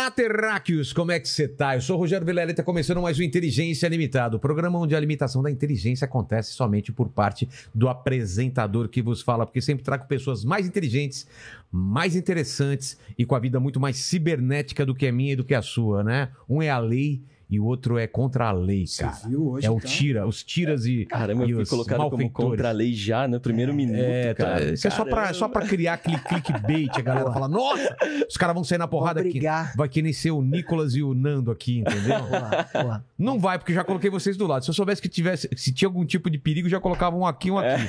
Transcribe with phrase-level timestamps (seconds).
[0.00, 0.94] Olá, terráqueos!
[0.94, 1.76] Como é que você tá?
[1.76, 4.96] Eu sou o Rogério Vilela e está começando mais um Inteligência Limitado, o programa onde
[4.96, 9.84] a limitação da inteligência acontece somente por parte do apresentador que vos fala, porque sempre
[9.84, 11.26] trago pessoas mais inteligentes,
[11.70, 15.44] mais interessantes e com a vida muito mais cibernética do que a minha e do
[15.44, 16.30] que a sua, né?
[16.48, 17.20] Um é a lei
[17.50, 19.16] e o outro é contra a lei, Você cara.
[19.28, 19.90] viu hoje, é o então?
[19.90, 23.40] tira, os tiras e, Caramba, e eu fui colocado como contra a lei já no
[23.40, 24.72] primeiro minuto, É, tá, cara.
[24.72, 27.96] isso é só pra, só pra criar aquele clickbait, a galera fala, nossa,
[28.28, 29.40] os caras vão sair na porrada aqui.
[29.76, 32.20] Vai que nem ser o Nicolas e o Nando aqui, entendeu?
[32.20, 33.04] Boa, boa.
[33.18, 34.64] Não vai, porque já coloquei vocês do lado.
[34.64, 37.50] Se eu soubesse que tivesse, se tinha algum tipo de perigo, já colocava um aqui,
[37.50, 37.82] um aqui.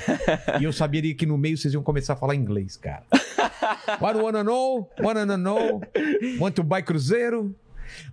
[0.60, 3.04] E eu saberia que no meio vocês iam começar a falar inglês, cara.
[4.02, 4.90] What wanna know?
[5.00, 5.82] Wanna know?
[6.40, 7.56] Want to buy cruzeiro?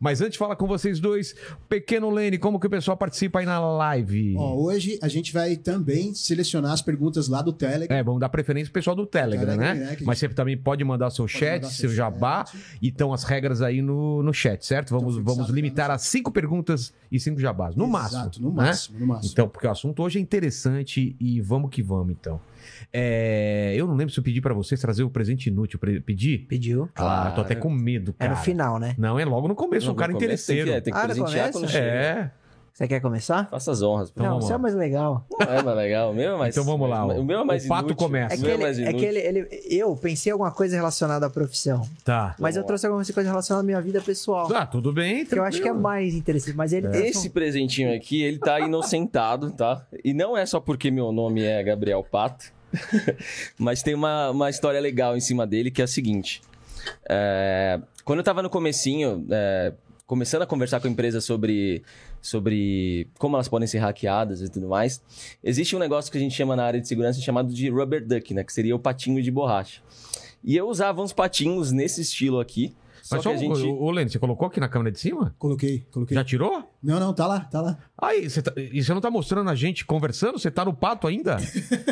[0.01, 1.35] Mas antes de falar com vocês dois,
[1.69, 4.35] pequeno Lene, como que o pessoal participa aí na live?
[4.37, 7.97] Ó, hoje a gente vai também selecionar as perguntas lá do Telegram.
[7.97, 9.87] É, vamos dar preferência pro pessoal do Telegram, Telegram, né?
[9.87, 12.45] né, a Mas você também pode mandar seu chat, mandar seu seu jabá.
[12.47, 12.59] chat.
[12.81, 14.91] E estão as regras aí no, no chat, certo?
[14.91, 17.75] Vamos, fixado vamos lá limitar a cinco perguntas e cinco jabás.
[17.75, 18.21] No máximo.
[18.21, 18.55] Exato, no né?
[18.57, 19.33] máximo, no máximo.
[19.33, 22.41] Então, porque o assunto hoje é interessante e vamos que vamos, então.
[22.93, 25.79] É, eu não lembro se eu pedi pra vocês trazer o presente inútil.
[26.05, 26.39] Pedi?
[26.39, 26.89] Pediu.
[26.97, 28.31] Ah, tô até com medo, É cara.
[28.31, 28.95] no final, né?
[28.99, 30.71] Não, é logo no começo, No um cara começo tem que- interesseiro.
[30.79, 31.87] é, Tem que, Ah, presentear quando chega.
[31.87, 32.31] É,
[32.73, 33.49] Você quer começar?
[33.51, 34.09] Faça as honras.
[34.11, 34.63] Então não, vamos você é lá.
[34.63, 35.27] mais legal.
[35.41, 36.11] Não é mais legal.
[36.13, 36.55] O meu é mais...
[36.57, 37.97] Então vamos lá, O meu é mais o pato inútil.
[37.97, 38.35] começa.
[38.35, 40.53] É O que, meu é ele, mais é que ele, ele- Eu pensei em alguma
[40.53, 41.83] coisa relacionada à profissão.
[42.05, 42.37] tá.
[42.39, 44.49] Mas eu Vamos trouxe alguma coisa relacionada à minha vida pessoal.
[44.55, 45.25] Ah, tudo bem.
[45.27, 46.57] que eu acho que é mais interessante.
[46.57, 49.85] Mas ele tem Esse presentinho aqui, ele tá inocentado, tá?
[50.05, 52.45] E não é só porque meu nome é Gabriel Pato,
[53.59, 56.43] mas tem uma, uma história legal em cima dele, que é a seguinte.
[57.09, 59.73] É, quando eu tava no comecinho, é,
[60.07, 61.83] começando a conversar com a empresa sobre,
[62.21, 65.03] sobre como elas podem ser hackeadas e tudo mais,
[65.43, 68.33] existe um negócio que a gente chama na área de segurança chamado de rubber duck,
[68.33, 68.43] né?
[68.43, 69.83] Que seria o patinho de borracha.
[70.43, 72.75] E eu usava uns patinhos nesse estilo aqui,
[73.11, 73.63] Mas só, a gente...
[73.93, 75.35] Lene, você colocou aqui na câmera de cima?
[75.39, 76.15] Coloquei, coloquei.
[76.15, 76.69] Já tirou?
[76.83, 77.79] Não, não, tá lá, tá lá.
[78.01, 80.39] Aí, você tá- e você não tá mostrando a gente conversando?
[80.39, 81.37] Você tá no pato ainda?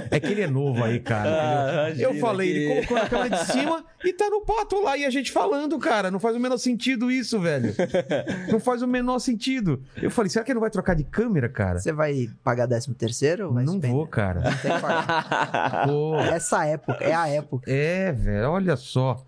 [0.09, 1.85] É que ele é novo aí, cara.
[1.87, 2.13] Ah, entendeu?
[2.13, 5.05] eu falei, que- ele colocou na câmera de cima e tá no pato lá e
[5.05, 6.11] a gente falando, cara.
[6.11, 7.75] Não faz o menor sentido isso, velho.
[8.51, 9.83] Não faz o menor sentido.
[10.01, 11.79] Eu falei, será que ele não vai trocar de câmera, cara?
[11.81, 13.53] Você vai pagar 13 terceiro?
[13.53, 13.89] Não suspender?
[13.89, 14.41] vou, cara.
[14.41, 15.87] Não tem que pagar.
[15.87, 17.71] Pô, Essa época, é a época.
[17.71, 19.25] é, velho, olha só.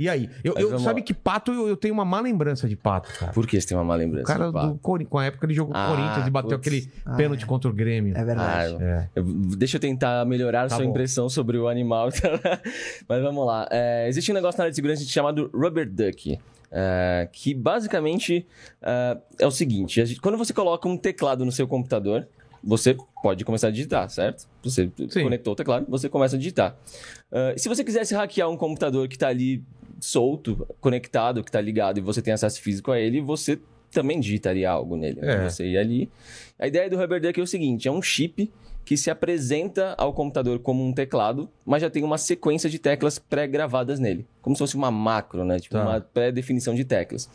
[0.00, 0.30] E aí?
[0.42, 1.06] Eu, eu- vamos sabe lá.
[1.06, 3.32] que pato, eu, eu tenho uma má lembrança de pato, cara.
[3.32, 4.26] Por que você tem uma má O lembrança?
[4.26, 4.68] cara do pato?
[4.72, 6.66] do Corinthians, com a época ele jogou Ah, Corinthians e bateu putz.
[6.66, 7.46] aquele Ah, pênalti é.
[7.46, 8.16] contra o Grêmio.
[8.16, 8.76] É verdade.
[8.80, 9.08] Ah, É.
[9.14, 10.90] Eu- Deixa eu tentar melhorar a Tá sua bom.
[10.90, 12.08] impressão sobre o animal.
[13.08, 13.68] Mas vamos lá.
[13.70, 16.38] É, existe um negócio na área de segurança chamado Rubber Duck.
[16.72, 18.46] é, que basicamente
[18.80, 22.26] é, é o seguinte: a gente- quando você coloca um teclado no seu computador,
[22.62, 24.46] você pode começar a digitar, certo?
[24.62, 25.22] Você Sim.
[25.24, 26.76] conectou o teclado, você começa a digitar.
[27.32, 29.64] É, se você quisesse hackear um computador que está ali
[30.00, 33.58] solto, conectado, que está ligado e você tem acesso físico a ele, você
[33.90, 35.20] também digitaria algo nele.
[35.20, 35.46] né?
[35.46, 35.48] É.
[35.48, 36.08] Você ia ali.
[36.58, 38.50] A ideia do Rubber Duck é o seguinte: é um chip
[38.84, 43.18] que se apresenta ao computador como um teclado, mas já tem uma sequência de teclas
[43.18, 44.26] pré-gravadas nele.
[44.42, 45.58] Como se fosse uma macro, né?
[45.58, 45.82] Tipo, Tá.
[45.82, 47.28] uma pré-definição de teclas.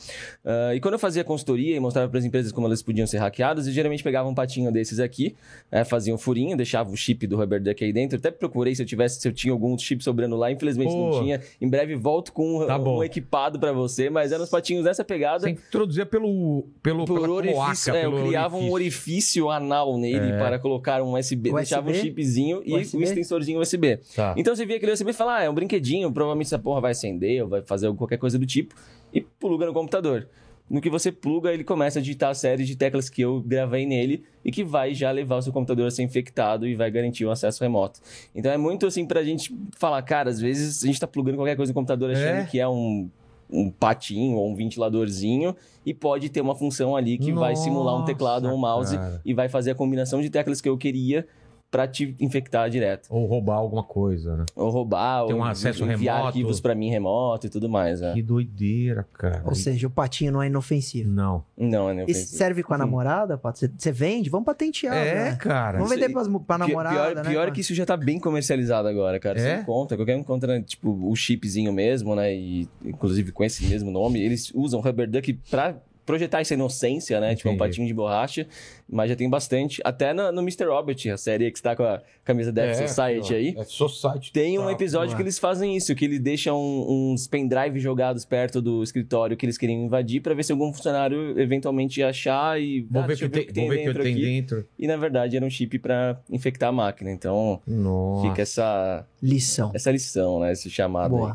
[0.44, 3.18] Ah, e quando eu fazia consultoria e mostrava para as empresas como elas podiam ser
[3.20, 5.36] hackeadas, eu geralmente pegava um patinho desses aqui,
[5.72, 8.18] eh, fazia um furinho, deixava o chip do Rubber Duck aí dentro.
[8.18, 10.52] Até procurei se eu tivesse, se eu tinha algum chip sobrando lá.
[10.52, 11.12] Infelizmente Pô.
[11.12, 11.42] não tinha.
[11.62, 13.00] Em breve volto com um, Tá bom.
[13.00, 15.42] um equipado para você, mas eram os patinhos dessa pegada.
[15.42, 19.46] Você introduzia pelo, pelo, Por orifício, cloaca, é, eu pelo criava um orifício.
[19.46, 20.38] orifício anal nele É.
[20.38, 21.56] para colocar um USB, USB?
[21.56, 22.98] deixava um chipzinho e USB?
[22.98, 24.00] um extensorzinho USB.
[24.16, 24.34] Tá.
[24.38, 26.94] Então você via aquele USB e fala, ah, é um brinquedinho, provavelmente essa porra vai
[26.96, 28.74] acender ou vai fazer qualquer coisa do tipo,
[29.14, 30.28] e pluga no computador.
[30.68, 33.86] No que você pluga, ele começa a digitar a série de teclas que eu gravei
[33.86, 37.24] nele e que vai já levar o seu computador a ser infectado e vai garantir
[37.24, 38.00] o acesso remoto.
[38.34, 41.56] Então é muito assim pra gente falar, cara, às vezes a gente tá plugando qualquer
[41.56, 42.46] coisa no computador achando É.
[42.46, 43.08] que é um,
[43.48, 45.56] um patinho ou um ventiladorzinho
[45.86, 49.08] e pode ter uma função ali que vai simular um teclado ou um mouse Nossa,
[49.08, 49.22] cara.
[49.24, 51.28] e vai fazer a combinação de teclas que eu queria
[51.76, 53.08] pra te infectar direto.
[53.10, 54.46] Ou roubar alguma coisa, né?
[54.56, 56.28] Ou roubar, Tem ou um acesso enviar remoto.
[56.28, 58.02] arquivos pra mim remoto e tudo mais.
[58.02, 58.14] É.
[58.14, 59.42] Que doideira, cara.
[59.46, 61.10] Ou seja, o patinho não é inofensivo.
[61.10, 61.44] Não.
[61.58, 63.60] Não, é nem E serve com a namorada, Pato?
[63.78, 64.30] Você- vende?
[64.30, 65.36] Vamos patentear, É, né?
[65.36, 65.78] cara.
[65.80, 67.22] Vamos vender aí- pras, pra namorada, pior né?
[67.30, 67.52] pior cara?
[67.52, 69.38] que isso já tá bem comercializado agora, cara.
[69.40, 69.56] É?
[69.58, 72.34] Você encontra, qualquer um encontra, tipo, o chipzinho mesmo, né?
[72.34, 75.76] E inclusive com esse mesmo nome, eles usam Rubber Duck pra
[76.06, 77.36] projetar essa inocência, né?
[77.36, 77.70] Tipo, um Entendi.
[77.70, 78.48] patinho de borracha.
[78.88, 79.82] Mas já tem bastante.
[79.84, 80.66] Até no, no Mr.
[80.66, 83.56] Robert, a série que está com a camisa da F Society aí.
[83.58, 84.32] É Society.
[84.32, 85.26] Tem um Tá, episódio não que é.
[85.26, 86.56] eles fazem isso, que eles deixam
[86.88, 91.40] uns pendrive jogados perto do escritório que eles queriam invadir pra ver se algum funcionário
[91.40, 93.46] eventualmente ia achar e Vou Ah, ver que tem, ver
[93.78, 94.22] que dentro tem aqui.
[94.22, 94.68] dentro.
[94.78, 97.10] E na verdade era um chip pra infectar a máquina.
[97.12, 98.30] Então Nossa.
[98.30, 99.72] fica essa, Lição.
[99.74, 100.52] essa lição, né?
[100.52, 101.26] Esse chamado.
[101.26, 101.34] aí.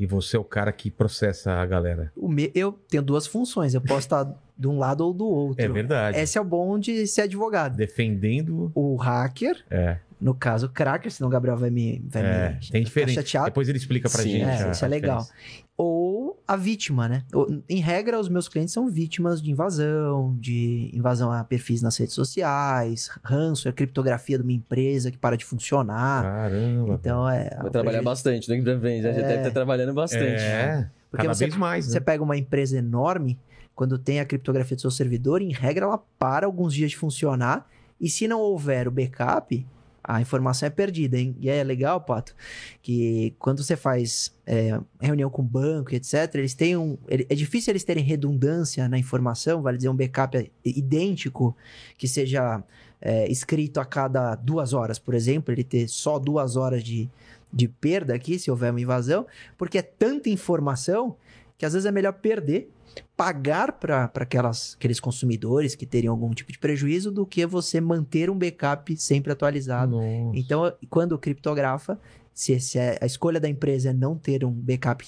[0.00, 2.10] E você é o cara que processa a galera.
[2.16, 3.74] Me- Eu tenho duas funções.
[3.74, 5.62] Eu posso estar de um lado ou do outro.
[5.62, 6.18] É verdade.
[6.18, 7.76] Esse é o bom de ser advogado.
[7.76, 8.72] Defendendo.
[8.74, 12.48] O hacker, É, no caso, o cracker, senão o Gabriel vai me, vai é.
[12.60, 13.22] me Tem diferença.
[13.44, 14.42] Depois ele explica pra Sim, gente.
[14.48, 15.26] É, a- isso é a legal.
[15.82, 17.24] Ou a vítima, né?
[17.66, 22.14] Em regra, os meus clientes são vítimas de invasão, de invasão a perfis nas redes
[22.14, 26.22] sociais, ranço, a criptografia de uma empresa que para de funcionar.
[26.22, 26.92] Caramba.
[27.00, 27.48] Então é.
[27.62, 29.02] Vai trabalhar bastante daqui pra frente.
[29.04, 29.12] né?
[29.14, 29.22] Já É.
[29.22, 30.42] deve estar trabalhando bastante.
[30.42, 31.92] É, Porque cada você- vez mais, né?
[31.94, 33.38] Você pega uma empresa enorme,
[33.74, 37.66] quando tem a criptografia do seu servidor, em regra ela para alguns dias de funcionar,
[37.98, 39.66] e se não houver o backup,
[40.02, 41.36] a informação é perdida, hein?
[41.40, 42.34] E é legal, Pato,
[42.82, 46.98] que quando você faz é, reunião com banco, etc., eles têm um.
[47.08, 51.56] É difícil eles terem redundância na informação, vale dizer, um backup idêntico,
[51.96, 52.62] que seja
[53.00, 57.08] é, escrito a cada duas horas, por exemplo, ele ter só duas horas de,
[57.52, 59.26] de perda aqui, se houver uma invasão,
[59.56, 61.16] porque é tanta informação
[61.60, 62.70] que às vezes é melhor perder,
[63.14, 68.38] pagar para aqueles consumidores que teriam algum tipo de prejuízo do que você manter um
[68.38, 69.98] backup sempre atualizado.
[69.98, 70.38] Nossa.
[70.38, 72.00] Então, quando criptografa,
[72.32, 75.06] se, se a escolha da empresa é não ter um backup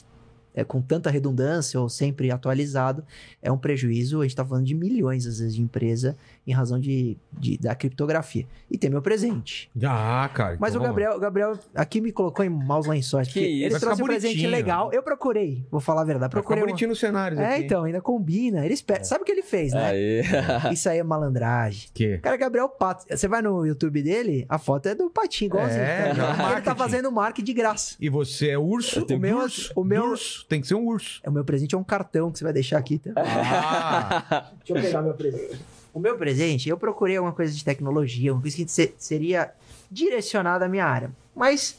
[0.55, 3.05] é, com tanta redundância ou sempre atualizado,
[3.41, 4.21] é um prejuízo.
[4.21, 6.17] A gente está falando de milhões, às vezes, de empresa
[6.47, 8.47] em razão de, de- da criptografia.
[8.71, 9.71] E tem meu presente.
[9.83, 10.57] Ah, cara.
[10.61, 10.87] Mas então o.
[10.89, 13.29] Gabriel, o Gabriel aqui me colocou em maus lençóis.
[13.29, 13.63] Que porque isso?
[13.65, 14.51] ele Vai trouxe um presente bonitinho.
[14.51, 14.91] legal.
[14.93, 16.33] Eu procurei, vou falar a verdade.
[16.35, 16.63] Vai ficar Procurei.
[16.63, 17.65] uma- bonitinho nos cenários É, aqui.
[17.65, 18.65] então, ainda combina.
[18.65, 19.05] Ele espera.
[19.05, 19.87] Sabe o que ele fez, né?
[19.87, 20.23] Aí.
[20.73, 21.89] Isso aí é malandragem.
[21.95, 22.19] Que?
[22.19, 23.05] Cara, Gabriel Pato.
[23.09, 25.81] Você vai no YouTube dele, a foto é do Patinho, igualzinho.
[25.83, 26.15] É, cara.
[26.15, 27.97] já é ele tá fazendo marketing de graça.
[28.01, 29.05] E você é urso?
[29.11, 30.42] O meu- urso, o meu- urso.
[30.49, 31.21] Tem que ser um urso.
[31.27, 32.99] O meu presente é um cartão que você vai deixar aqui.
[32.99, 33.13] Tá?
[33.17, 35.61] Ah, Deixa eu pegar meu presente.
[35.95, 39.53] O meu presente, eu procurei alguma coisa de tecnologia, uma coisa que se- seria
[39.91, 41.11] direcionada à minha área.
[41.37, 41.79] Mas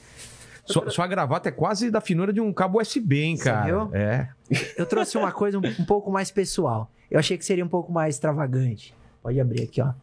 [0.66, 3.66] sua, sua gravata é quase da finura de um cabo USB, hein, Você cara?
[3.66, 3.90] viu?
[3.96, 4.30] É.
[4.78, 6.92] eu trouxe uma coisa um, um pouco mais pessoal.
[7.10, 8.94] Eu achei que seria um pouco mais extravagante.
[9.22, 9.94] Pode abrir aqui, ó.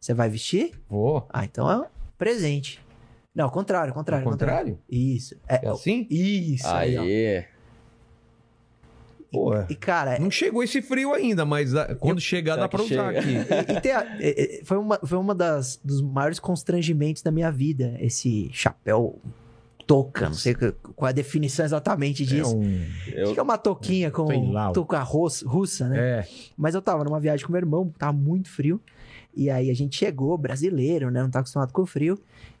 [0.00, 0.72] Você vai vestir?
[0.88, 1.26] Vou.
[1.32, 1.84] Ah, então é um
[2.18, 2.83] presente.
[3.34, 4.24] Não, ao contrário, ao contrário.
[4.24, 4.78] Ao contrário?
[4.88, 5.34] Isso.
[5.48, 6.06] É, É assim?
[6.08, 7.02] Isso aí, ó.
[7.02, 7.44] Aí.
[9.32, 12.82] Pô, E, cara, não chegou esse frio ainda, mas ah, quando chegar Será dá pra
[12.82, 13.18] usar chega?
[13.18, 13.72] aqui.
[13.72, 17.50] E, e tem é, é, foi uma, foi uma das, dos maiores constrangimentos da minha
[17.50, 19.18] vida, esse chapéu
[19.86, 22.56] touca, não sei qual é a definição exatamente É disso.
[22.56, 22.86] um...
[23.12, 24.26] Eu, Acho que é uma touquinha com
[24.72, 26.20] touca russa, né?
[26.20, 26.28] É.
[26.56, 28.80] Mas eu tava numa viagem com meu irmão, tava muito frio.
[29.36, 31.20] E aí a gente chegou, brasileiro, né?
[31.22, 32.16] Não tá acostumado com o frio.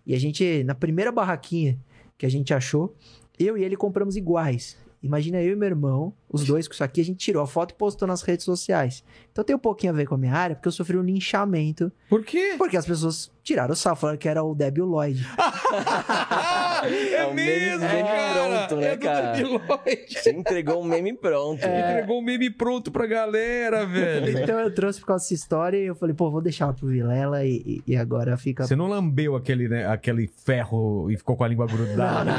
[0.06, 1.78] E a gente, na primeira barraquinha
[2.16, 2.94] que a gente achou,
[3.38, 4.76] eu e ele compramos iguais.
[5.02, 7.70] Imagina eu e meu irmão, os dois com isso aqui, a gente tirou a foto
[7.70, 9.04] e postou nas redes sociais.
[9.30, 11.92] Então tem um pouquinho a ver com a minha área, porque eu sofri um linchamento.
[12.08, 12.54] Por quê?
[12.58, 15.24] Porque as pessoas tiraram o sarro, falando que era o Debbie Lloyd.
[16.84, 19.32] é, É o meme pronto, né, é cara?
[19.32, 20.06] Debbie Lloyd.
[20.18, 21.64] Você entregou um meme pronto.
[21.64, 24.38] Entregou o meme pronto pra galera, velho.
[24.42, 27.44] Então eu trouxe por causa dessa história e eu falei, pô, vou deixar pro Vilela
[27.44, 28.66] e, e- e agora fica.
[28.66, 32.32] Você não lambeu aquele, né, aquele ferro e ficou com a língua grudada?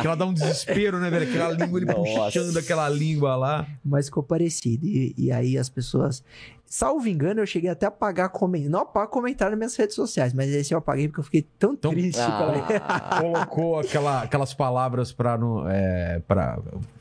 [0.00, 1.28] que ela dá um desespero, né, velho?
[1.28, 2.24] Aquela língua, ele Nossa.
[2.24, 3.66] puxando aquela língua lá.
[3.84, 4.86] Mas ficou parecido.
[4.86, 6.22] E, e aí as pessoas.
[6.64, 8.70] Salvo engano, eu cheguei até a apagar comentário.
[8.70, 11.76] Não apago comentário nas minhas redes sociais, mas esse eu apaguei porque eu fiquei tão
[11.76, 12.18] Tão- triste.
[12.18, 15.36] Ah, Colocou aquela, aquelas palavras pra.
[15.36, 16.58] No, é, pra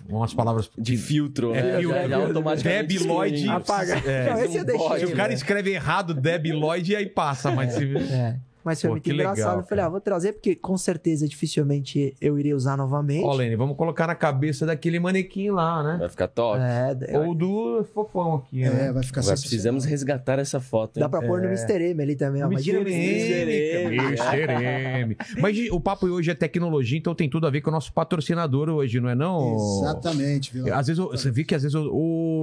[0.10, 0.70] umas palavras.
[0.78, 1.80] de filtro, É, né?
[1.80, 1.98] filtro.
[2.02, 3.50] Já, já automaticamente Debbie Lloyd.
[3.50, 3.94] Apaga.
[4.06, 5.00] É, não, esse eu deixei.
[5.00, 5.16] Se o né?
[5.16, 7.86] cara escreve errado Debbie Lloyd e aí passa, mas se.
[8.12, 8.36] É.
[8.64, 9.60] Mas foi Pô, muito que legal, engraçado.
[9.60, 9.86] eu falei, cara.
[9.88, 13.24] ah, vou trazer, porque com certeza dificilmente eu iria usar novamente.
[13.26, 15.98] Ó, Lene, vamos colocar na cabeça daquele manequim lá, né?
[16.00, 16.60] Vai ficar top.
[16.62, 18.92] É, Ou do fofão aqui, É, né?
[18.92, 20.98] vai ficar Agora precisamos resgatar essa foto.
[20.98, 21.02] hein?
[21.02, 21.90] dá pra pôr no Mr.
[21.92, 22.44] M ali também.
[22.44, 22.48] ó.
[22.48, 23.42] Imagina o Mr.
[23.42, 23.86] Mr.
[23.86, 23.98] M.
[23.98, 24.64] Mr.
[25.02, 25.18] M.
[25.42, 28.70] Mas o papo hoje é tecnologia, então tem tudo a ver com o nosso patrocinador
[28.70, 29.56] hoje, não é não?
[29.56, 30.74] Exatamente, viu?
[30.74, 31.90] Às vezes, eu- você vê que às vezes o,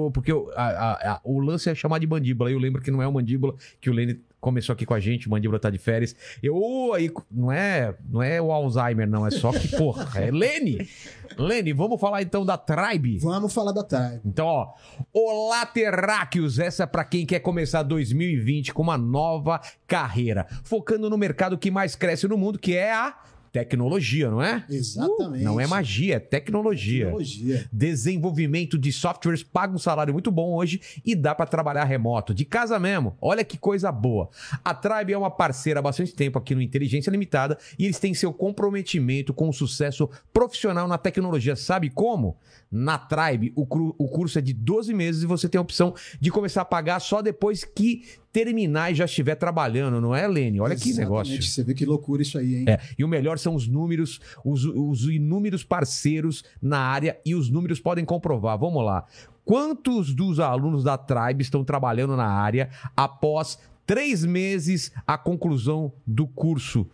[0.07, 2.51] o- porque o, a- a- a- o lance é chamar de mandíbula.
[2.51, 5.29] Eu lembro que não é o mandíbula que o Lene começou aqui com a gente,
[5.29, 6.15] mandíbula tá de férias.
[6.43, 10.31] Eu, ô, aí, não é, não é o Alzheimer, não, é só que, porra, é
[10.31, 10.89] Lene.
[11.37, 13.19] Lene, vamos falar então da Tribe.
[13.19, 14.21] Vamos falar da Tribe.
[14.25, 14.73] Então, ó,
[15.13, 21.19] Olá Terráqueos, essa é pra quem quer começar 2020 com uma nova carreira, focando no
[21.19, 23.17] mercado que mais cresce no mundo, que é a
[23.53, 24.65] Tecnologia, não é?
[24.69, 25.45] Exatamente.
[25.45, 27.07] Não é magia, é tecnologia.
[27.07, 27.69] Tecnologia.
[27.73, 32.45] Desenvolvimento de softwares paga um salário muito bom hoje e dá para trabalhar remoto, de
[32.45, 33.17] casa mesmo.
[33.21, 34.29] Olha que coisa boa.
[34.65, 38.15] A Tribe é uma parceira há bastante tempo aqui no Inteligência Limitada e eles têm
[38.15, 41.57] seu comprometimento com o sucesso profissional na tecnologia.
[41.57, 42.37] Sabe como?
[42.71, 46.31] Na Tribe, o, o curso é de 12 meses e você tem a opção de
[46.31, 48.03] começar a pagar só depois que
[48.45, 50.61] terminar e já estiver trabalhando, não é, Lene?
[50.61, 51.01] Olha que Exatamente.
[51.01, 51.43] negócio.
[51.43, 52.65] Você vê que loucura isso aí, hein?
[52.69, 57.51] É, e o melhor são os números, os, os inúmeros parceiros na área e os
[57.51, 58.57] números podem comprovar.
[58.57, 59.05] Vamos lá.
[59.45, 66.27] Quantos dos alunos da Tribe estão trabalhando na área após três meses a conclusão do
[66.27, 66.87] curso?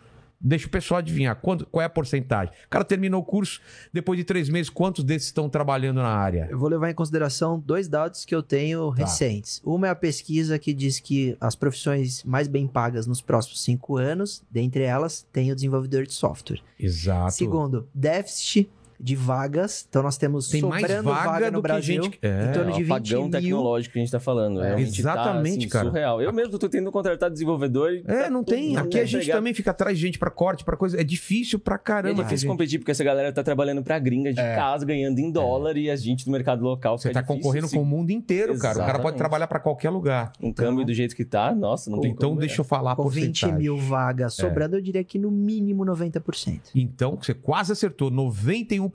[0.46, 2.52] Deixa o pessoal adivinhar quanto, qual é a porcentagem.
[2.66, 3.60] O cara terminou o curso,
[3.92, 6.46] depois de três meses, quantos desses estão trabalhando na área?
[6.50, 9.04] Eu vou levar em consideração dois dados que eu tenho Tá.
[9.04, 9.62] recentes.
[9.64, 13.96] Uma é a pesquisa que diz que as profissões mais bem pagas nos próximos cinco
[13.96, 16.60] anos, dentre elas, tem o desenvolvedor de software.
[16.78, 17.32] Exato.
[17.32, 18.68] Segundo, déficit
[19.00, 19.86] de vagas.
[19.88, 22.02] Então nós temos Tem mais sobrando vaga, vaga do no que Brasil.
[22.04, 22.18] gente.
[22.22, 22.44] É.
[22.48, 23.30] em torno É de o 20 apagão mil.
[23.30, 24.62] tecnológico que a gente tá falando.
[24.62, 24.80] É.
[24.80, 25.84] Exatamente, tá, assim, cara.
[25.86, 26.22] surreal.
[26.22, 28.76] Eu mesmo tô tentando contratar desenvolvedor e É, tá não tem.
[28.76, 31.00] Aqui a gente também fica atrás de gente pra corte, pra coisa.
[31.00, 32.22] É difícil pra E É caramba.
[32.22, 32.50] difícil gente.
[32.50, 34.54] competir porque essa galera tá trabalhando pra gringa de É.
[34.54, 37.74] casa, ganhando em dólar e a gente no mercado local Você tá difícil concorrendo se-
[37.76, 38.74] com o mundo inteiro, cara.
[38.74, 39.18] O cara pode Exatamente.
[39.18, 40.32] trabalhar pra qualquer lugar.
[40.42, 41.54] um câmbio do jeito que tá.
[41.54, 43.56] Nossa, não tem Então como, deixa eu falar Com 20 porcentagem.
[43.56, 46.60] mil vagas sobrando, eu diria que no mínimo 90%.
[46.74, 48.10] Então, você quase acertou.
[48.10, 48.93] 91%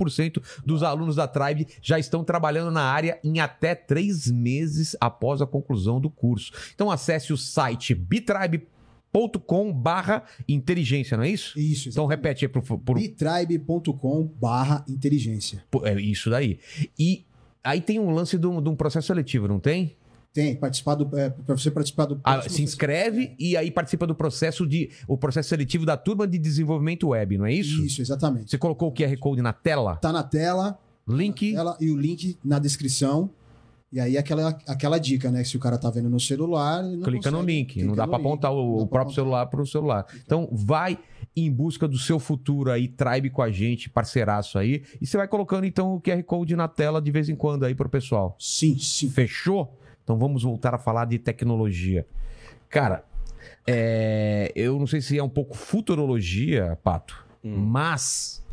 [0.65, 5.47] dos alunos da Tribe já estão trabalhando na área em até três meses após a
[5.47, 6.51] conclusão do curso.
[6.73, 11.59] Então, acesse o site bitribe.com barra inteligência, não é isso?
[11.59, 15.63] Isso, Então, repete aí pro, pro, bitribe.com barra inteligência.
[15.83, 16.59] é isso daí.
[16.97, 17.25] E
[17.63, 19.95] aí tem um lance de um, de um processo seletivo, não tem?
[20.39, 21.19] Tem, participar do.
[21.19, 22.21] É, para você participar do.
[22.23, 26.37] Ah, se inscreve e aí participa do processo de o processo seletivo da turma de
[26.37, 27.83] desenvolvimento web, não é isso?
[27.85, 28.49] Isso, exatamente.
[28.49, 29.97] Você colocou o QR Code na tela?
[29.97, 31.53] Tá na tela, Link.
[31.53, 33.29] ela, e o link na descrição.
[33.91, 35.43] E aí aquela, aquela dica, né?
[35.43, 36.83] Se o cara tá vendo no celular.
[37.03, 37.73] clica no consegue, link.
[37.73, 39.15] clica Não dá no link, apontar o, o próprio apontar.
[39.15, 40.05] celular pro celular.
[40.23, 40.97] Então, vai
[41.35, 44.83] em busca do seu futuro aí, tribe com a gente, parceiraço aí.
[45.01, 47.75] E você vai colocando, então, o QR Code na tela de vez em quando aí
[47.75, 48.37] pro pessoal.
[48.39, 49.09] Sim, sim.
[49.09, 49.78] Fechou?
[50.09, 52.03] Então, vamos voltar a falar de tecnologia.
[52.67, 53.03] Cara,
[53.67, 57.55] é, eu não sei se é um pouco futurologia, Pato, Hum.
[57.57, 58.43] mas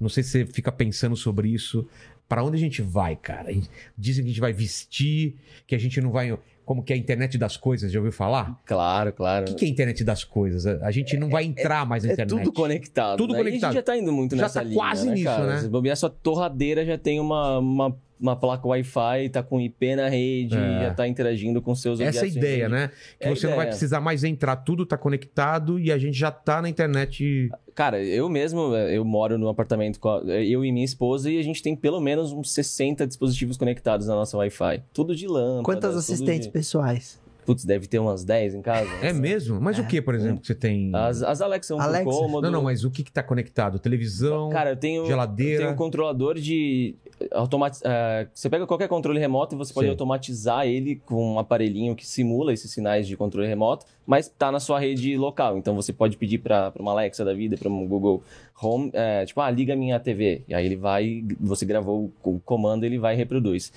[0.00, 1.86] não sei se você fica pensando sobre isso.
[2.28, 3.48] Pra onde a gente vai, cara?
[3.96, 5.36] Dizem que a gente vai vestir,
[5.68, 6.36] que a gente não vai.
[6.64, 8.60] Como que é a internet das coisas, já ouviu falar?
[8.66, 9.44] Claro, claro.
[9.44, 10.66] O que, que é a internet das coisas?
[10.66, 12.36] A gente não vai entrar mais na É internet.
[12.38, 13.16] tudo conectado.
[13.18, 13.38] Tudo né?
[13.38, 13.70] E conectado.
[13.70, 15.46] a gente já tá indo muito Já nessa tá linha, quase né, nisso, cara?
[15.46, 15.60] né?
[15.60, 20.08] Se bobear, sua torradeira já tem uma, uma, uma placa Wi-Fi, tá com IP na
[20.08, 20.80] rede, É.
[20.86, 22.90] já tá interagindo com seus Essa é ideia, né?
[23.20, 26.30] Que É você não vai precisar mais entrar, tudo tá conectado e a gente já
[26.30, 27.48] tá na internet.
[27.74, 31.42] Cara, eu mesmo, eu moro num apartamento com a- eu e minha esposa e a
[31.42, 34.82] gente tem pelo menos uns 60 dispositivos conectados na nossa Wi-Fi.
[34.92, 35.62] Tudo de lâmpada.
[35.62, 37.20] Quantas assistentes de- pessoais?
[37.48, 38.90] Putz, deve ter umas 10 em casa.
[39.00, 39.58] É mesmo?
[39.58, 40.90] Mas o que, por exemplo, que você tem?
[40.94, 42.04] As, as Alexa são Alexa?
[42.04, 42.42] cômodo.
[42.42, 43.78] Não, não, mas o que que tá conectado?
[43.78, 45.54] Televisão, Cara, eu tenho, geladeira.
[45.54, 46.94] eu tenho um controlador de.
[47.32, 47.80] Automati...
[47.82, 49.92] eh, você pega qualquer controle remoto e você pode Sim.
[49.92, 54.58] automatizar ele com um aparelhinho que simula esses sinais de controle remoto, mas tá na
[54.58, 55.58] sua rede local.
[55.58, 58.22] Então você pode pedir para uma Alexa da vida, para um Google
[58.58, 60.44] Home, eh, tipo, ah, liga minha TV.
[60.48, 63.70] E aí ele vai, você gravou o comando, ele vai e reproduz.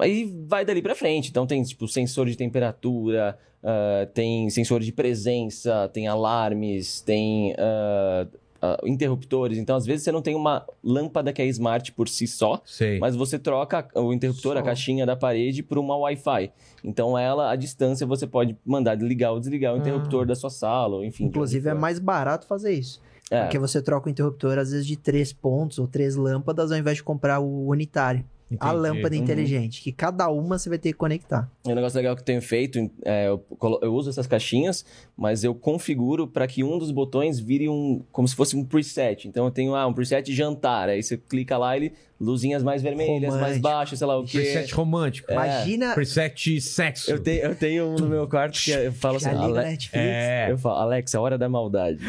[0.00, 1.28] Aí vai dali para frente.
[1.28, 8.26] Então tem tipo sensor de temperatura, ah, tem sensor de presença, tem alarmes, tem ah,
[8.64, 9.58] ah, interruptores.
[9.58, 12.98] Então, às vezes, você não tem uma lâmpada que é smart por si só, Sei.
[12.98, 14.58] mas você troca o interruptor, Só.
[14.58, 16.50] a caixinha da parede, por uma Wi-Fi.
[16.82, 20.26] Então, ela, à distância, você pode mandar ligar ou desligar o interruptor Ah.
[20.26, 21.24] da sua sala, ou enfim.
[21.24, 23.00] Inclusive, é mais barato fazer isso.
[23.30, 23.42] É.
[23.42, 26.98] Porque você troca o interruptor, às vezes, de três pontos ou três lâmpadas, ao invés
[26.98, 28.24] de comprar o unitário.
[28.50, 28.74] A Entendi.
[28.76, 29.22] lâmpada Uhum.
[29.22, 31.50] inteligente, que cada uma você vai ter que conectar.
[31.66, 33.42] Um negócio legal que eu tenho feito, é, eu,
[33.82, 34.84] eu uso essas caixinhas,
[35.16, 39.26] mas eu configuro para que um dos botões vire um, como se fosse um preset.
[39.26, 43.30] Então eu tenho ah, um preset jantar, aí você clica lá, ele luzinhas mais vermelhas,
[43.32, 43.62] mais Romântico.
[43.62, 44.38] baixas, sei lá o quê.
[44.38, 45.30] Preset romântico.
[45.30, 45.34] É.
[45.34, 45.94] Imagina.
[45.94, 47.10] Preset sexo.
[47.10, 49.78] Eu tenho, eu tenho um no meu quarto que eu falo assim, Ale-.
[49.92, 50.46] É.
[50.50, 51.98] eu falo, Alexa, hora da maldade.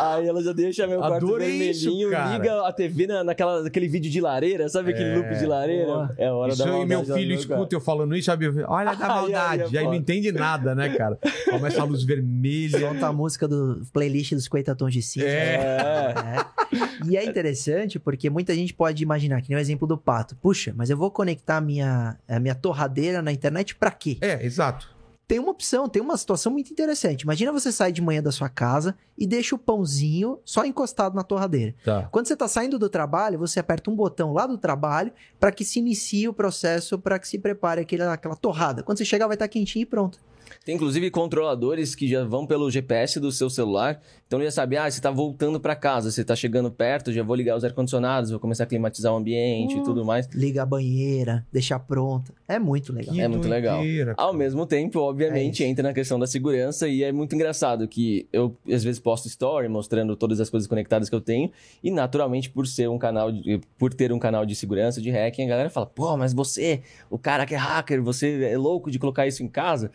[0.00, 1.72] Aí ela já deixa meu quarto Adorei vermelhinho,
[2.08, 2.32] isso, cara.
[2.38, 5.16] liga a TV na, naquela, naquele vídeo de lareira, sabe aquele É.
[5.16, 6.14] loop de lareira?
[6.16, 7.06] É a hora Isso da aí maldade.
[7.08, 8.48] meu filho meu escuta eu falando isso, sabe?
[8.66, 9.62] Olha da Ai, ai, maldade.
[9.62, 9.96] é aí não foda.
[9.96, 11.18] entende nada, né, cara?
[11.50, 12.78] Começa a luz vermelha.
[12.78, 15.26] Solta a música do playlist dos 50 tons de cinza.
[15.26, 15.30] É.
[15.30, 16.14] É.
[16.38, 16.59] É.
[17.08, 20.36] E é interessante porque muita gente pode imaginar, que nem o exemplo do pato.
[20.36, 24.18] Puxa, mas eu vou conectar a minha, a minha torradeira na internet pra quê?
[24.20, 24.88] É, exato.
[25.26, 27.22] tem uma opção, tem uma situação muito interessante.
[27.22, 31.22] Imagina você sair de manhã da sua casa e deixa o pãozinho só encostado na
[31.22, 31.72] torradeira.
[31.84, 32.08] Tá.
[32.10, 35.64] Quando você está saindo do trabalho, você aperta um botão lá do trabalho para que
[35.64, 38.82] se inicie o processo, para que se prepare aquele, aquela torrada.
[38.82, 40.18] Quando você chegar, vai estar quentinho e pronto.
[40.64, 43.98] Tem inclusive controladores que já vão pelo GPS do seu celular.
[44.26, 47.22] Então ele já sabe, ah, você tá voltando para casa, você tá chegando perto, já
[47.22, 50.28] vou ligar os ar-condicionados, vou começar a climatizar o ambiente e tudo mais.
[50.34, 52.32] Liga a banheira, deixar pronta.
[52.46, 53.14] É muito legal.
[53.14, 53.78] Que É muito legal.
[53.78, 54.38] doideira, Ao cara.
[54.38, 58.54] mesmo tempo, obviamente, É entra na questão da segurança e é muito engraçado que eu,
[58.70, 61.50] às vezes, posto story mostrando todas as coisas conectadas que eu tenho
[61.82, 65.44] e, naturalmente, por ser um canal, de, por ter um canal de segurança, de hacking,
[65.44, 68.98] a galera fala, pô, mas você, o cara que é hacker, você é louco de
[68.98, 69.90] colocar isso em casa?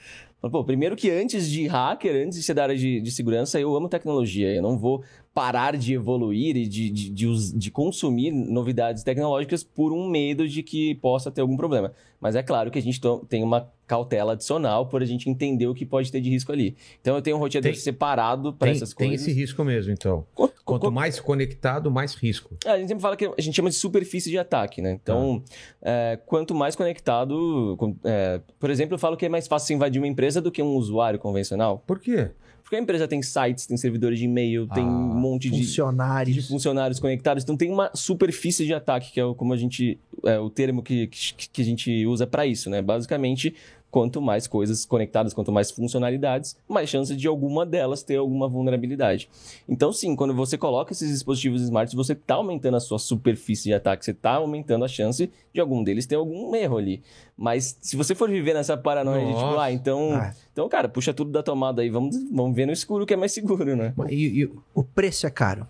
[0.51, 3.75] Pô, primeiro que antes de hacker, antes de ser da área de, de segurança, eu
[3.75, 4.53] amo tecnologia.
[4.53, 5.03] Eu não vou
[5.35, 10.63] parar de evoluir e de, de, de, de consumir novidades tecnológicas por um medo de
[10.63, 11.91] que possa ter algum problema.
[12.21, 15.75] Mas é claro que a gente tem uma cautela adicional por a gente entender o
[15.75, 16.75] que pode ter de risco ali.
[17.01, 19.27] Então eu tenho um roteador Tem- separado para Tem, essas tem coisas.
[19.27, 20.25] esse risco mesmo, então.
[20.33, 22.55] Co- co- Quanto mais conectado, mais risco.
[22.65, 24.93] É, a gente sempre fala que a gente chama de superfície de ataque, né?
[24.93, 25.43] Então,
[25.81, 29.99] é, quanto mais conectado, é, por exemplo, eu falo que é mais fácil você invadir
[29.99, 31.83] uma empresa do que um usuário convencional.
[31.85, 32.29] Por quê?
[32.65, 35.65] Porque a empresa tem sites, tem servidores de e-mail, tem Ah, um monte de, de
[35.67, 36.47] Funcionários.
[36.47, 37.43] funcionários conectados.
[37.43, 39.99] Então tem uma superfície de ataque, que é o, como a gente.
[40.25, 42.81] É o termo que, que, que a gente usa para isso, né?
[42.81, 43.53] Basicamente,
[43.95, 49.29] quanto mais coisas conectadas, quanto mais funcionalidades, mais chance de alguma delas ter alguma vulnerabilidade.
[49.69, 53.73] Então, sim, quando você coloca esses dispositivos smarts, você está aumentando a sua superfície de
[53.73, 57.01] ataque, você está aumentando a chance de algum deles ter algum erro ali.
[57.37, 59.61] Mas se você for viver nessa paranoia de tipo, Nossa.
[59.61, 60.33] ah, então, Ah.
[60.51, 63.31] então, cara, puxa tudo da tomada aí, vamos, vamos ver no escuro que é mais
[63.31, 63.93] seguro, né?
[64.09, 65.65] E, e- O preço é caro.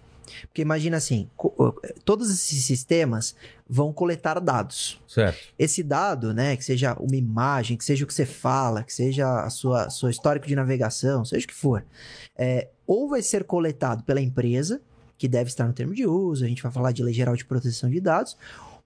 [0.47, 1.29] Porque imagina assim,
[2.03, 3.35] todos esses sistemas
[3.67, 5.01] vão coletar dados.
[5.07, 5.39] certo.
[5.57, 9.41] Esse dado, né, que seja uma imagem, que seja o que você fala, que seja
[9.41, 11.83] a sua, seu histórico de navegação, seja o que for,
[12.37, 14.81] é, ou vai ser coletado pela empresa,
[15.17, 17.45] que deve estar no termo de uso, a gente vai falar de lei geral de
[17.45, 18.37] proteção de dados,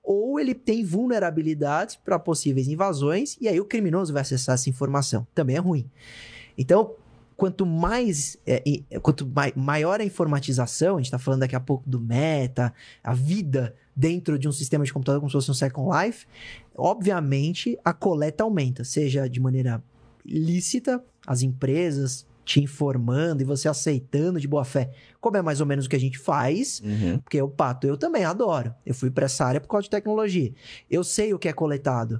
[0.03, 5.27] ou ele tem vulnerabilidades para possíveis invasões, e aí o criminoso vai acessar essa informação.
[5.35, 5.89] Também é ruim.
[6.57, 6.95] Então,
[7.39, 11.59] quanto mais, é, e- quanto mai- maior a informatização, a gente está falando daqui a
[11.59, 12.73] pouco do meta,
[13.03, 16.25] a vida dentro de um sistema de computador como se fosse um Second Life,
[16.77, 19.81] obviamente a coleta aumenta, seja de maneira
[20.25, 24.89] lícita, as empresas te informando e você aceitando de boa fé,
[25.21, 27.19] como é mais ou menos o que a gente faz, Uhum.
[27.19, 28.73] porque o pato eu também adoro.
[28.85, 30.51] Eu fui para essa área por causa de tecnologia.
[30.89, 32.19] Eu sei o que é coletado.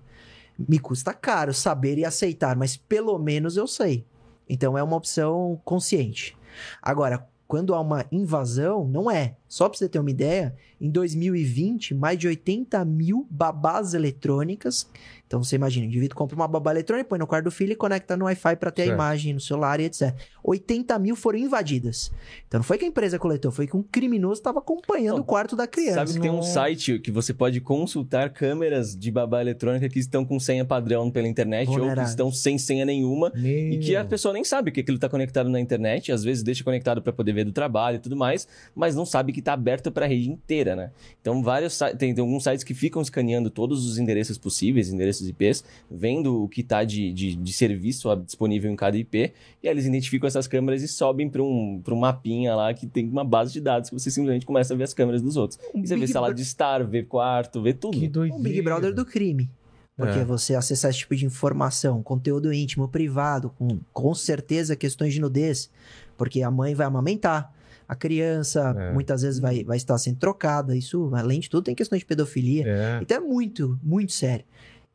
[0.58, 4.06] Me custa caro saber e aceitar, mas pelo menos eu sei.
[4.50, 6.36] Então é uma opção consciente.
[6.82, 9.36] Agora, quando há uma invasão, não é.
[9.48, 14.88] Só para você ter uma ideia, em 2020, mais de 80 mil babás eletrônicas.
[15.28, 17.76] Então você imagina, o indivíduo compra uma babá eletrônica, põe no quarto do filho e
[17.76, 18.92] conecta no Wi-Fi para ter Certo.
[18.92, 20.16] a imagem no celular e etc.
[20.44, 22.12] 80 mil foram invadidas.
[22.48, 25.26] Então não foi que a empresa coletou, foi que um criminoso estava acompanhando Não, o
[25.26, 26.00] quarto da criança.
[26.00, 30.26] Sabe que tem um site que você pode consultar câmeras de babá eletrônica que estão
[30.26, 34.10] com senha padrão pela internet ou que estão sem senha nenhuma e que a Meu.
[34.10, 37.34] pessoa nem sabe que aquilo está conectado na internet, às vezes deixa conectado para poder
[37.34, 40.28] ver do trabalho e tudo mais, mas não sabe que está aberto para a rede
[40.30, 40.92] inteira, né?
[41.22, 45.64] Então vários tem, tem alguns sites que ficam escaneando todos os endereços possíveis, endereços IPs,
[45.90, 49.86] vendo o que está de, de, de serviço disponível em cada IP, e aí eles
[49.86, 53.54] identificam essas câmeras e sobem para um, pra um mapinha lá que tem uma base
[53.54, 55.60] de dados que você simplesmente começa a ver as câmeras dos outros.
[55.74, 57.98] Um E você vê Big sala Bro- de estar, vê quarto, vê tudo.
[58.00, 58.40] Que doideira.
[58.40, 59.50] um Big Brother do crime.
[59.98, 60.24] Porque É.
[60.24, 65.70] você acessar esse tipo de informação, conteúdo íntimo, privado, com, com certeza questões de nudez,
[66.18, 67.54] porque a mãe vai amamentar,
[67.90, 68.94] a criança É.
[68.94, 72.64] muitas vezes vai, vai estar sendo trocada, isso, além de tudo, tem questões de pedofilia.
[72.68, 73.00] É.
[73.02, 74.46] Então é muito, muito sério.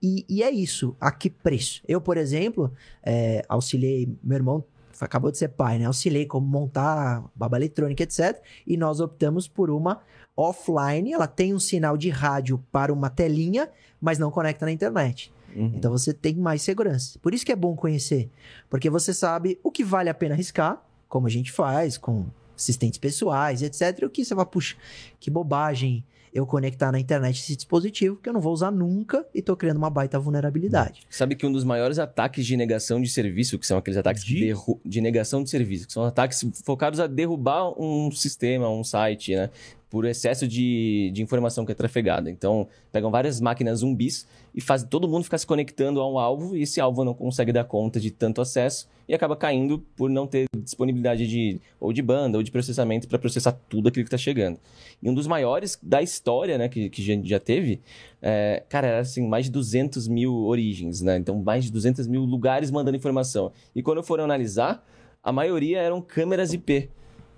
[0.00, 1.82] E, e é isso, a que preço?
[1.88, 4.64] Eu, por exemplo, é, auxiliei, meu irmão
[5.00, 5.86] acabou de ser pai, né?
[5.86, 8.40] Auxiliei como montar baba eletrônica, etc.
[8.64, 10.00] E nós optamos por uma
[10.36, 13.68] offline, ela tem um sinal de rádio para uma telinha,
[14.00, 15.32] mas não conecta na internet.
[15.54, 15.72] Uhum.
[15.74, 17.18] Então você tem mais segurança.
[17.20, 18.30] Por isso que é bom conhecer,
[18.70, 22.98] porque você sabe o que vale a pena arriscar, como a gente faz com assistentes
[22.98, 24.04] pessoais, etc.
[24.04, 24.76] O que você vai, puxa,
[25.18, 29.40] que bobagem eu conectar na internet esse dispositivo que eu não vou usar nunca e
[29.40, 31.02] tô criando uma baita vulnerabilidade.
[31.08, 34.52] Sabe que um dos maiores ataques de negação de serviço, que são aqueles ataques De?
[34.84, 39.48] de negação de serviço, que são ataques focados a derrubar um sistema, um site, né?
[39.94, 42.28] Por excesso de, de informação que é trafegada.
[42.28, 46.56] Então, pegam várias máquinas zumbis e fazem todo mundo ficar se conectando a um alvo
[46.56, 50.26] e esse alvo não consegue dar conta de tanto acesso e acaba caindo por não
[50.26, 54.18] ter disponibilidade de ou de banda ou de processamento para processar tudo aquilo que está
[54.18, 54.58] chegando.
[55.00, 57.80] E um dos maiores da história, né, que, que a gente já teve,
[58.20, 61.18] é, cara, era assim, mais de 200 mil origens, né?
[61.18, 63.52] Então, mais de 200 mil lugares mandando informação.
[63.76, 64.84] E quando foram analisar,
[65.22, 66.90] a maioria eram câmeras IP.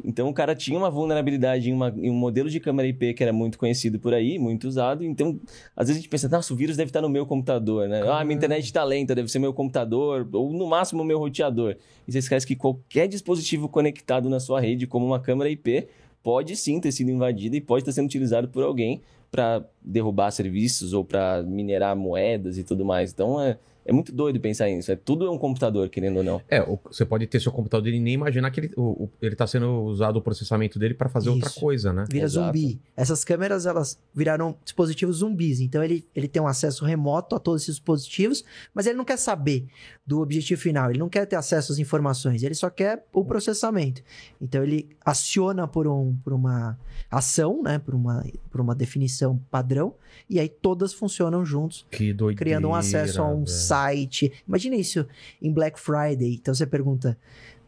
[0.05, 3.23] Então o cara tinha uma vulnerabilidade em, uma, em, um modelo de câmera IP que
[3.23, 5.05] era muito conhecido por aí, muito usado.
[5.05, 5.41] Então,
[5.75, 8.03] às vezes a gente pensa, nossa, o vírus deve estar no meu computador, né?
[8.09, 11.77] Ah, minha internet está lenta, deve ser meu computador, ou no máximo meu roteador.
[12.07, 15.89] E você esquece que qualquer dispositivo conectado na sua rede, como uma câmera IP,
[16.23, 20.93] pode sim ter sido invadido e pode estar sendo utilizado por alguém para derrubar serviços
[20.93, 23.13] ou para minerar moedas e tudo mais.
[23.13, 24.91] Então, é, é muito doido pensar nisso.
[24.91, 26.43] É tudo é um computador, querendo ou não.
[26.49, 29.47] É, você pode ter seu computador e nem imaginar que ele, o, o, ele tá
[29.47, 31.37] sendo usado o processamento dele para fazer Isso.
[31.37, 32.05] outra coisa, né?
[32.11, 32.47] Vira Exato.
[32.47, 32.81] zumbi.
[32.97, 35.61] Essas câmeras, elas viraram dispositivos zumbis.
[35.61, 38.45] Então, ele, ele tem um acesso remoto a todos esses dispositivos,
[38.75, 39.67] mas ele não quer saber
[40.05, 40.91] do objetivo final.
[40.91, 42.43] Ele não quer ter acesso às informações.
[42.43, 44.03] Ele só quer o processamento.
[44.41, 46.77] Então, ele aciona por, um, por uma
[47.09, 47.79] ação, né?
[47.79, 49.95] Por uma, por uma definição padrão.
[50.29, 51.87] E aí, todas funcionam juntos.
[51.89, 52.39] Que doideira.
[52.39, 53.47] criando um acesso a um velho.
[53.77, 54.33] Site.
[54.47, 55.07] Imagina isso
[55.41, 56.35] em Black Friday.
[56.35, 57.19] Então você pergunta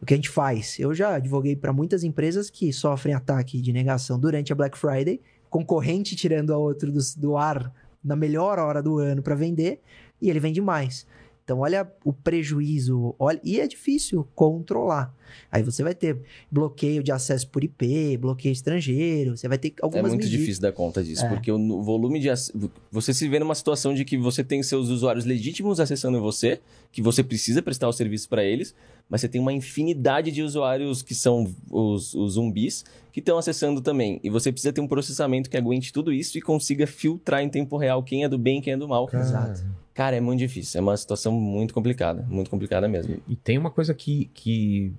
[0.01, 0.79] o que a gente faz.
[0.79, 5.21] Eu já advoguei para muitas empresas que sofrem ataque de negação durante a Black Friday,
[5.49, 9.81] concorrente tirando a outro do, do ar na melhor hora do ano para vender
[10.21, 11.05] e ele vende mais.
[11.49, 15.11] Então olha o prejuízo, olha, e é difícil controlar.
[15.51, 16.19] Aí você vai ter
[16.51, 20.39] bloqueio de acesso por IP, bloqueio estrangeiro, você vai ter É algumas muito medidas.
[20.39, 21.29] difícil dar conta disso, É.
[21.29, 22.29] porque o volume de.
[22.29, 22.51] ac-
[22.91, 26.59] Você se vê numa situação de que você tem seus usuários legítimos acessando você,
[26.91, 28.75] que você precisa prestar o serviço para eles,
[29.09, 33.81] mas você tem uma infinidade de usuários que são os, os zumbis que estão acessando
[33.81, 34.19] também.
[34.23, 37.75] E você precisa ter um processamento que aguente tudo isso e consiga filtrar em tempo
[37.75, 39.09] real quem é do bem e quem é do mal.
[39.11, 39.63] Exato.
[39.99, 40.79] Cara, é muito difícil.
[40.79, 42.25] É uma situação muito complicada.
[42.29, 43.21] Muito complicada mesmo.
[43.27, 44.93] E tem uma coisa que, que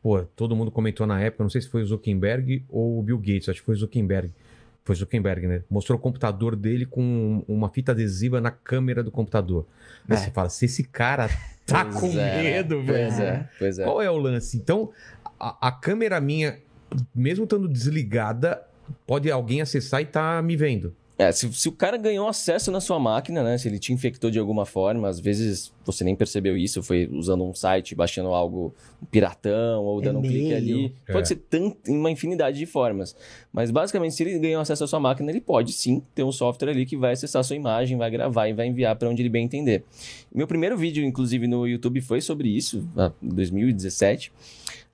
[0.00, 3.18] pô, todo mundo comentou na época, não sei se foi o Zuckerberg ou o Bill
[3.18, 4.30] Gates, acho que foi o Zuckerberg.
[4.84, 5.62] Foi o Zuckerberg, né?
[5.68, 9.66] Mostrou o computador dele com uma fita adesiva na câmera do computador.
[10.08, 10.20] Aí É.
[10.20, 11.28] você fala, se esse cara
[11.66, 13.08] tá Pois com é, medo, velho.
[13.08, 13.84] Pois é, pois é.
[13.84, 14.56] Qual é o lance?
[14.56, 14.92] Então,
[15.36, 16.60] a, a câmera minha,
[17.12, 18.62] mesmo estando desligada,
[19.04, 20.94] pode alguém acessar e tá me vendo.
[21.16, 23.56] É, se, se o cara ganhou acesso na sua máquina, né?
[23.56, 27.44] Se ele te infectou de alguma forma, às vezes você nem percebeu isso, foi usando
[27.44, 30.94] um site, baixando algo um piratão ou dando um clique ali.
[31.06, 31.12] É.
[31.12, 33.16] Pode ser tant, uma infinidade de formas.
[33.52, 36.70] Mas basicamente, se ele ganhou acesso à sua máquina, ele pode sim ter um software
[36.70, 39.28] ali que vai acessar a sua imagem, vai gravar e vai enviar para onde ele
[39.28, 39.84] bem entender.
[40.34, 42.88] Meu primeiro vídeo, inclusive, no YouTube foi sobre isso,
[43.22, 44.32] em 2017.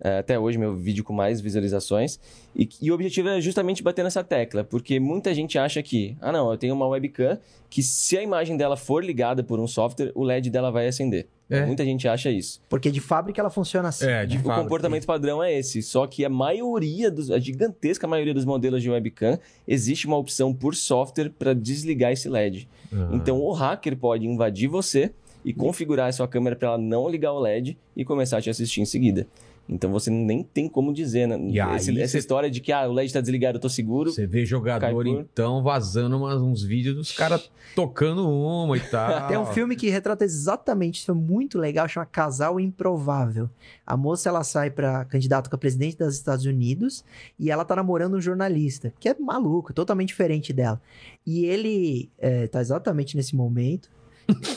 [0.02, 2.18] É, até hoje, meu vídeo com mais visualizações.
[2.56, 6.32] E, e o objetivo é justamente bater nessa tecla, porque muita gente acha que, ah,
[6.32, 10.10] não, eu tenho uma webcam que se a imagem dela for ligada por um software,
[10.14, 11.26] o LED dela vai acender.
[11.48, 11.66] É.
[11.66, 12.62] Muita gente acha isso.
[12.68, 14.06] Porque de fábrica ela funciona assim.
[14.06, 14.62] É, de O fábrica.
[14.62, 18.88] comportamento padrão é esse, só que a maioria, dos, a gigantesca maioria dos modelos de
[18.88, 22.68] webcam, existe uma opção por software para desligar esse LED.
[22.92, 23.08] Ah.
[23.12, 25.10] Então o hacker pode invadir você
[25.44, 28.50] e configurar a sua câmera para ela não ligar o LED e começar a te
[28.50, 29.26] assistir em seguida.
[29.72, 31.38] Então você nem tem como dizer, né?
[31.38, 34.10] E Esse- essa você- história de que ah, o LED está desligado, eu tô seguro.
[34.12, 39.28] Você vê jogador, então, vazando umas- uns vídeos dos caras tocando uma e tal.
[39.28, 43.48] Tem um filme que retrata exatamente isso, é muito legal, chama Casal Improvável.
[43.86, 47.04] A moça ela sai para candidato a presidente dos Estados Unidos
[47.38, 50.80] e ela tá namorando um jornalista, que é maluco, totalmente diferente dela.
[51.26, 53.88] E ele é, tá exatamente nesse momento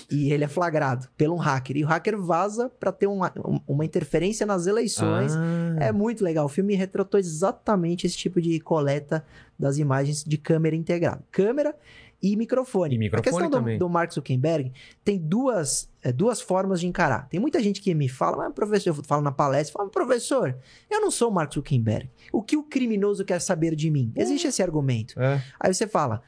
[0.10, 1.78] e ele é flagrado pelo um hacker.
[1.78, 5.34] E o hacker vaza para ter uma, um- uma interferência nas eleições.
[5.36, 6.46] Ah, É muito legal.
[6.46, 9.26] O filme retratou exatamente esse tipo de coleta
[9.58, 11.22] das imagens de câmera integrada.
[11.32, 11.76] Câmera
[12.22, 12.96] e microfone.
[12.96, 14.72] E microfone a questão do, do Mark Zuckerberg
[15.04, 17.28] tem duas, é, duas formas de encarar.
[17.28, 20.56] Tem muita gente que me fala, mas professor, eu falo na palestra, fala, professor,
[20.90, 22.10] eu não sou o Mark Zuckerberg.
[22.32, 24.12] O que o criminoso quer saber de mim?
[24.16, 25.20] Existe esse argumento.
[25.22, 25.42] é.
[25.60, 26.22] Aí você fala,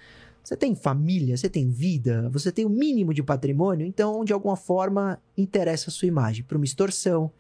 [0.46, 4.56] você tem família, você tem vida, você tem o mínimo de patrimônio, então de alguma
[4.56, 7.32] forma interessa a sua imagem para uma extorsão,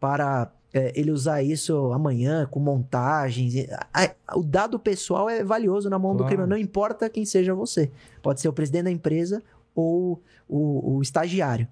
[0.00, 3.54] para é, ele usar isso amanhã com montagens.
[3.70, 6.28] A- a- o dado pessoal é valioso na mão do Claro.
[6.28, 7.90] criminoso, não importa quem seja você.
[8.22, 9.42] Pode ser o presidente da empresa
[9.78, 11.68] ou o, o estagiário.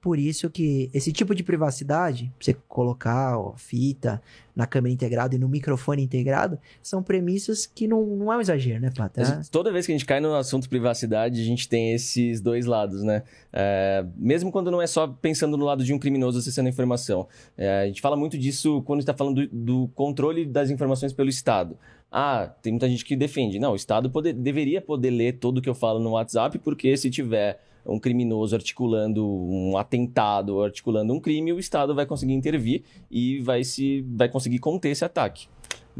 [0.00, 4.22] Por isso que esse tipo de privacidade, você colocar ó, fita
[4.56, 8.80] na câmera integrada e no microfone integrado, são premissas que não, não é um exagero,
[8.80, 9.20] né, Pata?
[9.20, 12.40] A gente- toda vez que a gente cai no assunto privacidade, a gente tem esses
[12.40, 13.24] dois lados, né?
[13.52, 17.26] É, mesmo quando não é só pensando no lado de um criminoso acessando a informação.
[17.58, 21.28] É, a gente fala muito disso quando está falando do, do controle das informações pelo
[21.28, 21.76] Estado.
[22.10, 23.58] Ah, tem muita gente que defende.
[23.58, 26.96] Não, o Estado poder- deveria poder ler tudo o que eu falo no WhatsApp, porque
[26.96, 32.82] se tiver um criminoso articulando um atentado, articulando um crime, o Estado vai conseguir intervir
[33.10, 35.48] e vai, se, vai conseguir conter esse ataque.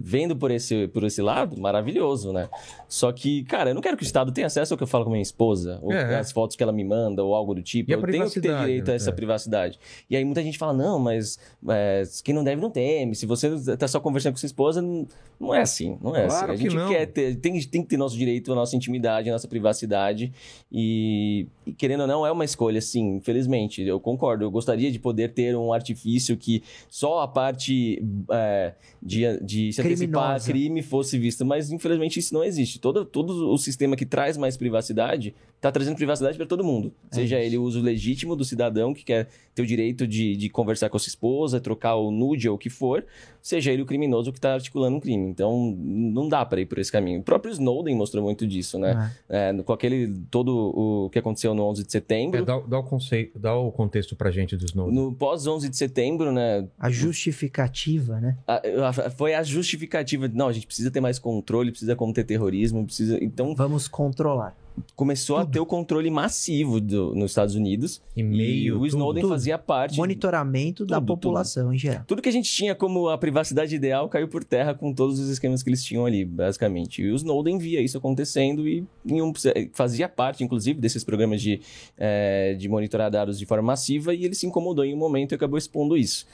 [0.03, 2.49] Vendo por esse, por esse lado, maravilhoso, né?
[2.89, 5.05] Só que, cara, eu não quero que o Estado tenha acesso ao que eu falo
[5.05, 6.19] com a minha esposa, ou É.
[6.19, 7.91] as fotos que ela me manda, ou algo do tipo.
[7.91, 9.13] E eu tenho que ter direito a essa É.
[9.13, 9.79] privacidade.
[10.09, 13.15] E aí muita gente fala, não, mas é, quem não deve não teme.
[13.15, 15.07] Se você tá só conversando com sua esposa, não,
[15.39, 15.99] não é assim.
[16.03, 16.63] Não é Claro assim.
[16.63, 16.89] que A gente não.
[16.89, 20.33] quer ter, tem, tem que ter nosso direito, a nossa intimidade, a nossa privacidade.
[20.73, 23.83] E, e, querendo ou não, é uma escolha, sim, infelizmente.
[23.83, 24.45] Eu concordo.
[24.45, 30.51] Eu gostaria de poder ter um artifício que só a parte é, de, de Criminosa.
[30.51, 31.45] crime fosse vista.
[31.45, 32.79] Mas, infelizmente, isso não existe.
[32.79, 36.91] Todo, todo o sistema que traz mais privacidade está trazendo privacidade para todo mundo.
[37.13, 37.47] É Seja isso.
[37.47, 40.97] ele o uso legítimo do cidadão que quer ter o direito de, de conversar com
[40.97, 43.05] a sua esposa, trocar o nude ou o que for,
[43.43, 45.29] seja ele o criminoso que está articulando um crime.
[45.29, 47.21] Então, não dá para ir por esse caminho.
[47.21, 49.13] O próprio Snowden mostrou muito disso, né?
[49.29, 52.39] É, com aquele todo o que aconteceu no 11 de setembro.
[52.41, 54.95] É, dá, dá o conceito, dá o contexto pra gente do Snowden.
[54.95, 56.67] No pós 11 de setembro, né?
[56.79, 58.37] A justificativa, né?
[58.47, 59.70] a- a- foi a justificativa.
[59.79, 63.19] De, Não, a gente precisa ter mais controle, precisa combater terrorismo, precisa.
[63.23, 64.57] Então Vamos controlar.
[64.97, 68.01] começou a ter o controle massivo do- nos Estados Unidos.
[68.17, 69.33] E-mail, e o Snowden tudo.
[69.33, 69.97] fazia parte.
[69.97, 72.05] Monitoramento da Tudo, população em geral.
[72.07, 75.29] Tudo que a gente tinha como a privacidade ideal caiu por terra com todos os
[75.29, 77.03] esquemas que eles tinham ali, basicamente.
[77.03, 79.33] E o Snowden via isso acontecendo e um-
[79.73, 81.61] fazia parte, inclusive, desses programas de,
[81.99, 85.35] eh, de monitorar dados de forma massiva e ele se incomodou em um momento e
[85.35, 86.27] acabou expondo isso.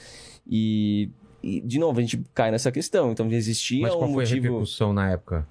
[0.49, 1.09] E,
[1.47, 3.13] e, de novo, a gente cai nessa questão.
[3.13, 4.43] Então, existia Mas qual um foi a motivo...
[4.47, 5.47] repercussão na época?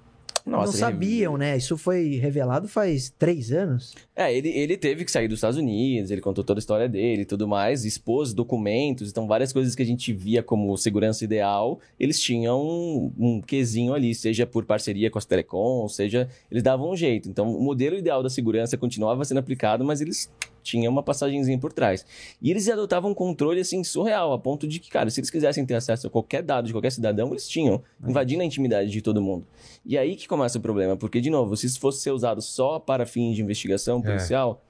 [0.46, 1.56] não Nossa, ele- sabiam, né?
[1.56, 3.94] Isso foi revelado faz três anos.
[4.14, 7.22] É, ele, ele teve que sair dos Estados Unidos, ele contou toda a história dele
[7.22, 11.80] e tudo mais, expôs documentos, então várias coisas que a gente via como segurança ideal,
[11.98, 16.90] eles tinham um, um quesinho ali, seja por parceria com as telecom, seja, eles davam
[16.92, 17.28] um jeito.
[17.28, 20.30] Então, o modelo ideal da segurança continuava sendo aplicado, mas eles
[20.66, 22.04] tinham uma passagenzinha por trás.
[22.42, 25.64] E eles adotavam um controle, assim, surreal, a ponto de que, cara, se eles quisessem
[25.64, 29.22] ter acesso a qualquer dado de qualquer cidadão, eles tinham, invadindo a intimidade de todo
[29.22, 29.46] mundo.
[29.84, 32.78] E aí que começa o problema, porque, de novo, se isso fosse ser usado só
[32.78, 34.02] para fins de investigação É.
[34.02, 34.62] policial,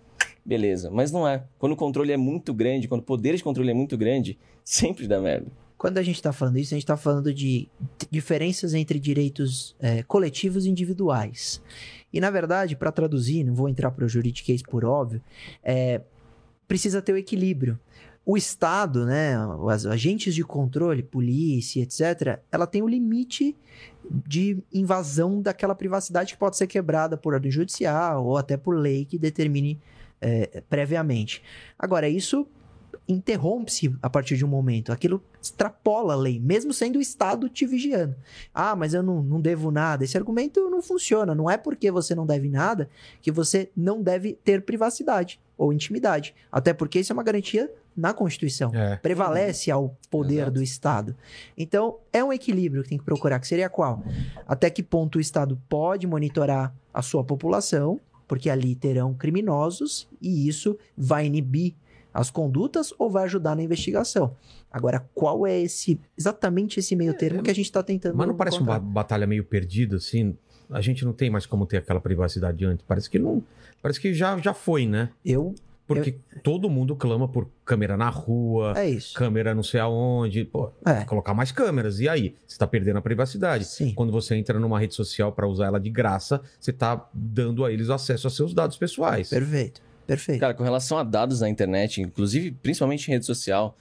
[0.44, 0.90] beleza.
[0.90, 1.42] Mas não é.
[1.58, 5.06] Quando o controle é muito grande, quando o poder de controle é muito grande, sempre
[5.06, 5.46] dá merda.
[5.78, 7.68] Quando a gente está falando isso, a gente está falando de
[8.10, 11.60] diferenças entre direitos é, coletivos e individuais.
[12.12, 15.20] E, na verdade, para traduzir, não vou entrar para o juridiquês por óbvio,
[15.62, 16.00] é,
[16.66, 17.78] precisa ter o equilíbrio.
[18.24, 23.56] O Estado, né, os agentes de controle, polícia, etc., ela tem o limite
[24.10, 29.04] de invasão daquela privacidade que pode ser quebrada por ordem judicial ou até por lei
[29.04, 29.80] que determine
[30.20, 31.40] é, previamente.
[31.78, 32.48] Agora, isso
[33.08, 34.92] interrompe-se a partir de um momento.
[34.92, 38.16] Aquilo extrapola a lei, mesmo sendo o Estado te vigiando.
[38.52, 40.04] Ah, mas eu não, não devo nada.
[40.04, 41.34] Esse argumento não funciona.
[41.34, 42.88] Não é porque você não deve nada
[43.22, 46.34] que você não deve ter privacidade ou intimidade.
[46.50, 48.70] Até porque isso é uma garantia na Constituição.
[48.74, 48.96] É.
[48.96, 50.50] Prevalece ao poder Exato.
[50.52, 51.16] do Estado.
[51.56, 54.02] Então, é um equilíbrio que tem que procurar, que seria qual?
[54.46, 60.46] Até que ponto o Estado pode monitorar a sua população, porque ali terão criminosos, e
[60.46, 61.74] isso vai inibir
[62.16, 64.34] as condutas ou vai ajudar na investigação.
[64.72, 68.34] Agora, qual é esse exatamente esse meio termo que a gente está tentando Mas não
[68.34, 68.80] parece uma encontrar?
[68.92, 70.36] batalha meio perdida, assim?
[70.70, 72.84] A gente não tem mais como ter aquela privacidade antes.
[72.86, 73.42] Parece que não.
[73.82, 75.10] Parece que já, já foi, né?
[75.24, 75.54] Eu
[75.86, 80.44] Porque todo mundo clama por câmera na rua, é câmera não sei aonde.
[80.44, 81.04] Pô, É.
[81.04, 82.00] colocar mais câmeras.
[82.00, 82.34] E aí?
[82.46, 83.64] Você tá perdendo a privacidade.
[83.64, 83.92] Sim.
[83.94, 87.70] Quando você entra numa rede social para usar ela de graça, você tá dando a
[87.70, 89.28] eles acesso a seus dados pessoais.
[89.30, 89.80] Perfeito.
[90.06, 90.40] Perfeito.
[90.40, 93.76] Cara, com relação a dados na internet, inclusive, principalmente em rede social,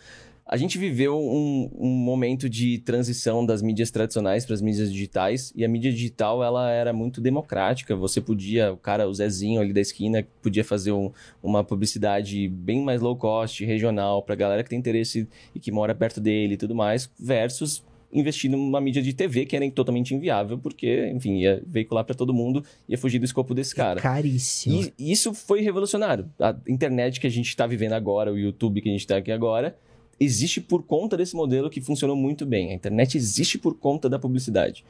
[0.47, 5.51] a gente viveu um, um momento de transição das mídias tradicionais para as mídias digitais.
[5.55, 7.95] E a mídia digital, ela era muito democrática.
[7.95, 11.11] Você podia, o cara, o Zezinho ali da esquina, podia fazer um-
[11.41, 15.95] uma publicidade bem mais low cost, regional, para galera que tem interesse e que mora
[15.95, 20.57] perto dele e tudo mais, versus investir numa mídia de TV que era totalmente inviável,
[20.57, 23.99] porque, enfim, ia veicular para todo mundo, ia fugir do escopo desse cara.
[23.99, 24.91] É caríssimo.
[24.97, 26.29] E isso foi revolucionário.
[26.39, 29.31] A internet que a gente está vivendo agora, o YouTube que a gente está aqui
[29.31, 29.75] agora,
[30.19, 32.71] existe por conta desse modelo que funcionou muito bem.
[32.71, 34.83] A internet existe por conta da publicidade.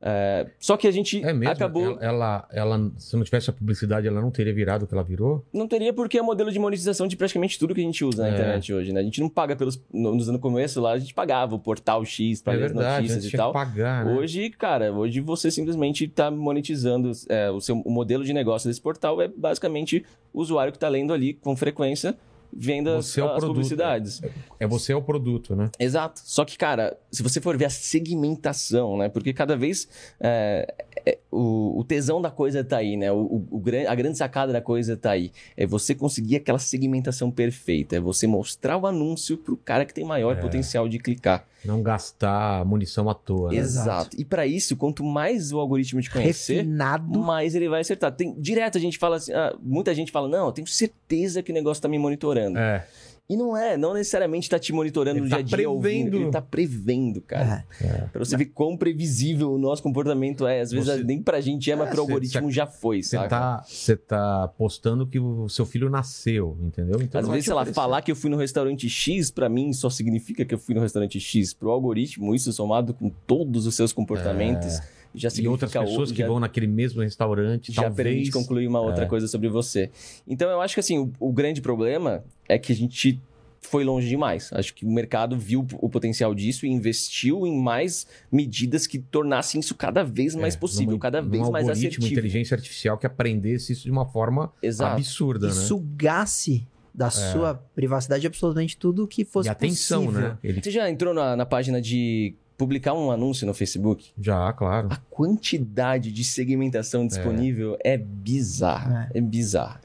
[0.00, 1.52] É, só que a gente É mesmo?
[1.52, 1.82] acabou.
[1.82, 5.02] Ela, ela, ela- se não tivesse a publicidade, ela não teria virado o que ela
[5.02, 5.44] virou?
[5.52, 8.28] Não teria porque é modelo de monetização de praticamente tudo que a gente usa na
[8.28, 8.32] É.
[8.32, 9.00] internet hoje, né?
[9.00, 9.80] A gente não paga pelos.
[9.92, 12.96] no- Nos anos começo lá, a gente pagava o portal X para é as verdade,
[13.02, 13.52] notícias antes e tal.
[13.52, 14.12] pagar, né?
[14.14, 18.80] Hoje, cara, hoje você simplesmente está monetizando é, o seu o modelo de negócio desse
[18.80, 22.16] portal é basicamente o usuário que está lendo ali com frequência,
[22.52, 24.20] vendo as, Você é as publicidades.
[24.58, 25.70] É você é o produto, né?
[25.78, 26.20] Exato.
[26.24, 29.08] Só que, cara, se você for ver a segmentação, né?
[29.08, 29.88] Porque cada vez
[30.20, 30.74] é,
[31.06, 33.10] é, o, o tesão da coisa tá aí, né?
[33.12, 35.30] O, o- a grande sacada da coisa tá aí.
[35.56, 37.96] É você conseguir aquela segmentação perfeita.
[37.96, 40.40] É você mostrar o anúncio pro cara que tem maior É.
[40.40, 41.46] potencial de clicar.
[41.64, 43.50] Não gastar munição à toa.
[43.50, 43.56] Né?
[43.56, 43.88] Exato.
[43.88, 44.16] Exato.
[44.20, 47.18] E para isso, quanto mais o algoritmo te conhecer, Refinado.
[47.18, 48.12] mais ele vai acertar.
[48.12, 51.50] Tem, direto a gente fala assim, ah, muita gente fala, não, eu tenho certeza que
[51.50, 52.37] o negócio tá me monitorando.
[52.56, 52.84] É.
[53.30, 56.04] E não é, não necessariamente tá te monitorando Ele no tá dia a dia ouvindo,
[56.08, 56.16] prevendo.
[56.24, 57.62] ele tá prevendo, cara.
[57.78, 57.86] É.
[58.10, 60.62] Pra você ver quão previsível o nosso comportamento é.
[60.62, 63.16] Às vezes Você- nem pra gente é, mas É, pro você- algoritmo já foi, Você
[63.18, 63.28] saca?
[63.28, 67.02] tá, você tá postando que o seu filho nasceu, entendeu?
[67.02, 69.90] Então Às vezes, sei lá, falar que eu fui no restaurante X, pra mim, só
[69.90, 71.52] significa que eu fui no restaurante X.
[71.52, 74.80] Pro algoritmo, isso somado com todos os seus comportamentos,
[75.14, 78.06] já E significa outras pessoas o- que já- vão naquele mesmo restaurante, já talvez...
[78.08, 79.06] permite concluir uma outra É.
[79.06, 79.90] coisa sobre você.
[80.26, 83.20] Então eu acho que assim, o, o grande problema é que a gente
[83.60, 84.50] foi longe demais.
[84.52, 89.58] Acho que o mercado viu o potencial disso e investiu em mais medidas que tornassem
[89.60, 92.06] isso cada vez mais É, possível, num- cada vez mais assertivo.
[92.06, 94.92] inteligência artificial que aprendesse isso de uma forma Exato.
[94.96, 95.54] absurda, E né?
[95.56, 100.28] sugasse da sua privacidade absolutamente tudo que fosse E atenção, possível.
[100.30, 100.38] né?
[100.42, 104.10] Ele Você já entrou na, na página de publicar um anúncio no Facebook?
[104.20, 104.88] já, claro.
[104.90, 109.10] A quantidade de segmentação disponível é, bizarra.
[109.14, 109.80] É, bizarra.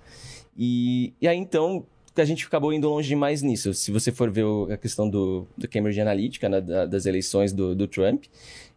[0.58, 3.74] E, e aí, então, a gente acabou indo longe demais nisso.
[3.74, 7.54] Se você for ver o- a questão do, do Cambridge Analytica, né, da- das eleições
[7.54, 8.26] do, do Trump,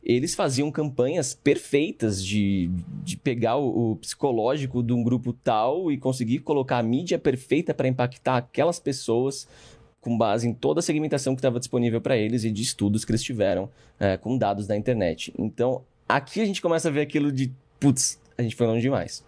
[0.03, 2.71] eles faziam campanhas perfeitas de,
[3.03, 7.75] de pegar o, o psicológico de um grupo tal e conseguir colocar a mídia perfeita
[7.75, 9.49] para impactar aquelas pessoas
[10.07, 13.11] com base em toda a segmentação que estava disponível para eles e de estudos que
[13.11, 15.35] eles tiveram é, com dados da internet.
[15.37, 19.25] Então, aqui a gente começa a ver aquilo de, putz, a gente foi longe demais.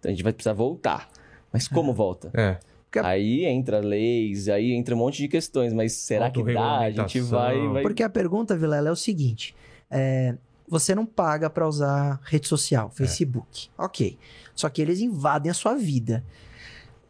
[0.00, 1.10] Então a gente vai precisar voltar.
[1.52, 2.30] Mas como volta?
[2.32, 2.58] É.
[2.90, 6.78] Porque- Aí entra leis, aí entra um monte de questões, mas será que dá?
[6.78, 7.68] A gente vai.
[7.68, 7.82] vai...
[7.82, 9.54] Porque a pergunta, Vilela, é o seguinte:
[9.90, 10.34] é,
[10.66, 13.68] você não paga pra usar rede social, Facebook.
[13.76, 14.18] Ok.
[14.54, 16.24] Só que eles invadem a sua vida.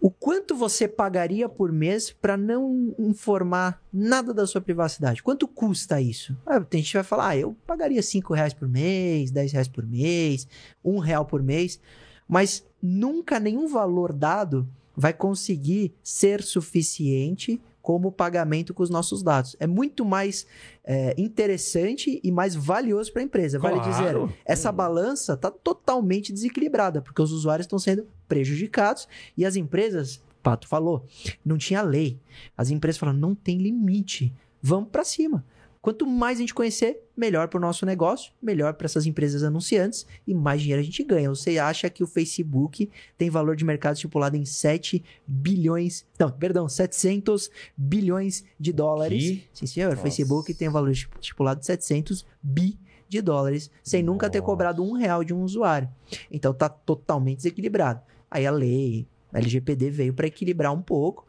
[0.03, 5.23] O quanto você pagaria por mês pra não informar nada da sua privacidade?
[5.23, 6.37] Quanto custa isso?
[6.45, 9.69] Ah, tem gente que vai falar, ah, eu pagaria 5 reais por mês, 10 reais
[9.69, 10.49] por mês,
[10.85, 11.79] um real por mês,
[12.27, 19.57] mas nunca nenhum valor dado vai conseguir ser suficiente como pagamento com os nossos dados.
[19.59, 20.47] É muito mais
[20.85, 23.59] é, interessante e mais valioso para a empresa.
[23.59, 24.33] Vale dizer, Claro.
[24.45, 30.67] essa balança está totalmente desequilibrada, porque os usuários estão sendo prejudicados e as empresas, Pato
[30.69, 31.05] falou,
[31.45, 32.19] não tinha lei.
[32.57, 35.45] As empresas falaram, não tem limite, vamos para cima.
[35.83, 40.07] Quanto mais a gente conhecer, melhor para o nosso negócio, melhor para essas empresas anunciantes
[40.25, 41.29] e mais dinheiro a gente ganha.
[41.29, 46.69] Você acha que o Facebook tem valor de mercado estipulado em 7 bilhões, não, perdão,
[46.69, 49.25] 700 bilhões de dólares.
[49.25, 49.49] Que?
[49.53, 49.91] Sim, senhor.
[49.91, 50.03] Nossa.
[50.03, 54.47] Facebook tem valor estipulado de 700 bi de dólares, sem nunca ter Nossa.
[54.47, 55.89] cobrado um real de um usuário.
[56.31, 58.01] Então tá totalmente desequilibrado.
[58.31, 61.27] Aí a lei, a LGPD veio para equilibrar um pouco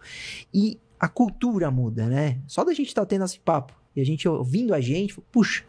[0.54, 2.40] e a cultura muda, né?
[2.46, 5.64] Só da gente estar tendo esse papo e a gente ouvindo a gente, puxa,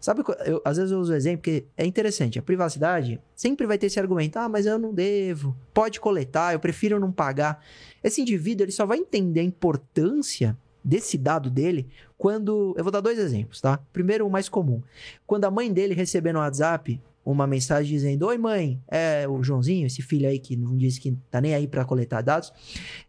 [0.00, 3.78] sabe, eu, às vezes eu uso o exemplo porque é interessante, a privacidade sempre vai
[3.78, 7.64] ter esse argumento, ah, mas eu não devo, pode coletar, eu prefiro não pagar.
[8.02, 13.00] Esse indivíduo, ele só vai entender a importância desse dado dele quando, eu vou dar
[13.00, 13.78] dois exemplos, tá?
[13.92, 14.80] Primeiro, o mais comum.
[15.26, 19.86] Quando a mãe dele receber no WhatsApp uma mensagem dizendo: Oi, mãe, é o Joãozinho,
[19.86, 22.52] esse filho aí que não disse que tá nem aí pra coletar dados.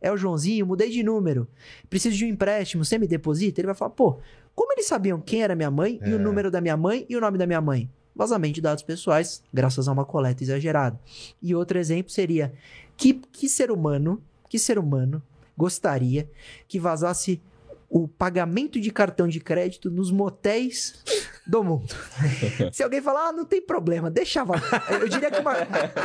[0.02, 1.48] É o Joãozinho, mudei de número.
[1.88, 3.62] Preciso de um empréstimo, você me deposita?
[3.62, 4.18] Ele vai falar: Pô,
[4.58, 6.16] como eles sabiam quem era minha mãe e É.
[6.16, 7.88] o número da minha mãe e o nome da minha mãe?
[8.16, 11.00] Vazamento de dados pessoais, graças a uma coleta exagerada.
[11.40, 12.52] E outro exemplo seria:
[12.98, 15.22] que, que ser humano, que ser humano
[15.56, 16.28] gostaria
[16.68, 17.40] que vazasse
[17.88, 21.04] o pagamento de cartão de crédito nos motéis
[21.46, 21.94] do mundo.
[22.74, 24.86] Se alguém falar, ah, não tem problema, deixa vazar.
[24.92, 25.54] Eu diria que uma,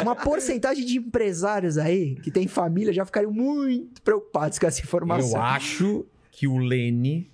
[0.03, 5.31] uma porcentagem de empresários aí, que tem família, já ficariam muito preocupados com essa informação.
[5.39, 7.31] Eu acho que o Lene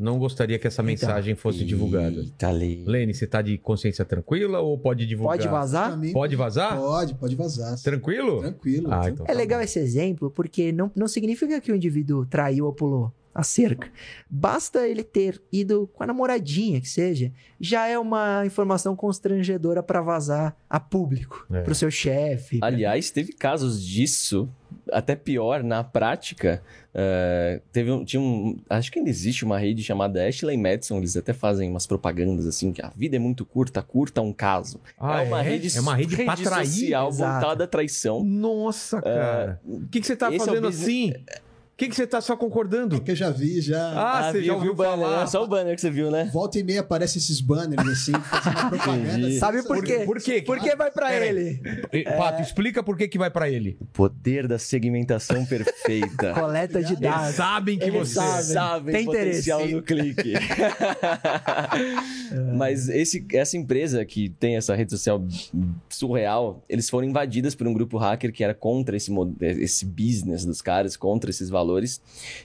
[0.00, 2.20] não gostaria que essa mensagem fosse divulgada.
[2.20, 2.82] Eita, lei.
[2.86, 5.36] Lene, você tá de consciência tranquila ou pode divulgar?
[5.36, 5.96] Pode vazar?
[5.98, 6.76] Mim, Pode vazar?
[6.76, 7.78] Pode, pode vazar.
[7.82, 8.40] Tranquilo?
[8.40, 8.86] Tranquilo.
[8.92, 9.14] Ah, tranquilo.
[9.14, 9.64] então É tá legal bom.
[9.64, 13.12] esse exemplo, porque não, não significa que o indivíduo traiu ou pulou.
[13.32, 13.88] a cerca.
[14.28, 20.00] Basta ele ter ido com a namoradinha, que seja, já é uma informação constrangedora para
[20.02, 21.60] vazar a público, É.
[21.62, 22.58] pro seu chefe.
[22.60, 24.48] Aliás, teve casos disso,
[24.92, 26.62] até pior, na prática.
[26.94, 28.56] eh, teve um, tinha um.
[28.68, 32.72] Acho que ainda existe uma rede chamada Ashley Madison, eles até fazem umas propagandas assim,
[32.72, 34.80] que a vida é muito curta, curta um caso.
[34.98, 36.66] Ah, é uma rede, É uma rede, pra trair?
[36.66, 37.32] social Exato.
[37.40, 38.24] voltada à traição.
[38.24, 39.60] Nossa, cara.
[39.64, 41.12] O que, que você tá é fazendo business- assim?
[41.80, 43.00] O que, que você tá só concordando?
[43.00, 43.80] Que eu já vi, já.
[43.96, 45.20] Ah, você já ouviu o banner, falar?
[45.20, 45.26] né?
[45.26, 46.28] Só o banner que você viu, né?
[46.30, 49.12] Volta e meia aparece esses banners assim, fazendo propaganda.
[49.18, 49.38] Entendi.
[49.38, 50.00] Sabe por quê?
[50.04, 50.42] Por quê?
[50.44, 51.30] Porque vai pra Pera aí.
[51.30, 51.62] ele.
[51.90, 53.78] Eh, Pato, explica por que, que vai pra ele.
[53.80, 56.34] O poder da segmentação perfeita.
[56.38, 57.34] Coleta de Eles dados.
[57.36, 58.14] sabem que Eles você.
[58.14, 58.42] sabem.
[58.44, 59.80] sabem Tem potencial interesse.
[59.80, 60.34] do clique.
[62.58, 65.24] Mas esse, essa empresa que tem essa rede social
[65.88, 69.10] surreal, eles foram invadidas por um grupo hacker que era contra esse,
[69.40, 71.69] esse business dos caras, contra esses valores.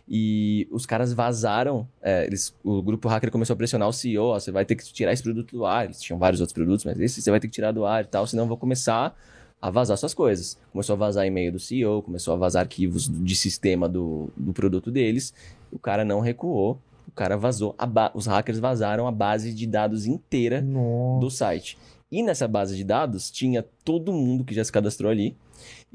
[0.07, 1.88] E os caras vazaram.
[2.01, 4.84] é, eles, o grupo hacker começou a pressionar o CEO: ó, você vai ter que
[4.93, 5.86] tirar esse produto do ar.
[5.86, 8.07] Eles tinham vários outros produtos, mas esse você vai ter que tirar do ar e
[8.07, 9.15] tal, senão eu vou começar
[9.61, 10.57] a vazar suas coisas.
[10.71, 14.91] Começou a vazar e-mail do CEO, começou a vazar arquivos de sistema do, do produto
[14.91, 15.34] deles.
[15.71, 17.76] O cara não recuou, o cara vazou.
[18.13, 21.19] os hackers vazaram a base de dados inteira Nossa.
[21.19, 21.78] do site.
[22.11, 25.36] E nessa base de dados tinha todo mundo que já se cadastrou ali.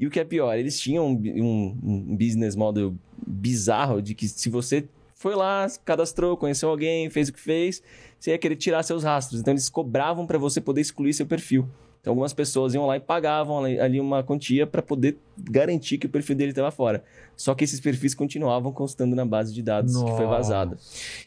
[0.01, 2.95] E o que é pior, eles tinham um, um- business model
[3.25, 7.83] bizarro de que se você foi lá, cadastrou, conheceu alguém, fez o que fez,
[8.19, 9.39] você ia querer tirar seus rastros.
[9.39, 11.69] Então eles cobravam para você poder excluir seu perfil.
[12.01, 16.09] Então algumas pessoas iam lá e pagavam ali- uma quantia para poder garantir que o
[16.09, 17.03] perfil dele estava fora.
[17.37, 20.27] Só que esses perfis continuavam constando na base de dados que foi Nossa.
[20.27, 20.77] vazada.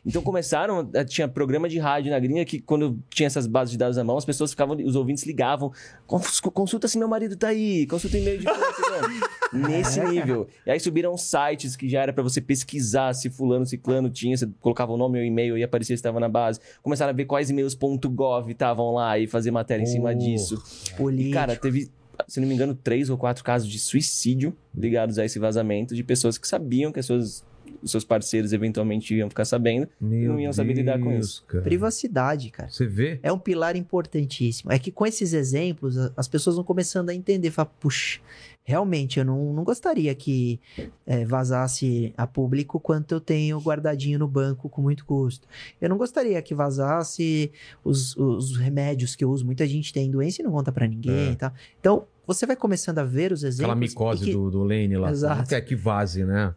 [0.05, 3.79] Então começaram, eh, tinha programa de rádio na gringa que quando tinha essas bases de
[3.79, 5.73] dados na mão, as pessoas ficavam, os ouvintes ligavam,
[6.09, 9.09] "Cons- consulta se meu marido tá aí, consulta o e-mail de fulano, ciclano."
[9.55, 10.47] Nesse nível.
[10.67, 14.49] E aí subiram sites que já era pra você pesquisar se fulano, ciclano tinha, você
[14.61, 16.61] colocava o nome ou e-mail e aparecia se estava na base.
[16.83, 20.15] Começaram a ver quais e-mails .gov estavam lá e fazer matéria em cima Oh.
[20.15, 20.63] disso.
[20.91, 21.35] E, Político.
[21.35, 21.91] cara, teve,
[22.29, 26.03] se não me engano, três ou quatro casos de suicídio ligados a esse vazamento de
[26.03, 27.45] pessoas que sabiam que as suas,
[27.83, 29.89] os seus parceiros eventualmente iam ficar sabendo.
[30.01, 31.45] Meu não iam saber lidar com isso.
[31.47, 31.63] cara.
[31.65, 32.69] Privacidade, cara.
[32.71, 33.19] Você vê?
[33.23, 34.71] É um pilar importantíssimo.
[34.73, 37.51] É que com esses exemplos, as pessoas vão começando a entender.
[37.51, 38.21] Falar, puxa,
[38.65, 40.59] realmente, eu não, não gostaria que
[41.07, 45.47] eh, vazasse a público quanto eu tenho guardadinho no banco com muito custo.
[45.81, 47.53] Eu não gostaria que vazasse
[47.85, 49.45] os, os remédios que eu uso.
[49.45, 51.33] Muita gente tem doença e não conta pra ninguém É.
[51.33, 51.53] e tal.
[51.79, 53.61] Então, você vai começando a ver os exemplos.
[53.61, 55.11] Aquela micose que, do, do Lane lá.
[55.11, 55.39] Exato.
[55.41, 56.55] Não quer que vaze, né?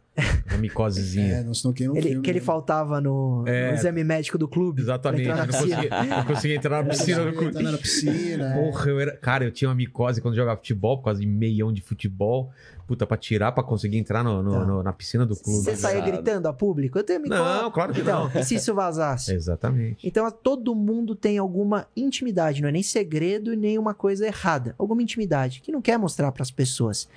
[0.49, 1.35] Uma micosezinha.
[1.37, 2.45] É, não estão querendo um ele, filme, que ele né?
[2.45, 3.69] faltava no, É.
[3.69, 4.81] no exame médico do clube.
[4.81, 5.27] Exatamente.
[5.27, 5.75] Não entrar na piscina.
[5.77, 7.53] conseguia, não conseguia entrar na piscina do clube.
[7.53, 8.45] Tá na piscina.
[8.53, 8.53] é.
[8.63, 9.17] Porra, eu era.
[9.17, 12.51] Cara, eu tinha uma micose quando jogava futebol, por causa de meião de futebol.
[12.87, 14.65] Puta, pra tirar, pra conseguir entrar no, no- Tá.
[14.65, 15.59] no- na piscina do clube.
[15.59, 16.11] Você saia Exato.
[16.11, 16.97] gritando a público?
[16.97, 17.41] Eu tenho micose.
[17.41, 18.39] Não, claro que então, não.
[18.41, 19.33] E se isso vazasse?
[19.33, 20.07] Exatamente.
[20.07, 24.73] Então, todo mundo tem alguma intimidade, não é nem segredo e nem uma coisa errada.
[24.77, 27.09] Alguma intimidade que não quer mostrar para as pessoas.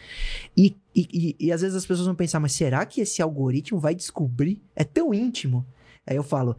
[0.57, 3.79] E, e, e, e às vezes as pessoas vão pensar, mas será que esse algoritmo
[3.79, 4.61] vai descobrir?
[4.75, 5.65] É tão íntimo.
[6.05, 6.57] Aí eu falo,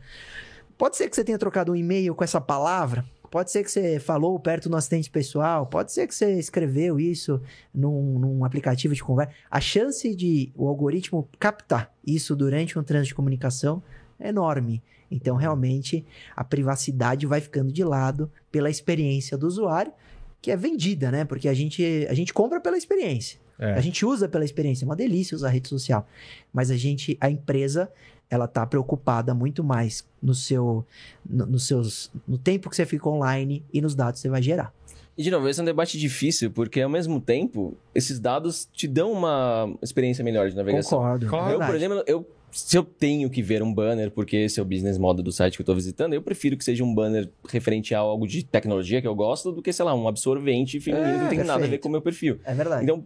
[0.77, 3.97] pode ser que você tenha trocado um e-mail com essa palavra, pode ser que você
[3.97, 7.41] falou perto do assistente pessoal, pode ser que você escreveu isso
[7.73, 9.33] num, num aplicativo de conversa.
[9.49, 13.81] A chance de o algoritmo captar isso durante um trânsito de comunicação
[14.19, 14.83] é enorme.
[15.09, 16.05] Então, realmente,
[16.35, 19.93] a privacidade vai ficando de lado pela experiência do usuário,
[20.41, 21.23] que é vendida, né?
[21.23, 23.39] Porque a gente, a gente compra pela experiência.
[23.59, 23.73] É.
[23.73, 24.83] A gente usa pela experiência.
[24.83, 26.07] É uma delícia usar rede social.
[26.51, 27.91] Mas a gente, a empresa,
[28.31, 30.85] ela tá preocupada muito mais no seu,
[31.29, 34.41] no, nos seus, no tempo que você fica online e nos dados que você vai
[34.41, 34.73] gerar.
[35.17, 38.87] E, de novo, esse é um debate difícil, porque, ao mesmo tempo, esses dados te
[38.87, 40.99] dão uma experiência melhor de navegação.
[40.99, 41.27] Concordo.
[41.27, 41.53] Claro.
[41.53, 44.65] Eu, por exemplo, eu, se eu tenho que ver um banner, porque esse é o
[44.65, 47.95] business model do site que eu estou visitando, eu prefiro que seja um banner referente
[47.95, 51.13] a algo de tecnologia que eu gosto do que, sei lá, um absorvente feminino É,
[51.17, 52.39] que não tem nada a ver com o meu perfil.
[52.43, 52.83] É verdade.
[52.83, 53.05] Então,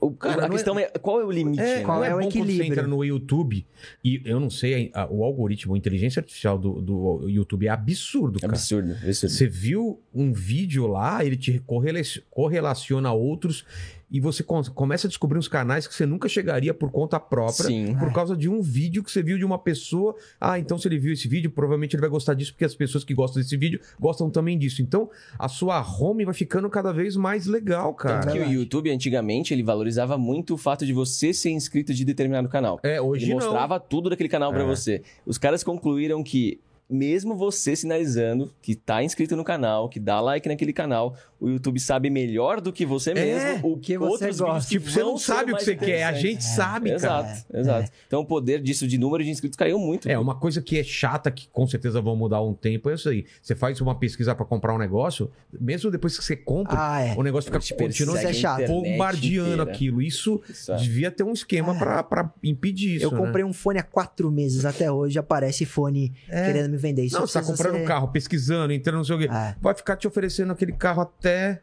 [0.00, 0.84] o- Cara, a é- questão é...
[0.86, 1.60] qual é o limite?
[1.60, 1.82] É, né?
[1.82, 2.72] Qual não é é, o bom quando você equilíbrio?
[2.72, 3.66] entra no YouTube
[4.04, 8.38] e eu não sei, a- o algoritmo, a inteligência artificial do, do YouTube é absurdo,
[8.38, 8.52] cara.
[8.52, 9.32] Absurdo, absurdo.
[9.32, 11.98] Você viu um vídeo lá, ele te correla-
[12.30, 13.64] correlaciona a outros
[14.10, 17.66] e você com- começa a descobrir uns canais que você nunca chegaria por conta própria.
[17.66, 17.94] Sim.
[17.98, 20.14] Por causa de um vídeo que você viu de uma pessoa.
[20.40, 23.04] Ah, então se ele viu esse vídeo, provavelmente ele vai gostar disso, porque as pessoas
[23.04, 24.80] que gostam desse vídeo gostam também disso.
[24.80, 28.32] Então, a sua home vai ficando cada vez mais legal, Tanto cara.
[28.32, 28.50] que o.
[28.50, 32.80] YouTube, antigamente, ele valorizava muito o fato de você ser inscrito de determinado canal.
[32.82, 33.40] É, hoje Ele não.
[33.40, 34.66] mostrava tudo daquele canal pra É.
[34.66, 35.02] você.
[35.26, 36.58] Os caras concluíram que,
[36.90, 41.78] mesmo você sinalizando que tá inscrito no canal, que dá like naquele canal, o YouTube
[41.78, 44.68] sabe melhor do que você mesmo o que você outros gosta.
[44.70, 47.28] Tipo, você não sabe o que você quer, a gente sabe, cara.
[47.30, 47.92] Exato, exato.
[48.06, 50.08] Então o poder disso de número de inscritos caiu muito.
[50.08, 53.08] É, uma coisa que é chata, que com certeza vão mudar um tempo, é isso
[53.08, 53.24] aí.
[53.40, 55.30] Você faz uma pesquisa pra comprar um negócio,
[55.60, 57.14] mesmo depois que você compra, Ah, é.
[57.16, 58.66] o negócio fica continuando Isso é chato.
[58.66, 59.62] bombardeando inteira.
[59.70, 60.02] aquilo.
[60.02, 60.76] Isso Isso é.
[60.76, 61.78] devia ter um esquema É.
[61.78, 63.04] pra, pra impedir isso.
[63.06, 63.18] Eu né?
[63.18, 67.04] comprei um fone há quatro meses, até hoje aparece fone querendo me vender.
[67.04, 69.28] Isso Não, você tá comprando um ser- carro, pesquisando, entrando, não sei o quê.
[69.30, 69.54] É.
[69.60, 71.27] Vai ficar te oferecendo aquele carro até.
[71.30, 71.58] É.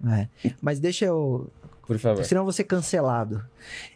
[0.62, 1.50] Mas deixa eu.
[1.86, 2.26] Por favor.
[2.26, 3.46] Senão eu vou ser cancelado.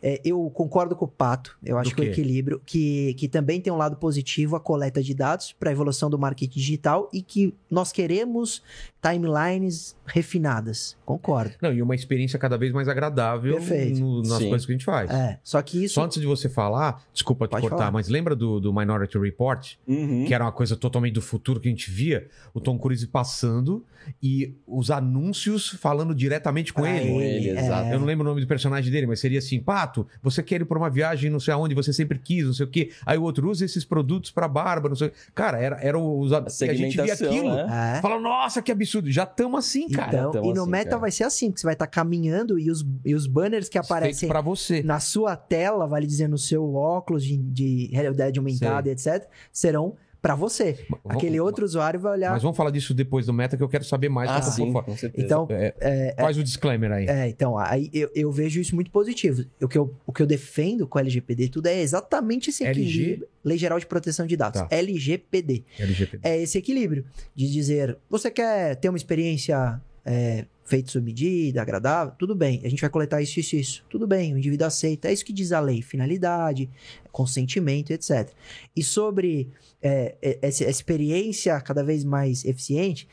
[0.02, 1.58] É, eu concordo com o Pato.
[1.66, 5.14] Eu acho que o equilíbrio, que, que também tem um lado positivo a coleta de
[5.16, 8.62] dados para a evolução do marketing digital e que nós queremos
[9.02, 10.98] timelines refinadas.
[11.06, 11.54] Concordo.
[11.62, 13.60] Não, e uma experiência cada vez mais agradável
[13.98, 14.50] no- nas Sim.
[14.50, 15.10] coisas que a gente faz.
[15.10, 15.40] É.
[15.44, 15.96] Só que isso.
[15.96, 17.92] Só antes de você falar, desculpa te Pode cortar, falar.
[17.92, 19.74] mas lembra do, do Minority Report?
[19.88, 20.26] Uhum.
[20.26, 23.86] que era uma coisa totalmente do futuro que a gente via, o Tom Cruise passando
[24.22, 27.10] e os anúncios falando diretamente com pra ele.
[27.12, 27.60] Com ele, é.
[27.60, 27.90] exato.
[27.90, 30.66] Eu não lembro o nome do personagem dele, mas seria assim: Pato, você quer ir
[30.66, 32.92] pra uma viagem não sei aonde, você sempre quis, não sei o quê.
[33.06, 35.12] Aí o outro usa esses produtos pra barba, não sei.
[35.36, 37.54] Cara, era, era os A a, a gente via aquilo.
[37.56, 37.96] né?
[37.98, 38.02] É.
[38.02, 39.12] Fala, nossa, que absurdo.
[39.12, 39.99] Já estamos assim, cara.
[40.08, 41.02] Então, Então, e no assim, Meta cara.
[41.02, 44.28] vai ser assim, que você vai estar caminhando e os, e os banners que aparecem
[44.30, 44.82] pra você.
[44.84, 49.96] na sua tela, vale dizer, no seu óculos de, de realidade aumentada e etc., serão
[50.22, 50.74] para você.
[50.90, 52.32] Vamos- Aquele outro usuário vai olhar.
[52.34, 54.30] Mas vamos falar disso depois do meta, que eu quero saber mais.
[54.30, 55.26] Ah, sim, com certeza.
[55.26, 57.06] Então, É, é, faz o disclaimer aí.
[57.08, 59.46] É, então, aí eu, eu vejo isso muito positivo.
[59.62, 62.82] O que, eu, o que eu defendo com a LGPD tudo é exatamente esse LG?
[62.82, 63.28] equilíbrio.
[63.46, 64.60] Lei Geral de Proteção de Dados.
[64.60, 64.68] Tá.
[64.70, 65.64] LGPD.
[65.80, 66.28] LGPD.
[66.28, 72.14] É esse equilíbrio de dizer, você quer ter uma experiência é, feita sob medida, agradável?
[72.18, 73.86] Tudo bem, a gente vai coletar isso, isso, isso.
[73.90, 75.08] Tudo bem, o indivíduo aceita.
[75.10, 75.82] É isso que diz a lei.
[75.82, 76.70] Finalidade,
[77.12, 78.30] consentimento, etc.
[78.76, 79.50] E sobre
[79.82, 83.08] é, é, essa experiência cada vez mais eficiente,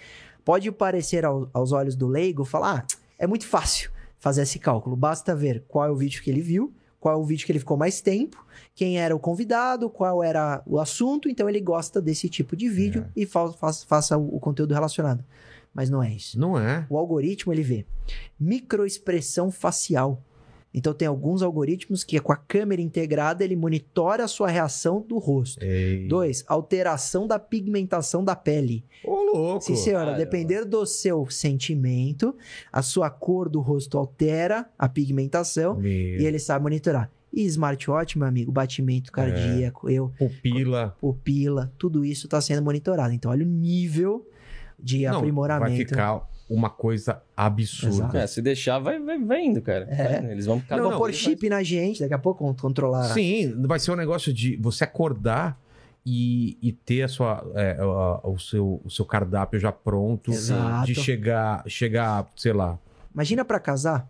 [0.45, 4.97] pode parecer ao- aos olhos do leigo falar, ah, é muito fácil fazer esse cálculo.
[4.97, 7.59] Basta ver qual é o vídeo que ele viu, qual é o vídeo que ele
[7.59, 12.28] ficou mais tempo, quem era o convidado, qual era o assunto, então ele gosta desse
[12.28, 15.24] tipo de vídeo e fa fa- faça o, o conteúdo relacionado.
[15.77, 16.41] Mas não é isso.
[16.41, 16.87] Não é?
[16.89, 17.85] O algoritmo ele vê
[18.41, 20.22] microexpressão facial.
[20.72, 25.18] Então tem alguns algoritmos que com a câmera integrada ele monitora a sua reação do
[25.18, 25.62] rosto.
[25.62, 26.07] Ei.
[26.07, 28.85] Dois, alteração da pigmentação da pele.
[29.05, 29.61] Ô, louco.
[29.64, 30.24] Sim, senhora, Caramba.
[30.24, 32.35] depender do seu sentimento,
[32.72, 35.91] a sua cor do rosto altera a pigmentação Meu.
[35.93, 37.11] e ele sabe monitorar.
[37.33, 40.97] E smartwatch, meu amigo, batimento cardíaco, eu, Pupila.
[40.99, 43.12] pupila, tudo isso está sendo monitorado.
[43.12, 44.27] Então, olha o nível
[44.79, 45.70] de Não, aprimoramento.
[45.70, 48.18] Vai ficar uma coisa absurda.
[48.22, 49.87] É, se deixar, vai, vai, vai indo, cara.
[49.91, 50.20] É.
[50.22, 53.05] Vai, Eles vão Não, Não, vão pôr chip na gente, daqui a pouco con- controlar.
[53.14, 55.59] Sim, vai ser um negócio de você acordar
[56.05, 60.31] e, e ter a sua, é, a- o, seu, o seu cardápio já pronto.
[60.31, 60.87] Exato.
[60.87, 62.79] De chegar, chegar, sei lá.
[63.12, 64.09] Imagina pra casar,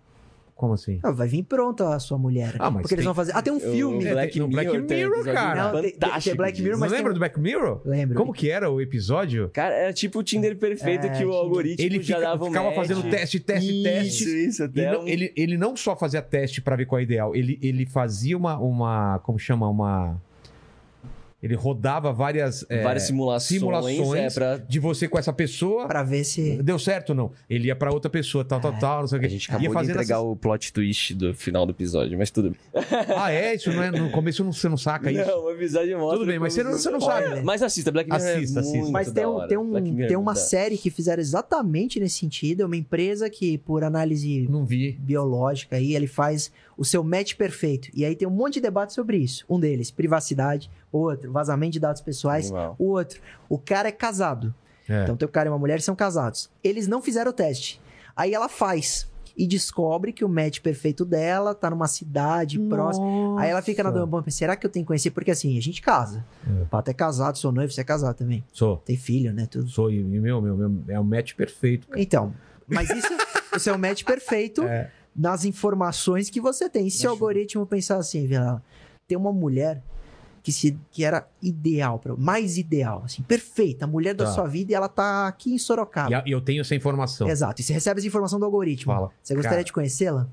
[0.56, 0.98] Como assim?
[1.02, 2.54] ah, vai vir pronta a sua mulher.
[2.58, 3.32] Ah, mas porque eles tem- vão fazer.
[3.36, 4.04] Ah, tem um filme.
[4.06, 5.62] É, Black no Black Mirror, Mirror, cara.
[5.72, 6.62] Não, tem- tem- Black.
[6.62, 7.80] Mirror, mas tem lembra um- do Black Mirror?
[7.84, 8.16] Lembro.
[8.16, 9.50] Como que era o episódio?
[9.52, 12.48] Cara, era tipo o Tinder perfeito É, que o algoritmo Ele já fica- dava um
[12.48, 12.76] ficava match.
[12.76, 14.46] fazendo teste, teste, isso, teste.
[14.46, 17.36] Isso, até não- um- ele, ele não só fazia teste pra ver qual é ideal,
[17.36, 19.18] ele, ele fazia uma, uma.
[19.20, 19.68] Como chama?
[19.68, 20.18] Uma.
[21.42, 22.64] Ele rodava várias.
[22.68, 24.56] é, várias simulações, simulações é, pra...
[24.56, 25.86] de você com essa pessoa.
[25.86, 26.60] Pra ver se.
[26.62, 27.30] Deu certo ou não?
[27.48, 29.26] Ele ia pra outra pessoa, tal, tal, tal, não sei o quê.
[29.26, 32.16] A gente ia acabou de fazendo entregar essas- o plot twist do final do episódio,
[32.18, 32.58] mas tudo bem.
[33.16, 33.54] Ah, é?
[33.54, 33.90] Isso não é.
[33.90, 35.24] No começo não- você não saca isso.
[35.30, 36.18] Não, o episódio mostra...
[36.18, 37.26] Tudo bem, mas você não- você não sabe.
[37.28, 38.78] Olha, Mas assista, Black Mirror Assista, é assista.
[38.78, 39.48] muito Mas tem, da um, hora.
[39.48, 42.62] tem, um, tem é uma série que fizeram exatamente nesse sentido.
[42.62, 44.92] É uma empresa que, por análise Não vi.
[44.92, 47.88] biológica, aí ele faz o seu match perfeito.
[47.94, 49.44] E aí tem um monte de debate sobre isso.
[49.48, 50.70] Um deles, privacidade.
[50.92, 52.46] Outro, vazamento de dados pessoais.
[52.50, 52.76] Animal.
[52.78, 54.54] O outro, o cara é casado.
[54.88, 55.02] É.
[55.02, 56.50] Então tem o cara e uma mulher são casados.
[56.62, 57.80] Eles não fizeram o teste.
[58.14, 63.38] Aí ela faz e descobre que o match perfeito dela tá numa cidade próxima.
[63.40, 65.10] Aí ela fica na dúvida, será que eu tenho que conhecer?
[65.10, 66.24] Porque assim, a gente casa.
[66.46, 66.62] É.
[66.62, 68.42] O Pato é casado, sou noivo, você é casado também.
[68.52, 68.78] Sou.
[68.78, 69.46] Tem filho, né?
[69.46, 69.68] Tudo.
[69.68, 69.90] Sou.
[69.90, 71.86] E meu, meu, meu, é o match perfeito.
[71.88, 72.00] cara.
[72.00, 72.32] Então,
[72.66, 73.08] mas isso,
[73.54, 74.90] isso é o match perfeito É.
[75.16, 76.90] nas informações que você tem.
[76.90, 78.62] Se o algoritmo pensar assim, Vila,
[79.08, 79.82] tem uma mulher
[80.42, 84.30] que, se, que era ideal, pra, mais ideal, assim, perfeita, a mulher da Tá.
[84.32, 86.22] sua vida e ela tá aqui em Sorocaba.
[86.24, 87.28] E e eu tenho essa informação.
[87.28, 87.60] Exato.
[87.60, 88.92] E você recebe essa informação do algoritmo.
[88.92, 89.10] Fala.
[89.22, 89.64] Você gostaria Cara.
[89.64, 90.28] de conhecê-la?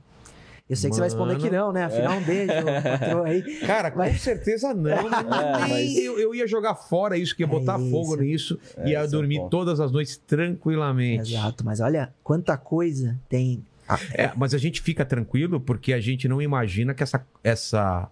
[0.69, 1.57] Eu sei que você vai responder que Mano.
[1.57, 1.83] não, né?
[1.83, 2.53] Afinal, um beijo,
[3.25, 3.41] aí.
[3.67, 4.91] Cara, com Mas- certeza não.
[5.11, 7.91] É, mas- eu, eu ia jogar fora isso, que ia É botar isso.
[7.91, 11.33] fogo nisso, É, ia é dormir todas as noites tranquilamente.
[11.33, 13.65] Exato, mas olha quanta coisa tem.
[13.95, 18.09] Ah, É, mas a gente fica tranquilo porque a gente não imagina que essa, essa,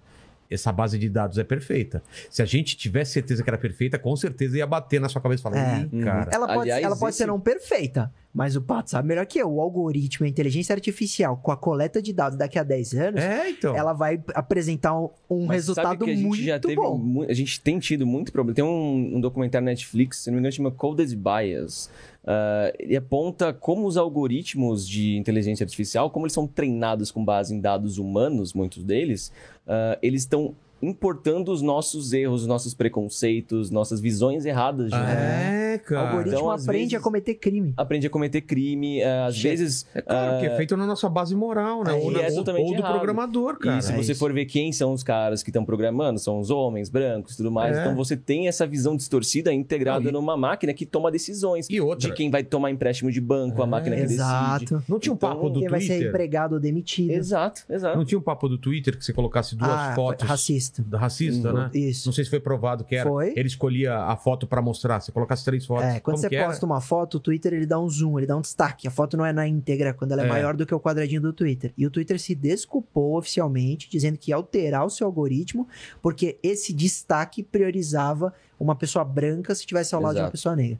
[0.50, 2.04] essa base de dados é perfeita.
[2.30, 5.42] Se a gente tivesse certeza que era perfeita, com certeza ia bater na sua cabeça
[5.42, 5.82] e falar, É.
[5.92, 6.30] Ih, cara.
[6.34, 9.40] Ela pode, Aliás, ela pode esse- ser não perfeita, Mas o Pato sabe melhor que
[9.40, 9.52] eu.
[9.52, 13.50] O algoritmo, a inteligência artificial, com a coleta de dados daqui a 10 anos, É,
[13.50, 13.76] então.
[13.76, 16.98] ela vai apresentar um, um Mas sabe resultado que a gente muito já teve bom.
[16.98, 18.56] mu- a gente tem tido muito problema.
[18.56, 21.90] Tem um, um documentário na Netflix, se não me engano, chama Coded Bias.
[22.26, 27.54] Ah, ele aponta como os algoritmos de inteligência artificial, como eles são treinados com base
[27.54, 29.32] em dados humanos, muitos deles,
[29.68, 35.08] ah, eles estão importando os nossos erros, os nossos preconceitos, nossas visões erradas de mundo.
[35.08, 36.10] É, O cara.
[36.10, 37.74] algoritmo Então, aprende vezes- a cometer crime.
[37.78, 40.86] Aprende a cometer crime, ah, às Che- vezes É claro, que é ah, feito na
[40.86, 41.92] nossa base moral, né?
[41.92, 43.78] É, ou, é ou- totalmente ou do programador, cara.
[43.78, 44.20] E se é você isso.
[44.20, 47.52] for ver quem são os caras que estão programando, são os homens brancos e tudo
[47.52, 47.78] mais.
[47.78, 47.82] É.
[47.82, 51.68] Então você tem essa visão distorcida integrada e- numa máquina que toma decisões.
[51.70, 52.10] E outra.
[52.10, 53.70] De quem vai tomar empréstimo de banco, a É.
[53.70, 54.22] máquina que decide.
[54.22, 54.84] Exato.
[54.88, 56.08] Não tinha um Então, papo do Quem vai ser Twitter?
[56.10, 57.12] empregado ou demitido.
[57.12, 57.98] Exato, exato.
[57.98, 60.71] Não tinha um papo do Twitter que você colocasse duas ah, fotos racista.
[60.80, 61.58] Da racista, Uhum.
[61.58, 61.70] né?
[61.74, 62.08] Isso.
[62.08, 63.10] Não sei se foi provado que era.
[63.10, 63.34] Foi.
[63.36, 65.00] Ele escolhia a foto pra mostrar.
[65.00, 65.84] Você colocasse três fotos.
[65.86, 66.48] É, quando Como você que era?
[66.48, 68.88] posta uma foto, o Twitter ele dá um zoom, ele dá um destaque.
[68.88, 70.30] A foto não é na íntegra quando ela é, É.
[70.30, 71.74] maior do que o quadradinho do Twitter.
[71.78, 75.68] E o Twitter se desculpou oficialmente, dizendo que ia alterar o seu algoritmo,
[76.02, 80.32] porque esse destaque priorizava uma pessoa branca se estivesse ao lado de uma Exato.
[80.34, 80.80] pessoa negra.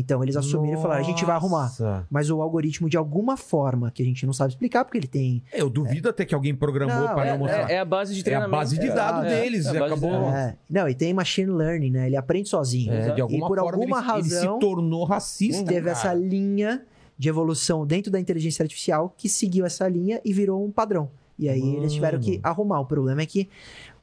[0.00, 1.62] Então eles assumiram e falaram: a gente vai arrumar.
[1.64, 2.06] Nossa.
[2.08, 5.42] Mas o algoritmo, de alguma forma, que a gente não sabe explicar, porque ele tem.
[5.52, 7.68] Eu duvido até que alguém programou Não, pra É, não mostrar.
[7.70, 8.50] é- é a base de É a treinamento.
[8.52, 9.66] base de dados É, deles.
[9.66, 10.10] é de acabou.
[10.10, 10.36] treinamento.
[10.36, 12.06] É, não, e tem machine learning, né?
[12.06, 12.92] Ele aprende sozinho.
[12.92, 14.54] É, de e alguma por forma alguma ele, ele razão.
[14.54, 15.64] se tornou racista.
[15.64, 15.90] teve cara.
[15.92, 16.82] essa linha
[17.18, 21.10] de evolução dentro da inteligência artificial que seguiu essa linha e virou um padrão.
[21.36, 22.40] E aí eles tiveram que Mano.
[22.44, 22.80] arrumar.
[22.80, 23.48] O problema é que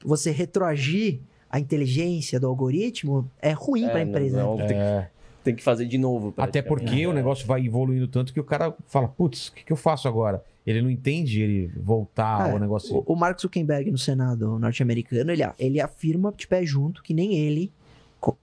[0.03, 1.19] você retroagir
[1.49, 4.37] a inteligência do algoritmo é ruim É, para a não- empresa.
[4.43, 4.65] não, né?
[4.65, 5.09] tem, É,
[5.45, 6.33] tem que fazer de novo.
[6.37, 9.71] até porque o negócio vai evoluindo tanto que o cara fala, putz, o que, que
[9.71, 10.43] eu faço agora?
[10.67, 12.97] Ele não entende ele voltar É, ao negócio.
[12.97, 17.35] O, o Mark Zuckerberg no Senado norte-americano, ele, ele afirma de pé junto que nem
[17.35, 17.71] ele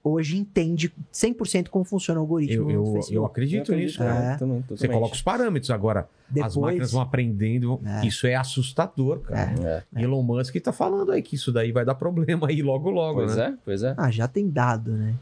[0.01, 3.15] hoje entende 100% como funciona o algoritmo Eu, do eu, Facebook.
[3.15, 3.97] eu acredito nisso.
[3.97, 4.33] cara.
[4.33, 4.37] É.
[4.37, 6.07] também, Você coloca os parâmetros agora.
[6.29, 7.81] As Depois- máquinas vão aprendendo.
[7.85, 8.05] É.
[8.07, 9.83] Isso é assustador, cara.
[9.93, 10.01] É.
[10.01, 13.35] Elon Musk tá falando aí que isso daí vai dar problema aí logo, logo, Pois
[13.35, 13.47] né?
[13.47, 13.93] é, pois é.
[13.97, 15.13] Ah, já tem dado, né?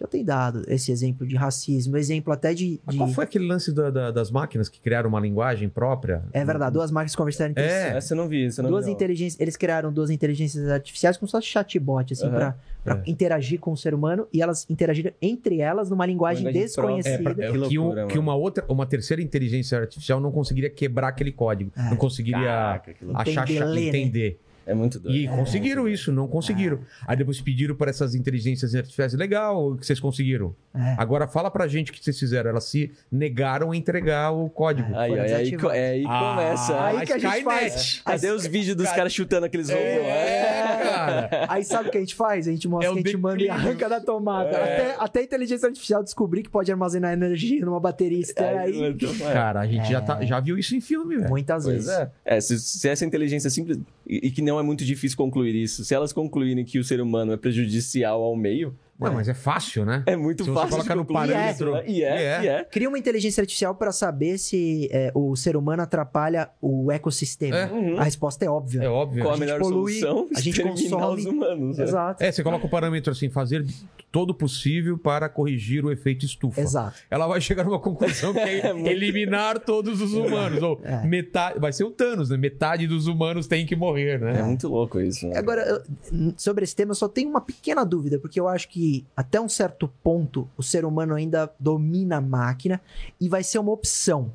[0.00, 2.80] Já tem dado esse exemplo de racismo, exemplo até de...
[2.86, 6.22] Mas de- qual foi aquele lance da- da- das máquinas que criaram uma linguagem própria?
[6.32, 7.74] É verdade, duas máquinas conversaram entre si.
[7.74, 7.96] É.
[7.98, 8.92] Essa eu não vi, essa eu não duas vi.
[8.92, 12.34] inteligências, eles criaram duas inteligências artificiais como se fosse chatbot, assim, Aham.
[12.34, 13.10] pra, pra É.
[13.10, 17.16] interagir com o ser humano e elas interagiram entre elas numa linguagem Linguagem desconhecida.
[17.16, 20.32] É, pra- é Que que, um- loucura, que uma outra, uma terceira inteligência artificial não
[20.32, 21.90] conseguiria quebrar aquele código, É.
[21.90, 23.22] não conseguiria Caraca, loucura.
[23.30, 23.98] achar, Entender, ler, né?
[23.98, 24.40] entender.
[24.70, 25.16] É muito doido.
[25.16, 26.80] E conseguiram isso, não conseguiram.
[27.06, 30.54] Aí depois pediram para essas inteligências artificiais, legal, o que vocês conseguiram.
[30.74, 30.94] É.
[30.96, 32.50] Agora fala pra gente o que vocês fizeram.
[32.50, 34.94] Elas se negaram a entregar o código.
[34.94, 36.84] Aí, aí, aí, é, aí Ah, começa.
[36.84, 37.44] Aí que a gente Skynet.
[37.44, 38.02] faz.
[38.04, 39.84] Cadê os vídeos dos caras chutando aqueles robôs?
[39.84, 41.46] É, cara.
[41.48, 42.46] Aí sabe o que a gente faz?
[42.46, 44.50] A gente mostra É que a gente manda e arranca da tomada.
[44.50, 44.62] É.
[44.92, 48.80] Até, até a inteligência artificial descobrir que pode armazenar energia numa bateria externa aí.
[48.84, 49.32] É.
[49.32, 51.28] Cara, a gente já, tá- já viu isso em filme, velho.
[51.28, 51.90] Muitas Pois vezes.
[51.90, 52.10] é.
[52.24, 53.78] É, se, se essa inteligência simples.
[54.12, 57.32] E, que não é muito difícil concluir isso, se elas concluírem que o ser humano
[57.32, 60.02] é prejudicial ao meio, Ué, mas é fácil, né?
[60.06, 60.76] é muito Se você fácil.
[60.76, 61.76] colocar de no parâmetro-?
[61.86, 62.42] E é, E é.
[62.44, 62.64] e é.
[62.64, 67.56] Cria uma inteligência artificial para saber se é, o ser humano atrapalha o ecossistema.
[67.56, 67.66] É.
[67.70, 67.98] Uhum.
[67.98, 68.82] A resposta é óbvia.
[68.82, 69.22] É óbvio.
[69.22, 70.28] Qual a, gente melhor polui, solução?
[70.34, 71.78] a gente consome- os humanos.
[71.78, 71.84] né?
[71.84, 72.22] Exato.
[72.22, 73.64] É, você coloca o parâmetro assim, fazer
[74.12, 76.60] todo o possível para corrigir o efeito estufa.
[76.60, 76.96] Exato.
[77.08, 80.62] Ela vai chegar numa conclusão que é É muito- eliminar todos os humanos.
[80.62, 81.06] Ou É.
[81.06, 81.58] metade.
[81.60, 82.36] Vai ser o Thanos, né?
[82.36, 84.40] Metade dos humanos tem que morrer, né?
[84.40, 85.26] É muito louco isso.
[85.28, 85.36] né?
[85.38, 88.89] Agora, eu- sobre esse tema, eu só tenho uma pequena dúvida, porque eu acho que
[89.16, 92.80] até um certo ponto o ser humano ainda domina a máquina
[93.20, 94.32] e vai ser uma opção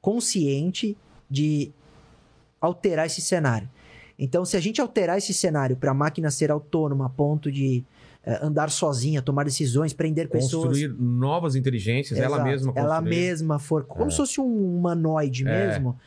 [0.00, 0.96] consciente
[1.30, 1.70] de
[2.60, 3.68] alterar esse cenário.
[4.18, 7.84] Então, se a gente alterar esse cenário para a máquina ser autônoma a ponto de
[8.26, 10.68] eh, andar sozinha, tomar decisões, prender pessoas.
[10.68, 12.44] Construir novas inteligências, ela Exato.
[12.44, 12.84] mesma construir.
[12.86, 14.10] Ela mesma for como É.
[14.10, 15.66] se fosse um humanoide É.
[15.68, 15.98] mesmo.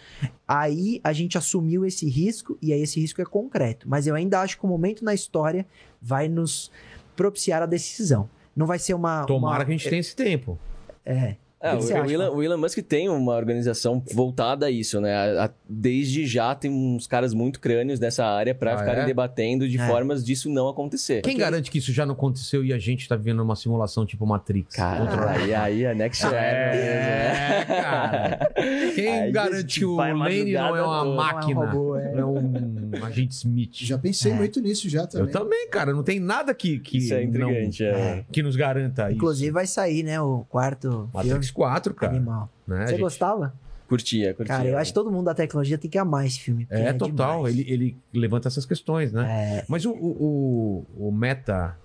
[0.47, 3.87] Aí a gente assumiu esse risco e aí esse risco é concreto.
[3.89, 5.67] Mas eu ainda acho que o momento na história
[6.01, 6.71] vai nos
[7.17, 8.29] propiciar a decisão.
[8.55, 9.25] Não vai ser uma.
[9.25, 10.57] Tomara uma- que a gente tenha esse tempo.
[11.05, 11.35] É.
[11.59, 15.15] É, O que o, Elon, o Elon Musk tem uma organização voltada a isso, né?
[15.15, 19.05] A- a- desde já tem uns caras muito crânios dessa área para Ah, ficarem é?
[19.07, 19.87] debatendo de É.
[19.87, 21.23] formas disso não acontecer.
[21.23, 24.23] Quem garante que isso já não aconteceu e a gente tá vivendo uma simulação tipo
[24.27, 24.75] Matrix?
[24.75, 27.65] Cara, aí, aí é next É, mesmo, né?
[27.81, 28.51] cara.
[28.93, 31.15] Quem Aí a garante que o Lane não é uma toda.
[31.15, 31.73] máquina?
[31.73, 32.41] Não é um
[32.97, 32.99] é.
[32.99, 33.75] É um agente Smith.
[33.83, 34.35] Já pensei É.
[34.35, 35.27] muito nisso já também.
[35.27, 35.93] Eu também, cara.
[35.93, 38.25] Não tem nada que, que, Isso é intrigante, não- é.
[38.31, 40.19] que nos garanta Inclusive vai sair, né?
[40.21, 41.27] O quarto filme isso.
[41.33, 42.11] Matrix 4, cara.
[42.13, 42.49] animal.
[42.67, 43.01] Né, Você gente?
[43.01, 43.53] gostava?
[43.87, 44.53] Curtia, curtia.
[44.55, 46.65] Cara, eu acho que todo mundo da tecnologia tem que amar esse filme.
[46.65, 47.37] porque É, total.
[47.45, 47.57] demais.
[47.57, 49.59] Ele, ele levanta essas questões, né?
[49.61, 51.77] É, Mas o, o, o, o Meta,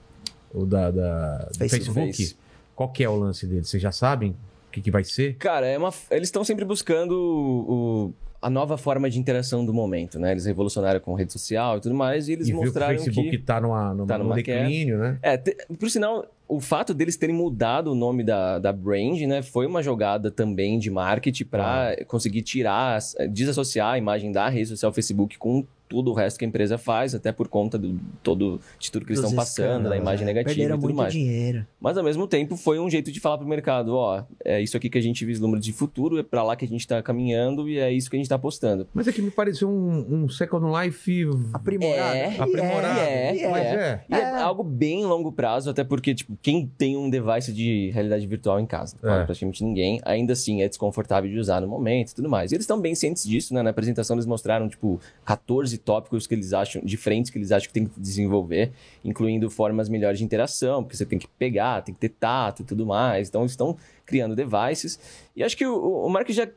[0.52, 1.94] o da, da- do Facebook.
[2.12, 2.36] Facebook,
[2.74, 3.64] qual que é o lance dele?
[3.64, 4.34] Vocês já sabem?
[4.72, 5.36] que, que vai ser?
[5.36, 9.72] Cara, é uma, eles estão sempre buscando o, o- a nova forma de interação do
[9.72, 10.32] momento, né?
[10.32, 12.96] Eles revolucionaram com rede social e tudo mais, e eles e viu que o mostraram
[12.98, 13.38] Facebook que...
[13.38, 15.18] tá, numa, numa, tá no numa declínio, né?
[15.22, 19.40] É, te- por sinal, o fato deles terem mudado o nome da, da brand, né,
[19.42, 22.98] foi uma jogada também de marketing para conseguir tirar,
[23.30, 27.14] desassociar a imagem da rede social Facebook com tudo o resto que a empresa faz,
[27.14, 30.26] até por conta do todo de tudo que eles Dos estão passando, da imagem é.
[30.26, 31.12] negativa Perderam e tudo muito mais.
[31.12, 31.66] dinheiro.
[31.78, 34.88] Mas ao mesmo tempo foi um jeito de falar pro mercado, ó, é isso aqui
[34.88, 37.78] que a gente vislumbra de futuro, é para lá que a gente tá caminhando e
[37.78, 38.88] é isso que a gente tá apostando.
[38.94, 42.16] Mas é que me pareceu um, um Second Life Aprimorado.
[42.16, 43.00] É, E aprimorado.
[43.00, 43.74] é, e Mas é.
[43.74, 44.04] é.
[44.08, 44.18] E é.
[44.20, 44.42] É.
[44.42, 48.66] algo bem longo prazo, até porque, tipo, quem tem um device de realidade virtual em
[48.66, 48.96] casa?
[49.02, 49.24] É.
[49.24, 50.00] Praticamente ninguém.
[50.04, 52.52] Ainda assim, é desconfortável de usar no momento e tudo mais.
[52.52, 53.62] E eles estão bem cientes disso, né?
[53.62, 57.68] Na apresentação eles mostraram, tipo, 14 tópicos que eles acham, de frentes que eles acham
[57.68, 58.72] que tem que desenvolver,
[59.04, 62.64] incluindo formas melhores de interação, porque você tem que pegar, tem que ter tato e
[62.64, 63.28] tudo mais.
[63.28, 63.76] Então, eles estão
[64.06, 64.98] criando devices.
[65.36, 66.48] E acho que o, o Mark já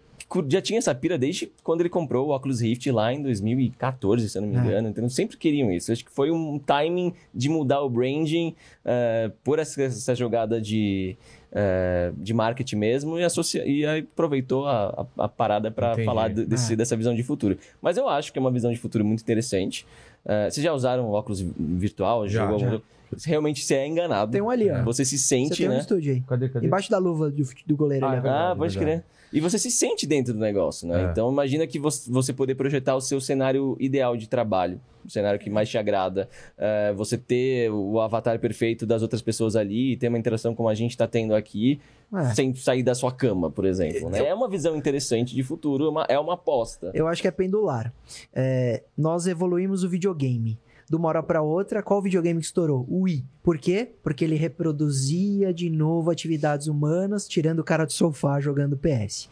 [0.49, 4.35] já tinha essa pira desde quando ele comprou o Oculus Rift lá em 2014, se
[4.35, 4.59] eu não me É.
[4.59, 4.89] engano.
[4.89, 5.91] Então, eles sempre queriam isso.
[5.91, 11.15] Acho que foi um timing de mudar o branding eh, por essa, essa jogada de,
[11.57, 16.45] eh, de marketing mesmo e, associa, e aproveitou a, a, a parada para falar de-
[16.45, 16.75] desse- É.
[16.75, 17.57] dessa visão de futuro.
[17.81, 19.85] Mas eu acho que é uma visão de futuro muito interessante.
[20.25, 22.27] Eh, vocês já usaram o óculos virtual?
[22.27, 22.65] Já, Jogou já.
[22.67, 22.81] algum?
[23.25, 24.31] Realmente você é enganado.
[24.31, 24.83] Tem um ali, ó.
[24.83, 25.79] Você se Você sente, tem um né?
[25.79, 26.21] estúdio aí.
[26.21, 26.65] Cadê, cadê?
[26.67, 28.27] Embaixo da luva do, do goleiro Ah, ali.
[28.27, 28.29] é.
[28.29, 29.03] Ah, pode crer.
[29.33, 31.05] E você se sente dentro do negócio, né?
[31.07, 31.11] É.
[31.11, 34.79] Então imagina que você, poder projetar o seu cenário ideal de trabalho.
[35.05, 36.27] O cenário que mais te agrada.
[36.57, 40.73] É, você ter o avatar perfeito das outras pessoas ali, ter uma interação como a
[40.73, 41.79] gente está tendo aqui,
[42.11, 42.33] É.
[42.33, 44.09] sem sair da sua cama, por exemplo.
[44.09, 44.25] Né?
[44.25, 46.89] É uma visão interessante de futuro, é uma- é uma aposta.
[46.93, 47.93] Eu acho que é pendular.
[48.33, 50.57] É, nós evoluímos o videogame.
[50.87, 52.85] De uma hora para outra, qual videogame que estourou?
[52.87, 53.25] O Wii.
[53.41, 53.91] Por quê?
[54.03, 59.27] Porque ele reproduzia de novo atividades humanas, tirando o cara do sofá jogando PS.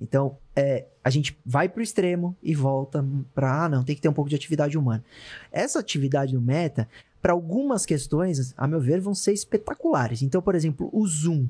[0.00, 4.08] Então, é, a gente vai pro extremo e volta pra, ah, não, tem que ter
[4.08, 5.04] um pouco de atividade humana.
[5.52, 6.88] Essa atividade do meta,
[7.20, 10.22] para algumas questões, a meu ver, vão ser espetaculares.
[10.22, 11.48] Então, por exemplo, o Zoom.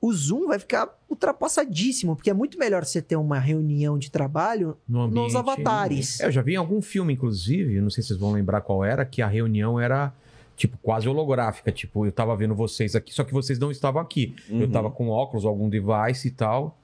[0.00, 4.76] O Zoom vai ficar ultrapassadíssimo, porque é muito melhor você ter uma reunião de trabalho
[4.88, 5.24] No ambiente.
[5.24, 6.20] nos avatares.
[6.20, 8.84] É, eu já vi em algum filme, inclusive, não sei se vocês vão lembrar qual
[8.84, 10.12] era, que a reunião era,
[10.56, 11.72] tipo, quase holográfica.
[11.72, 14.36] Tipo, eu tava vendo vocês aqui, só que vocês não estavam aqui.
[14.48, 14.70] Eu Uhum.
[14.70, 16.78] tava com óculos, algum device e tal.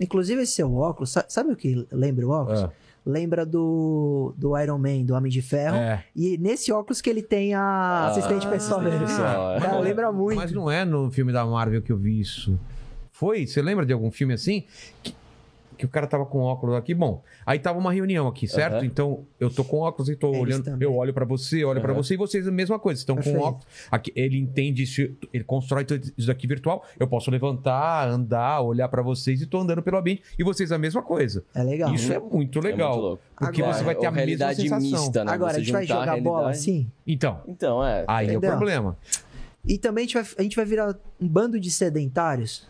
[0.00, 2.62] Inclusive, esse seu óculos, sa- sabe o que lembra o óculos?
[2.62, 2.70] É.
[3.06, 5.76] Lembra do, do Iron Man, do Homem de Ferro.
[5.76, 6.04] É.
[6.14, 8.96] E nesse óculos que ele tem a assistente Ah, pessoal dele.
[8.96, 9.60] assistente pessoal, é.
[9.60, 10.36] Cara, lembra muito.
[10.36, 12.58] Mas não é no filme da Marvel que eu vi isso.
[13.10, 13.46] Foi?
[13.46, 14.64] Você lembra de algum filme assim?
[15.02, 15.14] Que,
[15.78, 16.92] que o cara tava com óculos aqui.
[16.92, 18.74] Bom, aí tava uma reunião aqui, certo?
[18.78, 18.84] Aham.
[18.84, 20.64] Então, eu tô com óculos e tô Eles olhando.
[20.64, 20.86] também.
[20.86, 22.02] Eu olho pra você, olho pra Aham.
[22.02, 23.00] você e vocês a mesma coisa.
[23.00, 23.66] Estão com óculos.
[23.90, 25.00] Aqui, ele entende isso,
[25.32, 26.84] ele constrói tudo isso daqui virtual.
[26.98, 30.22] Eu posso levantar, andar, olhar pra vocês e tô andando pelo ambiente.
[30.38, 31.44] E vocês a mesma coisa.
[31.54, 31.94] É legal.
[31.94, 32.90] Isso é muito É legal.
[32.90, 33.22] muito louco.
[33.38, 34.80] porque Agora, você vai ter a mesma realidade sensação.
[35.00, 35.32] mista, né?
[35.32, 36.90] Agora, Você a gente vai jogar bola assim.
[37.06, 38.04] Então, Então, é.
[38.08, 38.50] aí é o Entendeu?
[38.56, 38.96] problema.
[39.66, 42.66] E também a gente, vai, a gente vai virar um bando de sedentários.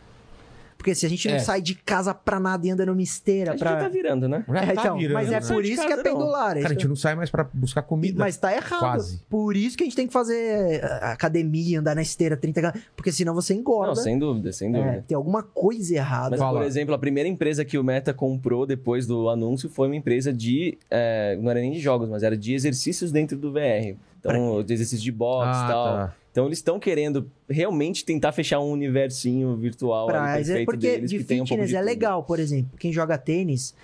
[0.79, 1.39] Porque se a gente não É.
[1.41, 3.73] sai de casa pra nada e anda numa esteira A gente pra.
[3.73, 4.45] já tá virando, né?
[4.49, 5.15] Já É, tá então, virando.
[5.15, 6.57] mas é sai por isso que é pendular.
[6.57, 8.17] é Cara, a gente não sai mais pra buscar comida.
[8.19, 8.79] Mas tá errado.
[8.79, 9.21] Quase.
[9.29, 12.79] Por isso que a gente tem que fazer ah, academia, andar na esteira 30 km.
[12.95, 13.89] Porque senão você engorda.
[13.89, 15.05] Não, sem dúvida, sem É, dúvida.
[15.09, 16.31] tem alguma coisa errada.
[16.31, 16.61] Mas, Fala.
[16.61, 20.33] por exemplo, a primeira empresa que o Meta comprou depois do anúncio foi uma empresa
[20.33, 20.79] de.
[20.89, 23.97] é, não era nem de jogos, mas era de exercícios dentro do VR.
[24.21, 25.85] Então, de exercícios de boxe e Ah, tal.
[25.97, 26.15] tá.
[26.39, 30.87] Então, eles estão querendo realmente tentar fechar um universinho virtual Pra, ali, é perfeito porque
[30.93, 31.87] deles, de que tem um pouco fitness de é tudo.
[31.89, 32.79] legal, por exemplo.
[32.79, 33.75] Quem joga tênis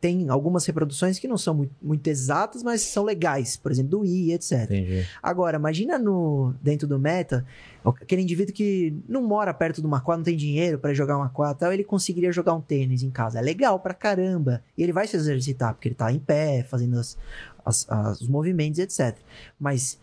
[0.00, 3.56] tem algumas reproduções que não são muito, muito exatas, mas são legais.
[3.56, 4.62] Por exemplo, do Wii, etc.
[4.64, 5.06] Entendi.
[5.22, 7.46] Agora, imagina no dentro do meta,
[7.84, 11.28] aquele indivíduo que não mora perto de uma quadra, não tem dinheiro pra jogar uma
[11.28, 13.38] quadra, e tal, ele conseguiria jogar um tênis em casa.
[13.38, 14.60] É legal pra caramba.
[14.76, 17.16] E ele vai se exercitar, porque ele tá em pé, fazendo as-
[17.64, 19.16] as- as- os movimentos, etc.
[19.58, 19.98] Mas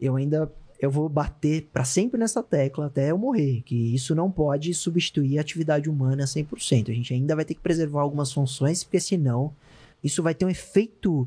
[0.00, 0.50] eu ainda
[0.80, 5.38] eu vou bater pra sempre nessa tecla até eu morrer, que isso não pode substituir
[5.38, 6.90] a atividade humana 100%.
[6.90, 9.52] A gente ainda vai ter que preservar algumas funções, porque senão
[10.04, 11.26] isso vai ter um efeito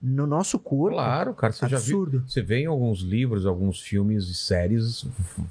[0.00, 1.98] no nosso corpo Claro, cara, você já viu.
[2.02, 2.24] absurdo.
[2.26, 5.06] Você vê em alguns livros, alguns filmes e séries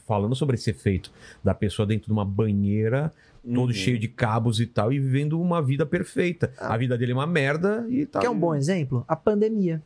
[0.08, 1.12] falando sobre esse efeito
[1.44, 3.12] da pessoa dentro de uma banheira,
[3.44, 3.74] todo Uhum.
[3.74, 6.52] cheio de cabos e tal, e vivendo uma vida perfeita.
[6.58, 6.74] Ah.
[6.74, 8.20] A vida dele é uma merda e tá.
[8.20, 9.04] Quer um bom exemplo?
[9.08, 9.82] A pandemia.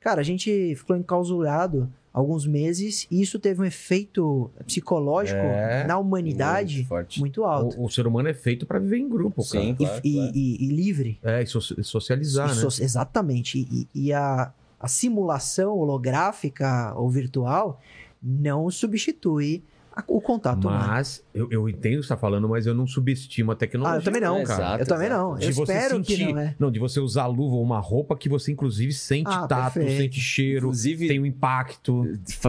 [0.00, 5.98] Cara, a gente ficou encausurado alguns meses e isso teve um efeito psicológico É, na
[5.98, 7.78] humanidade Muito muito alto.
[7.78, 10.32] O, o ser humano é feito pra viver em grupo, Sim, E, claro, e- claro.
[10.34, 11.18] e- e livre.
[11.22, 11.40] cara.
[11.40, 12.70] É, e so- socializar, E né?
[12.70, 13.68] so- Exatamente.
[13.70, 17.80] E, e a, a simulação holográfica ou virtual
[18.22, 19.62] não substitui
[20.06, 20.86] o contato humano.
[20.88, 23.96] Mas eu, eu entendo o que você está falando, mas eu não subestimo a tecnologia.
[23.96, 24.60] Ah, eu também não, cara.
[24.62, 25.22] exato, eu também exato.
[25.22, 25.34] não.
[25.38, 26.54] De Eu você espero sentir, que não, é.
[26.58, 29.98] não, de você usar luva ou uma roupa que você inclusive sente Ah, tato, perfeito.
[30.02, 32.04] sente cheiro, Inclusive- tem um impacto.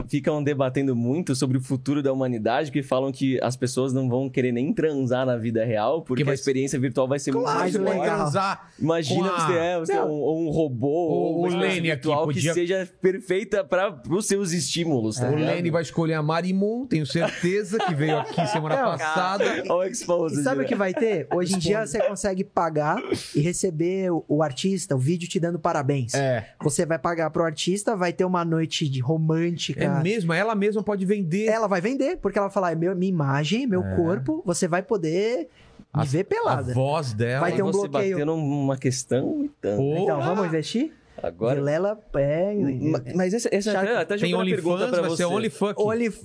[0.09, 4.29] Ficam debatendo muito sobre o futuro da humanidade, que falam que as pessoas não vão
[4.29, 7.43] querer nem transar na vida real, porque Que vai a experiência virtual vai ser muito
[7.45, 8.17] Claro, mais você vai legal.
[8.17, 11.47] transar Imagina a- você, é, você é um, ou um robô ou O- uma o
[11.47, 15.17] experiência Lenny aqui virtual podia- que seja perfeita para os seus estímulos.
[15.17, 15.55] Tá O ligado?
[15.55, 19.43] Lenny vai escolher a Marimun, tenho certeza, que veio aqui semana Não, passada.
[19.69, 20.43] Olha o expose.
[20.43, 21.27] Sabe o que vai ter?
[21.33, 22.97] Hoje em dia você consegue pagar
[23.35, 26.13] e receber o, o artista, o vídeo te dando parabéns.
[26.13, 29.83] É, Você vai pagar pro artista, vai ter uma noite de romântica.
[29.83, 31.45] é mesmo, ela mesma pode vender.
[31.45, 33.95] Ela vai vender, porque ela vai falar, é meu, minha imagem, meu É.
[33.95, 35.47] corpo, você vai poder
[35.95, 36.73] me A- ver A pelada.
[36.73, 37.41] voz dela.
[37.41, 38.11] Vai ter um você bloqueio.
[38.17, 39.81] bateu numa questão e tanto.
[39.81, 40.93] Então, vamos investir?
[41.21, 41.55] Agora.
[41.55, 42.53] Vilela, é...
[42.53, 45.25] Ma- Mas essa, essa até, até tem OnlyFans, pra você.
[45.25, 45.73] OnlyFuck.
[45.81, 46.09] Only...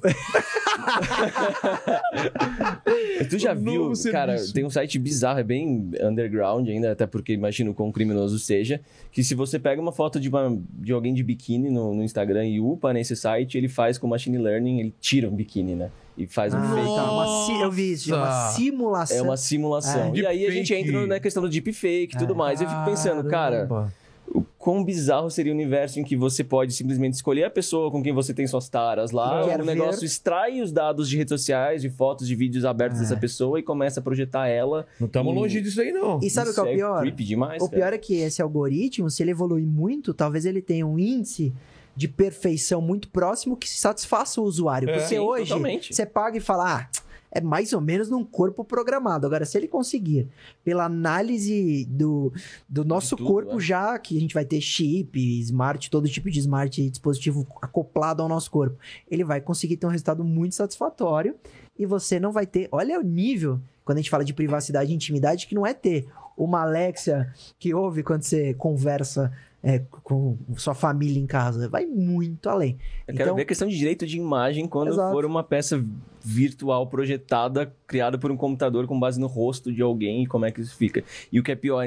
[3.31, 4.55] Tu já O viu, cara, serviço.
[4.55, 8.81] tem um site bizarro, é bem underground ainda, até porque imagino quão criminoso seja,
[9.11, 12.47] que se você pega uma foto de, uma, de alguém de biquíni no, no Instagram
[12.47, 15.91] e upa nesse site, ele faz com machine learning, ele tira um biquíni, né?
[16.19, 16.87] E faz um Ah, fake.
[16.97, 19.17] tá, uma si- eu vi isso, é uma simulação.
[19.17, 20.13] É uma simulação.
[20.15, 20.19] É.
[20.19, 22.37] e aí a gente entra na questão do deepfake e tudo É.
[22.37, 22.61] mais.
[22.61, 23.93] Eu fico pensando, cara, Caramba.
[24.35, 28.03] O quão bizarro seria o universo em que você pode simplesmente escolher a pessoa com
[28.03, 30.07] quem você tem suas taras lá, o negócio ver?
[30.07, 33.03] extrai os dados de redes sociais, de fotos, de vídeos abertos É.
[33.03, 34.87] dessa pessoa e começa a projetar ela.
[34.99, 35.37] Não estamos Hum.
[35.41, 36.19] longe disso aí, não.
[36.23, 37.01] E sabe o que é o Isso pior?
[37.01, 37.77] creepy demais, O cara.
[37.77, 41.53] pior é que esse algoritmo, se ele evoluir muito, talvez ele tenha um índice
[41.95, 44.89] de perfeição muito próximo que satisfaça o usuário.
[44.89, 44.93] É.
[44.95, 45.95] Porque Sim, hoje totalmente.
[45.95, 46.89] você paga e fala, ah,
[47.33, 49.27] é mais ou menos num corpo programado.
[49.27, 50.29] Agora, se ele conseguir,
[50.63, 52.31] pela análise do,
[52.69, 53.61] do nosso tudo, corpo, é.
[53.61, 58.29] já que a gente vai ter chip, smart, todo tipo de smart dispositivo acoplado ao
[58.29, 58.77] nosso corpo,
[59.11, 61.35] ele vai conseguir ter um resultado muito satisfatório
[61.79, 62.69] e você não vai ter.
[62.71, 66.07] Olha o nível, quando a gente fala de privacidade e intimidade, que não é ter
[66.37, 71.69] uma Alexa que ouve quando você conversa é, com sua família em casa.
[71.69, 72.79] Vai muito além.
[73.07, 75.13] Eu quero Então- ver a questão de direito de imagem quando Exato.
[75.13, 75.85] for uma peça
[76.25, 80.51] virtual projetada, criada por um computador com base no rosto de alguém e como é
[80.51, 81.03] que isso fica.
[81.31, 81.85] E o que é pior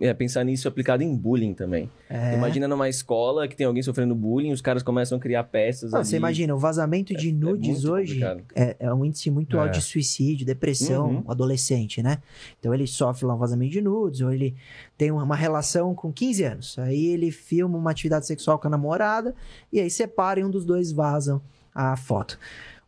[0.00, 1.90] é pensar nisso aplicado em bullying também.
[2.08, 2.34] É.
[2.34, 5.98] Imagina numa escola que tem alguém sofrendo bullying, os caras começam a criar peças Não,
[6.00, 6.08] ali.
[6.08, 8.20] você imagina, o vazamento de É- é nudes hoje
[8.54, 9.60] é, é um índice muito É.
[9.60, 11.22] alto de suicídio, depressão, Uhum.
[11.26, 12.18] o adolescente, né?
[12.60, 14.54] Então ele sofre lá um vazamento de nudes, ou ele
[14.96, 16.78] tem uma relação com 15 anos.
[16.78, 19.34] Aí ele filma uma atividade sexual com a namorada,
[19.72, 21.40] e aí separa e um dos dois vazam
[21.74, 22.38] a foto.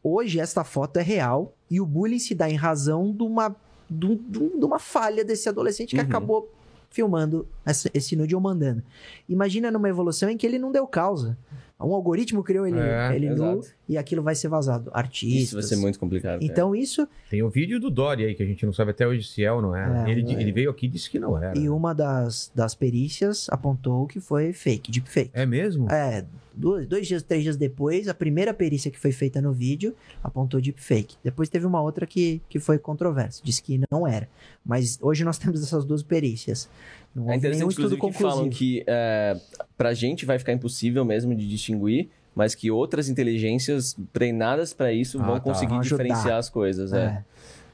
[0.02, 3.54] Hoje, esta foto é real, e o bullying se dá em razão de uma,
[3.90, 6.06] de de uma falha desse adolescente que Uhum.
[6.08, 6.48] acabou
[6.90, 7.46] filmando
[7.94, 8.82] esse nude ou mandando.
[9.28, 11.38] Imagina numa evolução em que ele não deu causa.
[11.80, 14.90] Um algoritmo criou ele, É, ele nu e aquilo vai ser vazado.
[14.92, 15.42] Artistas.
[15.42, 16.40] Isso vai ser muito complicado.
[16.40, 16.44] cara.
[16.44, 19.26] Então isso, Tem o vídeo do Dory aí, que a gente não sabe até hoje
[19.26, 20.06] se é ou não é.
[20.06, 20.40] É, ele, é.
[20.40, 21.58] ele veio aqui e disse que não era.
[21.58, 25.30] e uma das, das perícias apontou que foi fake, deepfake.
[25.32, 25.90] É mesmo?
[25.90, 26.24] É,
[26.54, 30.60] dois, dois dias, três dias depois, a primeira perícia que foi feita no vídeo apontou
[30.60, 31.16] deepfake.
[31.24, 34.28] Depois teve uma outra que, que foi controversa, disse que não era.
[34.64, 36.68] Mas hoje nós temos essas duas perícias.
[37.14, 39.36] Não É interessante, inclusive, que falam que é,
[39.76, 45.20] pra gente vai ficar impossível mesmo de distinguir, mas que outras inteligências treinadas pra isso
[45.20, 45.40] Ah, vão tá.
[45.40, 46.92] conseguir Vão diferenciar as coisas.
[46.92, 46.98] É.
[47.04, 47.24] É.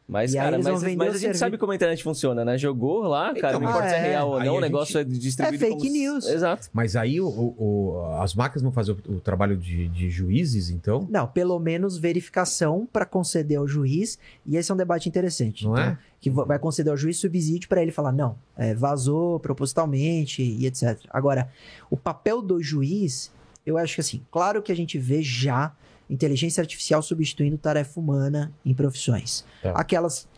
[0.08, 1.38] Mas, E cara, mas, mas a gente serviço.
[1.40, 2.56] sabe como a internet funciona, né?
[2.56, 4.08] Jogou lá, cara, Então, não importa ah, se é é.
[4.10, 5.90] real ou não, o negócio é distribuído É fake como...
[5.92, 6.28] news.
[6.28, 6.68] Exato.
[6.72, 11.08] Mas aí o, o- as máquinas vão fazer o, o trabalho de, de juízes, então?
[11.10, 15.64] Não, pelo menos verificação para conceder ao juiz, e esse é um debate interessante.
[15.64, 15.98] Não é?
[16.20, 20.66] Que va- vai conceder ao juiz subsídio para ele falar, não, é, vazou propositalmente e
[20.66, 20.98] etc.
[21.10, 21.48] Agora,
[21.90, 23.32] o papel do juiz,
[23.66, 25.72] eu acho que assim, claro que a gente vê já
[26.08, 29.44] inteligência artificial substituindo tarefa humana em profissões.
[29.62, 29.72] Tá.
[29.72, 30.28] Aquelas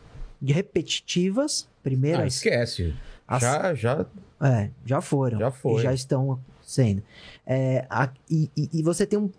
[0.42, 2.94] repetitivas, Ah, primeiras, esquece.
[3.26, 4.06] as- Já, já,
[4.40, 5.38] é, já foram.
[5.38, 5.52] já.
[5.66, 7.02] E já estão sendo.
[7.46, 9.30] É, a- e, e- você tem um-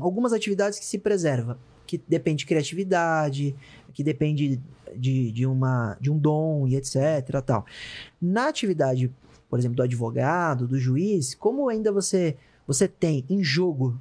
[0.00, 3.54] algumas atividades que se preserva, que depende de criatividade,
[3.94, 4.60] que depende
[4.96, 6.96] de, de, uma, de um dom e etc.
[7.44, 7.64] Tal.
[8.20, 9.10] Na atividade,
[9.48, 13.98] por exemplo, do advogado, do juiz, como ainda você, você tem em jogo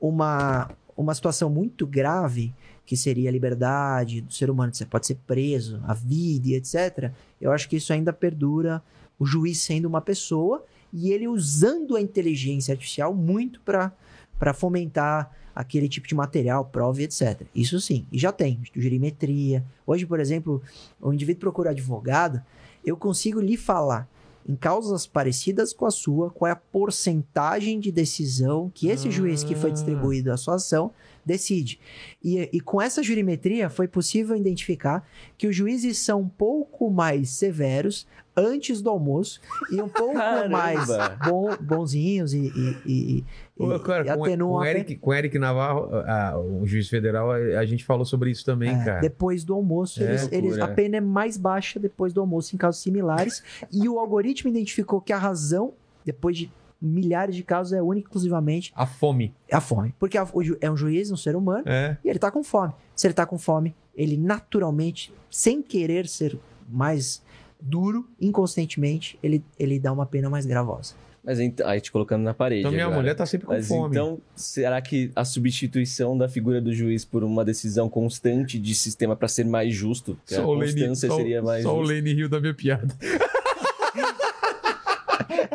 [0.00, 5.16] uma, uma situação muito grave, que seria a liberdade do ser humano, você pode ser
[5.26, 8.82] preso, a vida e etc., eu acho que isso ainda perdura
[9.18, 15.88] o juiz sendo uma pessoa e ele usando a inteligência artificial muito para fomentar aquele
[15.88, 17.42] tipo de material, prova e etc.
[17.54, 19.64] Isso sim, e já tem, jurimetria.
[19.86, 20.62] Hoje, por exemplo,
[21.00, 22.42] o indivíduo procura advogado,
[22.84, 24.08] eu consigo lhe falar
[24.48, 29.42] em causas parecidas com a sua, qual é a porcentagem de decisão que esse juiz
[29.44, 29.72] que foi Ah.
[29.72, 30.92] distribuído a sua ação
[31.24, 31.78] decide.
[32.22, 35.06] E, e com essa jurimetria foi possível identificar
[35.38, 38.06] que os juízes são um pouco mais severos
[38.36, 40.48] antes do almoço e um pouco Caramba!
[40.48, 40.88] mais
[41.26, 43.24] bom- bonzinhos e, e, e,
[43.58, 44.78] Ô, e- cara, e com, atenuam com, a pena.
[44.78, 48.70] Eric, com Eric Navarro, a- o juiz federal, a, a gente falou sobre isso também,
[48.70, 49.00] É, cara.
[49.00, 52.80] Depois do almoço, É, eles, a pena é mais baixa depois do almoço em casos
[52.82, 53.42] similares.
[53.72, 55.72] e o algoritmo identificou que a razão,
[56.04, 59.32] depois de milhares de casos, é única e exclusivamente A fome.
[59.52, 59.94] a fome.
[60.00, 61.96] Porque a- ju- é um juiz, um ser humano, É.
[62.04, 62.72] e ele tá com fome.
[62.96, 66.36] Se ele tá com fome, ele naturalmente, sem querer ser
[66.68, 67.22] mais
[67.62, 70.94] duro, inconscientemente, ele, ele dá uma pena mais gravosa.
[71.24, 72.62] Mas então, aí te colocando na parede.
[72.62, 73.00] Então minha agora.
[73.00, 73.90] mulher tá sempre com Mas fome.
[73.94, 79.14] então, será que a substituição da figura do juiz por uma decisão constante de sistema
[79.14, 81.76] para ser mais justo, que a Só o Lene- constância só o- seria mais Só
[81.78, 81.80] o?
[81.80, 82.92] Lene riu da minha piada.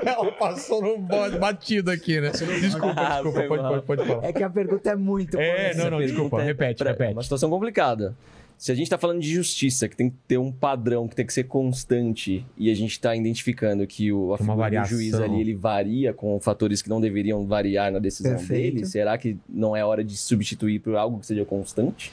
[0.05, 2.31] Ela passou no bode batido aqui, né?
[2.31, 4.23] Desculpa, Ah, desculpa, pode, pode, pode falar.
[4.25, 5.37] É que a pergunta é muito.
[5.37, 7.11] É, não, não, desculpa, é repete, pra- repete.
[7.11, 8.15] É uma situação complicada.
[8.57, 11.25] Se a gente tá falando de justiça, que tem que ter um padrão, que tem
[11.25, 14.97] que ser constante, e a gente tá identificando que o, a Uma figura do variação.
[14.97, 18.73] juiz ali, ele varia com fatores que não deveriam variar na decisão Perfeito.
[18.75, 22.11] dele, será que não é hora de substituir por algo que seja constante?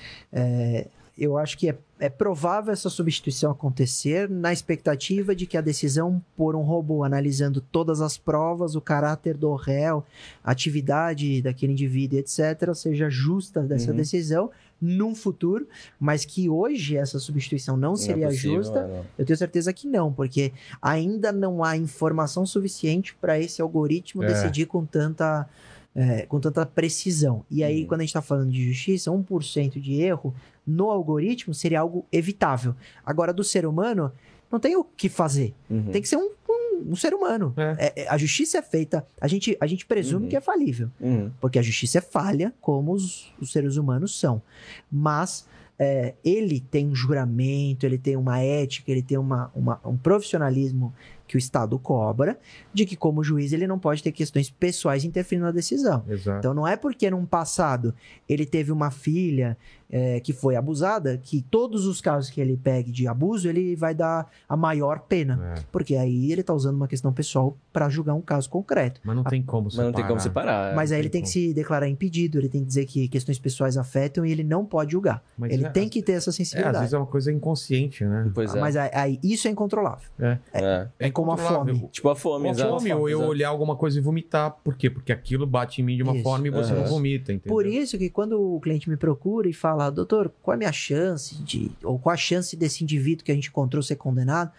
[1.16, 6.20] eu acho que é, é provável essa substituição acontecer na expectativa de que a decisão
[6.36, 10.04] por um robô analisando todas as provas, o caráter do réu,
[10.42, 13.96] a atividade daquele indivíduo, etc., seja justa dessa Uhum.
[13.96, 15.66] decisão num futuro,
[15.98, 19.06] mas que hoje essa substituição não seria é possível, justa, né, não.
[19.18, 20.52] eu tenho certeza que não, porque
[20.82, 24.26] ainda não há informação suficiente para esse algoritmo É.
[24.26, 25.48] decidir com tanta,
[25.94, 27.44] é, com tanta precisão.
[27.50, 27.86] E aí, Uhum.
[27.88, 30.34] quando a gente está falando de justiça, 1% de erro
[30.66, 32.74] no algoritmo seria algo evitável.
[33.06, 34.10] Agora, do ser humano,
[34.50, 35.54] não tem o que fazer.
[35.70, 35.90] Uhum.
[35.92, 36.30] Tem que ser um,
[36.74, 37.52] um- um ser humano.
[37.56, 37.76] É.
[37.78, 40.28] É, é, a justiça é feita, a gente, a gente presume Uhum.
[40.30, 40.90] que é falível.
[41.00, 41.30] Uhum.
[41.40, 44.42] Porque a justiça é falha, como os, os seres humanos são.
[44.90, 45.46] Mas
[45.78, 50.94] é, ele tem um juramento, ele tem uma ética, ele tem uma, uma- um profissionalismo
[51.34, 52.38] que o Estado cobra,
[52.72, 56.04] de que, como juiz, ele não pode ter questões pessoais interferindo na decisão.
[56.08, 56.38] Exato.
[56.38, 57.92] Então não é porque num passado
[58.28, 59.56] ele teve uma filha
[59.90, 63.94] é, que foi abusada, que todos os casos que ele pegue de abuso, ele vai
[63.94, 65.54] dar a maior pena.
[65.56, 65.62] É.
[65.70, 69.00] Porque aí ele tá usando uma questão pessoal para julgar um caso concreto.
[69.04, 70.74] Mas não tem como Mas não tem como separar.
[70.74, 71.48] Mas aí ele tem tem que como.
[71.48, 74.92] se declarar impedido, ele tem que dizer que questões pessoais afetam e ele não pode
[74.92, 75.22] julgar.
[75.38, 76.78] Mas ele é- tem que ter essa É, às sensibilidade.
[76.78, 78.30] vezes é uma coisa inconsciente, né?
[78.34, 78.60] Pois é.
[78.60, 80.08] Mas aí, aí isso é incontrolável.
[80.52, 80.88] é.
[80.98, 81.74] É como a incontrolável.
[81.76, 81.88] fome.
[81.90, 82.70] Tipo a fome, Uma exato.
[82.78, 83.30] fome, ou eu Exato.
[83.30, 84.56] olhar alguma coisa e vomitar.
[84.62, 84.90] Por quê?
[84.90, 86.22] Porque aquilo bate em mim de uma Isso.
[86.22, 86.82] forma e você Aham.
[86.82, 87.52] não vomita, entendeu?
[87.54, 90.72] Por isso que quando o cliente me procura e fala, doutor, qual é a minha
[90.72, 91.70] chance de.
[91.82, 94.50] ou qual a chance desse indivíduo que a gente encontrou ser condenado?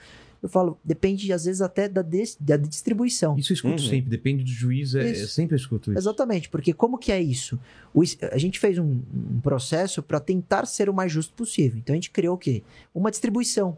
[0.43, 3.36] Eu falo, depende às vezes até da, des- da distribuição.
[3.36, 3.89] Isso eu escuto Uhum.
[3.89, 5.97] sempre, depende do juiz, é, eu sempre escuto isso.
[5.99, 7.59] Exatamente, porque como que é isso?
[7.91, 11.80] O a gente fez um, um processo para tentar ser o mais justo possível.
[11.80, 12.61] Então a gente criou o quê?
[12.93, 13.76] Uma distribuição.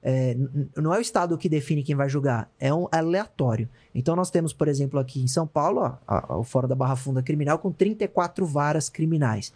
[0.00, 0.36] É,
[0.76, 3.68] não é o Estado que define quem vai julgar, é um aleatório.
[3.92, 6.74] Então nós temos, por exemplo, aqui em São Paulo, ó, a- a- o Fora da
[6.76, 9.52] Barra Funda Criminal, com 34 varas criminais.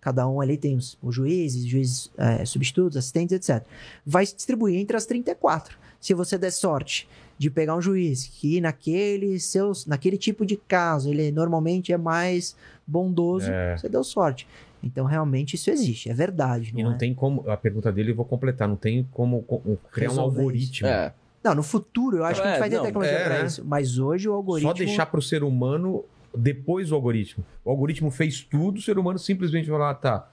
[0.00, 3.66] Cada um ali tem os, os juízes, juízes é, substitutos, assistentes, etc.
[4.04, 5.78] Vai se distribuir entre as 34.
[5.98, 11.08] Se você der sorte de pegar um juiz que naquele, seus, naquele tipo de caso
[11.10, 12.54] ele normalmente é mais
[12.86, 13.76] bondoso, É.
[13.76, 14.46] você deu sorte.
[14.86, 16.72] Então realmente isso existe, é verdade.
[16.74, 16.98] E Não, não é?
[16.98, 19.60] tem como, a pergunta dele eu vou completar, não tem como co-
[19.92, 20.88] criar um Resolver algoritmo.
[20.88, 21.12] É.
[21.42, 23.38] Não, no futuro eu acho que a gente É, vai ter não, tecnologia é, para
[23.40, 23.46] né?
[23.46, 23.64] isso.
[23.64, 24.70] Mas hoje o algoritmo.
[24.70, 26.04] Só deixar para o ser humano
[26.36, 27.44] depois o algoritmo.
[27.64, 30.28] O algoritmo fez tudo, o ser humano simplesmente vai lá, tá,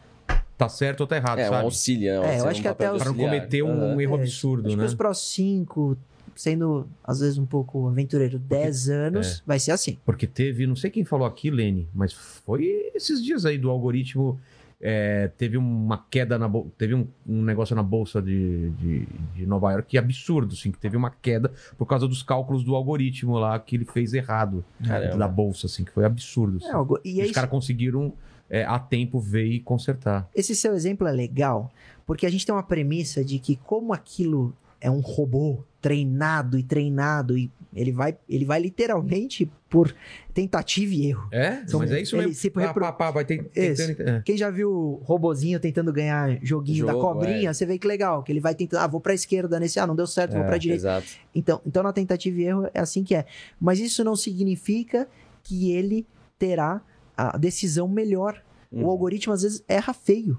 [0.58, 1.64] tá certo ou tá errado, É, um sabe?
[1.66, 2.22] auxílio.
[2.22, 2.36] né?
[2.36, 3.34] É, eu acho um que até os- Para não auxiliar.
[3.36, 4.02] cometer um, Aham.
[4.02, 4.84] erro É, absurdo, Acho né?
[4.84, 5.98] que os próximos 5,
[6.36, 9.42] sendo às vezes um pouco aventureiro, 10 anos, é.
[9.46, 9.98] vai ser assim.
[10.06, 14.40] Porque teve, não sei quem falou aqui, Lene, mas foi esses dias aí do algoritmo.
[14.86, 19.46] é, teve uma queda na bolsa, teve um, um negócio na bolsa de, de, de
[19.46, 22.76] Nova York que é absurdo, assim, que teve uma queda por causa dos cálculos do
[22.76, 25.16] algoritmo lá que ele fez errado Caramba.
[25.16, 26.58] da bolsa, assim, que foi absurdo.
[26.58, 26.68] assim.
[26.68, 28.12] É, algo- e E é os isso- caras conseguiram
[28.50, 30.28] é, a tempo ver e consertar.
[30.36, 31.72] esse seu exemplo é legal,
[32.06, 34.54] porque a gente tem uma premissa de que como aquilo
[34.84, 39.94] é um robô treinado e treinado e ele vai, ele vai literalmente por
[40.34, 41.28] tentativa e erro.
[41.32, 41.66] É?
[41.66, 42.40] São- mas é isso ele mesmo.
[42.40, 44.22] se Pá, repro- pá, pá, vai ter, tentando- é.
[44.24, 47.54] Quem já viu o robozinho tentando ganhar joguinho da Jogo, cobrinha, é.
[47.54, 49.96] você vê que legal, que ele vai tentando, ah, vou pra esquerda nesse, ah, não
[49.96, 50.82] deu certo, vou pra direita.
[50.82, 51.08] Exato.
[51.34, 53.26] Então, então, na tentativa e erro, é assim que é.
[53.60, 55.08] Mas isso não significa
[55.42, 56.06] que ele
[56.38, 56.82] terá
[57.18, 58.42] a decisão melhor.
[58.72, 58.88] O Uhum.
[58.90, 60.38] algoritmo, às vezes, erra feio.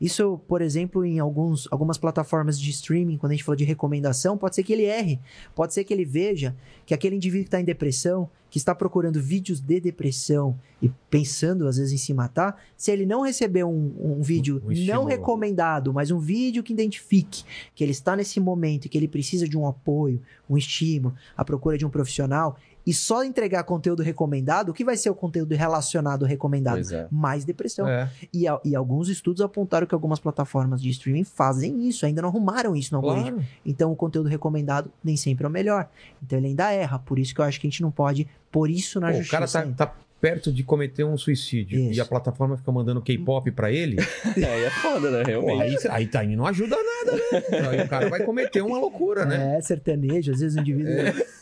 [0.00, 4.38] Isso, por exemplo, em alguns, algumas plataformas de streaming, quando a gente falou de recomendação,
[4.38, 5.18] pode ser que ele erre.
[5.54, 9.20] Pode ser que ele veja que aquele indivíduo que está em depressão, que está procurando
[9.20, 13.92] vídeos de depressão e pensando às vezes em se matar, se ele não receber um,
[13.98, 15.06] um vídeo Um não estímulo.
[15.06, 17.44] recomendado, mas um vídeo que identifique
[17.74, 21.44] que ele está nesse momento e que ele precisa de um apoio, um estímulo, a
[21.44, 22.56] procura de um profissional,
[22.88, 26.80] e só entregar conteúdo recomendado, o que vai ser o conteúdo relacionado ao recomendado?
[26.90, 27.06] É.
[27.10, 27.86] Mais depressão.
[27.86, 32.30] É, E, e alguns estudos apontaram que algumas plataformas de streaming fazem isso, ainda não
[32.30, 33.40] arrumaram isso no algoritmo.
[33.40, 33.48] claro.
[33.66, 35.86] Então o conteúdo recomendado nem sempre é o melhor.
[36.22, 36.98] Então ele ainda erra.
[36.98, 39.16] Por isso que eu acho que a gente não pode pôr isso na Pô, o
[39.18, 39.60] justiça.
[39.60, 41.98] cara tá, tá perto de cometer um suicídio Isso.
[41.98, 43.96] e a plataforma fica mandando K-pop pra ele,
[44.36, 45.22] Aí é foda, né?
[45.22, 45.86] pô, Realmente.
[45.88, 47.68] aí, aí tá aí não ajuda nada, né?
[47.70, 49.56] Aí o cara vai cometer uma loucura, né?
[49.56, 50.92] É, sertanejo, às vezes o indivíduo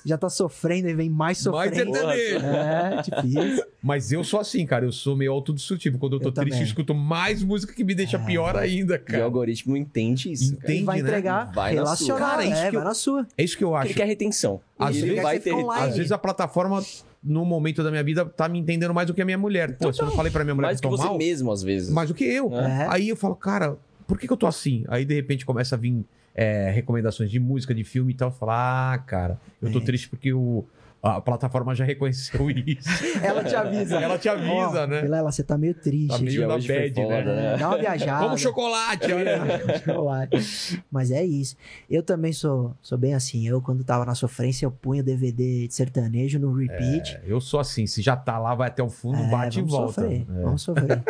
[0.04, 1.94] já tá sofrendo e vem mais Mais sofrendo.
[1.94, 2.46] sertanejo.
[2.46, 3.64] É, difícil.
[3.82, 4.84] Mas eu sou assim, cara.
[4.84, 5.98] Eu sou meio autodestrutivo.
[5.98, 6.60] Quando eu tô Eu triste, também.
[6.60, 9.24] eu escuto mais música que me deixa pior ainda, E o cara.
[9.24, 10.52] algoritmo entende isso.
[10.56, 10.64] cara.
[10.64, 11.08] Entende, Ele vai né?
[11.08, 12.18] entregar Vai na relacionado.
[12.18, 12.28] sua.
[12.28, 13.26] Cara, isso é, que eu- vai na sua.
[13.38, 13.86] É isso que eu acho.
[13.88, 14.60] Ele quer retenção.
[14.78, 15.88] Às ele vezes vai ter online.
[15.88, 16.82] Às vezes a plataforma,
[17.26, 19.76] no momento da minha vida, tá me entendendo mais do que a minha mulher.
[19.76, 21.18] Pô, se eu não falei pra minha mulher mais que que eu tô você mal,
[21.18, 21.90] mesmo, às vezes.
[21.90, 22.52] mais do que eu.
[22.54, 22.86] É.
[22.88, 24.84] Aí eu falo, cara, por que, que eu tô assim?
[24.88, 26.04] Aí de repente começa a vir
[26.34, 28.28] é, recomendações de música, de filme e tal.
[28.28, 29.82] Eu falo, ah, cara, eu tô É.
[29.82, 30.64] triste porque o,
[31.06, 32.88] a plataforma já reconheceu isso.
[33.22, 33.96] Ela te avisa.
[34.00, 35.02] Ela te avisa, Ó, né?
[35.02, 36.08] Vilela, você tá meio triste.
[36.08, 37.54] Tá meio na bad, foda, né?
[37.54, 38.24] É, Dá uma viajada.
[38.24, 39.78] Como chocolate, olha.
[39.84, 40.82] Chocolate.
[40.90, 41.56] Mas é isso.
[41.88, 43.46] Eu também sou, sou bem assim.
[43.46, 47.16] Eu, quando tava na sofrência, eu punho DVD de sertanejo no repeat.
[47.16, 49.62] É, eu sou assim, se já tá lá, vai até o fundo, É, bate e
[49.62, 50.02] vamos volta.
[50.02, 50.42] Sofrer, É.
[50.42, 51.02] Vamos sofrer.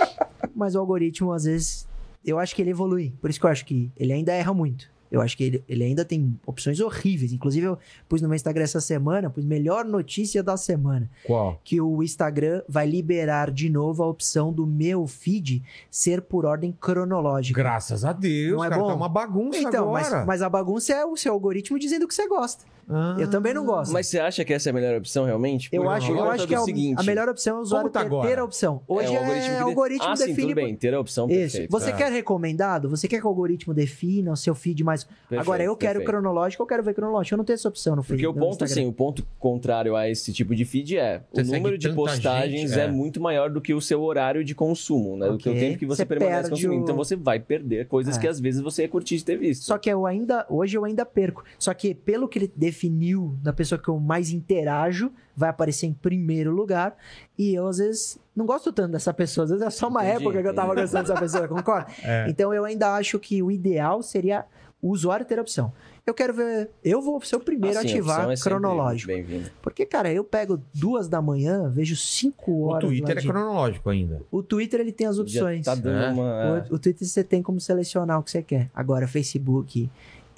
[0.54, 1.88] Mas o algoritmo, às vezes,
[2.24, 3.14] eu acho que ele evolui.
[3.20, 4.90] Por isso que eu acho que ele ainda erra muito.
[5.10, 7.32] Eu acho que ele, ele ainda tem opções horríveis.
[7.32, 11.10] Inclusive, eu pus no meu Instagram essa semana, pus melhor notícia da semana.
[11.24, 11.60] Qual?
[11.64, 16.72] Que o Instagram vai liberar de novo a opção do meu feed ser por ordem
[16.80, 17.60] cronológica.
[17.60, 18.88] Graças a Deus, Não é cara, bom?
[18.88, 20.24] tá uma bagunça Então, mas, agora.
[20.26, 22.64] mas a bagunça é o seu algoritmo dizendo o que você gosta.
[22.92, 23.16] Ah.
[23.20, 23.92] Eu também não gosto.
[23.92, 25.68] Mas você acha que essa é a melhor opção, realmente?
[25.70, 27.62] Eu Por acho, eu acho do que é o- seguinte, a melhor opção é o
[27.62, 28.82] usuário tá ter, ter a opção.
[28.88, 30.42] Hoje é, o algoritmo, que de- algoritmo ah, sim, define.
[30.48, 31.38] tudo bem, ter a opção Isso.
[31.38, 31.70] perfeito.
[31.70, 31.92] Você É.
[31.92, 32.88] quer recomendado?
[32.90, 34.99] Você quer que o algoritmo defina o seu feed mais.
[35.04, 36.10] Perfeito, Agora, eu quero perfeito.
[36.10, 37.34] cronológico, eu quero ver cronológico.
[37.34, 38.14] Eu não tenho essa opção no feed.
[38.22, 41.54] Porque o ponto, assim, o ponto contrário a esse tipo de feed é Você o
[41.54, 42.84] número de postagens gente, é.
[42.84, 42.88] é.
[42.90, 45.28] muito maior do que o seu horário de consumo, né?
[45.28, 46.80] Do que o tempo que você, Você permanece perde consumindo.
[46.80, 48.20] o- Então você vai perder coisas É.
[48.20, 49.62] que às vezes você ia curtir de ter visto.
[49.64, 51.44] Só que eu ainda, hoje eu ainda perco.
[51.58, 55.92] Só que pelo que ele definiu da pessoa que eu mais interajo, vai aparecer em
[55.92, 56.96] primeiro lugar.
[57.38, 59.44] E eu, às vezes, não gosto tanto dessa pessoa.
[59.44, 60.82] Às vezes é só uma Entendi, época que eu tava entendi.
[60.82, 61.86] gostando dessa pessoa, concorda?
[62.02, 62.26] É.
[62.28, 64.44] Então eu ainda acho que o ideal seria
[64.82, 65.72] o usuário ter a opção.
[66.06, 66.70] Eu quero ver.
[66.82, 69.06] Eu vou ser o primeiro a Assim, ativar opção é cronológico.
[69.12, 69.50] Bem-vindo.
[69.62, 72.88] Porque, cara, eu pego duas da manhã, vejo cinco O horas.
[72.88, 74.22] Twitter lá é de- cronológico ainda.
[74.30, 75.64] O Twitter ele tem as Já opções.
[75.66, 76.10] Tá dando É.
[76.10, 76.66] uma.
[76.70, 78.70] O, o Twitter você tem como selecionar o que você quer.
[78.74, 79.90] Agora, Facebook.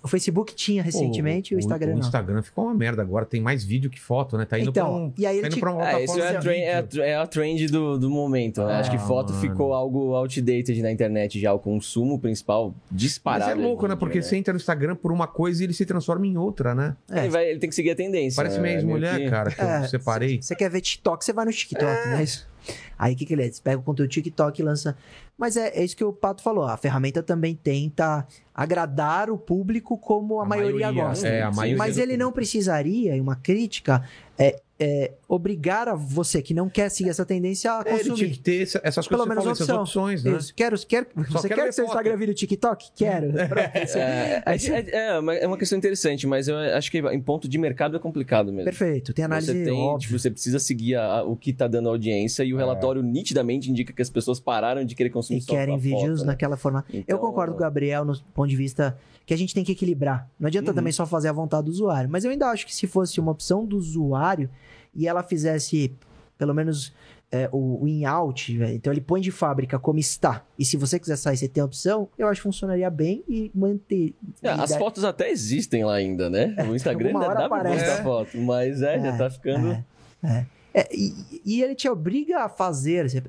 [0.02, 2.00] O Facebook tinha recentemente, o, Instagram O não.
[2.00, 3.24] Instagram ficou uma merda agora.
[3.24, 4.44] Tem mais vídeo que foto, né?
[4.44, 5.12] Tá indo pra Então, um.
[5.16, 7.04] e aí ele tá indo te- pra uma É, isso é a, trend, é, a,
[7.06, 8.62] é a trend do, do momento.
[8.64, 8.72] né?
[8.74, 9.40] Ah, Acho que foto mano.
[9.40, 11.52] ficou algo outdated na internet já.
[11.52, 13.50] O consumo principal Mas disparado.
[13.52, 13.94] é louco, né?
[13.94, 16.96] Porque você entra no Instagram por uma coisa e ele se transforma em outra, né?
[17.10, 17.20] É.
[17.20, 18.36] Ele, vai, ele tem que seguir a tendência.
[18.36, 18.62] Parece né?
[18.62, 20.42] minha É ex-mulher, que- cara, que É, eu separei.
[20.42, 22.50] Você quer ver TikTok, você vai no TikTok, é isso?
[22.98, 23.50] Aí o que, que ele é?
[23.50, 24.96] Você pega o conteúdo TikTok e lança.
[25.36, 26.64] Mas é, é isso que o Pato falou.
[26.64, 31.26] A ferramenta também tenta agradar o público como a, maioria, gosta.
[31.26, 31.76] É, a maioria.
[31.76, 32.34] Mas ele não público.
[32.34, 34.02] precisaria, e uma crítica,
[34.38, 38.10] é, é obrigar a você que não quer seguir essa tendência a É, ele tinha
[38.10, 38.30] consumir.
[38.32, 39.82] que ter essa- essas Pelo coisas que menos opção.
[39.82, 40.36] opções, né?
[40.36, 40.52] Isso.
[40.54, 41.94] Quero, quero, você quero quer que seu foto.
[41.96, 42.90] Instagram vire TikTok?
[42.96, 43.32] Quero.
[43.94, 47.48] É, é, é, é uma- é uma questão interessante, mas eu acho que em ponto
[47.48, 48.64] de mercado é complicado mesmo.
[48.64, 49.12] Perfeito.
[49.12, 52.42] Tem análise Você tem, tipo, você precisa seguir a- a- o que tá dando audiência
[52.42, 55.78] e o relatório nitidamente indica que as pessoas pararam de querer consumir e só querem
[55.78, 56.26] vídeos foto, né?
[56.32, 56.84] naquela forma.
[56.92, 59.72] Eu Então, concordo com o Gabriel no ponto de vista que a gente tem que
[59.72, 60.28] equilibrar.
[60.38, 60.74] Não adianta Uhum.
[60.74, 62.08] também só fazer a vontade do usuário.
[62.10, 64.50] Mas eu ainda acho que se fosse uma opção do usuário
[64.94, 65.94] e ela fizesse
[66.38, 66.92] pelo menos
[67.30, 70.44] é, o, o in-out, então ele põe de fábrica como está.
[70.58, 73.50] E se você quiser sair, você tem a opção, eu acho que funcionaria bem e
[73.54, 74.14] manter.
[74.42, 76.54] É, as daí- fotos até existem lá ainda, né?
[76.68, 77.84] O Instagram alguma ainda dá pra aparece.
[77.84, 78.02] postar É.
[78.02, 79.68] foto, mas é, já É, tá ficando...
[79.68, 79.84] É,
[80.24, 80.46] é.
[80.74, 83.08] É, e, e ele te obriga a fazer.
[83.08, 83.22] Você,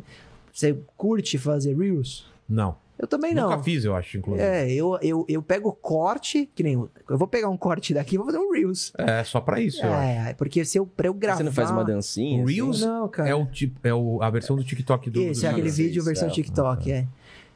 [0.51, 2.25] você curte fazer Reels?
[2.47, 2.77] Não.
[3.03, 3.49] Eu também não.
[3.49, 4.47] Nunca fiz, eu acho, inclusive.
[4.47, 6.75] É, eu, eu, eu pego o corte, que nem.
[6.75, 8.93] eu- vou pegar um corte daqui e vou fazer um Reels.
[8.97, 10.29] É, só pra isso, eu acho.
[10.29, 11.37] É, porque se eu, pra eu gravar.
[11.39, 12.39] Você não faz uma dancinha?
[12.41, 12.53] O assim?
[12.53, 13.29] Reels Não, cara.
[13.29, 15.21] É, o tipo, é o, a versão do TikTok do.
[15.21, 15.85] Esse do é aquele Instagram.
[15.87, 16.31] vídeo Isso, versão é.
[16.31, 17.05] TikTok, é.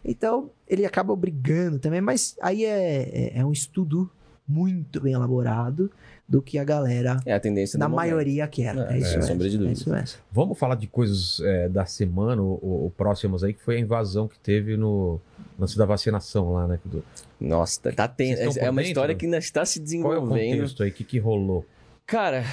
[0.04, 4.10] Então, ele acaba obrigando também, mas aí é, é, é um estudo
[4.48, 5.90] muito bem elaborado
[6.28, 7.96] do que a galera, É a tendência momento.
[7.96, 8.76] maioria, quer.
[8.78, 9.24] É, É, isso mesmo.
[9.24, 9.74] sombra de é dúvida.
[9.80, 10.20] isso mesmo.
[10.32, 14.28] Vamos falar de coisas é, da semana, ou, ou próximas aí, que foi a invasão
[14.28, 15.20] que teve no,
[15.58, 16.80] lance da vacinação lá, né?
[16.86, 17.04] Do-
[17.40, 18.90] Nossa, tá, tá ten- Vocês estão É por uma dentro?
[18.92, 19.84] história que ainda está se Qual
[20.14, 20.52] é o desenvolvendo.
[20.58, 20.90] contexto aí?
[20.90, 21.66] O que, que rolou?
[22.06, 22.44] Cara,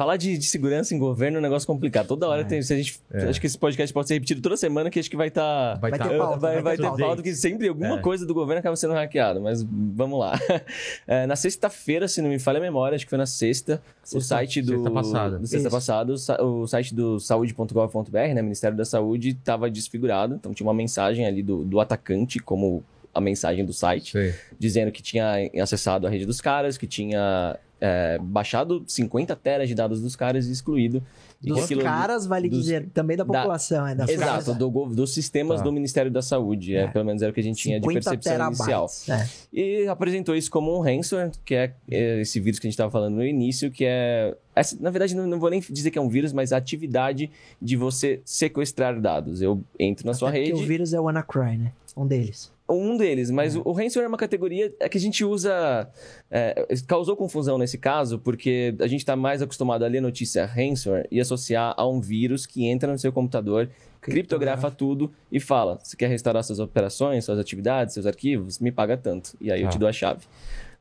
[0.00, 2.06] falar de, de segurança em governo é um negócio complicado.
[2.06, 2.44] Toda hora É.
[2.44, 2.62] tem.
[2.62, 3.24] Se a gente, É.
[3.28, 5.78] Acho que esse podcast pode ser repetido toda semana, que acho que vai estar.
[5.78, 7.02] Vai, Vai tá- vai, vai vai ter pauta.
[7.04, 8.00] pauta que sempre alguma É.
[8.00, 10.32] coisa do governo acaba sendo hackeado, mas vamos lá.
[11.06, 14.06] É, na sexta-feira, se não me falha a memória, acho que foi na sexta, o
[14.06, 14.72] Sexta- site do.
[14.74, 15.38] sexta passada.
[15.38, 16.12] do sexta passada,
[16.42, 18.42] o o site do saúde.gov.br, né?
[18.42, 20.34] Ministério da Saúde, estava desfigurado.
[20.34, 22.82] Então tinha uma mensagem ali do, do atacante, como
[23.12, 24.34] a mensagem do site Sei.
[24.58, 29.74] dizendo que tinha acessado a rede dos caras, que tinha é, baixado 50 teras de
[29.74, 31.02] dados dos caras e excluído.
[31.42, 33.86] E que Dos aquilo caras, vale dos- dizer, também da da- população.
[33.86, 35.64] É, das Exato, do, dos sistemas Tá.
[35.64, 36.76] do Ministério da Saúde.
[36.76, 36.86] É, É.
[36.88, 38.86] pelo menos era o que a gente tinha de 50 percepção inicial.
[38.88, 39.08] terabytes.
[39.08, 39.56] É.
[39.58, 42.90] E apresentou isso como um ransomware, que é é esse vírus que a gente estava
[42.90, 44.36] falando no início, que é...
[44.54, 47.30] essa- na verdade, não, não vou nem dizer que é um vírus, mas a atividade
[47.60, 49.40] de você sequestrar dados.
[49.40, 50.62] Eu entro na sua Até porque rede...
[50.62, 51.72] o vírus é o WannaCry, né?
[51.96, 52.52] Um deles.
[52.70, 55.88] Um deles, mas o o ransomware é uma categoria que a gente usa.
[56.30, 61.06] é, causou confusão nesse caso, porque a gente está mais acostumado a ler notícia ransomware
[61.10, 63.68] e associar a um vírus que entra no seu computador,
[64.00, 68.58] criptografa tudo e fala: você quer restaurar suas operações, suas atividades, seus arquivos?
[68.58, 69.36] Me paga tanto.
[69.40, 69.70] E aí eu Ah.
[69.70, 70.20] te dou a chave.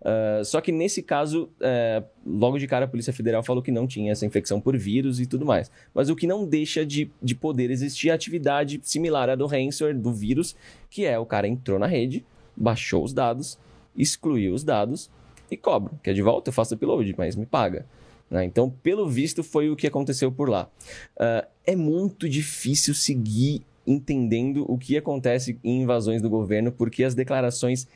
[0.02, 3.88] Ah, só que nesse caso, é, logo de cara a Polícia Federal falou que não
[3.88, 5.72] tinha essa infecção por vírus e tudo mais.
[5.94, 9.98] Mas o que não deixa de, de poder existir a atividade similar à do ransomware,
[9.98, 10.56] do vírus,
[10.90, 13.60] que é o cara entrou na rede, baixou os dados,
[13.96, 15.10] excluiu os dados
[15.52, 15.94] e cobra.
[16.04, 16.50] Quer de volta?
[16.50, 17.86] Eu faço upload, mas me paga.
[18.30, 18.46] né?
[18.46, 20.70] Então, pelo visto, foi o que aconteceu por lá.
[21.18, 27.16] Ah, é muito difícil seguir entendendo o que acontece em invasões do governo, porque as
[27.16, 27.88] declarações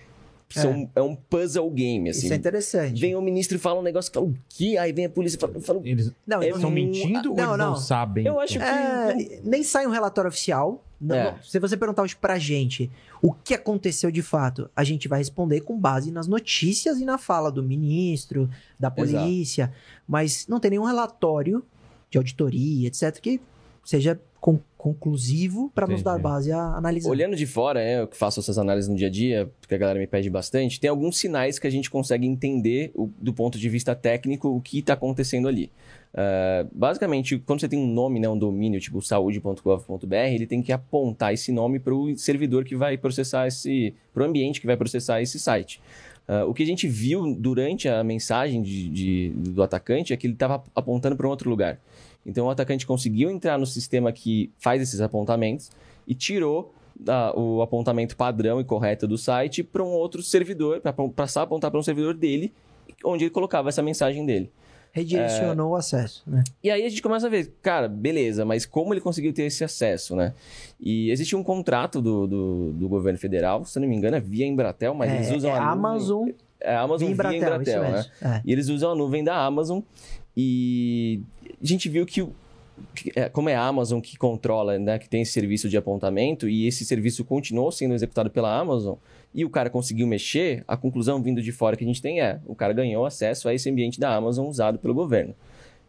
[0.49, 2.25] são é, um puzzle game, assim.
[2.25, 2.99] Isso é interessante.
[2.99, 4.77] Vem o ministro e fala um negócio, fala o quê?
[4.79, 7.35] Aí vem a polícia e fala, fala o Eles Não, É estão mu- mentindo ou
[7.37, 7.75] Não, eles não não.
[7.75, 8.25] sabem?
[8.25, 8.63] Eu acho que.
[8.63, 10.83] É, nem sai um relatório oficial.
[11.01, 11.31] Não- É.
[11.31, 11.41] não.
[11.43, 12.89] Se você perguntar hoje pra gente
[13.21, 17.17] o que aconteceu de fato, a gente vai responder com base nas notícias e na
[17.17, 18.49] fala do ministro,
[18.79, 19.73] da polícia.
[20.07, 21.63] Mas não tem nenhum relatório
[22.09, 23.41] de auditoria, etc., que
[23.83, 27.09] seja con- conclusivo para nos dar base a analisar.
[27.09, 29.77] Olhando de fora, é, eu que faço essas análises no dia a dia, porque a
[29.77, 33.57] galera me pede bastante, tem alguns sinais que a gente consegue entender o- do ponto
[33.57, 35.71] de vista técnico o que está acontecendo ali.
[36.13, 40.73] Ah, basicamente, quando você tem um nome, né, um domínio, tipo saúde.gov.br, ele tem que
[40.73, 43.93] apontar esse nome para o servidor que vai processar esse.
[44.13, 45.79] para o ambiente que vai processar esse site.
[46.27, 50.27] Ah, o que a gente viu durante a mensagem de- de- do atacante é que
[50.27, 51.79] ele estava apontando para um outro lugar.
[52.25, 55.69] Então o atacante conseguiu entrar no sistema que faz esses apontamentos
[56.07, 56.73] e tirou
[57.07, 61.43] ah, o apontamento padrão e correto do site para um outro servidor, para passar a
[61.43, 62.53] apontar para um servidor dele,
[63.03, 64.51] onde ele colocava essa mensagem dele.
[64.95, 66.43] Redirecionou o acesso, né?
[66.63, 69.63] E aí a gente começa a ver, cara, beleza, mas como ele conseguiu ter esse
[69.63, 70.33] acesso, né?
[70.79, 74.45] E existe um contrato do, do, do governo federal, se não me engano, é via
[74.45, 76.29] Embratel, mas é, eles usam é a nuvem- Amazon
[76.59, 78.37] É a Amazon via via Embratel, Embratel, isso né?
[78.37, 78.41] É.
[78.45, 79.79] E eles usam a nuvem da Amazon
[80.37, 81.21] e
[81.64, 82.27] a gente viu que,
[83.15, 86.68] é, como é a Amazon que controla, né, que tem esse serviço de apontamento e
[86.68, 88.95] esse serviço continuou sendo executado pela Amazon
[89.34, 92.40] e o cara conseguiu mexer, a conclusão vindo de fora que a gente tem é,
[92.45, 95.34] o cara ganhou acesso a esse ambiente da Amazon usado pelo governo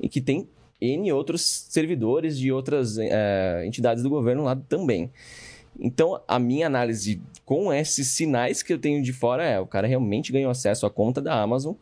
[0.01, 0.49] e que tem
[0.81, 5.11] N outros servidores de outras é, entidades do governo lá também.
[5.79, 9.87] Então, a minha análise com esses sinais que eu tenho de fora é: o cara
[9.87, 11.75] realmente ganhou acesso à conta da Amazon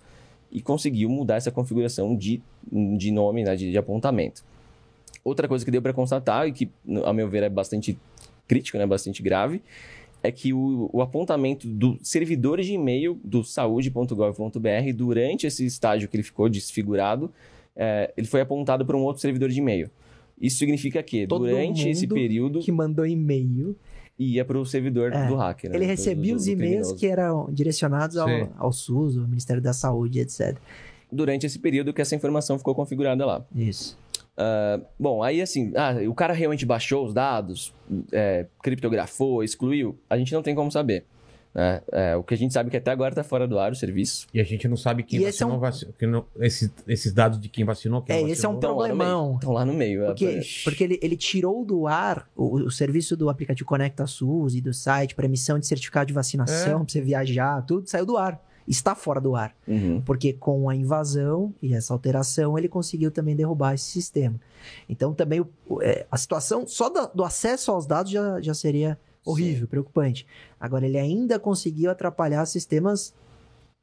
[0.52, 4.44] e conseguiu mudar essa configuração de, de nome, né, de, de apontamento.
[5.24, 6.68] Outra coisa que deu para constatar, e que,
[7.04, 7.98] a meu ver, é bastante
[8.46, 9.62] crítico, né, bastante grave,
[10.22, 16.16] é que o, o apontamento do servidor de e-mail do saúde.gov.br, durante esse estágio que
[16.16, 17.32] ele ficou desfigurado,
[17.74, 19.90] é, ele foi apontado para um outro servidor de e-mail.
[20.40, 23.76] Isso significa que, Todo durante esse período, Que mandou e-mail.
[24.18, 25.70] Ia para o servidor É, do hacker.
[25.70, 28.28] né, Ele recebia do- os e-mails que eram direcionados ao,
[28.58, 30.56] ao SUS, ao Ministério da Saúde, etc.
[31.10, 33.44] Durante esse período que essa informação ficou configurada lá.
[33.54, 33.98] Isso.
[34.36, 37.74] Ah, bom, aí assim, ah, o cara realmente baixou os dados,
[38.10, 39.98] é, criptografou, excluiu?
[40.08, 41.04] A gente não tem como saber.
[41.54, 41.82] Né?
[41.92, 43.74] É, o que a gente sabe é que até agora está fora do ar o
[43.74, 44.26] serviço.
[44.32, 46.70] E a gente não sabe quem E esse é vacinou, um- vaci- que não- esses,
[46.88, 48.76] esses dados de quem vacinou, quem É, não esse é um vacinou.
[48.76, 49.34] problemão.
[49.34, 50.06] Estão lá no meio.
[50.06, 54.54] Porque, é, porque ele, ele tirou do ar o, o serviço do aplicativo Conecta SUS
[54.54, 56.84] e do site para emissão de certificado de vacinação, É.
[56.84, 58.40] para você viajar, tudo saiu do ar.
[58.66, 59.52] Está fora do ar.
[59.66, 60.00] Uhum.
[60.02, 64.36] Porque com a invasão e essa alteração, ele conseguiu também derrubar esse sistema.
[64.88, 68.96] Então, também o- é, a situação só da- do acesso aos dados já, já seria
[69.24, 70.26] horrível, preocupante.
[70.58, 73.14] Agora, ele ainda conseguiu atrapalhar sistemas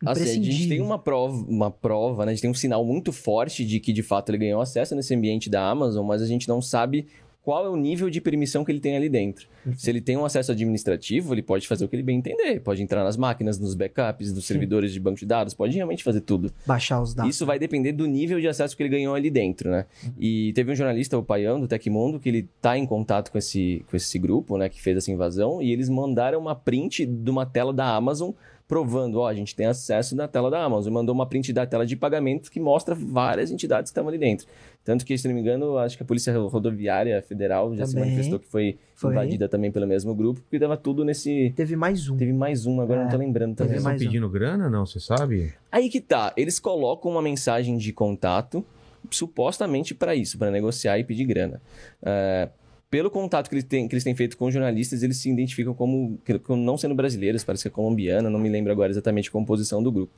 [0.06, 2.32] Assim, a gente tem uma prova, uma prova, né?
[2.32, 5.14] A gente tem um sinal muito forte de que de fato ele ganhou acesso nesse
[5.14, 7.08] ambiente da Amazon, mas a gente não sabe
[7.50, 9.48] qual é o nível de permissão que ele tem ali dentro.
[9.76, 12.60] Se ele tem um acesso administrativo, ele pode fazer o que ele bem entender.
[12.60, 16.22] Pode entrar nas máquinas, nos backups, nos servidores de banco de dados, pode realmente fazer
[16.22, 16.54] tudo.
[16.64, 17.34] Baixar os dados.
[17.34, 19.88] Isso vai depender do nível de acesso que ele ganhou ali dentro, né?
[20.20, 23.84] E teve um jornalista, o Paião, do Tecmundo, que ele tá em contato com esse,
[23.90, 27.48] com esse grupo, né, que fez essa invasão, e eles mandaram uma print de uma
[27.48, 28.30] tela da Amazon
[28.70, 30.94] provando, ó, a gente tem acesso na tela da Amazon.
[30.94, 34.46] Mandou uma print da tela de pagamento que mostra várias entidades que estavam ali dentro.
[34.86, 38.12] Tanto que, se não me engano, acho que a Polícia Rodoviária Federal já se Também.
[38.12, 39.12] manifestou que foi, Foi.
[39.12, 41.52] invadida também pelo mesmo grupo, porque dava tudo nesse...
[41.56, 42.16] Teve mais um.
[42.16, 43.72] Teve mais um, agora É, não tô lembrando teve também.
[43.74, 43.98] Eles estão um.
[44.00, 44.86] pedindo grana, não?
[44.86, 45.52] Você sabe?
[45.72, 48.64] Aí que tá, eles colocam uma mensagem de contato
[49.10, 51.60] supostamente para isso, para negociar e pedir grana.
[52.04, 52.50] É,
[52.90, 56.20] pelo contato que eles, têm, que eles têm feito com jornalistas, eles se identificam como,
[56.44, 59.82] como não sendo brasileiros, parece que é colombiana, não me lembro agora exatamente a composição
[59.84, 60.14] do grupo.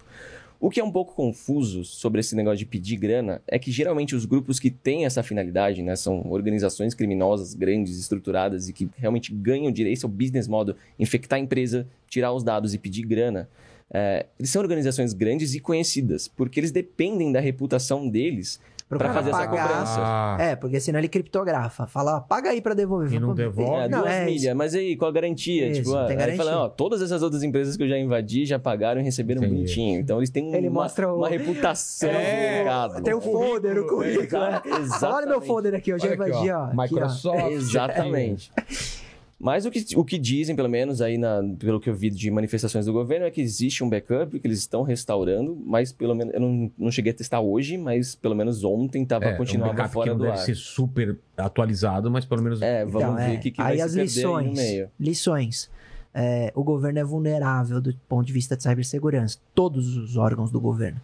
[0.60, 4.16] O que é um pouco confuso sobre esse negócio de pedir grana é que geralmente
[4.16, 9.34] os grupos que têm essa finalidade, né, são organizações criminosas grandes, estruturadas e que realmente
[9.34, 13.08] ganham direito, esse é o business model, infectar a empresa, tirar os dados e pedir
[13.08, 13.50] grana.
[13.92, 18.60] É, eles são organizações grandes e conhecidas, porque eles dependem da reputação deles
[18.92, 19.68] Pro pra cara fazer essa pagar.
[19.70, 20.00] cobrança.
[20.04, 21.88] Ah, É, porque senão ele criptografa.
[21.88, 23.14] Fala, ó, paga aí pra devolver.
[23.14, 23.86] E não devolve?
[23.86, 24.56] É, Não, duas é milhas, isso.
[24.56, 25.68] mas aí, qual a garantia?
[25.70, 28.60] Isso, tipo, tem aí fala, ó, todas essas outras empresas que eu já invadi já
[28.60, 29.56] pagaram e receberam Entendi.
[29.56, 30.00] bonitinho.
[30.02, 32.14] Então eles têm Ele uma, mostra o- uma reputação É,
[32.50, 33.02] no mercado.
[33.04, 34.26] Tem o folder, o currículo.
[34.26, 35.06] Exa- exatamente.
[35.06, 36.64] Olha meu folder aqui, eu já olha aqui, invadi, ó, ó.
[36.66, 36.82] Aqui, ó.
[36.84, 37.52] Microsoft.
[37.52, 38.52] Exatamente.
[39.44, 42.30] Mas o que, o que dizem, pelo menos aí na, pelo que eu vi de
[42.30, 46.34] manifestações do governo, é que existe um backup que eles estão restaurando, mas pelo menos
[46.34, 49.74] eu não, não cheguei a testar hoje, mas pelo menos ontem tava É, um continuava
[49.74, 50.46] backup fora que não do deve ar.
[50.46, 52.62] ser super atualizado, mas pelo menos...
[52.62, 53.38] É, vamos Então, ver é.
[53.38, 54.58] o que, que Aí vai as se perder aí no lições.
[54.58, 54.90] meio.
[55.00, 55.70] Lições.
[56.14, 59.40] É, o governo é vulnerável do ponto de vista de cibersegurança.
[59.56, 61.00] Todos os órgãos do governo.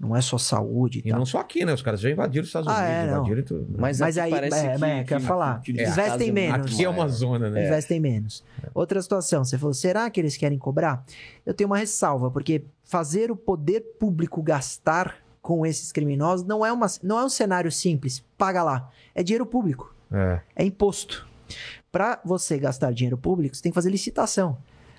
[0.00, 1.18] Não é só saúde e, E tal.
[1.18, 1.74] não só aqui, né?
[1.74, 3.16] Os caras já invadiram os Estados Ah, Unidos, é, não.
[3.18, 3.66] invadiram tudo.
[3.78, 5.60] Mas, Mas aqui aí, parece é, que, é, quer que- falar.
[5.60, 6.72] que o Investem é menos.
[6.72, 7.66] Aqui é uma zona, né?
[7.66, 8.42] Investem menos.
[8.72, 11.04] Outra situação, você falou, será que eles querem cobrar?
[11.44, 16.72] Eu tenho uma ressalva, porque fazer o poder público gastar com esses criminosos não é,
[16.72, 18.24] uma, não é um cenário simples.
[18.38, 18.88] Paga lá.
[19.14, 19.94] É dinheiro público.
[20.10, 20.40] É.
[20.56, 21.28] É imposto.
[21.92, 24.56] Para você gastar dinheiro público, você tem que fazer licitação.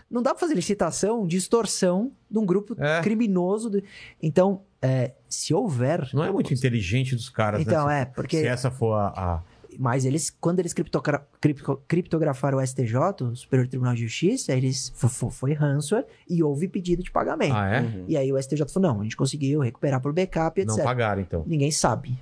[0.10, 3.02] Não dá para fazer licitação de extorsão de um grupo É.
[3.02, 3.70] criminoso.
[3.70, 3.84] de-
[4.22, 6.10] Então, é, se houver.
[6.14, 8.02] Não é muito inteligente dos caras, Então, né?
[8.02, 8.40] é, Se, porque.
[8.40, 9.08] se essa for a...
[9.10, 9.44] a-
[9.80, 14.92] Mas eles, quando eles criptogra- cripto- criptografaram o STJ, o Superior Tribunal de Justiça, eles
[14.96, 17.54] fo- fo- foi ransomware e houve pedido de pagamento.
[17.56, 17.80] Ah, é?
[17.82, 18.06] Uhum.
[18.08, 20.84] E aí o STJ falou: não, a gente conseguiu recuperar por backup, Não etc.
[20.84, 21.44] pagaram, então.
[21.48, 22.18] Ninguém sabe.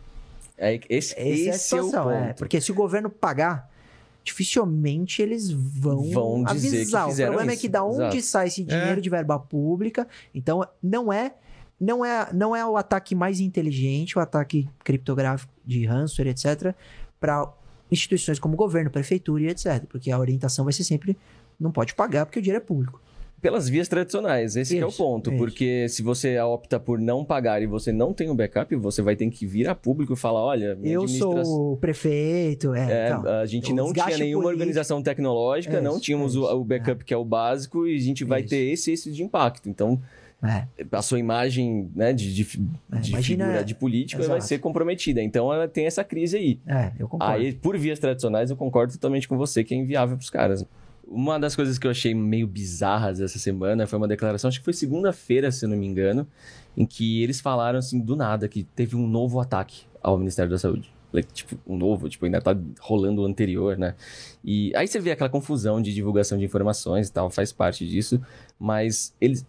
[0.57, 2.37] É, esse, Essa é a esse é o situação, é, ponto.
[2.39, 3.69] Porque se o governo pagar,
[4.23, 7.09] dificilmente eles vão, Vão dizer que avisar.
[7.09, 8.21] o problema é isso, que da onde exato.
[8.21, 11.33] sai esse dinheiro de verba pública, então não é
[11.79, 16.73] não é não é o ataque mais inteligente, o ataque criptográfico de ransomware, etc,
[17.19, 17.51] para
[17.91, 21.17] instituições como governo, prefeitura e etc, porque a orientação vai ser sempre
[21.59, 23.01] não pode pagar porque o dinheiro é público.
[23.41, 25.29] Pelas vias tradicionais, esse que é o Isso, ponto.
[25.29, 25.37] isso.
[25.39, 29.15] Porque se você opta por não pagar e você não tem o backup, você vai
[29.15, 32.91] ter que vir a público e falar: olha, minha Eu administração- sou o prefeito, é,
[32.91, 36.43] É, então, a gente não tinha nenhuma político- organização tecnológica, É não isso, tínhamos o,
[36.43, 38.49] isso, o backup que é o básico e a gente vai Isso.
[38.49, 39.69] ter esse esse de impacto.
[39.69, 40.01] Então,
[40.43, 42.41] é, a sua imagem né, de, de,
[42.91, 45.21] É, de imagina- figura de político vai ser comprometida.
[45.21, 46.59] Então, ela tem essa crise aí.
[46.65, 47.33] é, eu concordo.
[47.33, 50.65] Aí, por vias tradicionais, eu concordo totalmente com você que é inviável para os caras.
[51.05, 54.63] Uma das coisas que eu achei meio bizarras essa semana foi uma declaração, acho que
[54.65, 56.27] foi segunda-feira, se eu não me engano,
[56.77, 60.57] em que eles falaram assim do nada que teve um novo ataque ao Ministério da
[60.59, 60.93] Saúde.
[61.33, 63.95] Tipo, um novo, tipo, ainda tá rolando o anterior, né?
[64.45, 68.21] E aí você vê aquela confusão de divulgação de informações e tal, faz parte disso,
[68.59, 69.43] mas eles.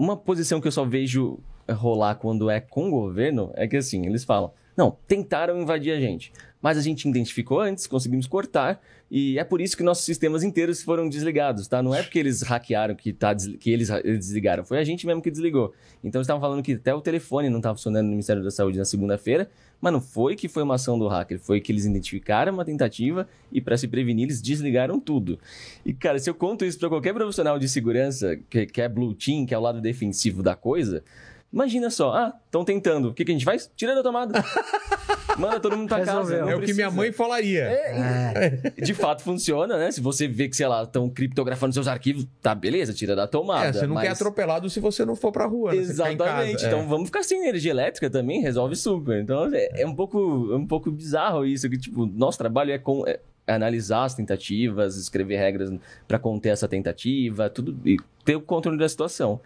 [0.00, 1.38] Uma posição que eu só vejo
[1.70, 6.00] rolar quando é com o governo é que assim, eles falam: não, tentaram invadir a
[6.00, 8.80] gente, mas a gente identificou antes, conseguimos cortar,
[9.10, 11.82] e é por isso que nossos sistemas inteiros foram desligados, tá?
[11.82, 15.30] Não é porque eles hackearam que, tá, que eles, desligaram, foi a gente mesmo que
[15.30, 15.72] desligou.
[16.04, 18.84] Então estavam falando que até o telefone não estava funcionando no Ministério da Saúde na
[18.84, 19.50] segunda-feira,
[19.80, 23.26] mas não foi que foi uma ação do hacker, foi que eles identificaram uma tentativa
[23.50, 25.38] e para se prevenir eles desligaram tudo.
[25.84, 29.14] E cara, se eu conto isso para qualquer profissional de segurança que, que é blue
[29.14, 31.02] team, que é o lado defensivo da coisa,
[31.52, 33.70] imagina só, ah, estão tentando, o que, que a gente faz?
[33.76, 34.44] Tira da tomada.
[35.38, 36.32] Manda todo mundo pra casa.
[36.34, 36.48] Resolveu.
[36.48, 37.62] É o que minha mãe falaria.
[37.62, 39.90] É, De fato funciona, né?
[39.90, 43.66] Se você vê que, sei lá, estão criptografando seus arquivos, tá, beleza, tira da tomada.
[43.68, 44.04] É, você não mas...
[44.04, 45.70] quer atropelado se você não for pra rua.
[45.72, 45.78] né?
[45.78, 46.54] Exatamente.
[46.54, 46.66] casa.
[46.66, 46.86] Então É.
[46.86, 49.20] vamos ficar sem energia elétrica também, resolve super.
[49.22, 52.78] Então é, é um pouco é um pouco bizarro isso que tipo, nosso trabalho é
[52.78, 55.72] com é analisar as tentativas, escrever regras
[56.06, 59.40] para conter essa tentativa, tudo e ter o controle da situação.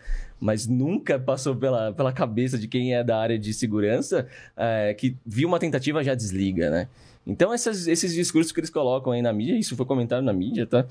[0.44, 5.16] Mas nunca passou pela, pela cabeça de quem é da área de segurança é, que
[5.24, 6.86] viu uma tentativa já desliga, né?
[7.26, 10.66] Então, essas, esses discursos que eles colocam aí na mídia, isso foi comentado na mídia,
[10.66, 10.84] tá?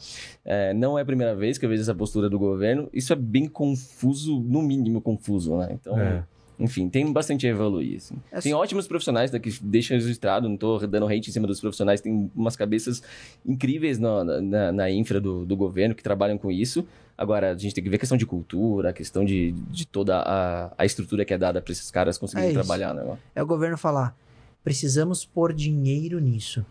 [0.43, 2.89] É, não é a primeira vez que eu vejo essa postura do governo.
[2.91, 5.69] Isso é bem confuso, no mínimo confuso, né?
[5.79, 6.23] Então, É.
[6.59, 7.97] enfim, tem bastante a evoluir.
[7.97, 8.15] assim.
[8.31, 11.61] É Tem só- ótimos profissionais daqui, deixa registrado, não tô dando hate em cima dos
[11.61, 13.03] profissionais, tem umas cabeças
[13.45, 16.83] incríveis na, na, na infra do, do governo que trabalham com isso.
[17.17, 20.17] Agora, a gente tem que ver a questão de cultura, a questão de, de toda
[20.17, 23.17] a, a estrutura que é dada para esses caras conseguirem É trabalhar, né?
[23.35, 24.15] É o governo falar,
[24.63, 26.65] precisamos pôr dinheiro nisso.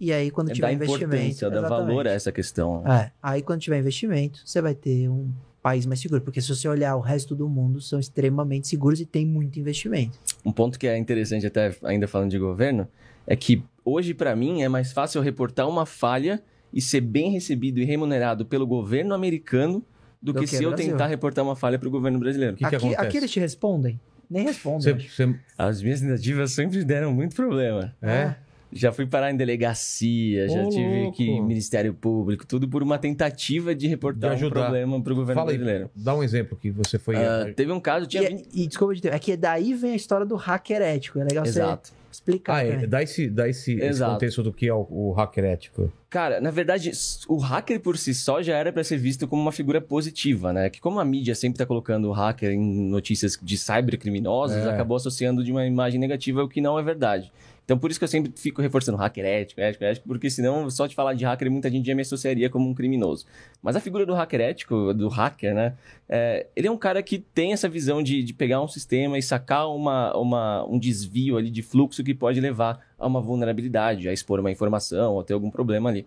[0.00, 1.44] E aí, quando É tiver dar investimento...
[1.44, 1.68] Exatamente.
[1.68, 2.86] valor a essa questão.
[2.86, 6.20] É, aí quando tiver investimento, você vai ter um país mais seguro.
[6.20, 10.18] Porque se você olhar o resto do mundo, são extremamente seguros e tem muito investimento.
[10.44, 12.86] Um ponto que é interessante, até ainda falando de governo,
[13.26, 16.42] é que hoje, para mim, é mais fácil reportar uma falha
[16.72, 19.82] e ser bem recebido e remunerado pelo governo americano
[20.20, 20.90] do, Do que, que se eu Brasil.
[20.92, 22.54] tentar reportar uma falha para o governo brasileiro.
[22.54, 23.06] O que, que aqui, acontece?
[23.06, 24.00] aqui eles te respondem?
[24.30, 24.80] Nem respondem.
[24.98, 27.94] Você- você- As minhas tentativas sempre deram muito problema.
[28.02, 28.34] é?
[28.70, 31.16] Já fui parar em delegacia, já Ô, tive louco.
[31.16, 35.16] que ir Ministério Público, tudo por uma tentativa de reportar De um problema para o
[35.16, 35.90] governo Fala aí, brasileiro.
[35.96, 37.16] dá um exemplo que você foi.
[37.16, 38.46] Ah, teve um caso, E, tinha é- 20...
[38.52, 41.18] e desculpa de ter, é que daí vem a história do hacker ético.
[41.18, 41.88] É legal Exato.
[41.88, 42.56] você explicar.
[42.56, 42.88] Ah, é, também.
[42.88, 45.92] dá esse, dá esse, esse contexto do que é o, o hacker ético.
[46.10, 46.90] Cara, na verdade,
[47.28, 50.70] o hacker por si só já era para ser visto como uma figura positiva, né?
[50.70, 54.70] Que como a mídia sempre tá colocando o hacker em notícias de cybercriminosos, É.
[54.70, 57.30] acabou associando de uma imagem negativa o que não é verdade.
[57.68, 60.86] Então, por isso que eu sempre fico reforçando hacker ético, ético, ético, porque senão, só
[60.86, 63.26] de falar de hacker, muita gente já me associaria como um criminoso.
[63.62, 65.74] Mas a figura do hacker ético, do hacker, né?
[66.08, 69.22] é, ele é um cara que tem essa visão de, de pegar um sistema e
[69.22, 74.14] sacar uma, uma, um desvio ali de fluxo que pode levar a uma vulnerabilidade, a
[74.14, 76.06] expor uma informação ou ter algum problema ali.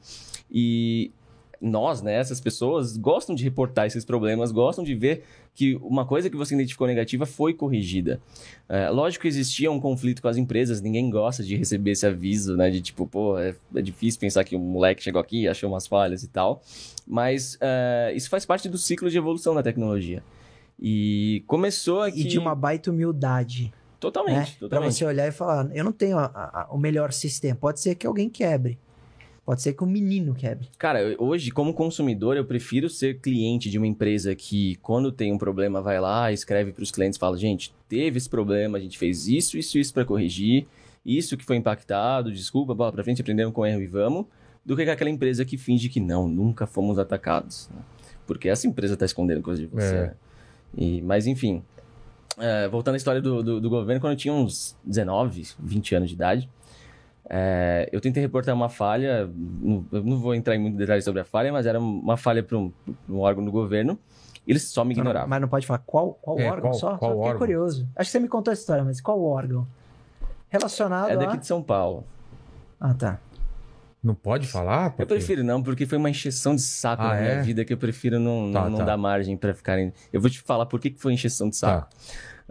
[0.49, 1.11] E
[1.61, 5.23] nós, né, essas pessoas, gostam de reportar esses problemas, gostam de ver
[5.53, 8.19] que uma coisa que você identificou negativa foi corrigida.
[8.67, 12.57] É, lógico que existia um conflito com as empresas, ninguém gosta de receber esse aviso,
[12.57, 15.85] né, de tipo, pô, é, é difícil pensar que um moleque chegou aqui, achou umas
[15.85, 16.63] falhas e tal,
[17.05, 20.23] mas é, isso faz parte do ciclo de evolução da tecnologia.
[20.79, 22.21] E começou aqui...
[22.21, 23.71] E de uma baita humildade.
[23.99, 24.45] Totalmente, né?
[24.57, 24.93] Pra totalmente.
[24.95, 27.55] você olhar e falar, eu não tenho a- a- o melhor sistema.
[27.55, 28.79] Pode ser que alguém quebre.
[29.52, 30.69] Pode ser que um menino quebre.
[30.78, 35.38] Cara, hoje, como consumidor, eu prefiro ser cliente de uma empresa que, quando tem um
[35.38, 38.98] problema, vai lá, escreve para os clientes e fala: gente, teve esse problema, a gente
[38.98, 40.65] fez isso, isso, isso para corrigir,
[41.06, 44.26] isso que foi impactado, desculpa, bola pra frente, aprendemos com o erro e vamos,
[44.65, 47.69] do que aquela empresa que finge que não, nunca fomos atacados.
[47.76, 47.82] né?
[48.26, 49.95] Porque essa empresa tá escondendo coisa de você.
[49.95, 50.02] É.
[50.02, 50.14] né?
[50.78, 51.61] E, mas, enfim,
[52.38, 56.07] é, voltando à história do, do, do governo, quando eu tinha uns 19, 20 anos
[56.07, 56.49] de idade.
[57.33, 61.21] É, eu tentei reportar uma falha, não- eu não vou entrar em muito detalhes sobre
[61.21, 62.73] a falha, mas era uma falha para um,
[63.07, 63.97] um órgão do governo,
[64.45, 65.29] e eles só me ignoravam.
[65.29, 66.97] Mas não pode falar qual, qual É, órgão qual- só?
[66.97, 67.39] qual só fiquei órgão?
[67.39, 67.87] curioso.
[67.95, 69.65] Acho que você me contou essa história, mas qual órgão?
[70.49, 71.39] Relacionado É daqui a...
[71.39, 72.03] de São Paulo.
[72.79, 73.17] Ah, tá.
[74.03, 74.87] Não pode falar?
[74.87, 77.41] Eu Porque- prefiro não, porque foi uma encheção de saco Ah, na minha é?
[77.41, 78.85] vida que eu prefiro não, Tá, não, não tá.
[78.85, 79.93] dar margem para ficarem.
[80.11, 81.87] Eu vou te falar por que que foi encheção de saco.
[81.89, 81.95] Tá.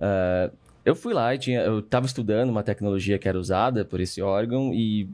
[0.01, 0.51] Ah,
[0.85, 4.21] eu fui lá e tinha, eu estava estudando uma tecnologia que era usada por esse
[4.23, 5.09] órgão e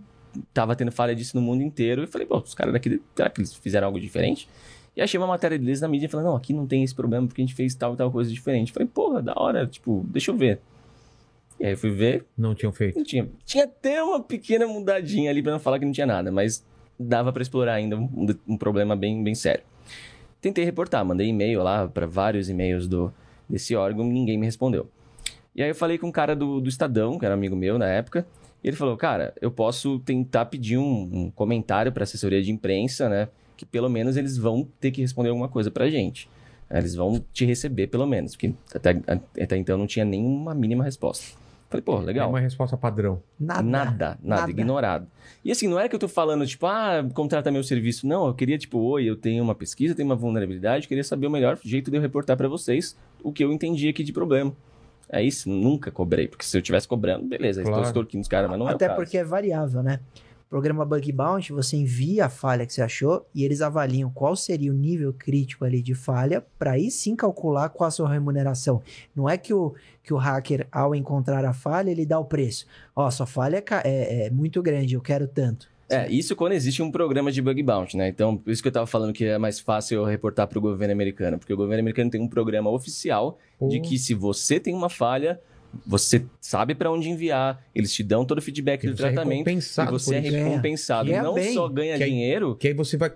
[0.52, 2.02] tava tendo falha disso no mundo inteiro.
[2.02, 4.48] E falei, pô, os caras daqui, será que eles fizeram algo diferente?
[4.96, 7.42] E achei uma matéria deles na mídia falando, não, aqui não tem esse problema porque
[7.42, 8.72] a gente fez tal e tal coisa diferente.
[8.72, 10.60] Falei, porra, da hora, tipo, deixa eu ver.
[11.60, 12.96] E aí eu fui ver, Não tinham feito.
[12.96, 13.28] não tinha.
[13.44, 16.64] Tinha até uma pequena mudadinha ali pra não falar que não tinha nada, mas
[16.98, 19.64] dava pra explorar ainda um, um problema bem, bem sério.
[20.40, 23.12] Tentei reportar, mandei e-mail lá pra vários e-mails do,
[23.48, 24.88] desse órgão, ninguém me respondeu.
[25.56, 27.88] E aí eu falei com um cara do, do Estadão, que era amigo meu na
[27.88, 28.26] época,
[28.62, 33.08] e ele falou, cara, eu posso tentar pedir um, um comentário pra assessoria de imprensa,
[33.08, 33.28] né?
[33.56, 36.28] Que pelo menos eles vão ter que responder alguma coisa pra gente.
[36.70, 39.00] Eles vão te receber pelo menos, porque até,
[39.40, 41.34] até então não tinha nenhuma mínima resposta.
[41.70, 42.26] Falei, pô, legal.
[42.26, 43.22] É uma resposta padrão.
[43.40, 43.62] Nada.
[43.62, 44.50] Nada, nada, Nada.
[44.50, 45.06] ignorado.
[45.44, 48.06] E assim, não é que eu tô falando, tipo, ah, contrata meu serviço.
[48.06, 51.26] Não, eu queria, tipo, oi, eu tenho uma pesquisa, tenho uma vulnerabilidade, eu queria saber
[51.26, 54.52] o melhor jeito de eu reportar pra vocês o que eu entendi aqui de problema.
[55.08, 57.76] É isso, nunca cobrei, porque se eu tivesse cobrando, beleza, Claro.
[57.78, 59.00] estou extorquindo os caras, mas não é Até o caso.
[59.00, 60.00] porque é variável, né?
[60.48, 64.70] Programa Bug Bounty, você envia a falha que você achou e eles avaliam qual seria
[64.70, 68.80] o nível crítico ali de falha para aí sim calcular qual a sua remuneração.
[69.14, 69.74] Não é que o,
[70.04, 72.64] que o hacker, ao encontrar a falha, ele dá o preço.
[72.94, 75.68] Ó, sua falha é, é- é muito grande, eu quero tanto.
[75.88, 78.08] É, isso quando existe um programa de bug bounty, né?
[78.08, 80.92] Então, por isso que eu tava falando que é mais fácil eu reportar pro governo
[80.92, 83.88] americano, porque o governo americano tem um programa oficial de Pô.
[83.88, 85.40] que se você tem uma falha,
[85.86, 89.12] você sabe pra onde enviar, eles te dão todo o feedback E do você é
[89.12, 91.08] tratamento e você é recompensado.
[91.08, 91.52] Ganha Não bem.
[91.54, 93.10] só ganha Que aí- dinheiro, Que aí você vai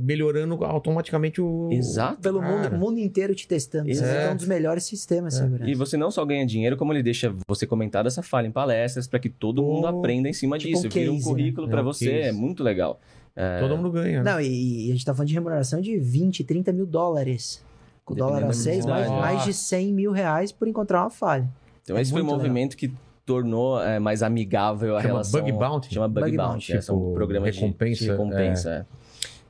[0.00, 1.68] melhorando automaticamente o.
[1.72, 2.20] Exato.
[2.20, 3.88] Pelo mundo, mundo inteiro te testando.
[3.88, 4.26] Isso É.
[4.26, 5.42] é um dos melhores sistemas, É.
[5.42, 5.70] segurança.
[5.70, 9.06] E você não só ganha dinheiro, como ele deixa você comentar dessa falha em palestras
[9.06, 10.86] para que todo mundo Oh, aprenda em cima tipo disso.
[10.86, 11.70] um Vira um case, currículo né?
[11.70, 12.28] para É você, case.
[12.28, 13.00] é muito legal.
[13.34, 14.22] É, Todo mundo ganha.
[14.22, 14.30] né?
[14.32, 17.62] Não, e, e a gente tá falando de remuneração de 20, 30 mil dólares.
[18.04, 21.02] Com o dólar a Dependendo da 6, mais, mais de 100 mil reais por encontrar
[21.02, 21.48] uma falha.
[21.82, 22.92] Então, É esse foi um movimento que
[23.26, 25.40] tornou é, mais amigável a Chama relação.
[25.40, 25.94] Bug Bounty?
[25.94, 26.72] Chama Bug, Bug Bounty.
[26.72, 28.70] É, são Tipo, programas de- recompensa, de recompensa.
[28.88, 29.02] é.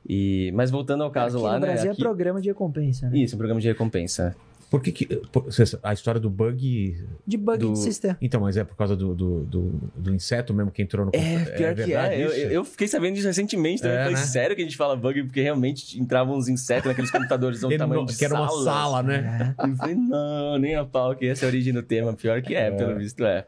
[0.07, 1.71] E, mas voltando ao caso Aqui lá, no né?
[1.73, 3.17] Brasil aqui- é programa de recompensa, né?
[3.17, 4.35] Isso, um programa de recompensa.
[4.73, 5.05] Por que que.
[5.31, 5.45] por-
[5.83, 6.97] a história do bug.
[7.27, 8.17] De bug Do- de sistema.
[8.19, 9.61] Então, mas é por causa do, do, do,
[9.95, 12.25] do inseto mesmo que entrou no É, pior que verdade é.
[12.25, 13.97] Eu, eu- fiquei sabendo disso recentemente também.
[13.97, 14.21] É, Falei, né?
[14.23, 15.21] sério que a gente fala bug?
[15.25, 18.63] Porque realmente entravam uns insetos naqueles computadores do tamanho de que era uma salas.
[18.63, 19.53] sala, né?
[19.59, 19.67] É.
[19.67, 22.11] Eu falei, não, nem a pau, que essa é a origem do tema.
[22.13, 23.45] Pior que é, pelo visto é.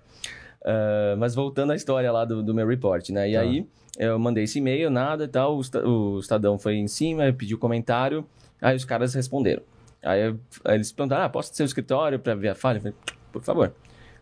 [0.64, 3.30] Ah, mas voltando à história lá do, do meu report, né?
[3.30, 3.40] E Tá.
[3.42, 3.66] aí,
[3.98, 5.58] eu mandei esse e-mail, nada e tal.
[5.60, 8.26] O, o Estadão foi em cima, pediu comentário.
[8.62, 9.64] Aí os caras responderam.
[10.06, 12.78] Aí, aí eles perguntaram, ah, posso ter seu escritório pra ver a falha?
[12.78, 12.98] Eu falei,
[13.32, 13.74] por favor.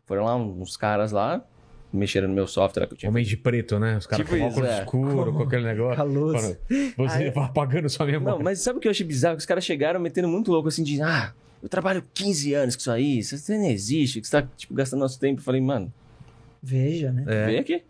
[0.06, 1.44] Foram lá uns caras lá,
[1.92, 3.98] mexeram no meu software que eu tinha Homem de preto, né?
[3.98, 4.80] Os caras Tipo com isso, óculos é.
[4.80, 5.98] escuro, com aquele negócio.
[5.98, 6.58] Calor.
[6.98, 8.38] Você vai apagando sua memória.
[8.38, 9.36] Não, mas sabe o que eu achei bizarro?
[9.36, 11.02] Que os caras chegaram metendo muito louco, assim, de...
[11.02, 14.74] Ah, eu trabalho 15 anos com isso aí, isso não existe, que você tá, tipo,
[14.74, 15.40] gastando nosso tempo.
[15.40, 15.94] Eu falei, mano,
[16.64, 17.26] Veja, né?
[17.28, 17.46] É.
[17.46, 17.84] vem aqui.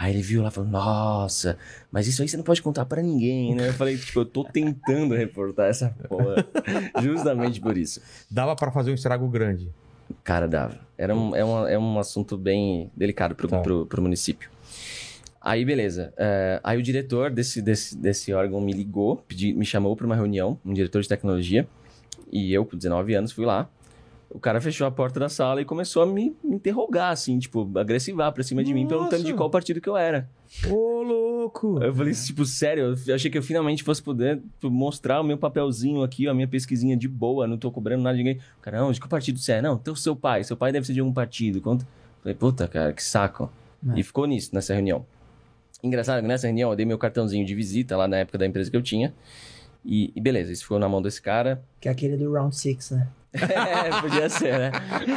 [0.00, 1.58] Aí ele viu lá e falou, nossa,
[1.90, 3.70] mas isso aí você não pode contar pra ninguém, né?
[3.70, 6.46] Eu falei, tipo, eu tô tentando reportar essa porra.
[7.02, 8.00] Justamente por isso.
[8.30, 9.68] Dava pra fazer um estrago grande.
[10.22, 10.78] Cara, dava.
[10.96, 13.58] Era um, é, um, é um assunto bem delicado pro, Tá.
[13.58, 14.48] pro, pro município.
[15.40, 16.12] Aí, beleza.
[16.16, 20.14] É, aí o diretor desse, desse, desse órgão me ligou, pedi, me chamou pra uma
[20.14, 21.66] reunião, um diretor de tecnologia.
[22.30, 23.68] E eu, com 19 anos, fui lá.
[24.30, 27.70] O cara fechou a porta da sala e começou a me, me interrogar, assim, tipo,
[27.78, 29.36] agressivar pra cima de mim, perguntando de Nossa.
[29.36, 30.28] qual partido que eu era.
[30.70, 31.82] Ô, louco!
[31.82, 35.38] Eu falei, tipo, sério, eu achei que eu finalmente fosse poder tipo, mostrar o meu
[35.38, 38.40] papelzinho aqui, a minha pesquisinha de boa, não tô cobrando nada de ninguém.
[38.60, 39.62] Cara, não, de que partido você é?
[39.62, 41.62] Não, teu seu pai, seu pai deve ser de algum partido.
[41.62, 41.88] Conta.
[42.22, 43.50] Falei, puta, cara, que saco.
[43.94, 43.98] É.
[43.98, 45.06] E ficou nisso, nessa reunião.
[45.82, 48.70] Engraçado que nessa reunião eu dei meu cartãozinho de visita lá na época da empresa
[48.70, 49.14] que eu tinha.
[49.84, 51.62] E, e beleza, isso ficou na mão desse cara.
[51.80, 53.08] Que é aquele do Round 6, né?
[53.32, 54.72] É, podia ser, né?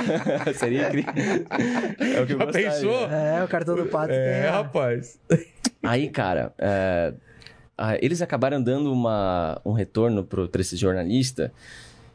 [0.56, 1.46] Seria incrível.
[2.00, 2.70] É o que eu Já gostaria.
[2.72, 3.10] pensou?
[3.10, 5.20] É, o cartão do pato É, rapaz.
[5.84, 7.14] Aí, cara, é,
[8.02, 11.52] eles acabaram dando uma, um retorno pro, pra esse jornalista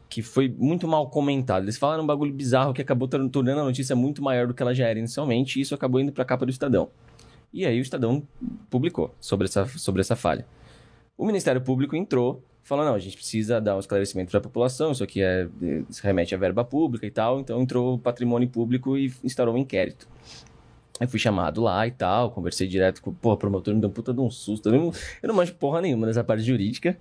[0.09, 1.63] que foi muito mal comentado.
[1.63, 4.61] Eles falaram um bagulho bizarro que acabou tor- tornando a notícia muito maior do que
[4.61, 6.89] ela já era inicialmente, e isso acabou indo pra capa do Estadão.
[7.53, 8.23] E aí o Estadão
[8.69, 10.45] publicou sobre essa, sobre essa falha.
[11.17, 14.91] O Ministério Público entrou, falou, não, a gente precisa dar um esclarecimento para a população,
[14.91, 15.47] isso aqui é,
[15.89, 19.57] se remete à verba pública e tal, então entrou o patrimônio público e instaurou um
[19.57, 20.05] inquérito.
[20.99, 23.93] Eu fui chamado lá e tal, conversei direto com pô, o promotor, me deu um
[23.93, 24.69] puta de um susto.
[24.69, 24.91] Eu não,
[25.21, 26.97] eu não manjo porra nenhuma nessa parte jurídica.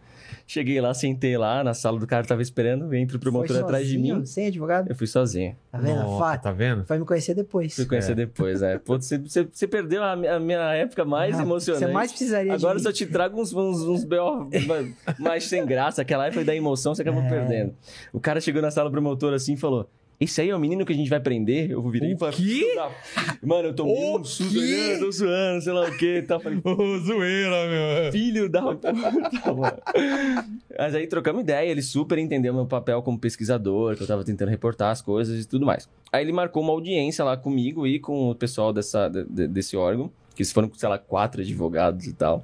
[0.47, 3.87] Cheguei lá, sentei lá na sala do cara que tava esperando, entra o promotor atrás
[3.87, 4.27] de sozinho, mim.
[4.27, 4.89] Sem advogado?
[4.91, 5.57] Eu fui sozinho.
[5.73, 5.97] Tá vendo?
[6.03, 6.85] Nossa, Fa- tá vendo?
[6.85, 7.75] Vai me conhecer depois.
[7.75, 8.15] Fui conhecer É.
[8.17, 8.79] depois, né?
[8.79, 11.87] Pô, você, você, você perdeu a, minha- a minha época mais Ah, emocionante.
[11.87, 14.49] Você mais precisaria Agora de eu te trago uns, uns, uns B.O.
[15.19, 17.29] mais sem graça, aquela época da emoção, você acabou É.
[17.29, 17.75] perdendo.
[18.13, 19.89] O cara chegou na sala do promotor assim e falou:
[20.19, 21.71] Esse aí é o menino que a gente vai prender?
[21.71, 22.43] Eu virei e O falei: quê?
[22.43, 22.91] "Filho da-
[23.43, 24.93] Mano, eu tomei O um susto, quê?
[24.95, 26.23] eu tô zoando, sei lá o quê.
[26.27, 26.41] Tá?
[26.41, 28.13] Falei, Ô, zoeira, meu.
[28.13, 28.93] filho da puta,
[29.53, 29.77] mano.
[30.79, 34.49] Mas aí trocamos ideia, ele super entendeu meu papel como pesquisador, que eu tava tentando
[34.49, 35.89] reportar as coisas e tudo mais.
[36.13, 39.77] Aí ele marcou uma audiência lá comigo e com o pessoal dessa, de- de- desse
[39.77, 42.43] órgão, que foram, sei lá, quatro advogados e tal,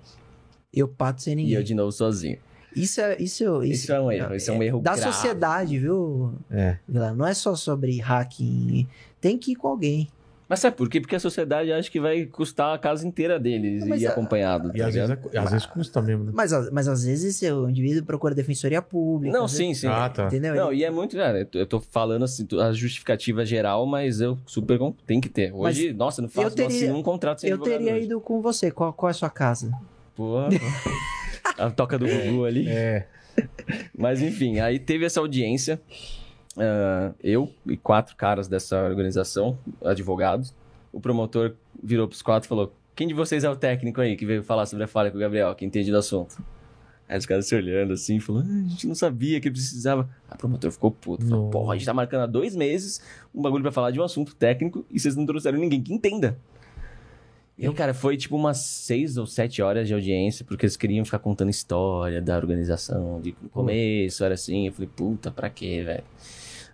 [0.73, 1.55] Eu pato sem e ninguém.
[1.55, 2.39] eu de novo sozinho.
[2.74, 5.12] Isso é, isso, isso, Isso é um erro, isso é um erro Da grave.
[5.12, 6.35] sociedade, viu?
[6.51, 6.77] É.
[6.89, 8.86] Não é só sobre hacking.
[9.20, 10.09] Tem que ir com alguém.
[10.49, 11.01] Mas sabe por quê?
[11.01, 14.70] Porque a sociedade acha que vai custar a casa inteira deles Mas e acompanhado.
[14.74, 16.32] E tá às vezes, é- às vezes custa mesmo, né?
[16.35, 19.35] Mas, mas às vezes o indivíduo procura defensoria pública.
[19.39, 19.86] Não, sim, sim.
[19.86, 20.27] Ah, tá.
[20.27, 20.55] Entendeu?
[20.55, 24.78] Não, e é muito, cara, eu tô- falando assim, a justificativa geral, mas eu super
[25.07, 25.55] tem que ter.
[25.55, 28.05] Hoje, nossa, não faço, eu teria- não um contrato sem eu teria hoje.
[28.05, 28.70] ido com você.
[28.70, 29.73] Qual, qual é a sua casa?
[30.15, 30.36] Pô,
[31.58, 32.68] a toca do Gugu ali.
[32.68, 33.06] É.
[33.96, 35.80] Mas enfim, aí teve essa audiência.
[36.56, 40.54] ah, eu e quatro caras dessa organização, advogados.
[40.92, 44.26] O promotor virou pros quatro e falou: Quem de vocês é o técnico aí que
[44.26, 46.42] veio falar sobre a falha com o Gabriel, que entende do assunto?
[47.08, 50.08] Aí os caras se olhando assim, falando: ah, A gente não sabia que precisava.
[50.28, 51.26] Aí o promotor ficou puto.
[51.26, 51.50] Falou.
[51.50, 53.02] Porra, a gente tá marcando há dois meses
[53.34, 56.38] um bagulho pra falar de um assunto técnico e vocês não trouxeram ninguém que entenda.
[57.70, 61.18] E cara, foi tipo umas seis ou sete horas de audiência, porque eles queriam ficar
[61.20, 64.66] contando história da organização, de começo, era assim.
[64.66, 66.05] Eu falei, puta, pra quê, velho?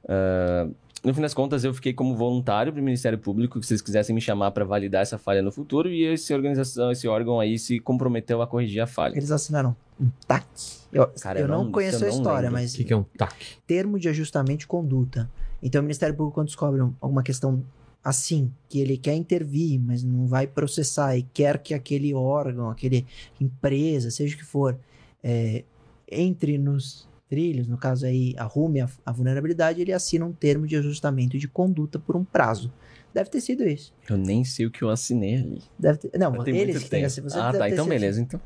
[0.09, 0.66] Ah,
[1.05, 4.12] no fim das contas, eu fiquei como voluntário para o Ministério Público, que vocês quisessem
[4.15, 7.78] me chamar para validar essa falha no futuro, e esse organização, esse órgão aí se
[7.78, 9.12] comprometeu a corrigir a falha.
[9.16, 10.44] Eles assinaram um TAC.
[10.93, 12.59] Eu, Cara, eu eu não, não- conheço eu a história, lembro.
[12.59, 13.35] O mas que, que é um TAC?
[13.66, 15.31] termo de ajustamento de conduta.
[15.62, 17.62] Então, o Ministério Público, quando descobre um- alguma questão
[18.09, 23.06] assim, que ele quer intervir, mas não vai processar e quer que aquele órgão, aquele
[23.40, 24.78] empresa, seja o que for,
[25.22, 25.64] é,
[26.10, 30.76] entre nos trilhos, no caso aí, arrume a, a vulnerabilidade, ele assina um termo de
[30.76, 32.72] ajustamento de conduta por um prazo.
[33.12, 33.93] Deve ter sido isso.
[34.09, 35.62] Eu nem sei o que eu assinei ali.
[35.78, 37.30] Deve ter, não, Tem eles que assinar.
[37.30, 37.68] Você ah, tá.
[37.68, 38.20] Então, beleza.
[38.20, 38.40] Então...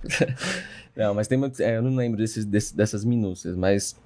[0.97, 1.60] não, mas tem muito...
[1.62, 3.97] é, eu não lembro desses, desse- dessas minúcias, mas...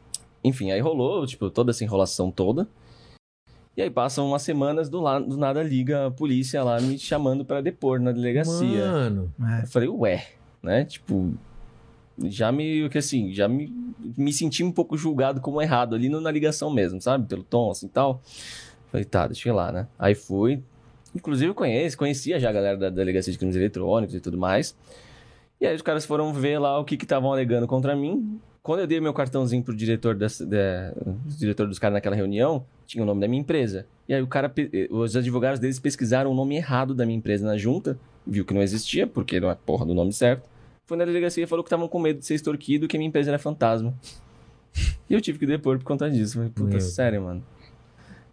[0.44, 2.68] Enfim, aí rolou, tipo, toda essa enrolação toda.
[3.76, 5.18] E aí passam umas semanas, do, la...
[5.18, 8.86] do nada liga a polícia lá me chamando para depor na delegacia.
[8.90, 9.32] Mano.
[9.58, 9.62] É.
[9.64, 10.26] Eu falei, ué,
[10.62, 10.84] né?
[10.84, 11.34] Tipo,
[12.24, 13.70] já me, que assim, já me,
[14.16, 17.26] me senti um pouco julgado como errado ali no- na ligação mesmo, sabe?
[17.28, 18.22] Pelo tom, assim, tal.
[18.90, 19.86] Falei, tá, deixa eu ir lá, né?
[19.98, 20.62] Aí fui.
[21.14, 24.74] Inclusive, eu conheço, conhecia já a galera da Delegacia de Crimes Eletrônicos e tudo mais.
[25.60, 28.38] E aí os caras foram ver lá o que que estavam alegando contra mim.
[28.66, 30.92] Quando eu dei meu cartãozinho pro diretor, dessa, da,
[31.38, 33.86] diretor dos caras naquela reunião, tinha o nome da minha empresa.
[34.08, 34.52] E aí o cara,
[34.90, 38.60] os advogados deles pesquisaram o nome errado da minha empresa na junta, viu que não
[38.60, 40.50] existia, porque não é porra do nome certo.
[40.84, 43.08] Foi na delegacia e falou que estavam com medo de ser extorquido, que a minha
[43.08, 43.94] empresa era fantasma.
[45.08, 46.34] E eu tive que depor por conta disso.
[46.34, 47.40] Falei, puta, Meu sério, mano.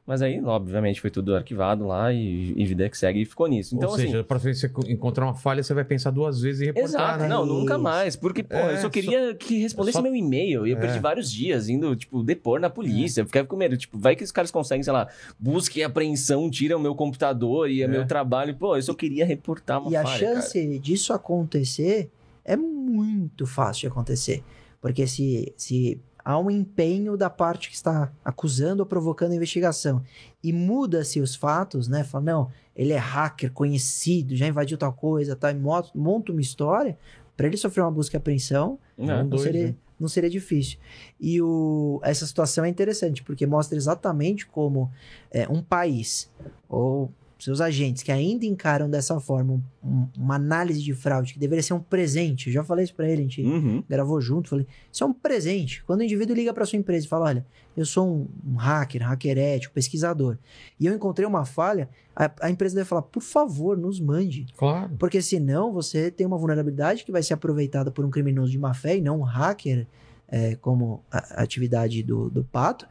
[0.06, 3.74] Mas aí, obviamente, foi tudo arquivado lá e, e vida que segue e ficou nisso.
[3.74, 6.60] Então, Ou assim, seja, vez que você encontrar uma falha, você vai pensar duas vezes
[6.62, 7.28] e reportar, Exato, né?
[7.30, 8.18] não, nunca mais.
[8.18, 10.68] Porque, pô, É, eu só queria que respondesse só- meu e-mail.
[10.68, 10.80] E eu É.
[10.82, 13.22] perdi vários dias indo, tipo, depor na polícia.
[13.22, 13.78] Eu ficava com medo.
[13.78, 15.08] Tipo, vai que os caras conseguem, sei lá,
[15.40, 17.86] busca e apreensão, tiram o meu computador e é.
[17.86, 17.88] É.
[17.88, 18.54] meu trabalho.
[18.58, 22.10] Pô, eu só queria reportar uma E a falha, chance disso acontecer
[22.44, 24.44] é muito fácil de acontecer.
[24.82, 30.02] Porque se, se há um empenho da parte que está acusando ou provocando a investigação
[30.44, 32.04] e muda-se os fatos, né?
[32.04, 35.52] Fala, não, ele é hacker conhecido, já invadiu tal coisa, tá?
[35.52, 36.98] e mo- monta uma história,
[37.36, 39.08] para ele sofrer uma busca e apreensão, cara.
[39.08, 39.24] Não É.
[39.24, 39.76] não doido, seria, né?
[40.00, 40.78] não seria difícil.
[41.20, 44.92] E o, essa situação é interessante, porque mostra exatamente como
[45.32, 46.30] é, um país,
[46.70, 47.12] ou
[47.44, 51.62] seus agentes que ainda encaram dessa forma um- um- uma análise de fraude, que deveria
[51.64, 52.48] ser um presente.
[52.48, 53.84] Eu já falei isso pra ele, a gente Uhum.
[53.90, 55.84] gravou junto, falei, isso é um presente.
[55.86, 57.46] Quando o indivíduo liga para sua empresa e fala, olha,
[57.76, 60.38] eu sou um, um hacker, hacker ético, pesquisador,
[60.80, 64.46] e eu encontrei uma falha, a, a empresa deve falar, por favor, nos mande.
[64.56, 64.92] Claro.
[64.98, 68.74] Porque senão você tem uma vulnerabilidade que vai ser aproveitada por um criminoso de má
[68.74, 69.88] fé e não um hacker,
[70.28, 72.88] é, como a, a atividade do, do pato,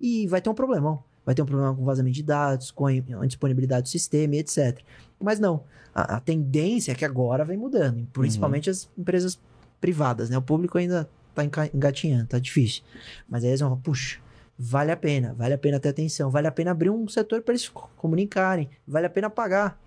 [0.00, 1.02] e vai ter um problemão.
[1.26, 4.78] Vai ter um problema com vazamento de dados, com a indisponibilidade do sistema e etc.
[5.20, 5.64] Mas não.
[5.92, 9.38] A, a tendência é que agora vem mudando, principalmente as empresas
[9.80, 10.38] privadas, né?
[10.38, 11.42] O público ainda tá
[11.74, 12.82] engatinhando, tá difícil.
[13.28, 14.18] Mas aí eles vão puxa,
[14.58, 17.52] vale a pena, vale a pena ter atenção, vale a pena abrir um setor para
[17.52, 19.78] eles co- comunicarem, vale a pena pagar.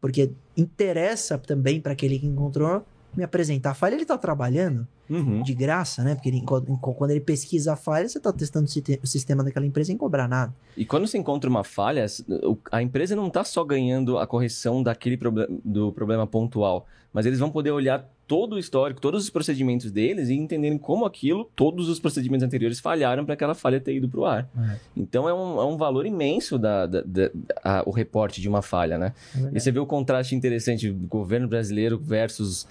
[0.00, 2.84] Porque interessa também para aquele que encontrou
[3.18, 5.42] me apresentar a falha, ele tá trabalhando Uhum.
[5.42, 6.14] de graça, né?
[6.14, 8.66] Porque ele, quando ele pesquisa a falha, você tá testando
[9.02, 10.54] o sistema daquela empresa sem cobrar nada.
[10.76, 12.04] E quando você encontra uma falha,
[12.70, 17.38] a empresa não está só ganhando a correção daquele proble- do problema pontual, mas eles
[17.38, 21.88] vão poder olhar todo o histórico, todos os procedimentos deles e entenderem como aquilo, todos
[21.88, 24.48] os procedimentos anteriores falharam para aquela falha ter ido para o ar.
[24.56, 24.76] É.
[24.96, 27.30] Então é um, é um valor imenso da, da- da-
[27.64, 29.14] a- o reporte de uma falha, né?
[29.52, 32.68] E você vê o contraste interessante do governo brasileiro versus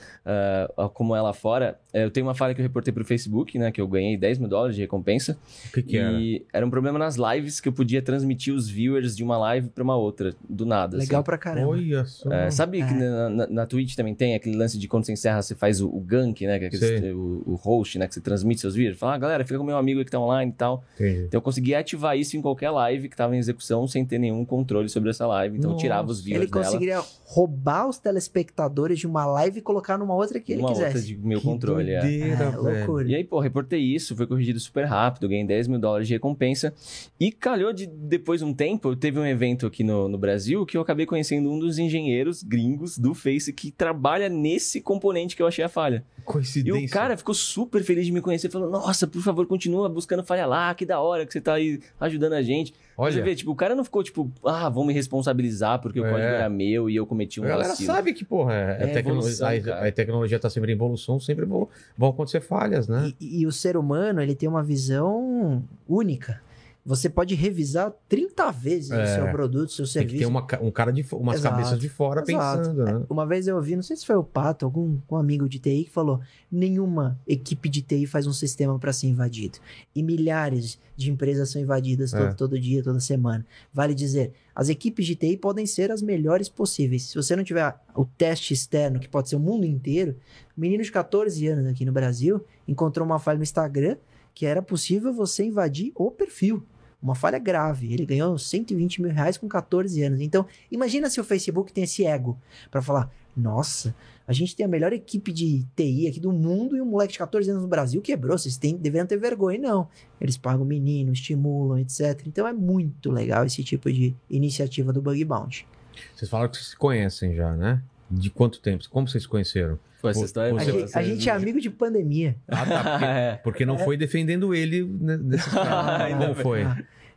[0.78, 1.80] a- como é lá fora.
[1.92, 3.72] É, Eu tenho uma falha que eu reportei para o Facebook, né?
[3.72, 5.38] Que eu ganhei 10 mil dólares de recompensa.
[5.70, 6.12] O que, que era?
[6.12, 9.70] E era um problema nas lives que eu podia transmitir os viewers de uma live
[9.70, 10.96] para uma outra, do nada.
[10.98, 11.26] Legal assim.
[11.26, 11.70] pra caramba.
[11.70, 12.32] Olha só.
[12.32, 12.98] É, sabe que É.
[12.98, 15.88] na, na, na Twitch também tem aquele lance de quando você encerra, você faz o,
[15.88, 16.60] o gank, né?
[16.60, 18.08] Que é aquele- o, o host, né?
[18.08, 18.98] Que você transmite seus vídeos.
[19.00, 20.84] Fala, ah, galera, fica com meu amigo aí que tá online e tal.
[20.96, 21.24] Entendi.
[21.26, 24.44] Então eu conseguia ativar isso em qualquer live que tava em execução sem ter nenhum
[24.46, 25.58] controle sobre essa live.
[25.58, 26.24] Então eu tirava os Nossa.
[26.26, 30.62] viewers Ele conseguiria roubar os telespectadores de uma live e colocar numa outra que ele
[30.62, 31.08] uma outra quisesse.
[31.08, 31.92] de meu Que controle.
[31.92, 32.02] é.
[32.02, 33.08] doideira, É, loucura.
[33.08, 36.74] E aí, pô, reportei isso, foi corrigido super rápido, ganhei 10 mil dólares de recompensa.
[37.20, 40.76] E calhou de, depois de um tempo, teve um evento aqui no, no Brasil que
[40.78, 45.48] eu acabei conhecendo um dos engenheiros gringos do Face que trabalha nesse componente que eu
[45.48, 46.04] achei a falha.
[46.18, 46.86] E Coincidência.
[46.86, 50.46] o cara ficou super feliz de me conhecer, falou: Nossa, por favor, continua buscando falha
[50.46, 52.74] lá, que da hora que você tá aí ajudando a gente.
[52.98, 56.00] Mas Você Olha, vê, tipo, o cara não ficou tipo, ah, vão me responsabilizar porque
[56.02, 56.10] o É.
[56.10, 57.86] código era meu e eu cometi um a galera vacilo.
[57.94, 61.20] sabe que, porra, é, É a, tecno- evolução, a- a tecnologia tá sempre em evolução,
[61.20, 63.14] sempre vão, vão acontecer falhas, né?
[63.22, 66.42] E, e o ser humano, ele tem uma visão única.
[66.90, 69.04] Você pode revisar 30 vezes É.
[69.04, 70.14] o seu produto, o seu Tem serviço.
[70.14, 72.60] que ter uma, um cara de umas Exato, cabeças de fora exato.
[72.70, 73.06] pensando, né?
[73.10, 75.84] Uma vez eu ouvi, não sei se foi o Pato, algum um amigo de TI
[75.84, 79.60] que falou: nenhuma equipe de TI faz um sistema para ser invadido.
[79.94, 82.34] E milhares de empresas são invadidas todo, É.
[82.34, 83.46] todo dia, toda semana.
[83.74, 87.04] Vale dizer, as equipes de TI podem ser as melhores possíveis.
[87.04, 90.16] Se você não tiver o teste externo, que pode ser o mundo inteiro,
[90.58, 93.98] um menino de 14 anos aqui no Brasil encontrou uma falha no Instagram
[94.34, 96.64] que era possível você invadir o perfil.
[97.02, 97.94] Uma falha grave.
[97.94, 100.22] Ele ganhou 120 mil reais com 14 anos.
[100.22, 102.38] Então, imagina se o Facebook tem esse ego
[102.72, 103.96] para falar: nossa,
[104.28, 107.20] a gente tem a melhor equipe de TI aqui do mundo e um moleque de
[107.20, 108.36] 14 anos no Brasil quebrou.
[108.36, 109.60] Vocês têm, deveriam ter vergonha.
[109.60, 109.88] Não.
[110.20, 112.24] Eles pagam o menino, estimulam, etc.
[112.26, 115.68] Então é muito legal esse tipo de iniciativa do Bug Bounty.
[116.16, 117.82] Vocês falaram que se conhecem já, né?
[118.10, 118.84] De quanto tempo?
[118.90, 119.78] Como vocês se conheceram?
[120.02, 122.36] Pô, essa história A, Você- gente, a gente é amigo de pandemia.
[122.48, 122.84] Ah, tá.
[122.94, 123.40] Porque, É.
[123.44, 125.16] porque não foi defendendo ele né.
[126.06, 126.44] Ainda Como bem.
[126.44, 126.66] foi?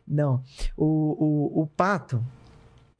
[0.07, 0.43] Não.
[0.75, 0.85] O,
[1.55, 2.25] o, o Pato,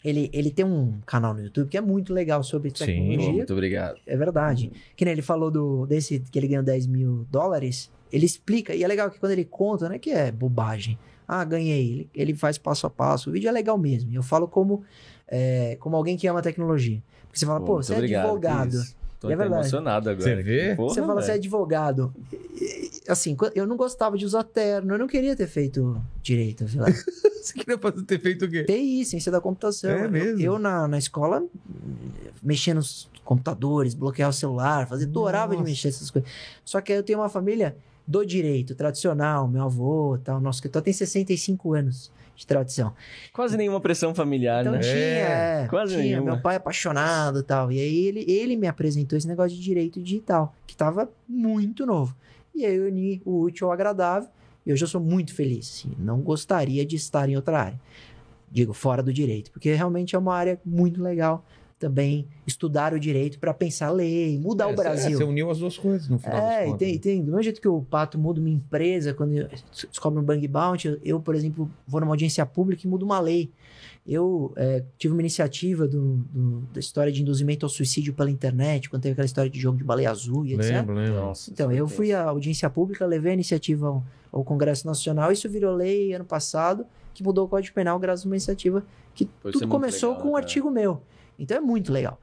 [0.06, 2.86] ele, ele tem um canal no YouTube que é muito legal sobre Sim.
[2.86, 3.26] tecnologia.
[3.28, 4.00] Pô, muito obrigado.
[4.06, 4.72] É verdade.
[4.96, 7.92] Que nem ele falou do, desse que ele ganhou 10 mil dólares.
[8.12, 10.98] Ele explica, e é legal que quando ele conta, não é que é bobagem.
[11.28, 11.92] Ah, ganhei.
[11.92, 13.30] Ele, ele faz passo a passo.
[13.30, 14.14] O vídeo é legal mesmo.
[14.14, 14.84] Eu falo como,
[15.28, 17.02] é, como alguém que ama tecnologia.
[17.32, 18.84] Porque você fala, pô, muito você é obrigado, advogado.
[19.20, 19.62] Tô É verdade.
[19.62, 20.24] emocionado agora.
[20.36, 20.76] Você vê?
[20.76, 22.14] Porra, você fala, você é advogado.
[23.08, 24.94] Assim, eu não gostava de usar terno.
[24.94, 26.68] Eu não queria ter feito direito.
[26.68, 26.88] sei lá.
[27.42, 28.64] Você queria fazer- ter feito o quê?
[28.66, 29.90] TI, ciência da computação.
[29.90, 30.40] É Eu- mesmo?
[30.42, 31.44] Eu, na, na escola,
[32.42, 36.30] mexia nos computadores, bloquear o celular, fazer, adorava de mexer essas coisas.
[36.64, 37.76] Só que aí eu tenho uma família
[38.08, 42.12] do direito, tradicional, meu avô, tal, nosso escritor tem 65 anos
[42.42, 42.94] de tradição.
[43.32, 44.80] Quase nenhuma pressão familiar, Então né?
[44.80, 46.32] tinha, É, quase tinha, nenhuma.
[46.34, 47.72] meu pai é apaixonado e tal.
[47.72, 52.16] E aí ele, ele me apresentou esse negócio de direito digital, que tava muito novo.
[52.56, 54.28] E aí eu uni o útil ao agradável,
[54.66, 55.70] e hoje eu sou muito feliz.
[55.70, 57.80] assim, não gostaria de estar em outra área.
[58.52, 61.46] Digo, fora do direito, porque realmente é uma área muito legal.
[61.82, 65.18] Também estudar o direito para pensar lei, mudar É, o Brasil.
[65.18, 67.20] Você uniu as duas coisas no final É, e tem, tem.
[67.24, 69.48] Do mesmo jeito que o Pato muda uma empresa, quando eu-
[69.90, 73.20] descobre um bang bounty, eu, eu, por exemplo, vou numa audiência pública e mudo uma
[73.20, 73.50] lei.
[74.06, 78.88] Eu é, tive uma iniciativa do, do- da história de induzimento ao suicídio pela internet,
[78.88, 80.70] quando teve aquela história de jogo de baleia azul e etc.
[80.72, 81.16] Lembro, lembro.
[81.16, 85.50] Nossa, Então, eu fui à audiência pública, levei a iniciativa ao, ao Congresso Nacional, isso
[85.50, 88.84] virou lei ano passado, que mudou o Código Penal graças a uma iniciativa
[89.16, 90.38] que tudo começou legal, com um né?
[90.38, 91.02] artigo meu.
[91.42, 92.20] Então é muito legal.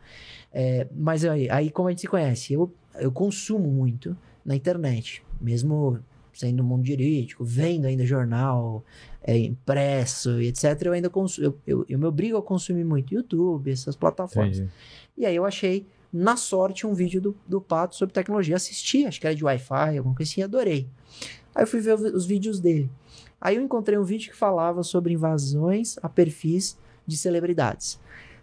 [0.53, 2.53] É, mas aí, aí, como a gente se conhece?
[2.53, 5.99] Eu, eu consumo muito na internet, mesmo
[6.33, 8.85] sendo mundo jurídico, vendo ainda jornal,
[9.23, 10.81] é, impresso e etc.
[10.83, 14.59] Eu ainda consumo, eu, eu, eu me obrigo a consumir muito YouTube, essas plataformas.
[14.59, 14.73] Entendi.
[15.17, 18.55] E aí eu achei, na sorte, um vídeo do, do Pato sobre tecnologia.
[18.55, 20.87] Assisti, acho que era de Wi-Fi, alguma coisa assim, adorei.
[21.55, 22.89] Aí eu fui ver os vídeos dele.
[23.41, 27.99] Aí eu encontrei um vídeo que falava sobre invasões a perfis de celebridades.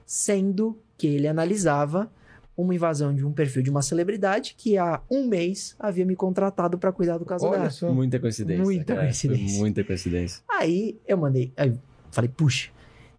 [0.05, 2.11] Sendo que ele analisava
[2.57, 6.77] uma invasão de um perfil de uma celebridade que há um mês havia me contratado
[6.77, 7.69] para cuidar do caso Olha dela.
[7.69, 7.91] só.
[7.91, 8.63] Muita coincidência.
[8.63, 9.07] Muita cara.
[9.07, 9.59] Coincidência.
[9.59, 10.43] muita coincidência.
[10.49, 11.77] Aí eu mandei, aí
[12.11, 12.69] falei, puxa,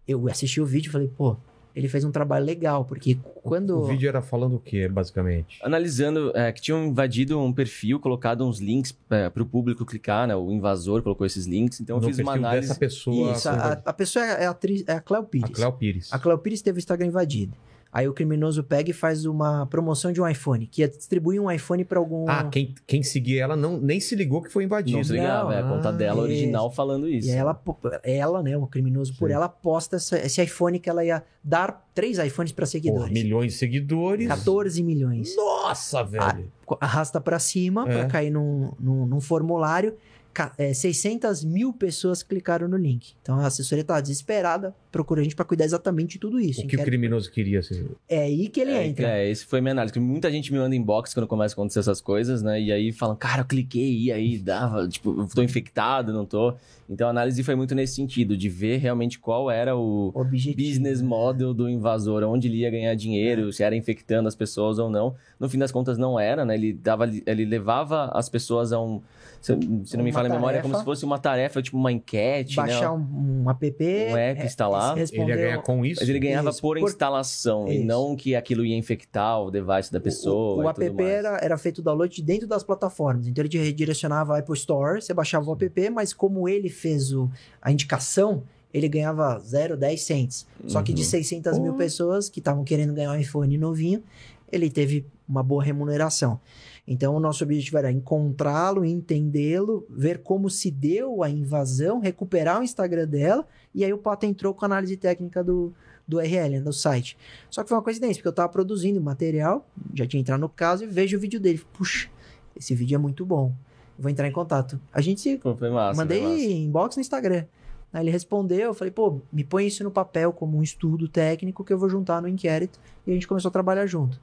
[0.07, 1.37] eu assisti o vídeo e falei, pô,
[1.77, 3.77] ele fez um trabalho legal, porque quando.
[3.77, 5.59] O vídeo era falando o quê, basicamente?
[5.61, 10.35] Analisando é, que tinham invadido um perfil, colocado uns links para o público clicar, né?
[10.35, 11.79] O invasor colocou esses links.
[11.79, 12.69] Então eu no fiz uma análise.
[12.69, 13.33] dessa pessoa.
[13.33, 15.51] Isso, a, a pessoa é a, atriz, é a Cléo a Pires.
[15.51, 16.11] Cléo Pires.
[16.11, 17.53] A Cléo Pires teve o Instagram invadido.
[17.91, 21.49] Aí o criminoso pega e faz uma promoção de um iPhone, que ia distribuir um
[21.49, 22.25] iPhone para algum.
[22.29, 24.97] Ah, quem, quem seguia ela não, nem se ligou que foi invadido.
[24.97, 26.23] Não se ligava, é a conta Ah, dela isso.
[26.23, 27.27] original falando isso.
[27.29, 27.59] E ela,
[28.03, 29.35] ela, né, o criminoso por Sim.
[29.35, 33.11] ela, posta essa- esse iPhone que ela ia dar três iPhones para seguidores.
[33.11, 34.27] milhões de seguidores.
[34.27, 35.35] 14 milhões.
[35.35, 36.51] Nossa, velho.
[36.81, 37.93] Arrasta para cima É.
[37.99, 39.95] para cair num, num, num formulário.
[40.37, 43.13] Ca- é, 600 mil pessoas clicaram no link.
[43.23, 46.61] Então a assessoria tá desesperada, procura a gente para cuidar exatamente de tudo isso.
[46.61, 47.57] o que o criminoso queria?
[47.59, 49.07] Assim, É aí que ele É, entra.
[49.17, 49.99] é, esse foi minha análise.
[49.99, 52.61] Muita gente me manda inbox quando começa a acontecer essas coisas, né?
[52.61, 56.53] E aí falam, cara, eu cliquei, e aí dava, tipo, eu tô infectado, não tô.
[56.87, 60.55] Então a análise foi muito nesse sentido, de ver realmente qual era o Objetivo.
[60.55, 64.87] business model do invasor, onde ele ia ganhar dinheiro, se era infectando as pessoas ou
[64.89, 65.15] não.
[65.39, 66.53] No fim das contas, não era, né?
[66.53, 69.01] Ele, dava, ele levava as pessoas a um.
[69.41, 71.91] Se, se não me falha a memória, é como se fosse uma tarefa, tipo uma
[71.91, 72.89] enquete, Baixar né?
[72.89, 73.65] um, um app.
[73.65, 74.95] Um app, é, instalar.
[74.97, 76.01] responder ele ia ganhar com isso?
[76.01, 77.85] Mas ele ganhava Isso, por por- instalação, e Isso.
[77.85, 80.55] não que aquilo ia infectar o device da pessoa.
[80.55, 81.09] O, o e app tudo mais.
[81.09, 83.27] era, era feito o download de dentro das plataformas.
[83.27, 87.29] Então ele redirecionava a Apple Store, você baixava o app, mas como ele fez o,
[87.61, 88.43] a indicação,
[88.73, 90.47] ele ganhava 0, 10 cents.
[90.67, 91.07] Só que de Uhum.
[91.07, 91.77] 600 mil Pô.
[91.77, 94.03] pessoas que estavam querendo ganhar um iPhone novinho,
[94.51, 96.39] ele teve uma boa remuneração.
[96.87, 102.63] Então, o nosso objetivo era encontrá-lo, entendê-lo, ver como se deu a invasão, recuperar o
[102.63, 103.45] Instagram dela,
[103.75, 105.73] e aí o Pato entrou com a análise técnica do,
[106.07, 107.17] do URL, do site.
[107.49, 110.85] Só que foi uma coincidência, porque eu tava produzindo material, já tinha entrado no caso,
[110.85, 111.61] e vejo o vídeo dele.
[111.73, 112.09] Puxa,
[112.55, 113.53] esse vídeo é muito bom.
[113.99, 114.79] Vou entrar em contato.
[114.93, 115.99] A gente se Pô, massa.
[115.99, 117.45] Mandei inbox no Instagram.
[117.91, 121.63] Aí ele respondeu, eu falei, pô, me põe isso no papel como um estudo técnico
[121.63, 122.79] que eu vou juntar no inquérito.
[123.05, 124.19] E a gente começou a trabalhar junto.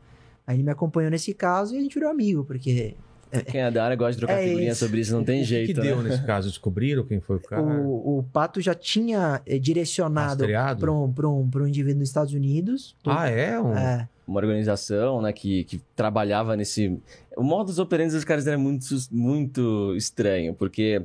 [0.46, 2.94] Aí ele me acompanhou nesse caso e a gente virou amigo, porque
[3.46, 4.84] Quem é da área gosta de trocar É figurinha isso.
[4.84, 5.66] sobre isso, não tem O jeito.
[5.68, 5.86] que, que né?
[5.86, 6.48] deu nesse caso?
[6.48, 7.62] Descobriram quem foi o cara?
[7.62, 10.80] o, o Pato já tinha eh, direcionado Rastreado?
[10.80, 12.94] para um, pra um, pra um indivíduo nos Estados Unidos.
[13.04, 13.58] Ah, é?
[13.60, 13.74] Um...
[13.76, 16.96] É, Uma organização, né, que, que trabalhava nesse...
[17.36, 21.02] O modus operandi dos caras era muito, muito estranho, porque...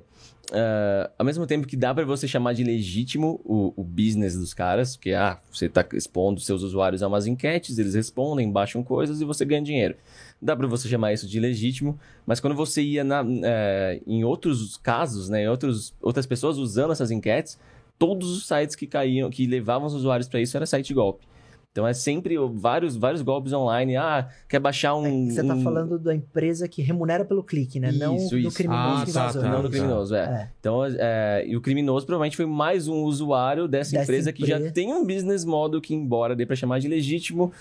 [0.51, 4.53] ah, ao mesmo tempo que dá pra você chamar de legítimo o, o business dos
[4.53, 9.21] caras, que ah, você tá expondo seus usuários a umas enquetes, eles respondem, baixam coisas
[9.21, 9.95] e você ganha dinheiro.
[10.41, 14.77] Dá pra você chamar isso de legítimo, mas quando você ia na, eh, em outros
[14.77, 17.59] casos, né, em outros, outras pessoas usando essas enquetes,
[17.97, 21.28] todos os sites que caíam, que levavam os usuários pra isso era site golpe.
[21.71, 23.95] Então é sempre o- vários, vários golpes online.
[23.95, 25.29] Ah, quer baixar um.
[25.29, 27.91] você tá um- falando da empresa que remunera pelo clique, né?
[27.91, 28.57] não Isso, do isso.
[28.57, 29.41] criminoso Ah, que tá, vazou.
[29.43, 29.49] tá.
[29.49, 30.19] Não do criminoso, é.
[30.19, 30.49] É.
[30.59, 34.55] Então, é, e o criminoso provavelmente foi mais um usuário dessa, Dessa empresa, que já
[34.55, 34.73] empresa.
[34.73, 37.51] tem um business model que, embora dê pra chamar de legítimo,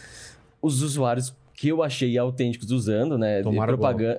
[0.62, 3.42] os usuários que eu achei autênticos usando, né?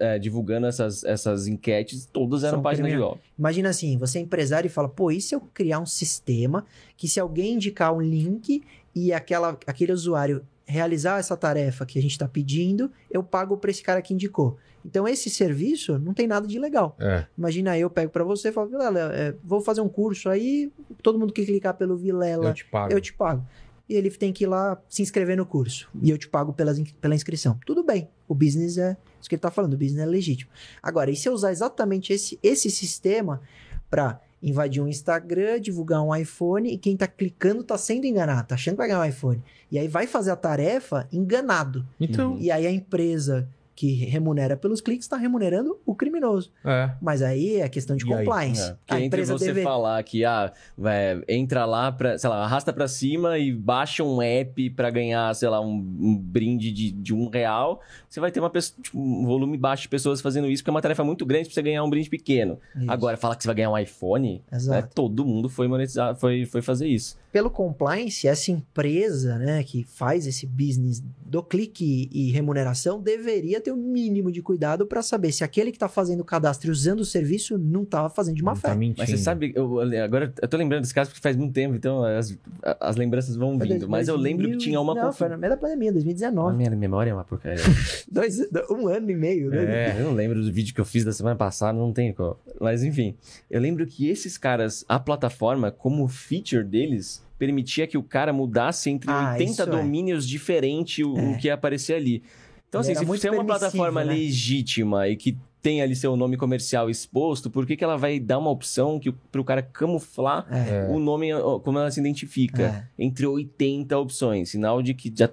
[0.01, 3.21] é, divulgando essas, essas enquetes, todas eram São páginas de golpe.
[3.39, 6.65] Imagina assim, você é empresário e fala, pô, e se eu criar um sistema
[6.97, 8.61] que se alguém indicar um link
[9.07, 13.71] e aquela, aquele usuário realizar essa tarefa que a gente está pedindo, eu pago para
[13.71, 14.57] esse cara que indicou.
[14.85, 16.95] Então esse serviço não tem nada de legal.
[16.99, 17.25] É.
[17.37, 20.71] Imagina eu pego para você e falo, Vilela, é, vou fazer um curso aí,
[21.01, 22.93] todo mundo que clicar pelo Vilela, Eu te pago.
[22.93, 23.45] eu te pago.
[23.89, 25.89] E ele tem que ir lá se inscrever no curso.
[25.99, 27.59] E eu te pago pelas in- pela inscrição.
[27.65, 28.07] Tudo bem.
[28.27, 29.73] O business é isso que ele tá falando.
[29.73, 30.51] O business é legítimo.
[30.83, 33.41] Agora, e se eu usar exatamente esse, esse sistema
[33.89, 38.55] para invadir um Instagram, divulgar um iPhone e quem tá clicando tá sendo enganado, tá
[38.55, 39.43] achando que vai ganhar um iPhone.
[39.71, 41.85] E aí vai fazer a tarefa enganado.
[41.99, 43.47] Então, E aí a empresa
[43.79, 46.51] que remunera pelos cliques está remunerando o criminoso.
[46.65, 46.91] é.
[47.01, 48.25] Mas aí é questão de E aí?
[48.25, 48.61] compliance.
[48.61, 49.63] É, porque a entre empresa você deve...
[49.63, 54.21] falar que ah, vai, entra lá pra, sei lá, arrasta pra cima e baixa um
[54.21, 57.79] app pra ganhar, sei lá, um, um brinde de, de um real,
[58.09, 60.73] você vai ter uma pessoa, tipo, um volume baixo de pessoas fazendo isso, porque é
[60.73, 62.59] uma tarefa muito grande pra você ganhar um brinde pequeno.
[62.75, 62.91] Isso.
[62.91, 66.61] Agora, falar que você vai ganhar um iPhone, né, todo mundo foi monetizar, foi, foi
[66.61, 67.17] fazer isso.
[67.31, 73.71] Pelo compliance, essa empresa, né, que faz esse business do clique e remuneração deveria ter
[73.71, 77.01] o mínimo de cuidado para saber se aquele que está fazendo o cadastro e usando
[77.01, 78.69] o serviço não estava fazendo de má Não fé.
[78.69, 78.75] Tá.
[78.97, 82.03] Mas você sabe, eu, agora eu tô lembrando desse caso porque faz muito tempo, então
[82.03, 82.35] as,
[82.79, 83.87] as lembranças vão Foi vindo.
[83.87, 85.93] Mas eu lembro que 2000 tinha uma Não, confu- foi no meio da pandemia, A
[85.93, 86.57] 2019.
[86.57, 87.63] minha memória é uma porcaria.
[88.11, 88.39] Dois,
[88.71, 89.91] um ano e meio, né?
[89.95, 92.39] É, eu não lembro do vídeo que eu fiz da semana passada, não tem qual.
[92.59, 93.13] Mas enfim,
[93.51, 98.89] eu lembro que esses caras, a plataforma, como feature deles, permitia que o cara mudasse
[98.91, 99.65] entre Ah, 80 isso é.
[99.65, 102.21] domínios diferentes o, o que ia aparecer ali.
[102.67, 104.13] Então, Ele assim, se você é uma plataforma né?
[104.13, 108.37] legítima e que tem ali seu nome comercial exposto, por que, que ela vai dar
[108.37, 110.87] uma opção que, pro cara camuflar É.
[110.89, 111.29] o nome,
[111.63, 112.87] como ela se identifica?
[112.97, 113.03] É.
[113.03, 114.49] Entre 80 opções.
[114.49, 115.29] Sinal de que já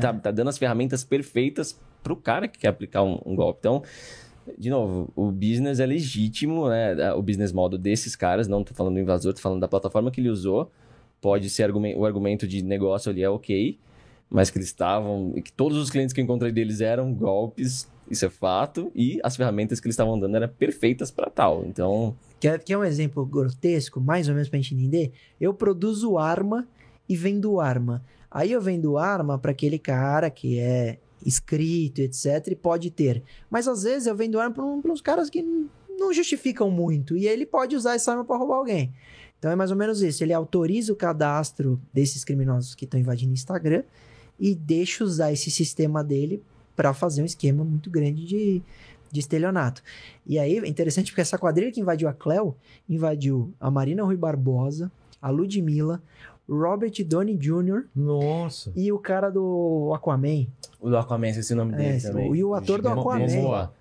[0.00, 3.58] tá, tá dando as ferramentas perfeitas pro cara que quer aplicar um, um golpe.
[3.60, 3.82] Então,
[4.58, 7.12] de novo, o business é legítimo, né?
[7.14, 10.20] O business model desses caras, não tô falando do invasor, tô falando da plataforma que
[10.20, 10.70] ele usou.
[11.24, 13.78] Pode ser argumen- o argumento de negócio ali é ok,
[14.28, 18.26] mas que eles estavam, que todos os clientes que eu encontrei deles eram golpes, isso
[18.26, 21.64] é fato, e as ferramentas que eles estavam dando eram perfeitas para tal.
[21.64, 25.12] Então, Quer, quer um exemplo grotesco, mais ou menos pra gente entender?
[25.40, 26.68] Eu produzo arma
[27.08, 28.04] e vendo arma.
[28.30, 33.22] Aí eu vendo arma para aquele cara que é inscrito, etc, e pode ter.
[33.48, 35.42] Mas às vezes eu vendo arma para uns caras que
[35.98, 38.92] não justificam muito e ele pode usar essa arma para roubar alguém.
[39.38, 40.22] Então é mais ou menos isso.
[40.24, 43.82] Ele autoriza o cadastro desses criminosos que estão invadindo o Instagram
[44.40, 46.42] e deixa usar esse sistema dele
[46.74, 48.62] para fazer um esquema muito grande de,
[49.12, 49.82] de estelionato.
[50.26, 52.56] E aí é interessante porque essa quadrilha que invadiu a Cleo
[52.88, 54.90] invadiu a Marina Rui Barbosa,
[55.20, 56.02] a Ludmilla,
[56.48, 57.84] Robert Downey Jr.
[57.94, 58.72] Nossa.
[58.74, 60.46] e o cara do Aquaman.
[60.80, 62.34] o do Aquaman, esqueci o nome É, dele esse- também.
[62.34, 63.26] e o ator do Aquaman.
[63.28, 63.72] Momoa.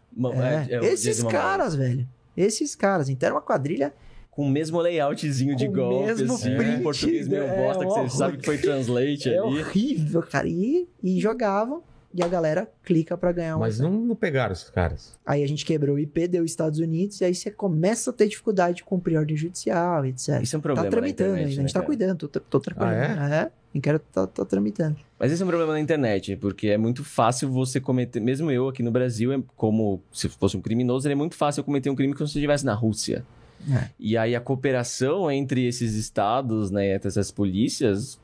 [0.70, 1.42] É, é, é o esses Jason Momoa.
[1.42, 2.08] caras, velho.
[2.38, 3.10] Esses caras.
[3.10, 3.94] Então era uma quadrilha
[4.36, 7.86] Com o mesmo layoutzinho de Com golpe, mesmo assim, print, em português meio é, bosta,
[7.86, 9.60] que você sabe que foi translate é ali.
[9.60, 10.48] horrível, cara.
[10.48, 11.84] E, e jogavam
[12.14, 13.60] e a galera clica pra ganhar um.
[13.60, 15.18] Mas não, não pegaram esses caras.
[15.26, 18.28] Aí a gente quebrou o IP, deu Estados Unidos, e aí você começa a ter
[18.28, 20.42] dificuldade de cumprir ordem judicial, etc.
[20.42, 21.86] Isso é um tá problema na tramitando internet, ainda, a né, gente tá cara?
[21.88, 22.92] cuidando, tô, tô tranquilo.
[22.92, 23.52] Ah, é?
[23.76, 24.96] inquérito tá, tá tramitando.
[25.18, 28.20] Mas esse é um problema na internet, porque é muito fácil você cometer.
[28.20, 31.62] Mesmo eu aqui no Brasil, é como se fosse um criminoso, ele é muito fácil
[31.62, 33.26] eu cometer um crime como se eu estivesse na Rússia.
[33.72, 33.90] É.
[34.00, 38.20] E aí a cooperação entre esses estados, né, entre essas polícias,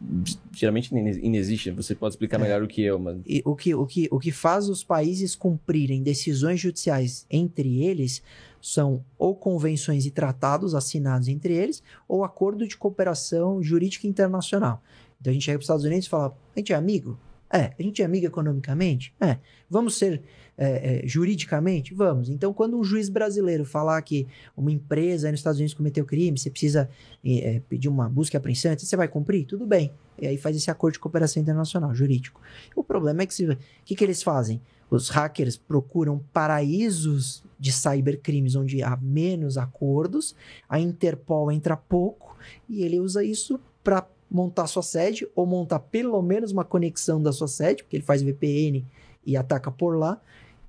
[0.54, 1.72] geralmente ine- inexiste.
[1.72, 2.44] Você pode explicar É.
[2.44, 3.18] melhor do que eu, mas.
[3.26, 8.22] E o que, o, que, o que faz os países cumprirem decisões judiciais entre eles
[8.62, 14.84] são ou convenções e tratados assinados entre eles, ou acordo de cooperação jurídica internacional.
[15.22, 17.18] Então a gente chega para os Estados Unidos e fala: a gente é amigo?
[17.52, 17.72] É.
[17.80, 19.14] A gente é amigo economicamente?
[19.20, 19.38] É.
[19.70, 20.22] Vamos ser
[20.62, 21.94] é, é, juridicamente?
[21.94, 22.30] Vamos.
[22.30, 24.28] Então, quando um juiz brasileiro falar que
[24.58, 26.90] uma empresa nos Estados Unidos cometeu crime, você precisa
[27.24, 29.46] é, é, pedir uma busca e apreensão, você vai cumprir?
[29.46, 29.94] Tudo bem.
[30.22, 32.42] E aí faz esse acordo de cooperação internacional, jurídico.
[32.76, 34.62] O problema é que o que, que eles fazem?
[34.92, 40.36] Os hackers procuram paraísos de cybercrimes onde há menos acordos,
[40.68, 42.36] a Interpol entra pouco
[42.68, 47.32] e ele usa isso para montar sua sede ou montar pelo menos uma conexão da
[47.32, 48.86] sua sede, porque ele faz VPN
[49.26, 50.20] e ataca por lá,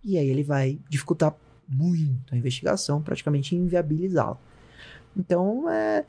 [0.05, 1.35] e aí ele vai dificultar
[1.69, 4.39] muito a investigação, praticamente inviabilizá-la.
[5.17, 6.05] Então, é,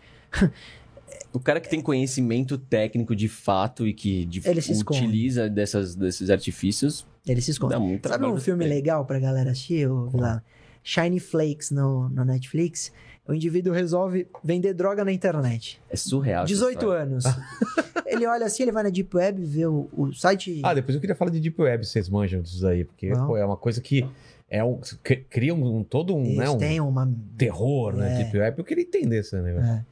[1.34, 4.42] O cara que tem conhecimento técnico de fato e que de-
[4.80, 7.74] utiliza dessas, desses artifícios, ele se esconde.
[7.74, 8.70] dá muito Sabe um filme você.
[8.70, 10.42] legal pra galera assistir, ô, Vilano?
[10.84, 12.92] Shiny Flakes no, no Netflix.
[13.32, 15.82] O indivíduo resolve vender droga na internet.
[15.90, 16.44] É surreal.
[16.44, 17.04] essa 18 história.
[17.04, 17.24] anos.
[18.06, 20.60] ele olha assim, ele vai na Deep Web, vê o, o site.
[20.64, 23.46] Ah, depois eu queria falar de Deep Web, vocês manjam disso aí, porque pô, é
[23.46, 24.06] uma coisa que
[24.50, 27.10] é um, cri- cria um, um- todo um, eles né, um têm uma.
[27.38, 28.14] terror, né?
[28.20, 28.24] É.
[28.24, 28.60] Deep Web.
[28.60, 29.70] Eu queria entender esse negócio.
[29.70, 29.86] É.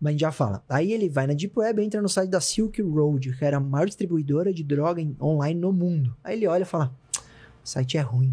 [0.00, 0.62] Mas a gente já fala.
[0.68, 3.60] Aí ele vai na Deep Web, entra no site da Silk Road, que era a
[3.60, 6.14] maior distribuidora de droga online no mundo.
[6.22, 6.94] Aí ele olha e fala:
[7.64, 8.32] o site é ruim.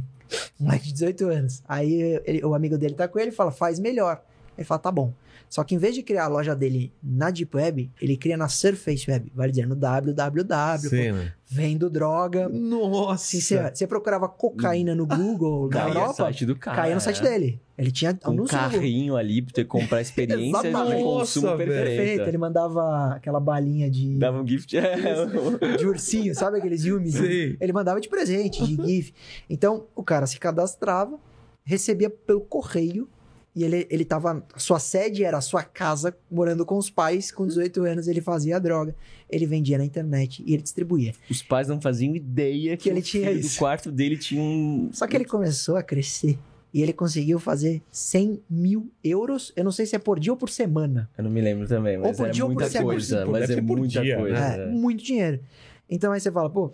[0.59, 1.63] Um moleque de 18 anos.
[1.67, 4.21] Aí ele- o amigo dele tá com ele e fala: faz melhor.
[4.57, 5.13] Ele fala: tá bom.
[5.53, 8.49] Só que em vez de criar a loja dele na Deep Web, ele cria na
[8.49, 9.31] Surface Web.
[9.35, 11.35] Vale dizer, no www, Cena.
[11.47, 12.49] vendo droga.
[12.49, 13.23] Nossa!
[13.23, 16.77] Se você, você procurava cocaína no Google da Caía no Europa, site do cara.
[16.77, 17.30] caía no site é.
[17.30, 17.61] dele.
[17.77, 21.03] Ele tinha um carrinho ali pra você comprar experiência de Exatamente.
[21.03, 21.57] consumo Nossa.
[21.57, 24.75] Perfeito, ele mandava aquela balinha de, Dava um gift.
[24.75, 24.95] É,
[25.77, 27.13] de ursinho, sabe aqueles Yumis?
[27.13, 27.57] Sim.
[27.59, 29.13] Ele mandava de presente, de GIF.
[29.47, 31.19] Então, o cara se cadastrava,
[31.63, 33.07] recebia pelo correio,
[33.55, 34.43] e ele, ele tava.
[34.57, 38.59] Sua sede era a sua casa, morando com os pais, com 18 anos ele fazia
[38.59, 38.95] droga.
[39.30, 41.13] Ele vendia na internet e ele distribuía.
[41.30, 43.55] Os pais não faziam ideia que, Que ele o tinha filho isso.
[43.55, 44.89] do quarto dele tinha um.
[44.91, 46.38] Só que ele começou a crescer.
[46.73, 49.53] E ele conseguiu fazer 100 mil euros.
[49.55, 51.07] Eu não sei se é por dia ou por semana.
[51.15, 52.89] Eu não me lembro também, mas por é dia ou por muita semana.
[52.89, 53.25] coisa.
[53.25, 54.38] Pô, Mas é por muita dia, coisa.
[54.38, 55.39] É, muito dinheiro.
[55.88, 56.71] Então aí você fala, pô,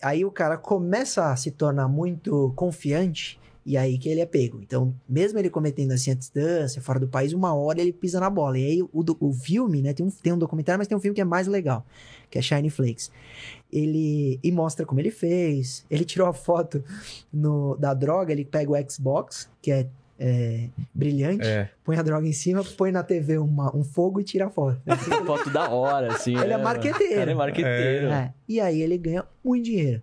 [0.00, 4.60] aí o cara começa a se tornar muito confiante e aí que ele é pego.
[4.62, 8.28] Então, mesmo ele cometendo assim a distância, fora do país, uma hora ele pisa na
[8.28, 8.58] bola.
[8.58, 11.00] E aí o, do- o filme, né, tem um, tem um documentário, mas tem um
[11.00, 11.84] filme que é mais legal,
[12.30, 13.10] que é Shiny Flakes.
[13.72, 15.84] Ele e mostra como ele fez.
[15.90, 16.84] Ele tirou a foto
[17.32, 19.86] no, da droga, ele pega o Xbox, que é,
[20.18, 21.70] é, brilhante, É.
[21.82, 24.80] põe a droga em cima, põe na TV uma- um fogo e tira a foto.
[25.26, 26.36] Foto da hora, assim.
[26.38, 27.12] Ele é marqueteiro.
[27.14, 28.06] O cara é marqueteiro.
[28.12, 30.02] É, e aí ele ganha muito dinheiro.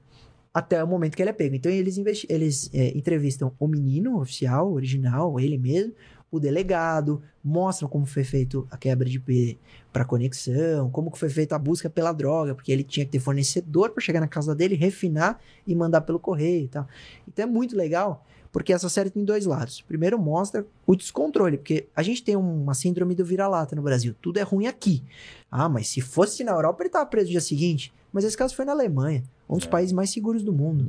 [0.54, 1.56] Até o momento que ele é pego.
[1.56, 1.98] Então eles,
[2.28, 5.94] eles é, entrevistam o menino oficial, original, ele mesmo,
[6.32, 9.60] o delegado, mostram como foi feito a quebra de IP
[9.92, 13.20] para conexão, como que foi feita a busca pela droga, porque ele tinha que ter
[13.20, 16.88] fornecedor para chegar na casa dele, refinar e mandar pelo correio e tal.
[17.28, 19.82] Então é muito legal, porque essa série tem dois lados.
[19.82, 24.16] Primeiro mostra o descontrole, porque a gente tem uma síndrome do vira-lata no Brasil.
[24.22, 25.04] Tudo é ruim aqui.
[25.50, 27.94] Ah, mas se fosse na Europa ele tava preso no dia seguinte.
[28.14, 29.70] Mas esse caso foi na Alemanha, um dos É.
[29.70, 30.84] países mais seguros do mundo.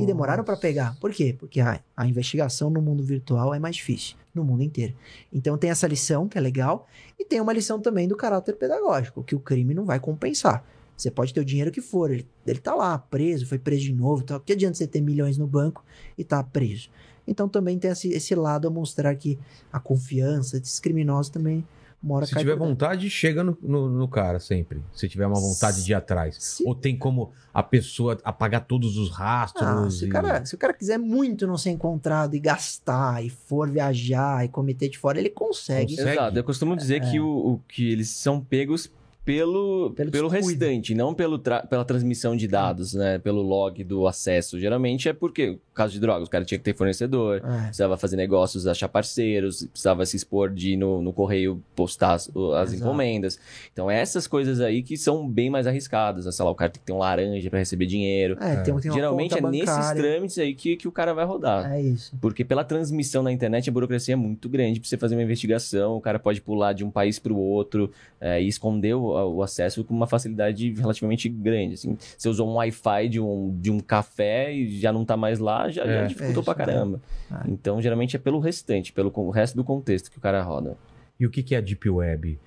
[0.00, 0.96] E demoraram para pegar.
[1.00, 1.34] Por quê?
[1.38, 4.94] Porque a, a investigação no mundo virtual é mais difícil, no mundo inteiro.
[5.32, 6.86] Então tem essa lição que é legal,
[7.18, 10.64] e tem uma lição também do caráter pedagógico, que o crime não vai compensar.
[10.96, 13.92] Você pode ter o dinheiro que for, ele, ele tá lá, preso, foi preso de
[13.94, 14.38] novo, tal.
[14.38, 15.82] que adianta você ter milhões no banco
[16.16, 16.90] e tá preso?
[17.26, 19.38] Então também tem esse, esse lado a mostrar que
[19.72, 21.64] a confiança desses criminosos também
[22.02, 24.82] mora Se tiver vontade, chega no, no, no cara sempre.
[24.92, 26.36] Se tiver uma vontade de ir atrás.
[26.38, 29.66] Se- Ou tem como a pessoa apagar todos os rastros.
[29.66, 33.24] Ah, se, o e- cara, se o cara quiser muito não ser encontrado e gastar,
[33.24, 35.96] e for viajar e cometer de fora, ele consegue.
[35.96, 36.10] Consegue?
[36.10, 36.36] Exato.
[36.36, 37.10] Eu costumo dizer É.
[37.10, 38.90] que, o, o- que eles são pegos
[39.24, 43.18] pelo, Pelo pelo, restante, não pelo tra- pela transmissão de dados, né?
[43.20, 44.58] Pelo log do acesso.
[44.58, 47.62] Geralmente é porque, caso de drogas, o cara tinha que ter fornecedor, É.
[47.66, 52.28] precisava fazer negócios, achar parceiros, precisava se expor de ir no, no correio postar as,
[52.56, 53.38] as encomendas.
[53.72, 56.26] Então, essas coisas aí que são bem mais arriscadas.
[56.26, 56.32] né?
[56.32, 58.36] Sei lá, o cara tem que ter um laranja para receber dinheiro.
[58.40, 60.02] É, tem, tem uma Geralmente é conta nesses bancária.
[60.02, 61.72] trâmites aí que, que o cara vai rodar.
[61.72, 62.12] É isso.
[62.20, 65.96] Porque pela transmissão na internet, a burocracia é muito grande pra você fazer uma investigação.
[65.96, 67.90] O cara pode pular de um país para o outro
[68.20, 71.74] é, e esconder o, o acesso com uma facilidade relativamente grande.
[71.74, 71.96] Assim.
[72.16, 75.68] Você usou um Wi-Fi de um, de um café e já não tá mais lá,
[75.70, 76.06] já, já É.
[76.06, 77.00] dificultou É, pra caramba.
[77.30, 77.50] é.
[77.50, 80.76] Então, geralmente é pelo restante, pelo resto do contexto que o cara roda.
[81.18, 82.38] E o que, que é a Deep Web?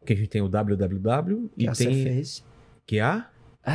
[0.00, 2.04] Porque a gente tem o www e Que é a tem.
[2.04, 2.42] Surface.
[2.86, 3.26] Que é a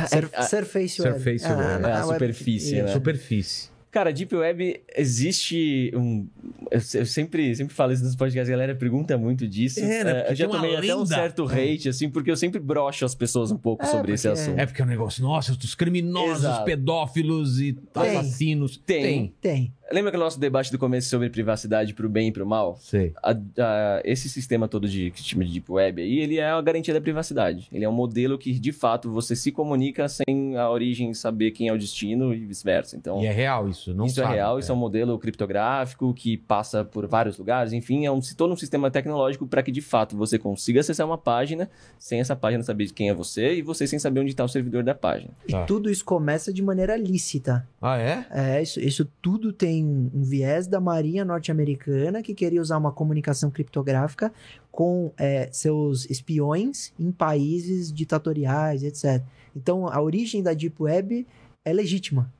[0.08, 1.14] Sur- É, é, Surface Web.
[1.14, 1.84] Surface Ah, Web.
[1.86, 2.84] É a web- superfície, isso.
[2.84, 2.88] né?
[2.92, 3.70] superfície.
[3.94, 6.26] Cara, Deep Web existe um.
[6.68, 9.78] Eu, eu sempre, sempre falo isso nos podcasts, a galera pergunta muito disso.
[9.78, 10.14] É, né?
[10.14, 13.14] Porque eu já tem tomei até um certo hate, assim, porque eu sempre broxo as
[13.14, 14.58] pessoas um pouco É, sobre esse porque- assunto.
[14.58, 16.64] É porque é um negócio, nossa, os criminosos, Exato.
[16.64, 18.02] pedófilos e Tem.
[18.16, 18.76] assassinos.
[18.84, 19.32] Tem.
[19.40, 19.72] Tem.
[19.92, 22.76] Lembra que o nosso debate do começo sobre privacidade pro bem e pro mal?
[22.80, 23.12] Sei.
[23.22, 26.48] A- a- esse sistema todo de que se chama de Deep Web aí, ele é
[26.50, 27.68] a garantia da privacidade.
[27.70, 31.68] Ele é um modelo que, de fato, você se comunica sem a origem saber quem
[31.68, 32.96] é o destino e vice-versa.
[32.96, 36.12] Então, E é real isso, não isso sabe, é real, isso é um modelo criptográfico
[36.14, 37.72] que passa por vários lugares.
[37.72, 41.18] Enfim, é um, todo um sistema tecnológico para que, de fato, você consiga acessar uma
[41.18, 44.48] página sem essa página saber quem é você e você sem saber onde está o
[44.48, 45.30] servidor da página.
[45.46, 45.64] E Tá.
[45.66, 47.66] tudo isso começa de maneira lícita.
[47.80, 48.24] Ah, é?
[48.30, 53.50] É, isso, isso tudo tem um viés da Marinha norte-americana que queria usar uma comunicação
[53.50, 54.30] criptográfica
[54.70, 59.22] com é, seus espiões em países ditatoriais, etc.
[59.56, 61.26] Então, a origem da Deep Web
[61.64, 62.30] é legítima.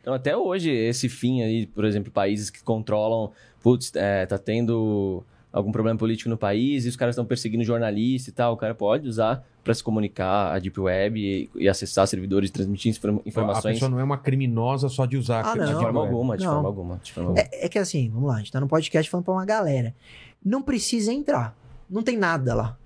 [0.00, 5.24] Então, até hoje, esse fim aí, por exemplo, países que controlam, putz, é, tá tendo
[5.52, 8.74] algum problema político no país e os caras estão perseguindo jornalista e tal, o cara
[8.74, 13.28] pode usar para se comunicar a Deep Web e, e acessar servidores, transmitir inform- A
[13.28, 13.74] informações.
[13.74, 15.66] pessoa não é uma criminosa só de usar Ah, a não.
[15.66, 16.52] De forma alguma, de Não.
[16.54, 17.00] forma alguma.
[17.02, 17.46] De forma alguma.
[17.52, 19.94] É, é que assim, vamos lá, a gente tá no podcast falando pra uma galera.
[20.44, 21.56] Não precisa entrar.
[21.90, 22.76] Não tem nada lá.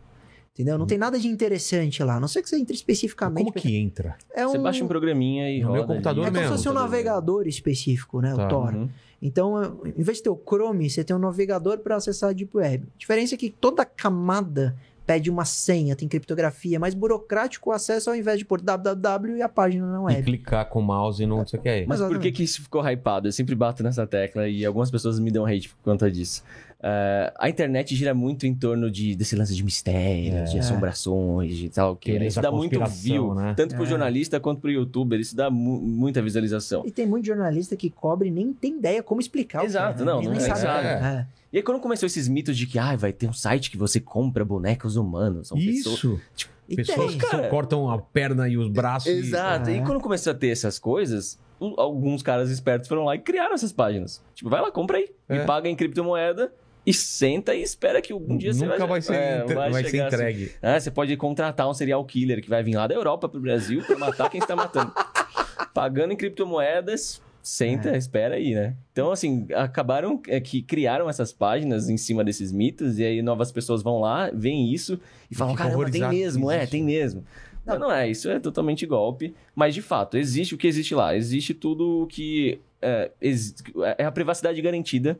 [0.54, 0.76] Entendeu?
[0.76, 2.16] Não tem nada de interessante lá.
[2.16, 3.38] A não sei que você entre especificamente.
[3.46, 4.16] Como que entra?
[4.34, 4.62] é Você um...
[4.62, 6.36] baixa um programinha e No meu roda computador É ali.
[6.36, 8.34] como se fosse um navegador específico, né?
[8.34, 8.44] Tá.
[8.44, 8.74] O Tor.
[8.74, 8.88] Uhum.
[9.22, 12.56] Então, em vez de ter o Chrome, você tem um navegador para acessar a Deep
[12.56, 12.88] Web.
[12.92, 14.74] A diferença é que toda camada
[15.06, 19.36] pede uma senha, tem criptografia, é mais burocrático o acesso ao invés de pôr www
[19.36, 20.22] e a página na E web.
[20.22, 21.86] clicar com o mouse e não sei o que é.
[21.86, 23.28] Mas por que, que isso ficou hypado?
[23.28, 26.42] Eu sempre bato nessa tecla e algumas pessoas me dão hate por conta disso.
[26.84, 30.60] É, a internet gira muito em torno de, desse lance de mistérios, de É.
[30.60, 31.94] assombrações, de tal.
[31.94, 33.54] Que isso dá muito view, né?
[33.56, 33.86] tanto pro É.
[33.86, 35.20] jornalista quanto pro youtuber.
[35.20, 36.82] Isso dá mu- muita visualização.
[36.84, 39.62] E tem muito jornalista que cobre e nem tem ideia como explicar.
[39.62, 40.12] o Exato, que é, né?
[40.12, 40.86] não, não nem é, sabe.
[40.86, 40.90] é.
[40.90, 41.26] É.
[41.52, 44.00] E aí quando começou esses mitos de que ah, vai ter um site que você
[44.00, 45.96] compra bonecos humanos, são pessoas...
[45.98, 46.20] Isso.
[46.68, 47.18] E Pessoas tem.
[47.18, 47.48] que só cara.
[47.48, 49.10] cortam a perna e os braços.
[49.12, 49.68] e- Exato.
[49.68, 49.76] É.
[49.76, 51.38] E quando começou a ter essas coisas,
[51.76, 54.22] alguns caras espertos foram lá e criaram essas páginas.
[54.34, 55.08] Tipo, vai lá, compra aí.
[55.28, 55.36] É.
[55.38, 56.50] E paga em criptomoeda
[56.84, 58.88] e senta e espera que algum dia você Nunca vai...
[58.88, 60.14] vai ser, é, entre- vai ser assim.
[60.16, 60.52] entregue.
[60.60, 63.82] Ah, você pode contratar um serial killer que vai vir lá da Europa pro Brasil
[63.84, 64.92] pra matar quem está matando.
[65.72, 67.96] Pagando em criptomoedas, senta, É.
[67.96, 68.74] espera aí, né?
[68.92, 73.50] Então, assim, acabaram é, que criaram essas páginas em cima desses mitos, e aí novas
[73.52, 74.98] pessoas vão lá, veem isso
[75.30, 77.24] e falam: caramba, tem mesmo, é, tem mesmo.
[77.64, 81.14] Não, não é, isso é totalmente golpe, mas de fato, existe o que existe lá,
[81.16, 83.08] existe tudo o que é,
[83.98, 85.16] é a privacidade garantida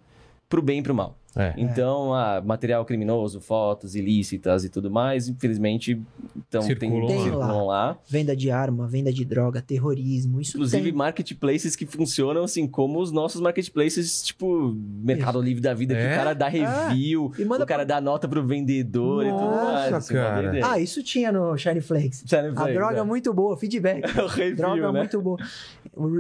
[0.48, 1.16] pro bem e pro mal.
[1.34, 1.54] É.
[1.56, 6.00] Então, ah, material criminoso, fotos ilícitas e tudo mais, infelizmente,
[6.36, 7.22] então, Circulam tem, lá.
[7.24, 7.98] circulam lá.
[8.08, 10.92] Venda de arma, venda de droga, terrorismo, isso Inclusive, tem.
[10.92, 16.12] marketplaces que funcionam assim, como os nossos marketplaces, tipo, Mercado Livre da vida, que É?
[16.12, 19.72] o cara dá review, E manda o cara dá nota pro vendedor e tudo Nossa,
[19.72, 19.92] mais.
[19.94, 20.60] assim, cara.
[20.62, 22.24] Ah, isso tinha no Shine Flakes.
[22.26, 24.04] Shine A Flakes, droga é muito boa, feedback.
[24.20, 24.98] o review, droga né?
[25.00, 25.38] muito boa.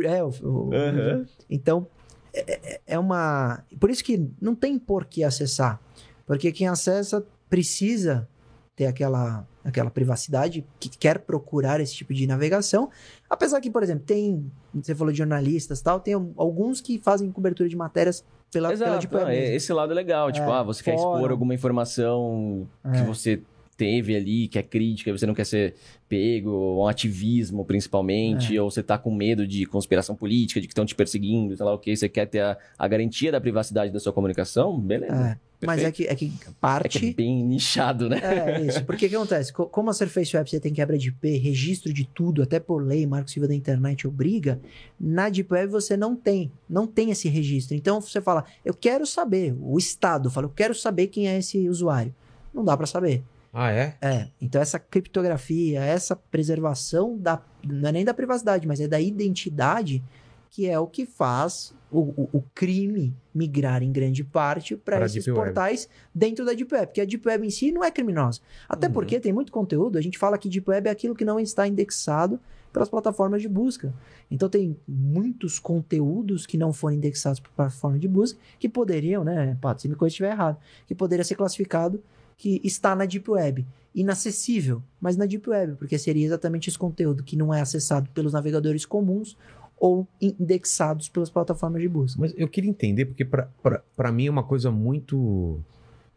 [0.04, 1.24] É, o, o- Aham.
[1.50, 1.86] Então,
[2.34, 3.62] é, é- é uma.
[3.78, 5.80] Por isso que não tem por que acessar.
[6.26, 8.28] Porque quem acessa precisa
[8.74, 12.88] ter aquela, aquela privacidade, que quer procurar esse tipo de navegação.
[13.28, 14.50] Apesar que, por exemplo, tem.
[14.74, 18.72] Você falou de jornalistas e tal, tem alguns que fazem cobertura de matérias pela, pela
[18.86, 19.56] Exato, Deep Web é- mesmo.
[19.56, 20.32] esse lado é legal.
[20.32, 23.04] Tipo, É, ah, você quer expor alguma informação que É.
[23.04, 23.42] você
[23.84, 25.74] teve ali, que é crítica, e você não quer ser
[26.08, 30.84] pego, um ativismo principalmente, ou você tá com medo de conspiração política, de que estão
[30.86, 33.98] te perseguindo, sei lá o que, você quer ter a, a garantia da privacidade da
[33.98, 35.38] sua comunicação, beleza.
[35.62, 37.12] É, mas é que, é que É que é parte.
[37.14, 38.20] bem nichado, né?
[38.22, 38.84] É, isso.
[38.84, 39.52] Porque o que acontece?
[39.52, 42.82] Co- Como a Surface Web você tem quebra de IP, registro de tudo, até por
[42.84, 44.60] lei, Marco Civil da Internet obriga,
[45.00, 46.50] na Deep Web você não tem.
[46.68, 47.76] Não tem esse registro.
[47.76, 51.68] Então você fala, eu quero saber, o Estado fala, eu quero saber quem é esse
[51.68, 52.14] usuário.
[52.52, 53.22] Não dá pra saber.
[53.52, 53.96] Ah, é?
[54.00, 58.98] É, então essa criptografia, essa preservação da, não é nem da privacidade, mas é da
[59.00, 60.02] identidade,
[60.50, 65.26] que é o que faz o, o, o crime migrar em grande parte para esses
[65.26, 65.38] Web.
[65.38, 68.40] portais dentro da Deep Web, porque a Deep Web em si não é criminosa.
[68.66, 68.92] Até Uhum.
[68.94, 71.68] porque tem muito conteúdo, a gente fala que Deep Web é aquilo que não está
[71.68, 72.40] indexado
[72.72, 73.92] pelas plataformas de busca.
[74.30, 79.58] Então tem muitos conteúdos que não foram indexados por plataforma de busca que poderiam, né,
[79.60, 80.56] Pato, se me coisa estiver errado,
[80.86, 82.02] que poderia ser classificado
[82.42, 83.64] que está na Deep Web.
[83.94, 88.32] Inacessível, mas na Deep Web, porque seria exatamente esse conteúdo que não é acessado pelos
[88.32, 89.36] navegadores comuns
[89.78, 92.20] ou indexados pelas plataformas de busca.
[92.20, 95.60] Mas eu queria entender, porque pra mim é uma coisa muito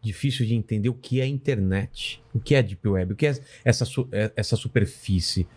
[0.01, 3.37] difícil de entender o que é internet, o que é Deep Web, o que é
[3.63, 5.47] essa, é- essa superfície.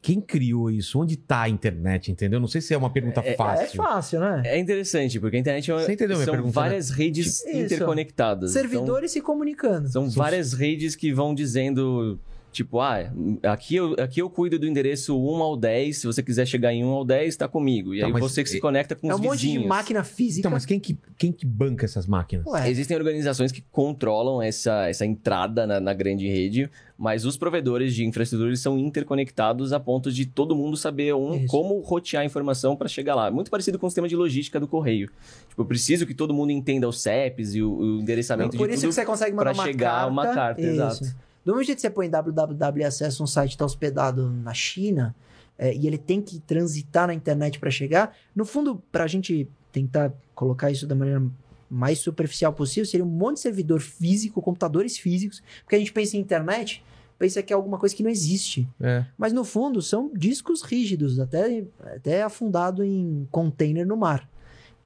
[0.00, 0.98] Quem criou isso?
[1.00, 2.38] Onde está a internet, entendeu?
[2.38, 3.64] Não sei se é uma pergunta É- é fácil.
[3.82, 4.42] É fácil, né?
[4.44, 6.66] É interessante, porque a internet é uma- Você entendeu minha são pergunta, né?
[6.68, 7.48] várias redes Isso.
[7.50, 8.50] interconectadas.
[8.52, 9.88] Então, Servidores se comunicando.
[9.88, 12.18] São várias redes que vão dizendo,
[12.52, 13.10] tipo, ah,
[13.44, 16.84] aqui eu, aqui eu cuido do endereço 1 ao 10, se você quiser chegar em
[16.84, 17.94] 1 ao 10, tá comigo.
[17.94, 19.62] E Tá, aí você que se e- conecta com É os um monte vizinhos.
[19.62, 20.40] de máquina física.
[20.40, 22.46] Então, mas quem que, quem que banca essas máquinas?
[22.46, 27.94] Ué, Existem organizações que controlam essa, essa entrada na, na grande rede, mas os provedores
[27.94, 32.26] de infraestrutura eles são interconectados a ponto de todo mundo saber um, como rotear a
[32.26, 33.30] informação para chegar lá.
[33.30, 35.08] Muito parecido com o sistema de logística do correio.
[35.48, 38.74] Tipo, eu preciso que todo mundo entenda os CEPs e o, o endereçamento por de
[38.74, 40.06] isso tudo que você consegue mandar uma chegar carta.
[40.10, 40.70] uma carta, Isso.
[40.70, 41.27] exato.
[41.48, 44.52] Do mesmo jeito que você põe www e acessa um site que está hospedado na
[44.52, 45.16] China,
[45.56, 49.48] é, e ele tem que transitar na internet para chegar, no fundo, para a gente
[49.72, 51.22] tentar colocar isso da maneira
[51.70, 56.18] mais superficial possível, seria um monte de servidor físico, computadores físicos, porque a gente pensa
[56.18, 56.84] em internet,
[57.18, 58.68] pensa que é alguma coisa que não existe.
[58.78, 59.06] É.
[59.16, 61.64] Mas no fundo são discos rígidos, até,
[61.96, 64.28] até afundado em container no mar.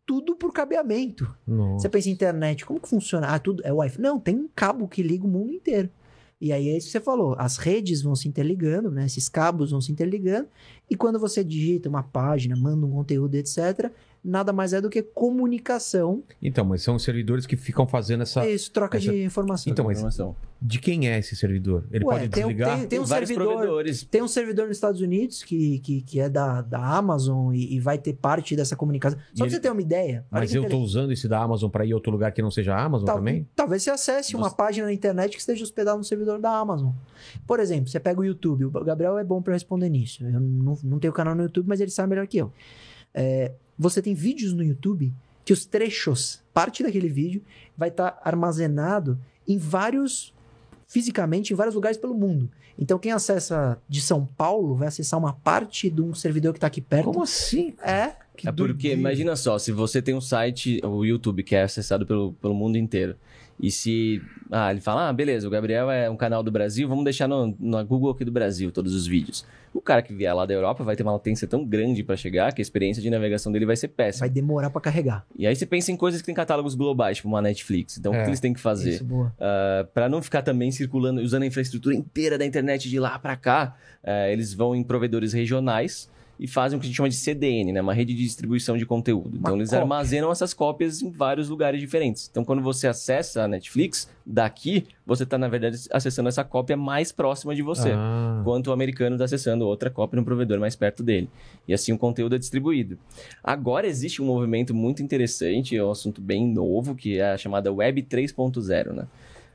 [0.06, 1.28] Tudo por cabeamento.
[1.44, 1.80] Nossa.
[1.80, 3.26] Você pensa em internet, como que funciona?
[3.26, 4.00] Ah, tudo é Wi-Fi.
[4.00, 5.90] Não, tem um cabo que liga o mundo inteiro.
[6.42, 9.06] E aí é isso que você falou, as redes vão se interligando, né?
[9.06, 10.48] Esses cabos vão se interligando,
[10.90, 13.92] e quando você digita uma página, manda um conteúdo, etc.,
[14.24, 16.22] nada mais é do que comunicação.
[16.40, 18.48] Então, mas são servidores que ficam fazendo essa.
[18.48, 19.70] Isso, troca essa- de informação.
[19.72, 20.36] Então, mas informação.
[20.60, 21.84] de quem é esse servidor?
[21.90, 22.78] Ele Ué, pode tem um- desligar?
[22.78, 24.04] tem- tem um vários servidor- provedores.
[24.04, 27.80] Tem um servidor nos Estados Unidos que, que, que é da, da Amazon e, e
[27.80, 29.18] vai ter parte dessa comunicação.
[29.18, 30.24] Só pra ele- você ter uma ideia.
[30.30, 30.84] Mas eu tô interessante.
[30.88, 33.16] usando esse da Amazon para ir a outro lugar que não seja a Amazon Tal-
[33.16, 33.48] também?
[33.56, 36.92] Talvez você acesse uma página na internet que esteja hospedada no servidor da Amazon.
[37.46, 38.66] Por exemplo, você pega o YouTube.
[38.66, 40.24] O Gabriel é bom para responder nisso.
[40.24, 42.52] Eu não, não tenho canal no YouTube, mas ele sabe melhor que eu.
[43.14, 45.12] É, você tem vídeos no YouTube
[45.44, 47.42] que os trechos, parte daquele vídeo,
[47.76, 50.32] vai estar armazenado em vários,
[50.86, 52.50] fisicamente, em vários lugares pelo mundo.
[52.78, 56.68] Então, quem acessa de São Paulo vai acessar uma parte de um servidor que está
[56.68, 57.06] aqui perto.
[57.06, 57.74] Como assim?
[57.82, 61.62] É, Que é porque, imagina só, se você tem um site, o YouTube, que é
[61.62, 63.16] acessado pelo, pelo mundo inteiro,
[63.60, 64.20] e se.
[64.50, 67.56] Ah, ele fala, ah, beleza, o Gabriel é um canal do Brasil, vamos deixar no,
[67.58, 69.44] na Google aqui do Brasil todos os vídeos.
[69.72, 72.52] O cara que vier lá da Europa vai ter uma latência tão grande pra chegar
[72.52, 74.26] que a experiência de navegação dele vai ser péssima.
[74.26, 75.24] vai demorar para carregar.
[75.34, 77.96] E aí você pensa em coisas que tem catálogos globais, tipo uma Netflix.
[77.96, 78.22] Então, o É.
[78.24, 78.90] que eles têm que fazer?
[78.96, 79.32] Isso, boa.
[79.38, 83.34] Uh, para não ficar também circulando, usando a infraestrutura inteira da internet de lá para
[83.34, 83.74] cá,
[84.04, 86.10] uh, eles vão em provedores regionais
[86.42, 87.80] e fazem o que a gente chama de CDN, né?
[87.80, 89.38] Uma rede de distribuição de conteúdo.
[89.38, 89.82] Então, eles cópia.
[89.82, 92.28] armazenam essas cópias em vários lugares diferentes.
[92.28, 97.12] Então, quando você acessa a Netflix, daqui, você está, na verdade, acessando essa cópia mais
[97.12, 97.92] próxima de você.
[97.94, 98.38] Ah.
[98.40, 101.30] Enquanto o americano está acessando outra cópia no provedor mais perto dele.
[101.68, 102.98] E assim o conteúdo é distribuído.
[103.44, 107.72] Agora existe um movimento muito interessante, é um assunto bem novo, que é a chamada
[107.72, 109.06] Web 3.0, né?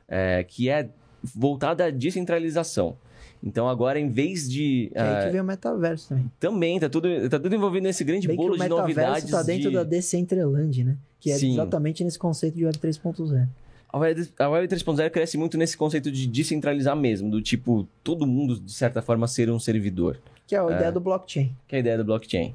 [0.08, 0.88] É, que é
[1.22, 2.96] voltada à descentralização.
[3.42, 4.90] Então agora, em vez de.
[4.92, 6.30] Que aí que vem o metaverso também.
[6.40, 9.24] também, tá tudo, tá tudo envolvido nesse grande Bem que bolo o de novidades.
[9.24, 9.76] está dentro de...
[9.76, 10.96] da Decentraland, né?
[11.20, 11.52] Que é Sim.
[11.52, 13.46] exatamente nesse conceito de Web 3.0.
[13.90, 18.26] A Web, a Web 3.0 cresce muito nesse conceito de descentralizar mesmo, do tipo, todo
[18.26, 20.18] mundo, de certa forma, ser um servidor.
[20.46, 21.50] Que é a ideia do blockchain.
[21.66, 22.54] que é a ideia do blockchain.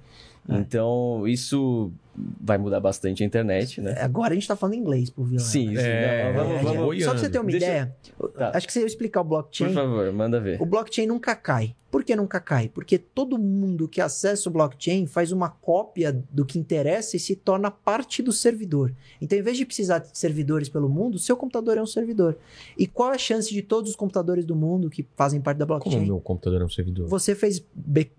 [0.50, 0.58] É.
[0.58, 3.96] Então, isso vai mudar bastante a internet, né?
[4.00, 5.40] Agora a gente tá falando inglês, por Vila.
[5.40, 5.82] Sim, isso.
[5.82, 7.06] É, não, vamos, é, vamos, boiando.
[7.06, 7.96] Só pra você ter uma Deixa- ideia,
[8.38, 8.52] Tá.
[8.56, 10.62] acho que se eu explicar o Por blockchain, favor, manda ver.
[10.62, 11.76] o blockchain nunca cai.
[11.90, 12.70] Por que nunca cai?
[12.70, 17.36] Porque todo mundo que acessa o blockchain faz uma cópia do que interessa e se
[17.36, 18.92] torna parte do servidor.
[19.22, 22.36] Então, em vez de precisar de servidores pelo mundo, seu computador é um servidor.
[22.76, 25.82] E qual a chance de todos os computadores do mundo que fazem parte da Como
[25.82, 26.04] blockchain?
[26.06, 27.08] o meu computador é um servidor?
[27.10, 27.64] Você fez,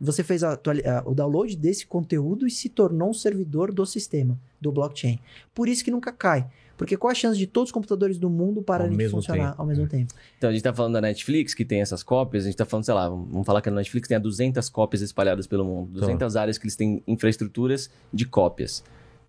[0.01, 4.39] você fez a a- o download desse conteúdo e se tornou um servidor do sistema,
[4.61, 5.19] do blockchain.
[5.55, 6.47] Por isso que nunca cai.
[6.77, 9.63] Porque qual a chance de todos os computadores do mundo pararem de funcionar tempo.
[9.63, 10.13] ao mesmo tempo?
[10.37, 12.45] Então, a gente tá falando da Netflix, que tem essas cópias.
[12.45, 15.47] A gente tá falando, sei lá, vamos falar que a Netflix tem 200 cópias espalhadas
[15.47, 15.93] pelo mundo.
[15.93, 18.83] 200 áreas que eles têm infraestruturas de cópias.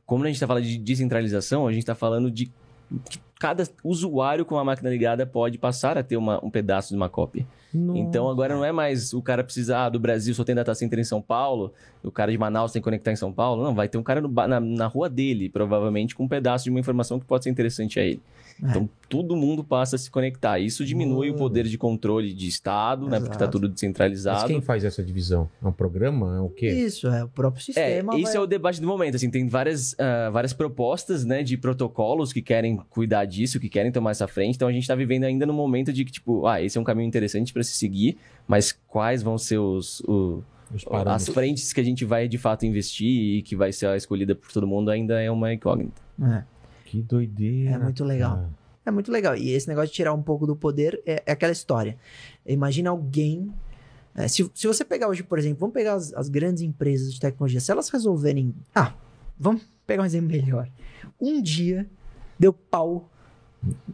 [0.06, 2.52] Como a gente tá falando de descentralização, a gente tá falando de
[3.10, 6.95] que cada usuário com a máquina ligada pode passar a ter uma- um pedaço de
[6.95, 7.45] uma cópia.
[7.98, 10.98] Então agora não é mais o cara precisar ah, do Brasil só tem data center
[10.98, 13.64] em São Paulo, o cara de Manaus tem que conectar em São Paulo.
[13.64, 16.70] Não, vai ter um cara no na, na rua dele, provavelmente, com um pedaço de
[16.70, 18.22] uma informação que pode ser interessante a ele.
[18.64, 18.69] É.
[18.69, 20.57] Então todo mundo passa a se conectar.
[20.60, 21.36] Isso diminui Mano.
[21.36, 23.18] o poder de controle de Estado, né?
[23.19, 23.52] Porque tá Exato.
[23.52, 24.48] tudo Mas descentralizado.
[24.48, 25.49] quem faz essa divisão?
[25.64, 26.38] É um programa?
[26.38, 26.68] É o quê?
[26.72, 28.14] Isso, é o próprio É, sistema.
[28.15, 29.15] esse vai- é o debate do momento.
[29.15, 33.91] Assim, tem várias, ah, várias propostas, né, de protocolos que querem cuidar disso, que querem
[33.91, 34.56] tomar essa frente.
[34.56, 36.86] Então a gente tá vivendo ainda no momento de que, tipo, ah, esse é um
[36.86, 38.18] caminho interessante para se seguir,
[38.48, 40.41] mas quais vão ser os, o-
[41.06, 43.07] as frentes que a gente vai de fato investir
[43.38, 46.02] e que vai ser a escolhida por todo mundo ainda é uma incógnita.
[46.22, 46.44] É.
[46.95, 47.72] Que doideira.
[47.72, 48.35] É muito legal.
[48.35, 48.49] cara.
[48.85, 49.35] É muito legal.
[49.35, 51.97] E esse negócio de tirar um pouco do poder é, é aquela história.
[52.45, 53.51] Imagina alguém.
[54.15, 57.19] é, se, se você pegar hoje, por exemplo, vamos pegar as, as grandes empresas de
[57.19, 58.53] tecnologia, se elas resolverem.
[58.76, 58.93] Ah,
[59.39, 60.69] vamos pegar um exemplo melhor.
[61.19, 61.88] Um dia
[62.38, 63.09] deu pau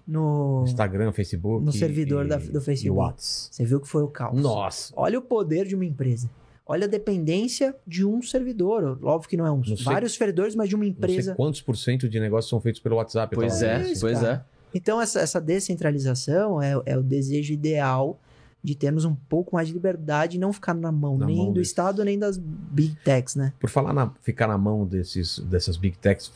[0.05, 0.63] no.
[0.67, 1.63] Instagram, Facebook.
[1.65, 2.99] No servidor e- da- do e Facebook.
[2.99, 3.49] Whats.
[3.51, 4.39] Você viu que foi o caos.
[4.41, 4.93] Nossa.
[4.97, 6.29] Olha o poder de uma empresa.
[6.71, 8.97] Olha a dependência de um servidor.
[9.03, 9.57] Óbvio que não é um.
[9.57, 11.35] Não sei- vários servidores, mas de uma Não sei empresa.
[11.35, 13.35] quantos por cento de negócios são feitos pelo WhatsApp.
[13.35, 13.87] Pois talvez.
[13.87, 14.45] é, isso, pois cara.
[14.47, 14.61] é.
[14.77, 18.17] Então, essa, essa descentralização é, é o desejo ideal
[18.63, 21.47] de termos um pouco mais de liberdade e não ficar na mão Na nem mão
[21.47, 23.51] do desse- Estado, nem das big techs, né?
[23.59, 26.31] Por falar na, ficar na mão desses, dessas big techs,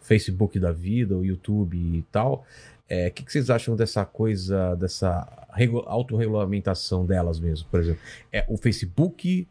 [0.00, 2.44] Facebook da vida, o YouTube e tal,
[2.94, 7.68] é, o que, que vocês acham dessa coisa, dessa regu- autorregulamentação delas mesmo?
[7.70, 8.00] Por exemplo,
[8.32, 9.46] é o Facebook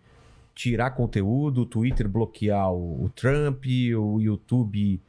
[0.56, 3.66] tirar conteúdo, o Twitter bloquear o, o Trump,
[3.98, 5.02] o YouTube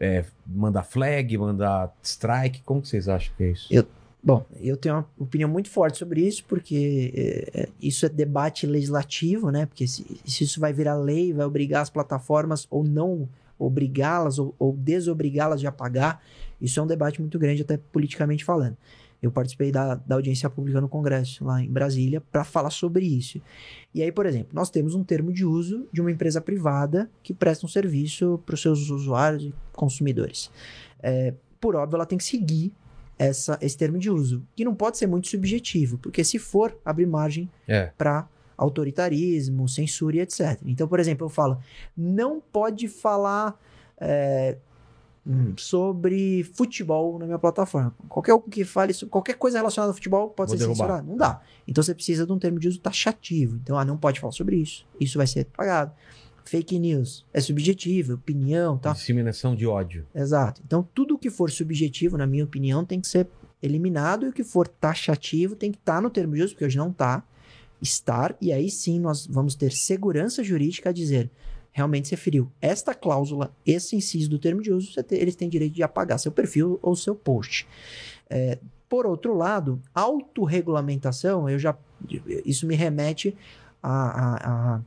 [0.00, 2.62] é, mandar flag, mandar strike.
[2.62, 3.66] Como vocês acham que é isso?
[3.70, 3.86] Eu-
[4.24, 7.12] Bom, eu tenho uma opinião muito forte sobre isso, porque
[7.54, 9.66] é, é, isso é debate legislativo, né?
[9.66, 13.28] Porque se, se isso vai virar lei, vai obrigar as plataformas ou não
[13.58, 16.22] obrigá-las ou, ou desobrigá-las de apagar,
[16.62, 18.76] isso é um debate muito grande, até politicamente falando.
[19.20, 23.40] Eu participei da, da audiência pública no Congresso, lá em Brasília, para falar sobre isso.
[23.94, 27.32] E aí, por exemplo, nós temos um termo de uso de uma empresa privada que
[27.32, 30.50] presta um serviço para os seus usuários e consumidores.
[31.00, 32.72] É, por óbvio, ela tem que seguir
[33.16, 37.06] essa, esse termo de uso, que não pode ser muito subjetivo, porque se for, abre
[37.06, 37.92] margem É.
[37.96, 40.58] para autoritarismo, censura e etc.
[40.66, 41.58] Então, por exemplo, eu falo,
[41.96, 43.56] não pode falar
[44.00, 44.56] é,
[45.26, 47.94] hum, sobre futebol na minha plataforma.
[48.08, 50.84] Qualquer um que fale sobre qualquer coisa relacionada ao futebol pode Vou ser derrubar.
[50.84, 51.08] censurado.
[51.08, 51.40] Não dá.
[51.66, 53.56] Então você precisa de um termo de uso taxativo.
[53.62, 54.86] Então, ah, não pode falar sobre isso.
[55.00, 55.92] Isso vai ser pagado.
[56.44, 58.92] Fake news é subjetivo, opinião, tá?
[58.92, 60.06] Disseminação de ódio.
[60.14, 60.60] Exato.
[60.66, 63.28] Então, tudo que for subjetivo, na minha opinião, tem que ser
[63.62, 66.76] eliminado e o que for taxativo tem que estar no termo de uso, porque hoje
[66.76, 67.22] não está.
[67.80, 71.30] Estar, e aí sim nós vamos ter segurança jurídica a dizer
[71.72, 75.82] realmente você feriu esta cláusula, esse inciso do termo de uso, eles têm direito de
[75.82, 77.66] apagar seu perfil ou seu post.
[78.28, 78.58] É,
[78.88, 81.74] por outro lado, autorregulamentação, eu já,
[82.44, 83.34] isso me remete
[83.82, 84.34] a, a,
[84.76, 84.80] a,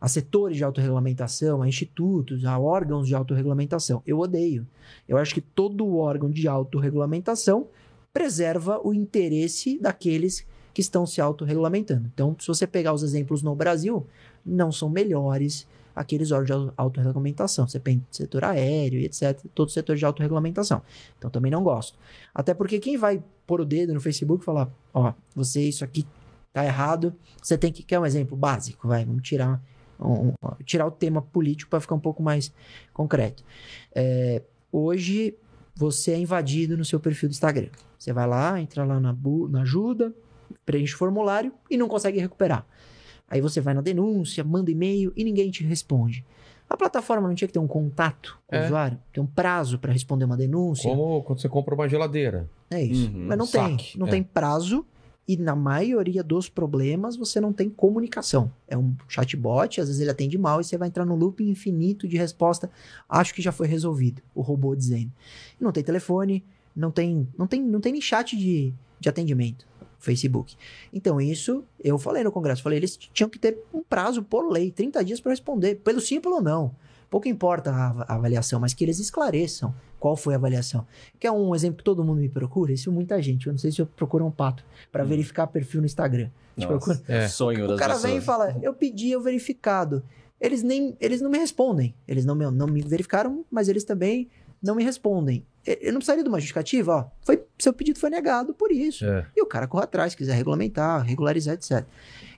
[0.00, 4.02] a setores de autorregulamentação, a institutos, a órgãos de autorregulamentação.
[4.04, 4.66] Eu odeio.
[5.08, 7.68] Eu acho que todo órgão de autorregulamentação
[8.12, 10.44] preserva o interesse daqueles
[10.74, 12.10] que estão se autorregulamentando.
[12.12, 14.04] Então, se você pegar os exemplos no Brasil,
[14.44, 17.66] não são melhores aqueles órgãos de au- autorregulamentação.
[17.66, 19.38] Setor aéreo e etc.
[19.54, 20.82] Todo setor de autorregulamentação.
[21.18, 21.98] Então, também não gosto.
[22.34, 26.06] Até porque quem vai pôr o dedo no Facebook e falar, ó, você isso aqui
[26.52, 29.60] tá errado, você tem que quer um exemplo básico, vai, vamos tirar
[30.00, 30.34] um- um-
[30.64, 32.52] tirar o tema político para ficar um pouco mais
[32.92, 33.44] concreto.
[33.94, 35.34] É, hoje
[35.76, 37.68] você é invadido no seu perfil do Instagram.
[37.98, 39.16] Você vai lá, entra lá na,
[39.50, 40.14] na ajuda,
[40.64, 42.64] preenche o formulário e não consegue recuperar.
[43.34, 46.24] Aí você vai na denúncia, manda e-mail e ninguém te responde.
[46.70, 48.62] A plataforma não tinha que ter um contato com É.
[48.62, 48.96] o usuário?
[49.12, 50.88] Ter um prazo para responder uma denúncia?
[50.88, 52.48] Como quando você compra uma geladeira.
[52.70, 53.10] É isso.
[53.10, 53.98] Uhum, Mas não saque, tem.
[54.00, 54.10] Não é.
[54.10, 54.86] tem prazo.
[55.26, 58.52] E na maioria dos problemas você não tem comunicação.
[58.68, 62.06] É um chatbot, às vezes ele atende mal e você vai entrar no loop infinito
[62.06, 62.70] de resposta.
[63.08, 64.22] Acho que já foi resolvido.
[64.32, 65.10] O robô dizendo.
[65.60, 66.44] E não tem telefone,
[66.76, 69.66] não tem, não tem, não tem nem chat de, de atendimento.
[70.04, 70.56] Facebook.
[70.92, 72.62] Então, isso eu falei no Congresso.
[72.62, 76.20] Falei, eles tinham que ter um prazo por lei, 30 dias para responder, pelo sim
[76.24, 76.74] ou não.
[77.10, 80.86] Pouco importa a av- a avaliação, mas que eles esclareçam qual foi a avaliação.
[81.18, 83.46] Que é um exemplo que todo mundo me procura, isso muita gente.
[83.46, 86.28] Eu não sei se eu procuro um pato para verificar perfil no Instagram.
[86.56, 86.96] Procura.
[86.98, 87.28] Nossa, É.
[87.28, 88.10] sonho O das cara pessoas.
[88.12, 90.02] vem e fala, eu pedi o verificado.
[90.40, 91.94] Eles nem, eles não me respondem.
[92.06, 94.28] Eles não me, não me verificaram, mas eles também
[94.62, 95.44] não me respondem.
[95.66, 97.10] Eu não precisaria de uma justificativa, ó.
[97.22, 99.04] Foi, seu pedido foi negado por isso.
[99.04, 99.26] É.
[99.34, 101.86] E o cara corre atrás, se quiser regulamentar, regularizar, etc.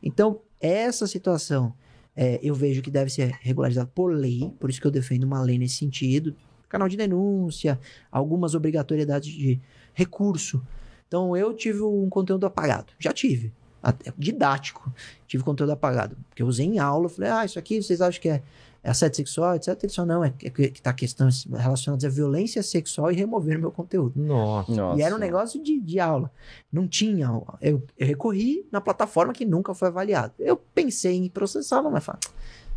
[0.02, 1.74] Então, essa situação
[2.16, 5.42] é, eu vejo que deve ser regularizada por lei, por isso que eu defendo uma
[5.42, 6.34] lei nesse sentido.
[6.68, 7.78] canal de denúncia,
[8.10, 9.60] algumas obrigatoriedades de
[9.92, 10.62] recurso.
[11.06, 12.92] Então eu tive um conteúdo apagado.
[12.98, 13.52] Já tive.
[13.82, 14.92] Até didático.
[15.28, 16.16] Tive conteúdo apagado.
[16.28, 17.08] Porque eu usei em aula.
[17.08, 18.42] Falei, ah, isso aqui vocês acham que é,
[18.86, 19.76] é assédio sexual, etc.
[19.82, 23.72] Ele falou, não, é que que tá questões relacionadas à violência sexual e remover meu
[23.72, 24.12] conteúdo.
[24.14, 24.72] Nossa.
[24.72, 25.00] Nossa.
[25.00, 26.30] E era um negócio de, de aula.
[26.72, 27.26] Não tinha.
[27.60, 30.32] Eu, eu recorri na plataforma que nunca foi avaliada.
[30.38, 32.20] Eu pensei em processar, mas falei,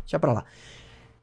[0.00, 0.44] deixa pra lá.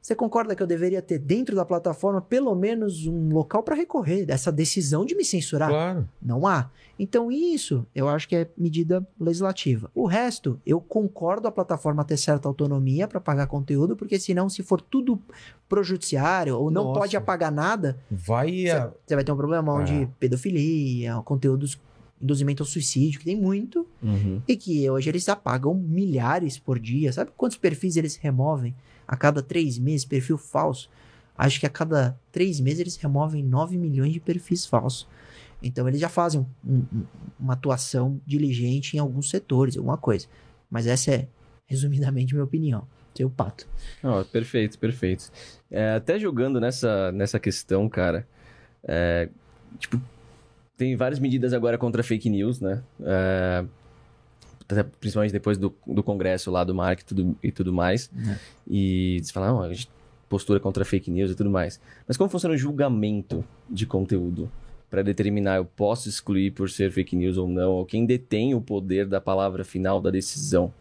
[0.00, 4.24] Você concorda que eu deveria ter dentro da plataforma pelo menos um local para recorrer
[4.24, 5.68] dessa decisão de me censurar?
[5.68, 6.08] Claro.
[6.22, 6.70] Não há.
[6.98, 9.90] Então, isso eu acho que é medida legislativa.
[9.94, 14.62] O resto, eu concordo a plataforma ter certa autonomia para pagar conteúdo, porque senão, se
[14.62, 15.20] for tudo
[15.68, 17.00] pro judiciário ou não Nossa.
[17.00, 18.64] pode apagar nada, Vai
[19.06, 20.08] você vai ter um problema onde É.
[20.18, 21.78] pedofilia, conteúdos,
[22.20, 24.40] induzimento ao suicídio, que tem muito, Uhum.
[24.48, 27.12] e que hoje eles apagam milhares por dia.
[27.12, 28.74] Sabe quantos perfis eles removem
[29.08, 30.04] a cada três meses?
[30.04, 30.88] Perfil falso.
[31.36, 35.08] Acho que a cada três meses eles removem 9 milhões de perfis falsos.
[35.62, 37.04] Então eles já fazem um- um-
[37.40, 40.26] uma atuação diligente em alguns setores, alguma coisa.
[40.70, 41.28] Mas essa é,
[41.66, 42.86] resumidamente, minha opinião.
[43.14, 43.66] Seu pato.
[44.04, 45.28] Ó, perfeito, perfeito.
[45.68, 48.24] É, até jogando nessa, nessa questão, cara,
[48.84, 49.28] é,
[49.76, 50.00] tipo,
[50.76, 52.80] tem várias medidas agora contra fake news, né?
[53.00, 53.64] É,
[55.00, 58.10] principalmente depois do, do congresso lá do Mark e tudo, e tudo mais.
[58.68, 59.88] E você fala, não, a gente
[60.28, 61.80] postura contra fake news e tudo mais.
[62.06, 64.50] Mas como funciona o julgamento de conteúdo?
[64.90, 67.72] Para determinar, eu posso excluir por ser fake news ou não?
[67.72, 70.72] Ou quem detém o poder da palavra final da decisão?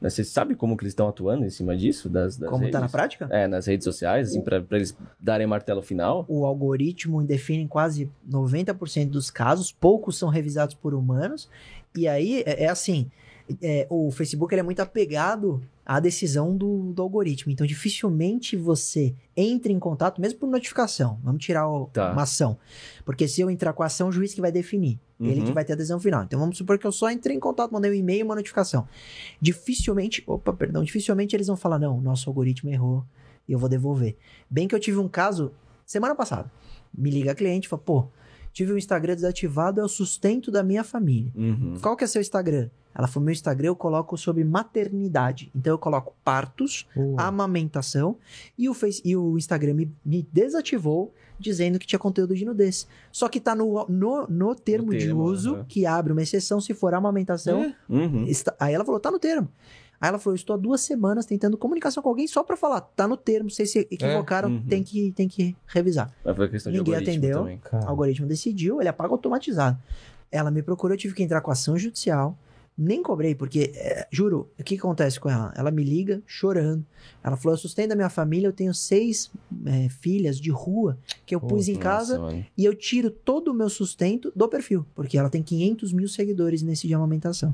[0.00, 2.08] Né, Você sabe como que eles estão atuando em cima disso?
[2.08, 3.26] Das, das Como tá na prática?
[3.30, 6.24] É, nas redes sociais, assim, pra eles darem martelo final?
[6.28, 11.48] o algoritmo define quase 90% dos casos, poucos são revisados por humanos,
[11.96, 13.10] e aí é, é assim,
[13.62, 19.14] é, o Facebook ele é muito apegado à decisão do, do algoritmo, então dificilmente você
[19.36, 22.12] entra em contato, mesmo por notificação, vamos tirar o- Tá.
[22.12, 22.58] uma ação,
[23.06, 25.46] porque se eu entrar com a ação, o juiz que vai definir, ele Uhum.
[25.46, 27.72] que vai ter a decisão final, então vamos supor que eu só entrei em contato,
[27.72, 28.86] mandei um e-mail e uma notificação,
[29.40, 33.04] dificilmente, opa, perdão, dificilmente eles vão falar, não, nosso algoritmo errou,
[33.48, 34.16] e eu vou devolver.
[34.50, 35.52] Bem que eu tive um caso
[35.86, 36.50] semana passada.
[36.94, 38.08] Me liga a cliente e fala, pô,
[38.58, 41.30] tive o Instagram desativado, é o sustento da minha família.
[41.36, 41.76] Uhum.
[41.80, 42.68] Qual que é seu Instagram?
[42.92, 45.48] Ela falou, meu Instagram eu coloco sobre maternidade.
[45.54, 46.84] Então eu coloco partos,
[47.16, 48.16] amamentação,
[48.58, 52.88] e o, face, e o Instagram me, me desativou dizendo que tinha conteúdo de nudez.
[53.12, 56.74] Só que tá no, no, no termo de termo, uso, que abre uma exceção se
[56.74, 58.24] for amamentação, Uhum.
[58.24, 59.48] Está- aí ela falou, tá no termo.
[60.00, 63.08] Aí ela falou, estou há duas semanas tentando comunicação com alguém só pra falar, tá
[63.08, 64.62] no termo, vocês se equivocaram, uhum.
[64.62, 66.12] tem, que, tem que revisar.
[66.24, 67.38] Mas foi questão de Ninguém algoritmo atendeu.
[67.38, 67.58] também.
[67.58, 69.78] Cara, O algoritmo decidiu, ele apaga automatizado.
[70.30, 72.38] Ela me procurou, eu tive que entrar com ação judicial.
[72.80, 75.52] Nem cobrei, porque, é, juro, o que acontece com ela?
[75.56, 76.86] Ela me liga chorando.
[77.24, 79.32] Ela falou: Eu sustento a minha família, eu tenho seis
[79.66, 80.96] é, filhas de rua
[81.26, 82.46] que eu pus em Nossa, casa mano.
[82.56, 86.62] e eu tiro todo o meu sustento do perfil, porque ela tem 500 mil seguidores
[86.62, 87.52] nesse de amamentação.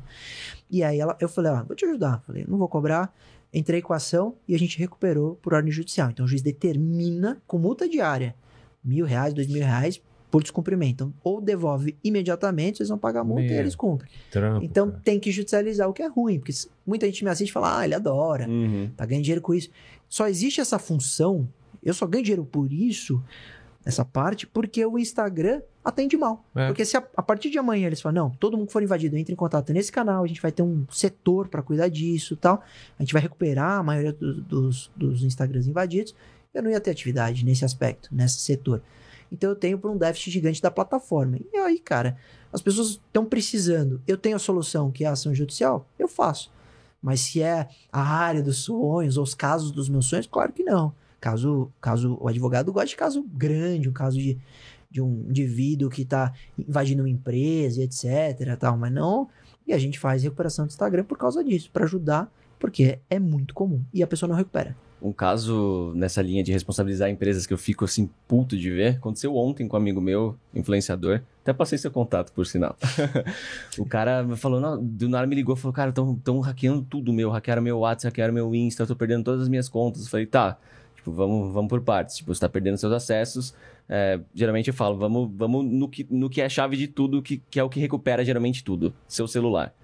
[0.71, 2.23] E aí ela, eu falei, ah, vou te ajudar.
[2.27, 3.15] Falei, não vou cobrar.
[3.51, 6.11] Entrei com a ação e a gente recuperou por ordem judicial.
[6.11, 8.35] Então o juiz determina com multa diária
[8.85, 10.03] mil reais, dois mil reais
[10.35, 11.05] por descumprimento.
[11.05, 13.61] Então, ou devolve imediatamente, vocês vão pagar a multa e Meu.
[13.61, 14.11] eles cumprem.
[14.33, 15.01] trampo, Então cara.
[15.05, 16.53] tem que judicializar o que é ruim, porque
[16.85, 18.91] muita gente me assiste e fala, ah, ele adora Uhum.
[18.97, 19.71] tá ganhando dinheiro com isso.
[20.09, 21.49] Só existe essa função,
[21.85, 23.23] eu só ganho dinheiro por isso,
[23.85, 26.45] essa parte, porque o Instagram atende mal.
[26.53, 26.67] É.
[26.67, 29.17] Porque se a, a partir de amanhã eles falam, não, todo mundo que for invadido
[29.17, 32.37] entra em contato nesse canal, a gente vai ter um setor pra cuidar disso e
[32.39, 32.61] tal,
[32.99, 36.13] a gente vai recuperar a maioria do- dos, dos Instagrams invadidos,
[36.53, 38.83] eu não ia ter atividade nesse aspecto, nesse setor.
[39.35, 41.39] Então eu tenho por um déficit gigante da plataforma.
[41.53, 42.17] E aí, cara,
[42.53, 44.01] as pessoas estão precisando.
[44.07, 46.53] Eu tenho a solução, que é a ação judicial, eu faço.
[47.03, 50.63] Mas se é a área dos sonhos ou os casos dos meus sonhos, claro que
[50.63, 50.95] não.
[51.21, 54.39] Caso, caso o advogado gosta de caso grande, um caso de,
[54.89, 58.57] de um indivíduo que está invadindo uma empresa, etc.
[58.59, 59.29] Tal, mas não.
[59.67, 63.53] E a gente faz recuperação do Instagram por causa disso, para ajudar, porque é muito
[63.53, 64.77] comum e a pessoa não recupera.
[65.03, 69.37] Um caso nessa linha de responsabilizar empresas que eu fico assim puto de ver, aconteceu
[69.37, 71.21] ontem com um amigo meu, influenciador.
[71.43, 72.75] Até passei seu contato, por sinal.
[73.79, 77.13] o cara falou, não, do nada me ligou e falou, cara, estão tão hackeando tudo
[77.13, 80.05] meu, hackearam meu WhatsApp, hackearam meu Insta, eu tô perdendo todas as minhas contas.
[80.05, 80.57] Eu falei, tá,
[80.97, 82.17] tipo, vamos, vamos por partes.
[82.17, 83.55] Tipo, você tá perdendo seus acessos.
[83.87, 87.21] É, geralmente eu falo, vamos, vamos no, que, no que é a chave de tudo,
[87.21, 89.75] que, que é o que recupera geralmente tudo, seu celular.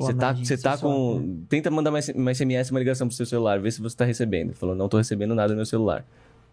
[0.00, 1.44] Você tá, você tá com.
[1.48, 4.48] Tenta mandar uma, SMS, uma ligação pro seu celular, vê se você tá recebendo.
[4.48, 6.04] Ele falou, não tô recebendo nada no meu celular.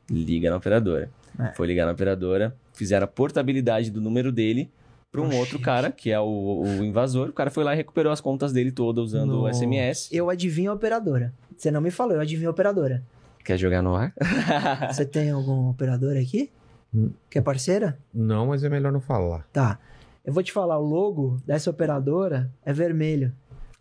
[0.10, 1.10] Liga na operadora.
[1.40, 1.54] É.
[1.54, 4.70] Foi ligar na operadora, fizeram a portabilidade do número dele
[5.12, 5.38] pra um Oxi.
[5.38, 7.30] outro cara, que é o, o invasor.
[7.30, 9.60] O cara foi lá e recuperou as contas dele toda usando o Nossa.
[9.60, 10.10] SMS.
[10.12, 11.34] Eu adivinho a operadora.
[11.56, 13.04] Você não me falou, eu adivinho a operadora.
[13.44, 14.14] Quer jogar no ar?
[14.92, 16.52] Você tem algum operador aqui?
[16.94, 17.12] Hum.
[17.30, 17.98] Que é parceira?
[18.14, 19.48] Não, mas é melhor não falar.
[19.54, 19.80] Tá.
[20.28, 23.32] Eu vou te falar, o logo dessa operadora é vermelho.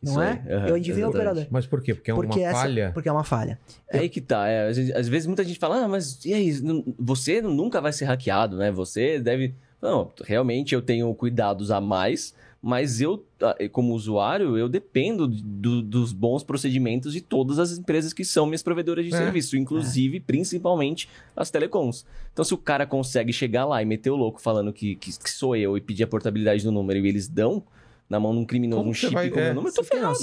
[0.01, 0.31] Não Isso é?
[0.31, 1.17] aí, aham, eu adivinho a exatamente.
[1.17, 1.49] operadora.
[1.51, 1.93] Mas por quê?
[1.93, 2.91] Porque é porque uma essa, falha?
[2.95, 3.59] Porque é uma falha.
[3.91, 4.47] É aí que tá.
[4.47, 6.53] é, às, vezes, às vezes muita gente fala, ah, mas e aí?
[7.01, 8.71] Você nunca vai ser hackeado, né?
[8.71, 9.57] Você deve.
[9.83, 12.33] Não, realmente eu tenho cuidados a mais,
[12.69, 18.13] mas eu, ah, como usuário, eu dependo do- dos bons procedimentos de todas as empresas
[18.13, 19.17] que são minhas provedoras de É.
[19.17, 22.05] serviço, inclusive, principalmente, as telecoms.
[22.33, 25.31] Então, se o cara consegue chegar lá e meter o louco falando que, que, que
[25.31, 27.63] sou eu e pedir a portabilidade do número e eles dão
[28.11, 29.55] na mão de um criminoso Como um chip vai- com o meu é.
[29.55, 30.17] número, eu tô ferrado.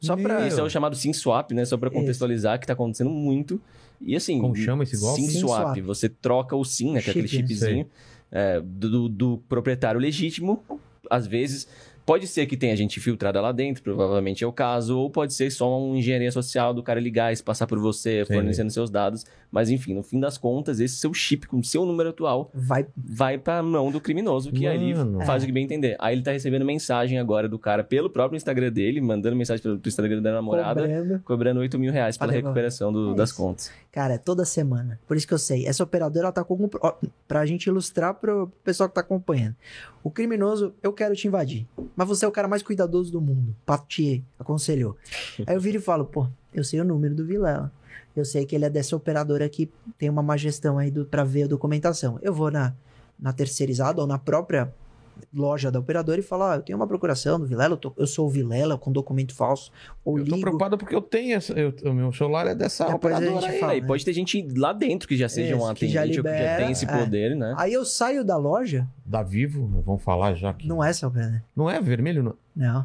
[0.00, 0.46] Só pra.
[0.46, 1.64] Isso é o chamado SimSwap, né?
[1.64, 1.98] Só pra Isso.
[1.98, 3.60] contextualizar, que tá acontecendo muito.
[4.00, 4.40] E assim.
[4.40, 5.20] Como chama esse golpe?
[5.22, 5.74] SimSwap.
[5.74, 5.80] SimSwap.
[5.82, 7.02] Você troca o SIM, né?
[7.02, 7.86] Que é aquele Chip, chipzinho
[8.30, 10.62] é, do, do proprietário legítimo.
[11.10, 11.66] Às vezes,
[12.04, 15.50] pode ser que tenha gente infiltrada lá dentro, provavelmente é o caso, ou pode ser
[15.50, 19.24] só uma engenharia social do cara ligar e passar por você, fornecendo seus dados.
[19.52, 22.86] Mas enfim, no fim das contas, esse seu chip com o seu número atual Vai.
[22.96, 25.20] vai pra mão do criminoso, que ali Mano.
[25.26, 25.94] faz o que bem entender.
[25.98, 29.78] Aí ele tá recebendo mensagem agora do cara pelo próprio Instagram dele, mandando mensagem pelo
[29.86, 31.20] Instagram da namorada, Cobrando.
[31.22, 33.36] cobrando 8 mil reais pela recuperação do- É das isso.
[33.38, 33.70] contas.
[33.92, 34.98] Cara, é toda semana.
[35.06, 35.66] Por isso que eu sei.
[35.66, 36.66] Essa operadora ela tá com algum.
[36.66, 36.94] pro- Ó,
[37.28, 39.54] pra gente ilustrar pro pessoal que tá acompanhando.
[40.02, 41.66] O criminoso, eu quero te invadir.
[41.94, 43.54] Mas você é o cara mais cuidadoso do mundo.
[43.66, 44.96] Pato te aconselhou.
[45.46, 47.70] Aí eu viro e falo, pô, eu sei o número do Vilela.
[48.14, 51.44] Eu sei que ele é dessa operadora que tem uma má gestão aí pra ver
[51.44, 52.18] a documentação.
[52.22, 52.74] Eu vou na,
[53.18, 54.72] na terceirizada ou na própria
[55.32, 58.06] loja da operadora e falo, ah, eu tenho uma procuração do Vilela, eu, tô- eu
[58.06, 59.70] sou o Vilela com documento falso.
[60.04, 60.40] Ou Eu tô ligo.
[60.40, 63.54] preocupado porque eu tenho essa, eu- o meu celular é dessa Depois a operadora gente
[63.54, 63.60] aí.
[63.60, 63.74] fala.
[63.74, 66.18] É, e pode ter gente lá dentro que já seja um Isso, que já atendente
[66.20, 66.98] ou que já libera, tem esse é.
[66.98, 67.54] poder, né?
[67.58, 71.44] Aí eu saio da loja, Da Vivo, vamos falar já que não é essa operadora.
[71.54, 72.34] não é vermelho não.
[72.56, 72.82] Não.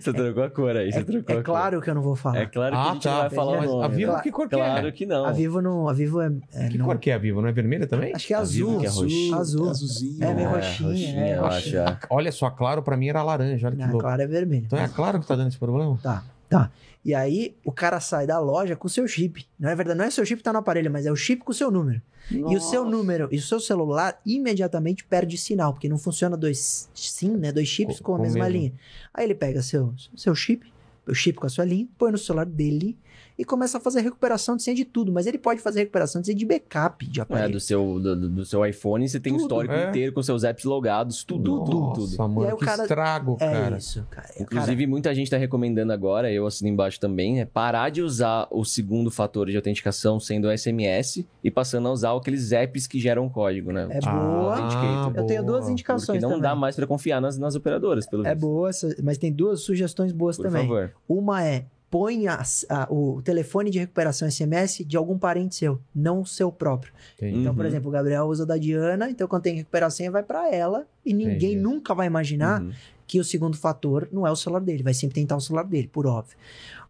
[0.00, 1.44] Você trocou a cor aí, você trocou É a cor.
[1.44, 2.38] claro que eu não vou falar.
[2.40, 3.10] É claro que a Ah, gente tá.
[3.10, 3.84] não vai falar o nome.
[3.84, 4.92] a Vivo que cor que Claro é?
[4.92, 5.24] que não.
[5.24, 5.88] A Vivo não.
[5.88, 6.30] A Vivo é.
[6.54, 7.40] é Que não- cor que é a Vivo?
[7.40, 8.14] Não é vermelha também?
[8.14, 8.80] Acho que é A azul.
[8.80, 9.36] que é roxinha.
[9.36, 9.70] Azul.
[9.70, 10.24] Azulzinho.
[10.24, 11.84] É, meio É, roxinha, é, roxinha.
[11.84, 11.94] acho.
[11.94, 11.98] é.
[12.10, 14.02] Olha só, a Claro pra mim era laranja, olha que Não, louco.
[14.04, 14.64] claro, é vermelho.
[14.66, 15.98] Então é a Claro que tá dando esse problema?
[16.02, 16.70] Tá, tá.
[17.06, 19.46] E aí, o cara sai da loja com o seu chip.
[19.60, 21.14] Não é verdade, não é o seu chip que tá no aparelho, mas é o
[21.14, 22.02] chip com o seu número.
[22.32, 22.96] E o seu Nossa.
[22.96, 27.52] número e o seu celular imediatamente perde sinal, porque não funciona dois SIM, né?
[27.52, 28.58] Dois chips Com- com, a mesma mesmo.
[28.58, 28.72] linha.
[29.14, 30.66] Aí ele pega seu, seu chip,
[31.06, 32.98] o chip com a sua linha, põe no celular dele
[33.38, 35.12] e começa a fazer recuperação de senha de tudo.
[35.12, 37.52] Mas ele pode fazer recuperação de senha de backup de É, aparelho.
[37.52, 39.42] do seu, do, do- seu iPhone, você tem o Tudo.
[39.46, 39.88] histórico É.
[39.88, 42.28] inteiro com seus apps logados, tudo, tudo, Nossa, tudo.
[42.28, 43.76] mano, E aí o que cara- estrago, É cara.
[43.76, 44.28] isso, cara.
[44.36, 48.46] É, Inclusive, muita gente tá recomendando agora, eu assino embaixo também, é parar de usar
[48.50, 52.98] o segundo fator de autenticação sendo o SMS e passando a usar aqueles apps que
[52.98, 53.86] geram código, né?
[53.90, 54.56] É boa.
[54.56, 55.72] Ah, Eu tenho duas boa.
[55.72, 56.42] indicações Porque não também.
[56.42, 58.40] dá mais pra confiar nas, nas operadoras, pelo É visto.
[58.46, 58.70] boa,
[59.02, 60.62] mas tem duas sugestões boas Por também.
[60.62, 60.92] favor.
[61.08, 66.24] Uma é põe a- a- o telefone de recuperação SMS de algum parente seu, não
[66.24, 66.92] seu próprio.
[67.16, 67.38] Entendi.
[67.38, 67.68] Então, por Uhum.
[67.68, 70.52] exemplo, o Gabriel usa da Diana, então quando tem que recuperar a senha, vai pra
[70.52, 71.56] ela e ninguém Entendi.
[71.56, 72.72] nunca vai imaginar Uhum.
[73.06, 75.88] que o segundo fator não é o celular dele, vai sempre tentar o celular dele,
[75.92, 76.36] por óbvio.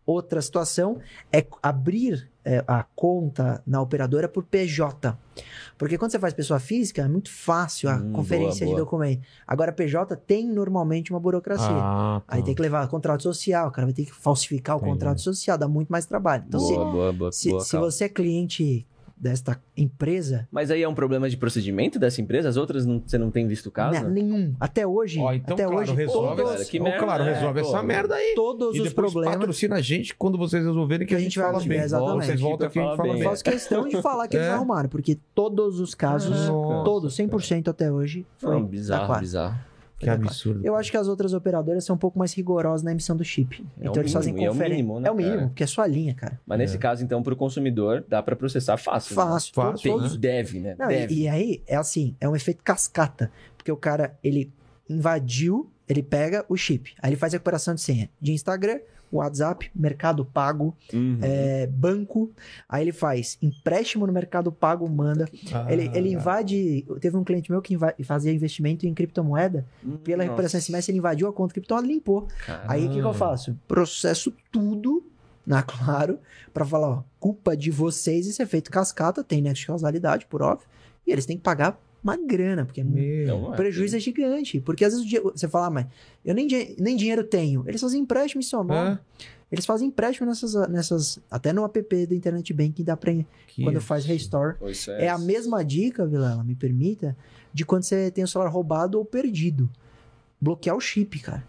[0.06, 1.00] Outra situação
[1.32, 5.18] é abrir é, a conta na operadora por PJ.
[5.76, 8.84] Porque quando você faz pessoa física, é muito fácil a Hum, conferência boa, de boa.
[8.84, 9.22] documento.
[9.46, 11.66] Agora, PJ tem normalmente uma burocracia.
[11.68, 12.36] Ah, tá.
[12.36, 14.92] Aí tem que levar contrato social, o cara vai ter que falsificar o Entendi.
[14.92, 16.44] contrato social, dá muito mais trabalho.
[16.46, 17.90] Então, se, boa, se, boa, se calma.
[17.90, 18.86] você é cliente
[19.18, 22.48] desta empresa, Mas aí é um problema de procedimento dessa empresa?
[22.50, 24.02] As outras não- você não tem visto caso?
[24.02, 24.54] né, nenhum.
[24.60, 27.60] Até hoje, Ó, então, até claro, hoje, resolve, todos, cara, que merda, claro, é, resolve
[27.62, 27.68] pô.
[27.68, 28.34] essa merda aí.
[28.36, 29.36] todos E os problemas.
[29.38, 31.78] patrocina a gente quando vocês resolverem que, Que a gente, gente vai fala bem.
[31.78, 32.26] exatamente.
[32.26, 33.22] Vocês voltam aqui e a gente Fala fala bem.
[33.22, 33.30] bem.
[33.30, 34.50] Faço questão de falar que eles É.
[34.52, 39.58] arrumaram, porque todos os casos, Nossa, todos, 100% até hoje, foi Não, bizarro, bizarro.
[39.98, 40.60] Que absurdo.
[40.64, 43.64] Eu acho que as outras operadoras são um pouco mais rigorosas na emissão do chip.
[43.80, 44.76] É então o eles fazem mínimo, e é o conferência.
[44.82, 45.46] mínimo, né, É o mínimo, cara?
[45.48, 46.38] porque é sua linha, cara.
[46.46, 49.16] Mas nesse caso, então, pro consumidor, dá pra processar fácil.
[49.16, 49.22] né?
[49.22, 49.54] Fácil.
[49.54, 50.18] Fácil, todos- né?
[50.18, 50.76] Deve, né?
[50.78, 51.14] Não, Deve.
[51.14, 53.30] e, e aí, é assim, é um efeito cascata.
[53.56, 54.52] Porque o cara, ele
[54.88, 56.94] invadiu, ele pega o chip.
[57.02, 58.78] Aí ele faz a recuperação de senha de Instagram,
[59.12, 61.18] WhatsApp, Mercado Pago, Uhum.
[61.22, 62.30] é, banco.
[62.68, 65.28] Aí ele faz empréstimo no Mercado Pago, manda.
[65.52, 66.84] Ah, Ele, ele invade.
[67.00, 69.66] Teve um cliente meu que fazia investimento em criptomoeda.
[70.04, 72.26] Pela Nossa, recuperação SMS, ele invadiu a conta criptomoeda e limpou.
[72.44, 72.64] cara.
[72.68, 73.56] Aí o que, que eu faço?
[73.68, 75.04] Processo tudo
[75.46, 76.18] na Claro
[76.52, 80.66] pra falar, ó, culpa de vocês, esse efeito cascata tem nexo de causalidade, por óbvio.
[81.06, 83.24] E eles têm que pagar uma grana, porque Meu.
[83.24, 84.60] Então, o é, prejuízo é gigante.
[84.60, 85.86] Porque às vezes o dia- você fala, ah, mas
[86.24, 86.46] eu nem,
[86.78, 87.64] nem dinheiro tenho.
[87.66, 88.98] Eles fazem empréstimo em seu nome.
[89.18, 89.26] É?
[89.50, 91.18] Eles fazem empréstimo nessas, nessas.
[91.30, 93.12] Até no app do Internet Banking dá pra.
[93.46, 94.56] Que quando faz restore.
[94.70, 97.16] Isso É a mesma dica, Vilela, me permita,
[97.52, 99.70] de quando você tem o celular roubado ou perdido.
[100.40, 101.44] Bloquear o chip, cara.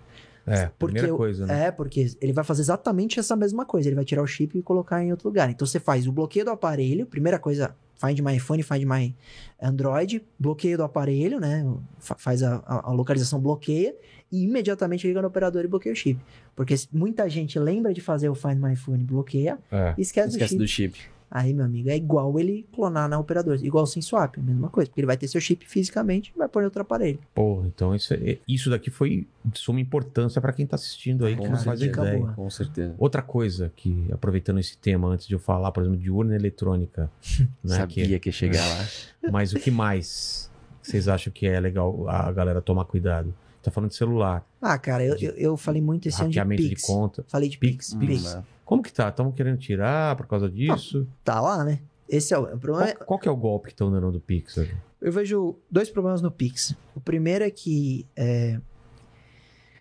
[0.46, 1.66] É, Porque coisa, né?
[1.66, 3.90] É, porque ele vai fazer exatamente essa mesma coisa.
[3.90, 5.50] Ele vai tirar o chip e colocar em outro lugar.
[5.50, 9.16] Então você faz o bloqueio do aparelho, primeira coisa Find My iPhone, Find My
[9.62, 11.66] Android, bloqueio do aparelho, né?
[12.00, 13.96] Fa- Faz a, a- localização, bloqueia
[14.32, 16.20] e imediatamente liga no operador e bloqueia o chip.
[16.56, 19.94] Porque muita gente lembra de fazer o Find My iPhone, bloqueia É.
[19.98, 21.00] e esquece, Esquece do do chip.
[21.30, 24.90] Aí, meu amigo, é igual ele clonar na operadora, igual sem swap, a mesma coisa,
[24.90, 27.20] porque ele vai ter seu chip fisicamente e vai pôr em outro aparelho.
[27.36, 31.36] Porra, então isso, é- isso daqui foi de suma importância pra quem tá assistindo aí,
[31.76, 32.20] dica ideia.
[32.20, 32.34] boa.
[32.34, 32.96] Com certeza.
[32.98, 37.12] Outra coisa que, aproveitando esse tema, antes de eu falar, por exemplo, de urna eletrônica,
[37.64, 38.86] né, Sabia que- que ia chegar lá.
[39.32, 40.50] mas o que mais
[40.82, 43.34] vocês acham que é legal a galera tomar cuidado?
[43.62, 46.64] Tá falando de celular, Ah, cara, eu, eu, eu falei muito esse ano de hackeamento
[46.64, 46.84] de, Pix.
[46.84, 47.26] conta.
[47.28, 48.00] Falei de Pix, Pix.
[48.08, 48.34] Pix.
[48.34, 48.44] Pix.
[48.68, 49.08] Como que tá?
[49.08, 51.08] Estão querendo tirar por causa disso?
[51.24, 51.80] Tá lá, né?
[52.08, 52.94] Esse é o, o problema.
[52.96, 54.58] Qual, qual que é o golpe que estão dando do Pix?
[55.02, 56.76] Eu vejo dois problemas no Pix.
[56.94, 58.60] O primeiro é que é,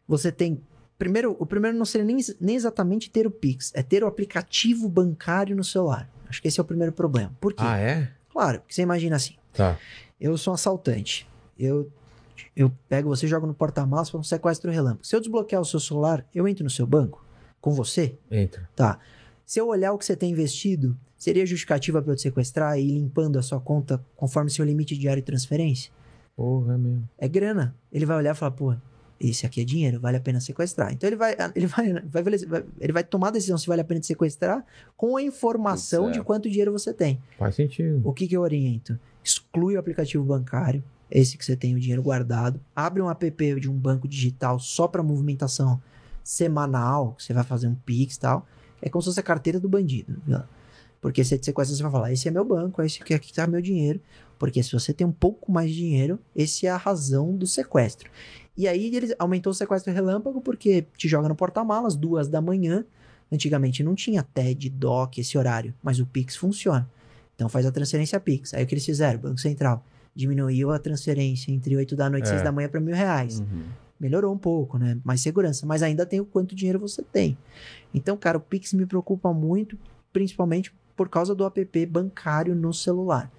[0.06, 0.62] você tem.
[0.96, 4.88] Primeiro, o primeiro não seria nem, nem exatamente ter o Pix, é ter o aplicativo
[4.88, 6.08] bancário no celular.
[6.28, 7.36] Acho que esse é o primeiro problema.
[7.40, 7.64] Por quê?
[7.66, 8.12] Ah, é?
[8.30, 9.76] Claro, porque você imagina assim: Tá.
[10.20, 11.28] eu sou um assaltante.
[11.58, 11.90] Eu,
[12.54, 15.04] eu pego você jogo no porta-malas para um sequestro relâmpago.
[15.04, 17.26] Se eu desbloquear o seu celular, eu entro no seu banco
[17.61, 18.16] com você?
[18.31, 18.69] Entra.
[18.77, 18.99] Tá.
[19.45, 22.83] Se eu olhar o que você tem investido, seria justificativa para eu te sequestrar e
[22.83, 25.93] ir limpando a sua conta conforme seu limite diário de transferência?
[26.37, 27.09] Porra, é mesmo.
[27.19, 27.74] É grana.
[27.93, 28.74] Ele vai olhar e falar, pô,
[29.19, 30.93] esse aqui é dinheiro, vale a pena sequestrar.
[30.93, 33.85] Então ele vai, ele vai, vai, vai- ele vai tomar a decisão se vale a
[33.85, 34.65] pena te sequestrar
[34.97, 37.20] com a informação de quanto dinheiro você tem.
[37.39, 38.01] Faz sentido.
[38.05, 38.99] O que, que eu oriento?
[39.24, 42.61] Exclui o aplicativo bancário, esse que você tem o dinheiro guardado.
[42.74, 43.31] Abre um app
[43.61, 45.81] de um banco digital só para movimentação
[46.27, 48.44] semanal, que você vai fazer um Pix e tal.
[48.82, 50.20] É como se fosse a carteira do bandido.
[50.27, 50.40] viu?
[51.01, 53.47] Porque você te sequestra, você vai falar, esse é meu banco, esse aqui, aqui tá
[53.47, 54.01] meu dinheiro.
[54.36, 58.11] Porque se você tem um pouco mais de dinheiro, esse é a razão do sequestro.
[58.57, 62.85] E aí ele aumentou o sequestro relâmpago porque te joga no porta-malas, duas da manhã.
[63.31, 66.90] Antigamente não tinha TED, DOC, esse horário, mas o Pix funciona.
[67.36, 68.53] Então faz a transferência Pix.
[68.53, 69.20] Aí o que eles fizeram?
[69.20, 69.85] Banco Central
[70.15, 72.32] diminuiu a transferência entre 8 da noite e É.
[72.32, 73.39] 6 da manhã para mil reais.
[73.40, 73.65] Uhum.
[73.98, 74.98] Melhorou um pouco, né?
[75.05, 75.66] Mais segurança.
[75.66, 77.36] Mas ainda tem o quanto dinheiro você tem.
[77.94, 79.78] Então, cara, o Pix me preocupa muito,
[80.12, 83.31] principalmente por causa do app bancário no celular.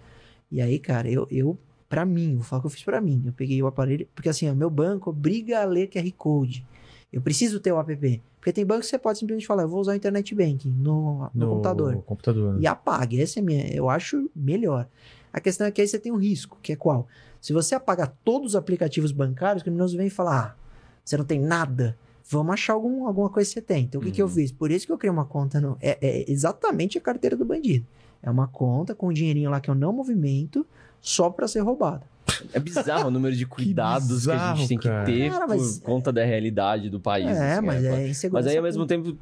[0.52, 1.58] E aí, cara, eu, eu
[1.90, 3.24] para mim, vou falar o que eu fiz pra mim.
[3.26, 6.66] Eu peguei o aparelho, porque assim, o meu banco obriga a ler QR Code.
[7.12, 8.22] Eu preciso ter o app.
[8.40, 11.30] Porque tem banco que você pode simplesmente falar, eu vou usar o internet banking no,
[11.34, 12.54] no, computador computador.
[12.54, 12.62] né?
[12.62, 13.22] e apague.
[13.22, 14.88] Essa é minha, eu acho melhor.
[15.32, 17.08] A questão é que aí você tem um risco, que é qual?
[17.48, 20.56] Se você apagar todos os aplicativos bancários, o criminoso vem e fala: ah,
[21.02, 21.98] você não tem nada.
[22.30, 23.86] Vamos achar algum, alguma coisa que você tem.
[23.86, 24.32] Então, o que, que eu Uhum.
[24.34, 24.52] fiz?
[24.52, 25.62] Por isso que eu criei uma conta.
[25.62, 27.86] No, é, é exatamente a carteira do bandido.
[28.22, 30.68] É uma conta com um dinheirinho lá que eu não movimento,
[31.00, 32.04] só pra ser roubada.
[32.52, 35.06] É bizarro o número de cuidados que, a bizarro, gente tem que cara.
[35.06, 37.28] ter Cara, por conta da realidade do país.
[37.28, 38.46] é, assim, mas é, é insegurança.
[38.46, 39.18] Mas aí, ao mesmo tempo,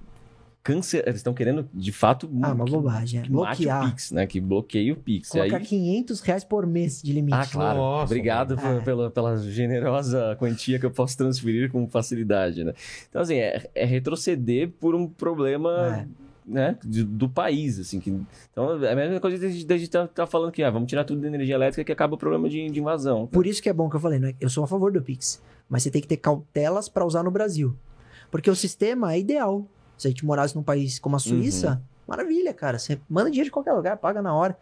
[0.66, 3.20] câncer, eles estão querendo, de fato, Ah, uma que- bobagem.
[3.20, 3.24] É.
[3.24, 3.90] que mate o Bloquear.
[3.92, 4.26] Pix, né?
[4.26, 5.30] Que bloqueie o Pix.
[5.30, 5.64] Colocar aí...
[5.64, 7.38] 500 reais por mês de limite.
[7.38, 7.78] Ah, claro.
[7.78, 12.74] Nossa, Obrigado por- pela, pela generosa quantia que eu posso transferir com facilidade, né?
[13.08, 15.72] Então, assim, é, é retroceder por um problema,
[16.02, 16.08] É.
[16.52, 18.00] né, de- do país, assim.
[18.00, 18.10] Que,
[18.52, 21.04] então, é a mesma coisa da gente, gente tá, tá falando que, ah, vamos tirar
[21.04, 23.28] tudo da energia elétrica que acaba o problema de, de invasão.
[23.28, 24.34] Por isso que é bom que eu falei, né?
[24.42, 25.40] Eu sou a favor do Pix.
[25.70, 27.76] Mas você tem que ter cautelas pra usar no Brasil.
[28.32, 29.66] Porque o sistema é ideal.
[29.98, 32.78] Se a gente morasse num país como a Suíça, maravilha, cara.
[32.80, 34.58] Você manda dinheiro de qualquer lugar, paga na hora.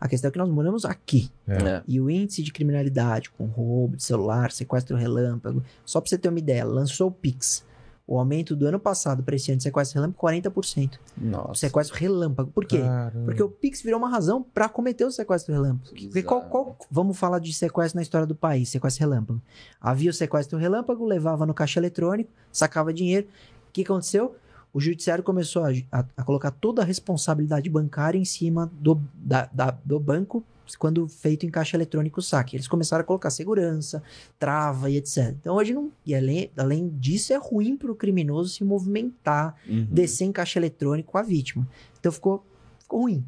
[0.00, 1.30] A questão é que nós moramos aqui.
[1.48, 1.56] É.
[1.56, 1.82] É.
[1.88, 6.28] E o índice de criminalidade com roubo de celular, sequestro relâmpago, só pra você ter
[6.28, 7.64] uma ideia, lançou o Pix.
[8.08, 10.92] O aumento do ano passado para esse ano de sequestro relâmpago, 40%.
[11.18, 11.54] Nossa.
[11.66, 12.52] Sequestro relâmpago.
[12.52, 12.78] Por quê?
[12.80, 13.24] Caramba.
[13.24, 15.90] Porque o Pix virou uma razão pra cometer o sequestro relâmpago.
[15.90, 19.42] Porque qual, qual- vamos falar de sequestro na história do país, sequestro relâmpago.
[19.80, 23.26] Havia o sequestro relâmpago, levava no caixa eletrônico, sacava dinheiro.
[23.68, 24.36] O que aconteceu?
[24.72, 29.48] O judiciário começou a, a- a colocar toda a responsabilidade bancária em cima do, da-
[29.52, 30.44] da- do banco
[30.78, 32.56] quando feito em caixa eletrônico o saque.
[32.56, 34.02] Eles começaram a colocar segurança,
[34.38, 35.28] trava e etc.
[35.40, 35.92] Então hoje não.
[36.04, 39.86] E além, além disso, é ruim para o criminoso se movimentar, Uhum.
[39.90, 41.66] descer em caixa eletrônico com a vítima.
[42.00, 42.44] Então ficou,
[42.80, 43.24] ficou ruim.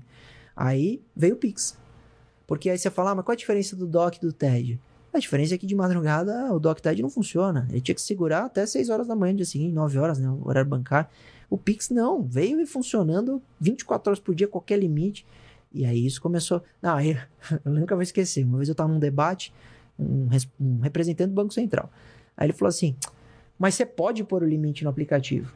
[0.56, 1.78] Aí veio o Pix.
[2.46, 4.80] Porque aí você fala, ah, mas qual a diferença do DOC e do TED?
[5.18, 7.66] A diferença é que de madrugada o DOC TED não funciona.
[7.70, 10.30] Ele tinha que segurar até 6 horas da manhã, dia seguinte, 9 horas, né?
[10.30, 11.08] O horário bancário.
[11.50, 15.26] O Pix não, veio e funcionando 24 horas por dia, qualquer limite.
[15.72, 16.62] E aí isso começou.
[16.80, 17.18] Não, aí,
[17.64, 18.44] eu nunca vou esquecer.
[18.44, 19.52] Uma vez eu tava num debate,
[19.98, 20.28] um,
[20.60, 21.90] um representante do Banco Central.
[22.36, 22.94] Aí ele falou assim:
[23.58, 25.52] Mas você pode pôr o limite no aplicativo.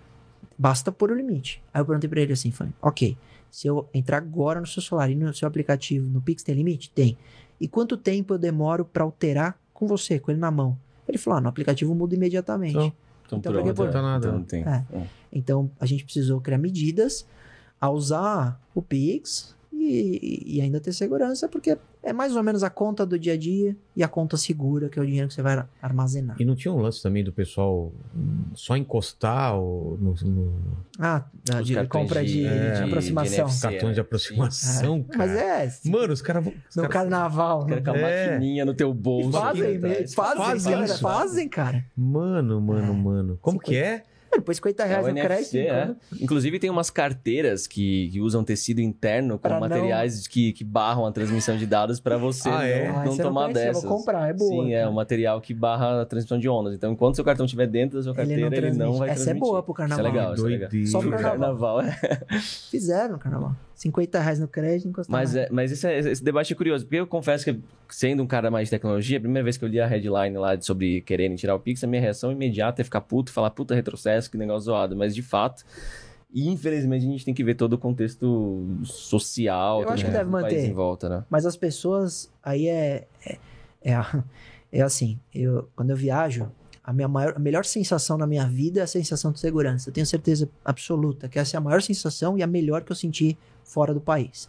[0.59, 1.62] Basta pôr o limite.
[1.72, 3.16] Aí eu perguntei pra ele assim: falei, Ok,
[3.48, 6.90] se eu entrar agora no seu celular e no seu aplicativo, no Pix tem limite?
[6.90, 7.16] Tem.
[7.62, 10.76] E quanto tempo eu demoro pra alterar com você, com ele na mão?
[11.06, 12.72] Ele falou: ah, no aplicativo muda imediatamente.
[12.72, 12.93] Então,
[13.24, 13.89] Então, Então, pra que pronto, pôr?
[13.89, 13.93] é.
[13.93, 14.26] Tá nada.
[14.26, 14.64] Então, não tem.
[14.64, 14.84] É.
[15.32, 17.24] Então a gente precisou criar medidas
[17.80, 22.70] a usar o Pix e, e ainda ter segurança, porque é mais ou menos a
[22.70, 25.43] conta do dia a dia e a conta segura, que é o dinheiro que você
[25.43, 26.36] vai armazenar.
[26.40, 27.93] E não tinha um lance também do pessoal
[28.54, 30.62] só encostar o, no, no
[30.98, 31.24] Ah,
[31.61, 33.44] Os de cartões compra de, de- de aproximação.
[33.44, 33.62] NFC.
[33.62, 34.01] cartões de Sim.
[34.01, 35.40] aproximação, Mas cara.
[35.64, 36.52] é, Mano, os caras vão.
[36.69, 37.66] os no cara- carnaval.
[37.66, 38.30] Cara, no- com a É.
[38.30, 39.32] maquininha no teu bolso.
[39.32, 40.14] Fazem, aqui mesmo, atrás.
[40.14, 40.98] fazem, Fazem cara, isso.
[41.01, 41.85] fazem, cara.
[41.96, 42.96] Mano, mano, É.
[42.96, 43.38] mano.
[43.40, 44.04] Como que é?
[44.35, 45.54] Depois 50 É reais o no crédito.
[45.54, 45.82] NFC, é.
[45.85, 50.52] então- Inclusive tem umas carteiras que, que usam tecido interno com Pra não- materiais que,
[50.52, 52.88] que barram a transmissão de dados para você Ah, é?
[52.88, 53.82] não, Ah, não eu tomar conhecia, dessas.
[53.85, 54.64] Vou comprar, é boa.
[54.64, 54.90] Sim, é cara.
[54.90, 56.74] um material que barra a transmissão de ondas.
[56.74, 58.98] Então, enquanto seu cartão estiver dentro da sua carteira, ele não, transmite.
[58.98, 59.40] vai Essa é transmitir.
[59.51, 60.04] boa pro carnaval.
[60.06, 60.70] Isso é legal, isso é legal.
[60.86, 61.77] Só pro Pro carnaval.
[61.77, 62.40] carnaval, é.
[62.70, 63.52] Fizeram no carnaval.
[63.82, 66.96] 50 reais no crédito, encostar Mas, é, mas esse, é- esse debate é curioso, porque
[66.96, 69.80] eu confesso que, sendo um cara mais de tecnologia, a primeira vez que eu li
[69.80, 73.32] a headline lá sobre quererem tirar o Pix, a minha reação imediata é ficar puto,
[73.32, 74.94] falar puta retrocesso, que negócio zoado.
[74.94, 75.64] Mas, de fato,
[76.32, 80.30] e infelizmente, a gente tem que ver todo o contexto social, Eu acho que deve
[80.30, 80.64] manter.
[80.64, 81.24] em volta, né?
[81.28, 83.06] Mas as pessoas, aí é.
[83.27, 83.38] É,
[83.85, 83.94] é,
[84.70, 86.48] é assim, eu, quando eu viajo,
[86.85, 89.90] a, minha maior, a melhor sensação na minha vida é a sensação de segurança.
[89.90, 92.96] Eu tenho certeza absoluta que essa é a maior sensação e a melhor que eu
[92.96, 94.49] senti fora do país.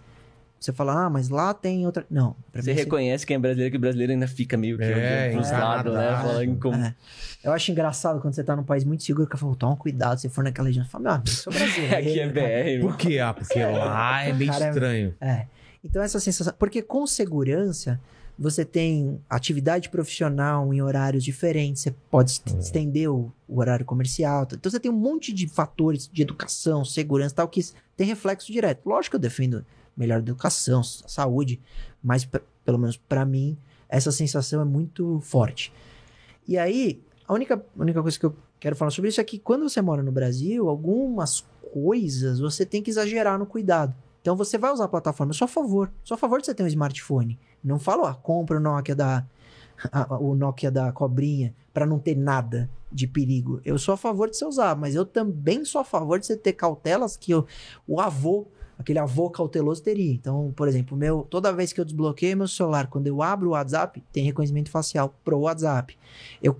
[0.59, 2.05] Você fala, ah, mas lá tem outra.
[2.09, 2.79] Não, pra Você mim.
[2.79, 6.07] é reconhece quem é brasileiro, que o brasileiro ainda fica meio que É, lados, né?
[6.21, 6.77] Falando como...
[6.77, 6.95] É.
[7.43, 10.19] Eu acho engraçado quando você tá num país muito seguro que eu falo, toma cuidado,
[10.21, 10.85] se for naquela região.
[10.85, 11.95] Você fala, meu amigo, eu sou brasileiro.
[11.97, 12.81] Aqui é cara." BR.
[12.81, 13.19] Por quê?
[13.19, 15.15] Ah, porque lá é bem Cara, é- estranho.
[15.19, 15.45] É.
[15.83, 17.99] Então essa sensação, porque com segurança
[18.37, 24.47] você tem atividade profissional em horários diferentes, você pode est- estender o, o horário comercial.
[24.51, 27.61] Então você tem um monte de fatores de educação, segurança, e tal que
[27.95, 28.87] tem reflexo direto.
[28.87, 31.61] Lógico que eu defendo melhor educação, saúde,
[32.03, 32.27] mas
[32.65, 35.71] pelo menos pra mim essa sensação é muito forte.
[36.47, 39.69] E aí, a única, única coisa que eu quero falar sobre isso é que quando
[39.69, 43.93] você mora no Brasil, algumas coisas você tem que exagerar no cuidado.
[44.21, 45.91] Então você vai usar a plataforma, sou a favor.
[46.03, 47.37] Sou a favor de você ter um smartphone.
[47.63, 49.25] Não falo, ah, compra o Nokia da
[49.91, 53.59] a- o Nokia da cobrinha para não ter nada de perigo.
[53.65, 56.37] Eu sou a favor de você usar, mas eu também sou a favor de você
[56.37, 57.45] ter cautelas que eu-
[57.87, 58.45] o avô,
[58.77, 60.11] aquele avô cauteloso teria.
[60.13, 63.51] Então, por exemplo, meu, toda vez que eu desbloqueio meu celular, quando eu abro o
[63.53, 65.97] WhatsApp, tem reconhecimento facial pro WhatsApp.
[66.41, 66.55] Eu,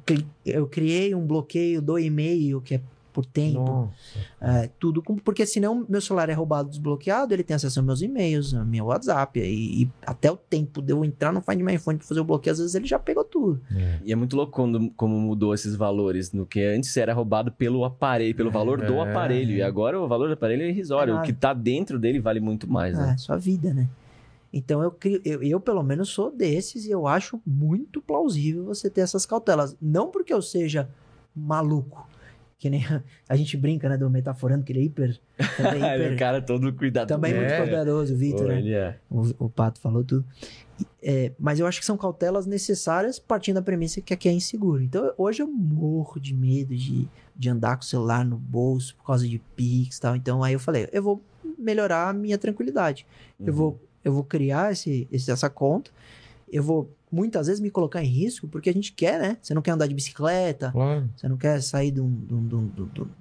[0.46, 2.82] eu criei um bloqueio do e-mail que é
[3.14, 3.94] por tempo.
[4.42, 8.02] É, tudo com, porque senão meu celular é roubado, desbloqueado, ele tem acesso aos meus
[8.02, 11.78] e-mails, ao meu WhatsApp, e, e até o tempo de eu entrar no Find My
[11.78, 13.62] Phone pra fazer o bloqueio, às vezes ele já pegou tudo.
[14.04, 17.86] E é muito louco quando, como mudou esses valores, no que antes era roubado pelo
[17.86, 19.04] aparelho, pelo valor do É.
[19.04, 22.20] aparelho, e agora o valor do aparelho é irrisório, É o que tá dentro dele
[22.20, 23.14] vale muito mais, né?
[23.14, 23.88] É, sua vida, né?
[24.52, 28.88] Então eu, crio, eu, eu, pelo menos, sou desses e eu acho muito plausível você
[28.90, 29.76] ter essas cautelas.
[29.82, 30.88] Não porque eu seja
[31.36, 32.08] maluco,
[32.64, 35.20] que nem a, a gente brinca, né, do metaforando, que ele é hiper.
[35.58, 37.10] Também é hiper um cara todo cuidado.
[37.10, 37.38] também É.
[37.38, 38.62] muito poderoso, o Vitor, né?
[38.70, 38.96] é.
[39.10, 40.26] O, o Pato falou tudo.
[41.02, 44.82] É, mas eu acho que são cautelas necessárias partindo da premissa que aqui é inseguro.
[44.82, 49.06] Então hoje eu morro de medo de, de andar com o celular no bolso por
[49.06, 50.16] causa de Pix e tal.
[50.16, 51.22] Então aí eu falei, eu vou
[51.60, 53.06] melhorar a minha tranquilidade.
[53.40, 53.54] Eu, Uhum.
[53.54, 55.92] vou, eu vou criar esse, esse- essa conta.
[56.52, 59.38] Eu vou muitas vezes me colocar em risco porque a gente quer, né?
[59.42, 61.08] Você não quer andar de bicicleta, Claro.
[61.16, 62.68] você não quer sair de um, de um- de um-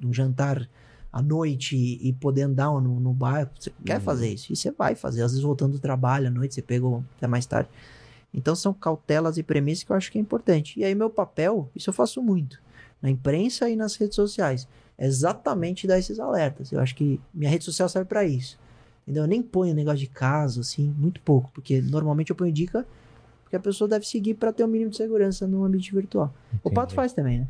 [0.00, 0.66] de um- jantar
[1.12, 3.50] à noite e, e poder andar no, no bairro.
[3.60, 4.00] Você quer Uhum.
[4.00, 4.50] fazer isso.
[4.52, 5.22] E você vai fazer.
[5.22, 7.68] Às vezes voltando do trabalho à noite, você pegou até mais tarde.
[8.32, 10.80] Então são cautelas e premissas que eu acho que é importante.
[10.80, 12.58] E aí meu papel, isso eu faço muito.
[13.02, 14.66] Na imprensa e nas redes sociais.
[14.96, 16.72] É exatamente dar esses alertas.
[16.72, 18.58] Eu acho que minha rede social serve para isso.
[19.02, 19.24] Entendeu?
[19.24, 21.50] Eu nem ponho negócio de caso, assim, muito pouco.
[21.52, 22.86] Porque normalmente eu ponho dica
[23.52, 26.32] porque a pessoa deve seguir para ter um mínimo de segurança no ambiente virtual.
[26.64, 26.94] O Pato Entendi.
[26.94, 27.46] faz também, né?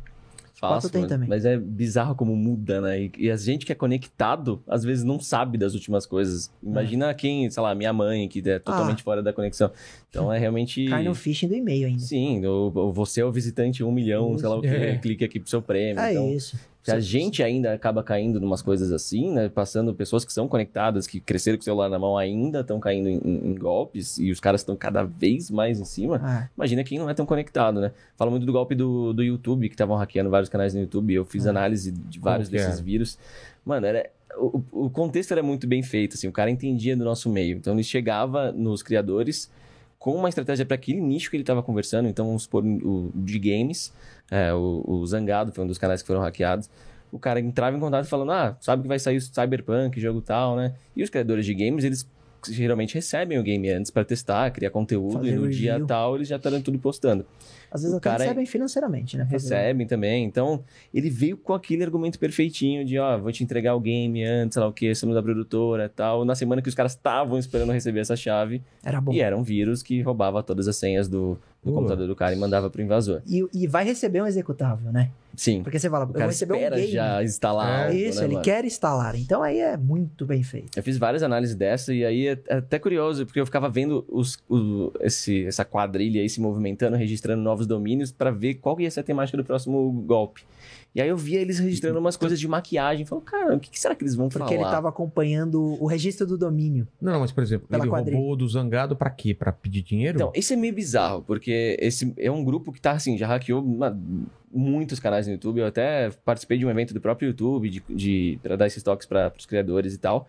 [0.55, 1.27] Faço, tem mas, também.
[1.29, 3.01] mas é bizarro como muda, né?
[3.03, 6.51] E, e a gente que é conectado, às vezes não sabe das últimas coisas.
[6.61, 9.71] Imagina quem, sei lá, minha mãe, que é totalmente fora da conexão.
[10.09, 10.85] Então é realmente.
[10.87, 10.91] Ah.
[10.91, 11.99] Cai no phishing do e-mail ainda.
[11.99, 14.95] Sim, o, o- você é o visitante um milhão, sei lá o que, É.
[14.97, 16.01] clique aqui pro seu prêmio.
[16.01, 16.57] É então, isso.
[16.83, 19.47] Se a gente ainda acaba caindo em umas coisas assim, né?
[19.49, 23.07] Passando pessoas que são conectadas, que cresceram com o celular na mão, ainda estão caindo
[23.07, 26.19] em, em- golpes e os caras estão cada vez mais em cima.
[26.21, 27.91] Ah, Imagina quem não é tão conectado, né?
[28.17, 31.13] Fala muito do golpe do, do YouTube, que estavam hackeando vários canais no YouTube.
[31.13, 31.51] Eu fiz Ah.
[31.51, 32.81] análise de vários que desses era?
[32.83, 33.17] vírus.
[33.65, 36.27] Mano, era, o, o contexto era muito bem feito, assim.
[36.27, 37.55] O cara entendia do nosso meio.
[37.57, 39.49] Então, ele chegava nos criadores
[40.03, 42.09] com uma estratégia para aquele nicho que ele estava conversando.
[42.09, 43.93] Então, vamos supor, o de games,
[44.29, 46.69] é, o, o Zangado foi um dos canais que foram hackeados.
[47.09, 50.57] O cara entrava em contato falando, ah, sabe que vai sair o Cyberpunk, jogo tal,
[50.57, 50.73] né?
[50.93, 52.05] E os criadores de games, eles
[52.49, 55.87] geralmente recebem o game antes pra testar, criar conteúdo Fazer e no dia review.
[55.87, 57.25] tal eles já estão tudo postando.
[57.71, 59.23] Às vezes O até cara- recebem financeiramente, né?
[59.25, 60.23] Fazer- Recebem também.
[60.25, 60.63] Então,
[60.93, 64.61] ele veio com aquele argumento perfeitinho de, ó, vou te entregar o game antes, sei
[64.61, 66.23] lá o que, somos da produtora e tal.
[66.23, 68.61] Na semana que os caras estavam esperando receber essa chave.
[68.83, 69.11] Era bom.
[69.11, 71.77] E era um vírus que roubava todas as senhas do, do Pô.
[71.77, 73.21] computador do cara e mandava pro invasor.
[73.25, 75.09] E, e vai receber um executável, né?
[75.35, 75.63] Sim.
[75.63, 76.91] Porque você fala, O eu vou cara receber um espera game.
[76.91, 77.95] já instalar É.
[77.95, 78.43] Isso, né, ele mano?
[78.45, 79.15] quer instalar.
[79.15, 80.77] Então aí é muito bem feito.
[80.77, 84.05] Eu fiz várias análises dessa e aí é é até curioso, porque eu ficava vendo
[84.09, 88.83] os, o- esse, essa quadrilha aí se movimentando, registrando novos domínios pra ver qual que
[88.83, 90.43] ia ser a temática do próximo golpe.
[90.95, 93.03] E aí eu via eles registrando umas coisas de maquiagem.
[93.05, 94.53] Falei, cara, o que, que será que eles vão Porque falar?
[94.53, 96.87] ele tava acompanhando o registro do domínio.
[97.01, 98.15] Não, mas, por exemplo, ele quadrilha.
[98.17, 99.33] roubou do Zangado pra quê?
[99.33, 100.17] Pra pedir dinheiro?
[100.17, 103.63] Então, esse é meio bizarro, porque esse é um grupo que tá assim, já hackeou
[103.63, 103.99] uma-
[104.53, 105.59] muitos canais no YouTube.
[105.61, 109.07] Eu até participei de um evento do próprio YouTube de, de pra dar esses toques
[109.07, 110.27] para os criadores e tal.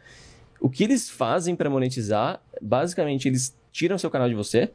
[0.58, 4.70] O que eles fazem para monetizar, basicamente, eles tiram seu canal de você,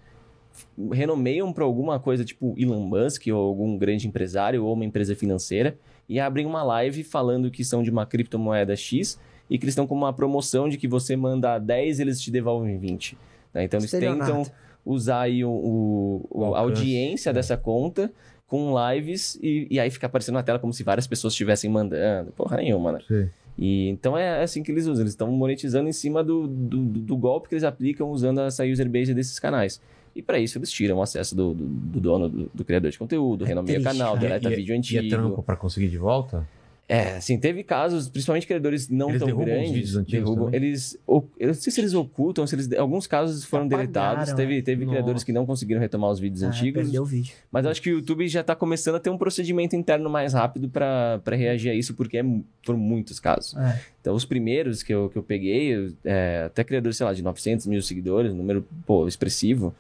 [0.92, 5.78] renomeiam para alguma coisa tipo Elon Musk ou algum grande empresário ou uma empresa financeira
[6.08, 9.88] e abrem uma live falando que são de uma criptomoeda X e que eles estão
[9.88, 13.18] com uma promoção de que você manda 10 eles te devolvem 20.
[13.54, 13.64] né?
[13.64, 14.44] Então eles tentam
[14.86, 17.34] usar aí o, o- o- a audiência é.
[17.34, 18.12] dessa conta
[18.48, 22.32] com lives e, e aí fica aparecendo na tela como se várias pessoas estivessem mandando.
[22.32, 23.00] Porra nenhuma, né?
[23.08, 23.30] Sei.
[23.58, 25.04] E, então é assim que eles usam.
[25.04, 28.90] Eles estão monetizando em cima do, do, do golpe que eles aplicam usando essa user
[28.90, 29.82] base desses canais.
[30.16, 32.98] E para isso eles tiram o acesso do, do, do dono, do, do criador de
[33.00, 34.22] conteúdo, É renomeia o canal, né?
[34.22, 35.10] deleta E é- vídeo E é antigo.
[35.10, 36.48] trampo pra conseguir de volta?
[36.92, 39.72] É, assim, teve casos, principalmente criadores não Eles tão derrubam os grandes.
[39.74, 40.60] vídeos antigos derrubam, também?
[40.70, 40.98] eles.
[41.08, 42.74] Eu não sei se eles ocultam, se eles.
[42.74, 44.34] Alguns casos foram Apagaram, deletados.
[44.34, 44.96] Teve, teve Nossa.
[44.98, 46.82] criadores que não conseguiram retomar os vídeos Ah, antigos.
[46.82, 47.32] perdeu o vídeo.
[47.52, 50.34] Mas eu acho que o YouTube já tá começando a ter um procedimento interno mais
[50.34, 52.26] rápido para reagir a isso, porque é,
[52.64, 53.56] foram muitos casos.
[53.56, 53.80] É.
[54.02, 57.68] Então, os primeiros que eu, que eu peguei, é, até criadores, sei lá, de 900
[57.68, 59.76] mil seguidores, um número, pô, expressivo.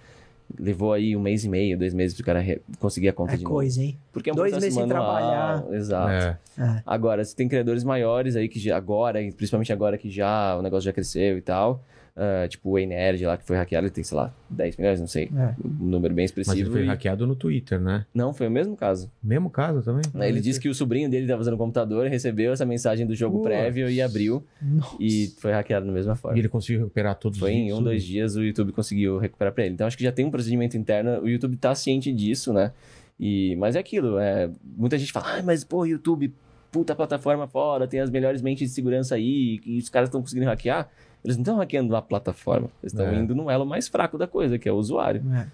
[0.58, 2.44] Levou aí um mês e meio, dois meses pro cara
[2.80, 3.56] conseguir a conta É de novo.
[3.56, 3.98] coisa, hein?
[4.12, 5.64] Porque é um Dois meses sem trabalhar.
[5.72, 6.10] Exato.
[6.12, 6.38] É.
[6.62, 6.82] É.
[6.86, 10.62] Agora, se tem criadores maiores aí que já, agora, e principalmente agora que já o
[10.62, 11.84] negócio já cresceu e tal,
[12.22, 15.08] ah, tipo o Nerd lá que foi hackeado, ele tem, sei lá, 10 milhões, não
[15.08, 15.56] sei, É.
[15.64, 16.72] um número bem Mas ele expressivo.
[16.72, 18.06] foi e- hackeado no Twitter, né?
[18.14, 19.10] Não, foi o mesmo caso.
[19.24, 20.02] Mesmo caso também?
[20.28, 23.42] Ele disse que o sobrinho dele estava usando o computador, recebeu essa mensagem do jogo
[23.42, 24.98] prévio e abriu Nossa.
[25.00, 26.38] e foi hackeado da mesma forma.
[26.38, 29.18] E ele conseguiu recuperar todos Foi os em vídeos, um, dois dias o YouTube conseguiu
[29.18, 29.74] recuperar pra ele.
[29.76, 32.74] Então acho que já tem um procedimento interno, o YouTube tá ciente disso, né?
[33.20, 36.34] E, mas é aquilo, é, muita gente fala, ah, mas pô, YouTube,
[36.72, 40.46] puta plataforma fora, tem as melhores mentes de segurança aí, e os caras estão conseguindo
[40.48, 40.88] hackear.
[41.24, 43.16] Eles não estão hackeando a plataforma, eles estão É.
[43.16, 45.22] indo no elo mais fraco da coisa, que é o usuário.
[45.34, 45.48] É.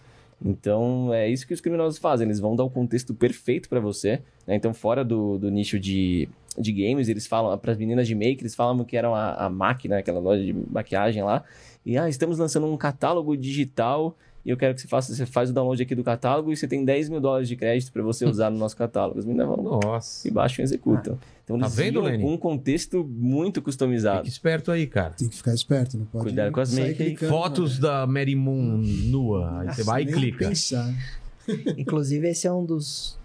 [0.44, 2.28] Então, é isso que os criminosos fazem.
[2.28, 4.22] Eles vão dar o contexto perfeito pra você.
[4.46, 4.56] né?
[4.56, 6.28] Então, fora do, do nicho de,
[6.58, 9.50] de games, eles falam, para as meninas de make, eles falam que eram a, a
[9.50, 9.98] MAC, né?
[10.00, 11.44] aquela loja de maquiagem lá.
[11.86, 14.16] E, ah, estamos lançando um catálogo digital
[14.46, 16.68] e eu quero que você faça, você faz o download aqui do catálogo e você
[16.68, 19.18] tem 10 mil dólares de crédito pra você usar no nosso catálogo.
[19.20, 20.28] As meninas vão Nossa.
[20.28, 21.18] e baixam e executam.
[21.44, 22.24] Então, Tá vendo, Lenny?
[22.24, 24.20] um contexto muito customizado.
[24.20, 25.12] Fique esperto aí, cara.
[25.12, 26.26] Tem que ficar esperto, não pode.
[26.26, 28.78] Cuidado com as make Fotos da Mary Moon
[29.10, 29.62] nua.
[29.62, 30.48] Aí você vai e clica.
[30.48, 30.94] Pensar.
[31.78, 33.18] Inclusive, esse é um dos.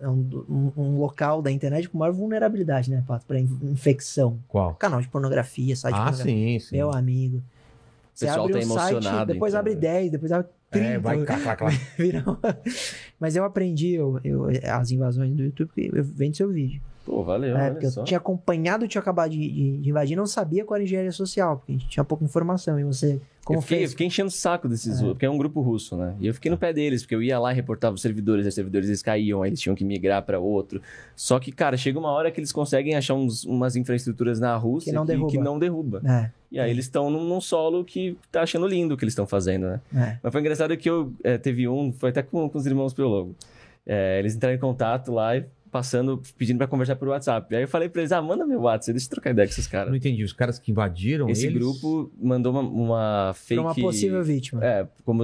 [0.00, 3.24] É um, um- um local da internet com maior vulnerabilidade, né, Pato?
[3.26, 4.38] Pra in- infecção.
[4.48, 4.74] Qual?
[4.74, 6.58] Canal de pornografia, site de Ah, pornografia.
[6.58, 6.76] sim, sim.
[6.76, 7.42] Meu amigo.
[8.12, 9.80] Você pessoal abre tá um site, emocionado, depois então, abre né?
[9.80, 10.48] 10, depois abre
[10.78, 10.92] 30.
[10.94, 11.66] É, vai cá, cá, cá.
[11.98, 12.58] vira uma-
[13.18, 16.80] Mas eu aprendi eu, eu- as invasões do YouTube porque eu vendo seu vídeo.
[17.04, 18.00] Pô, valeu, É, olha porque só.
[18.00, 21.12] eu tinha acompanhado, tinha acabado de, de- de invadir, não sabia qual era a engenharia
[21.12, 22.80] social, porque a gente tinha pouca informação.
[22.80, 23.90] E você, como eu fiquei, eu fez?
[23.92, 26.16] fiquei enchendo o saco desses, porque é um grupo russo, né?
[26.18, 28.52] E eu fiquei no pé deles, porque eu ia lá e reportava os servidores, os
[28.52, 30.82] servidores eles caíam, aí eles tinham que migrar para outro.
[31.14, 34.90] Só que, cara, chega uma hora que eles conseguem achar uns- umas infraestruturas na Rússia
[34.90, 35.30] Que não derruba.
[35.30, 36.02] que não derruba.
[36.04, 39.12] É, E aí eles estão num, num solo que tá achando lindo o que eles
[39.12, 39.80] estão fazendo, né?
[39.94, 40.18] é.
[40.22, 43.34] Mas foi engraçado que eu eh, teve um, foi até com, com os irmãos Piologo.
[43.84, 45.44] É, eles entraram em contato lá e
[45.76, 47.54] passando, pedindo pra conversar por WhatsApp.
[47.54, 49.66] Aí eu falei pra eles, ah, manda meu WhatsApp, deixa eu trocar ideia com esses
[49.66, 49.90] caras.
[49.90, 50.24] não entendi.
[50.24, 51.58] Os caras que invadiram Esse eles...
[51.58, 53.60] grupo mandou uma, uma fake...
[53.60, 54.64] Pra uma possível vítima.
[54.64, 55.22] É, como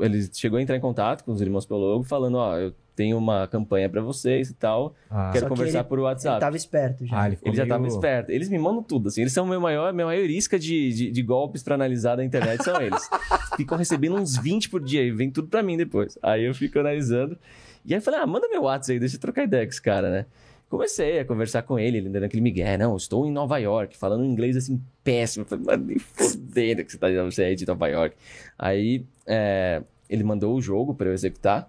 [0.00, 3.46] ele chegou a entrar em contato com os irmãos Piologo, falando, ó, eu tenho uma
[3.46, 6.40] campanha pra vocês e tal, Ah, quero Só que conversar ele- por Ele WhatsApp.
[6.40, 7.22] tava esperto já.
[7.22, 7.74] ah, ele ficou Ele já meio...
[7.74, 8.30] tava esperto.
[8.30, 9.20] Eles me mandam tudo, assim.
[9.22, 12.62] Eles são meu maior, minha maior isca de, de, de golpes pra analisar da internet,
[12.64, 13.08] são eles.
[13.56, 16.18] Ficam recebendo uns 20 por dia e vem tudo pra mim depois.
[16.22, 17.38] Aí eu fico analisando.
[17.84, 19.82] E aí eu falei, ah, manda meu WhatsApp aí, deixa eu trocar ideia com esse
[19.82, 20.26] cara, né?
[20.68, 22.78] Comecei a conversar com ele, ele dando aquele migué.
[22.78, 25.44] Não, estou em Nova York, falando inglês assim péssimo.
[25.44, 28.16] Eu falei, mano, nem fodendo que você, tá, você é de Nova York.
[28.58, 31.68] Aí é, ele mandou o jogo pra eu executar.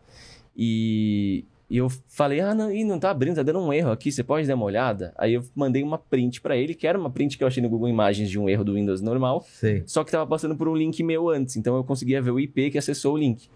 [0.56, 4.24] E, E eu falei, ah, não, não tá abrindo, tá dando um erro aqui, você
[4.24, 5.11] pode dar uma olhada?
[5.17, 7.69] Aí eu mandei uma print pra ele, que era uma print que eu achei no
[7.69, 9.82] Google Imagens de um erro do Windows normal, Sei.
[9.88, 12.69] só que tava passando por um link meu antes, então eu conseguia ver o IP
[12.69, 13.50] que acessou o link.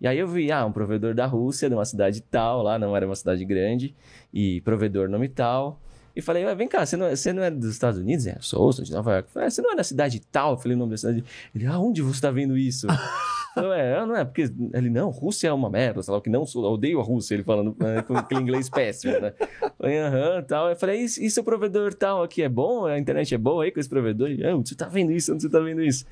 [0.00, 2.96] E aí eu vi, ah, um provedor da Rússia, de uma cidade tal, lá não
[2.96, 3.94] era uma cidade grande,
[4.32, 5.80] e provedor nome tal.
[6.16, 8.26] E falei, "Ué, vem cá, você não, é, você não é dos Estados Unidos?
[8.26, 9.30] É, sou, sou de Nova York.
[9.32, 10.52] Falei, "Ah, você não é da cidade tal?
[10.52, 11.24] Eu falei o nome da cidade.
[11.54, 12.86] Ele, aonde você tá vendo isso?
[13.56, 14.42] "Ué, ah, não é, porque
[14.72, 17.44] ele, não, Rússia é uma merda, sei lá, que não, sou, odeio a Rússia, ele
[17.44, 19.32] falando né, com aquele inglês péssimo, né?
[19.78, 20.70] Falei, aham, tal.
[20.70, 22.84] Eu falei, e, e seu provedor tal aqui é bom?
[22.84, 24.28] A internet é boa aí com esse provedor?
[24.28, 25.32] Ele, ah, onde você tá vendo isso?
[25.32, 26.04] Onde você tá vendo isso?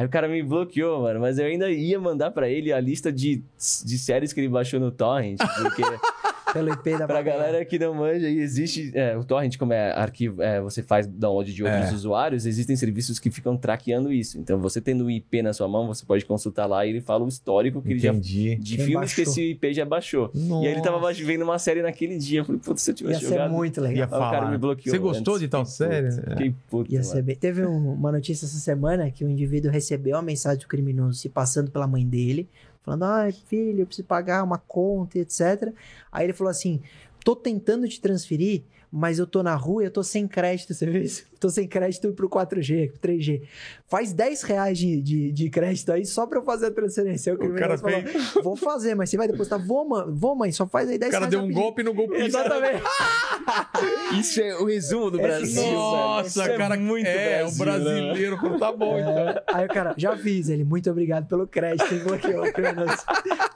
[0.00, 3.12] Aí o cara me bloqueou, mano, mas eu ainda ia mandar pra ele a lista
[3.12, 3.44] de,
[3.84, 5.82] de séries que ele baixou no Torrent, porque
[6.52, 8.90] Pelo IP da pra galera que não manja, existe.
[8.94, 11.94] é, o Torrent, como é arquivo, é, você faz download de outros É.
[11.94, 14.38] usuários, existem serviços que ficam traqueando isso.
[14.38, 17.24] Então, você tendo o IP na sua mão, você pode consultar lá e ele fala
[17.24, 18.10] o histórico que ele já.
[18.10, 18.56] Entendi.
[18.56, 19.32] De Quem filmes que baixou.
[19.32, 20.30] esse IP já baixou.
[20.34, 22.40] E aí ele tava vendo uma série naquele dia.
[22.40, 23.50] Eu falei, putz, se eu Ia tivesse ser jogado.
[23.52, 24.08] muito Ia legal.
[24.10, 24.50] Aí o cara falar.
[24.50, 24.92] me bloqueou.
[24.94, 25.42] Você gostou antes.
[25.42, 26.08] de tal série?
[26.10, 26.92] puto, Fiquei puto.
[26.92, 27.36] Ia ser bem.
[27.36, 31.28] Teve um- uma notícia essa semana que o indivíduo recebeu uma mensagem do criminoso se
[31.28, 32.48] passando pela mãe dele,
[32.82, 35.72] falando: ai, filho, eu preciso pagar uma conta, etc.
[36.10, 36.82] Aí ele falou assim:
[37.24, 38.62] tô tentando te transferir,
[38.92, 41.24] mas eu tô na rua e eu tô sem crédito, você viu isso?
[41.38, 43.42] Tô sem crédito pro 4G, pro 3G.
[43.88, 47.32] Faz 10 reais de, de, de crédito aí só pra eu fazer a transferência.
[47.32, 48.02] Aí O, cara falou,
[48.42, 49.58] vou fazer, mas você vai depositar.
[49.64, 51.30] Vou, mãe, vou, mãe, só faz aí 10 O cara reais.
[51.30, 52.14] deu um rapidinho." golpe no golpe.
[52.22, 52.82] Exatamente.
[54.20, 55.46] Isso é o resumo do Brasil.
[55.62, 58.36] sim, Nossa, Isso é cara, muito é, Brasil, o brasileiro.
[58.36, 59.18] falou, Tá bom, então.
[59.30, 62.98] É, aí o cara, já fiz ele, muito obrigado pelo crédito, e bloqueou criminoso.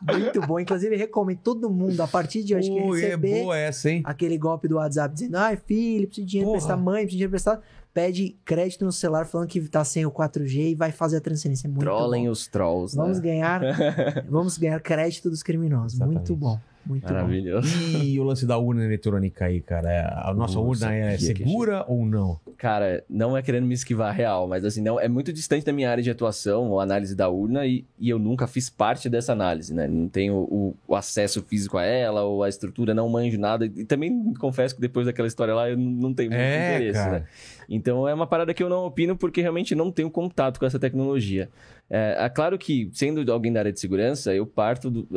[0.01, 0.59] Muito bom.
[0.59, 4.03] Inclusive, recomendo todo mundo, a partir de hoje, que é receber boa essa, hein?
[4.05, 6.59] aquele golpe do WhatsApp dizendo, ai, filho, preciso de dinheiro Porra.
[6.59, 7.63] emprestar, mãe, preciso de dinheiro emprestado,
[7.93, 11.67] pede crédito no celular falando que tá sem o 4G e vai fazer a transferência.
[11.67, 12.31] É Muito Trolem bom.
[12.31, 12.97] os trolls.
[12.97, 13.25] Vamos né?
[13.25, 13.61] ganhar,
[14.29, 15.95] vamos ganhar crédito dos criminosos.
[15.95, 16.17] Exatamente.
[16.17, 17.13] Muito bom, muito bom.
[17.15, 17.69] Maravilhoso.
[18.03, 19.91] E o lance da urna eletrônica aí, cara?
[19.91, 22.39] é- A nossa Nossa, urna é que- que- segura ou não?
[22.57, 25.91] Cara, não é querendo me esquivar real, mas assim, não, é muito distante da minha
[25.91, 29.75] área de atuação, a análise da urna, e, e eu nunca fiz parte dessa análise,
[29.75, 29.87] né?
[29.87, 33.67] Não tenho o, o acesso físico a ela, ou a estrutura, não manjo nada.
[33.67, 37.19] E também confesso que depois daquela história lá, eu não tenho muito É, interesse, cara.
[37.21, 37.25] né?
[37.69, 40.79] Então é uma parada que eu não opino porque realmente não tenho contato com essa
[40.79, 41.49] tecnologia.
[41.91, 45.09] É, é claro que, sendo alguém da área de segurança, eu parto do.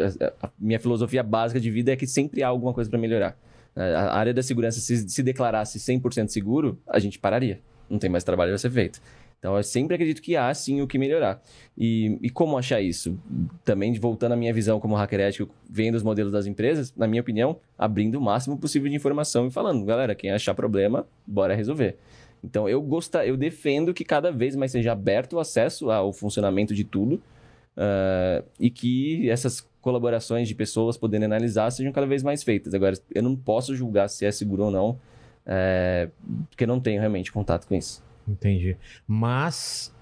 [0.42, 3.38] A a minha filosofia básica de vida é que sempre há alguma coisa para melhorar.
[3.76, 7.62] A a área da segurança, se se declarasse 100% seguro, a gente pararia.
[7.90, 9.02] Não tem mais trabalho a ser feito.
[9.40, 11.42] Então, eu sempre acredito que há, sim, o que melhorar.
[11.78, 13.20] E, e como achar isso?
[13.64, 17.22] Também, voltando à minha visão como hacker ético, vendo os modelos das empresas, na minha
[17.22, 21.98] opinião, abrindo o máximo possível de informação e falando, galera, quem achar problema, bora resolver.
[22.44, 26.74] Então, eu gosto, eu defendo que cada vez mais seja aberto o acesso ao funcionamento
[26.74, 27.22] de tudo
[27.76, 32.74] ah, e que essas colaborações de pessoas podendo analisar sejam cada vez mais feitas.
[32.74, 35.00] Agora, eu não posso julgar se é seguro ou não,
[35.46, 36.10] é,
[36.50, 38.04] porque eu não tenho realmente contato com isso.
[38.28, 38.76] Entendi.
[39.08, 39.94] Mas,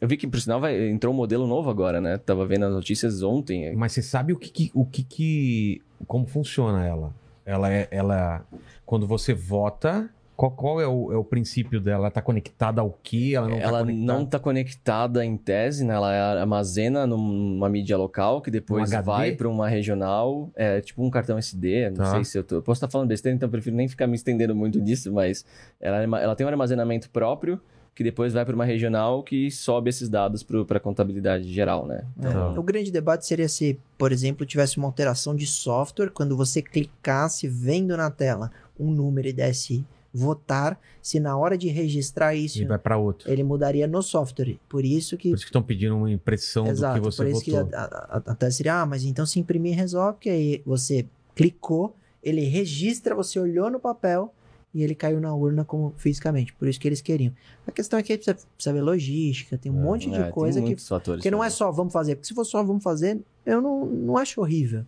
[0.00, 2.18] Eu vi que, por sinal, vai, entrou um modelo novo agora, né?
[2.18, 3.72] Tava vendo as notícias ontem.
[3.74, 7.14] mas você sabe o que, que- o que, que como funciona ela?
[7.46, 8.44] Ela é, ela,
[8.84, 12.04] quando você vota, qual, qual é, o, é o princípio dela?
[12.04, 13.32] Ela tá conectada ao quê?
[13.36, 14.22] Ela não tá ela conectada?
[14.22, 15.94] está conectada em tese, né?
[15.94, 20.50] Ela armazena numa mídia local que depois Um vai para uma regional.
[20.56, 21.90] É tipo um cartão SD.
[21.90, 22.12] Não Tá.
[22.12, 22.56] sei se eu tô.
[22.56, 25.44] eu Posso estar falando besteira, então eu prefiro nem ficar me estendendo muito nisso, mas
[25.80, 27.60] ela, arma- ela tem um armazenamento próprio
[27.94, 32.04] que depois vai para uma regional que sobe esses dados para a contabilidade geral, né?
[32.20, 32.48] Tá.
[32.58, 37.46] O grande debate seria se, por exemplo, tivesse uma alteração de software, quando você clicasse
[37.46, 42.64] vendo na tela um número e desse votar, se na hora de registrar isso E
[42.66, 43.30] vai pra outro.
[43.30, 44.58] ele mudaria no software.
[44.68, 45.30] Por isso que.
[45.30, 47.66] Por isso que estão pedindo uma impressão Exato, do que você por isso votou.
[47.68, 50.62] que a, a, a, a tese seria, ah, mas então se imprimir resolve, porque aí
[50.66, 54.32] você clicou, ele registra, você olhou no papel
[54.74, 56.52] e ele caiu na urna como fisicamente.
[56.54, 57.32] Por isso que eles queriam.
[57.66, 60.60] A questão é que precisa, precisa ver logística, tem um monte de É, tem coisa
[60.60, 62.16] que muitos fatores porque não é só vamos fazer.
[62.16, 64.84] Porque se for só vamos fazer, eu não, não acho horrível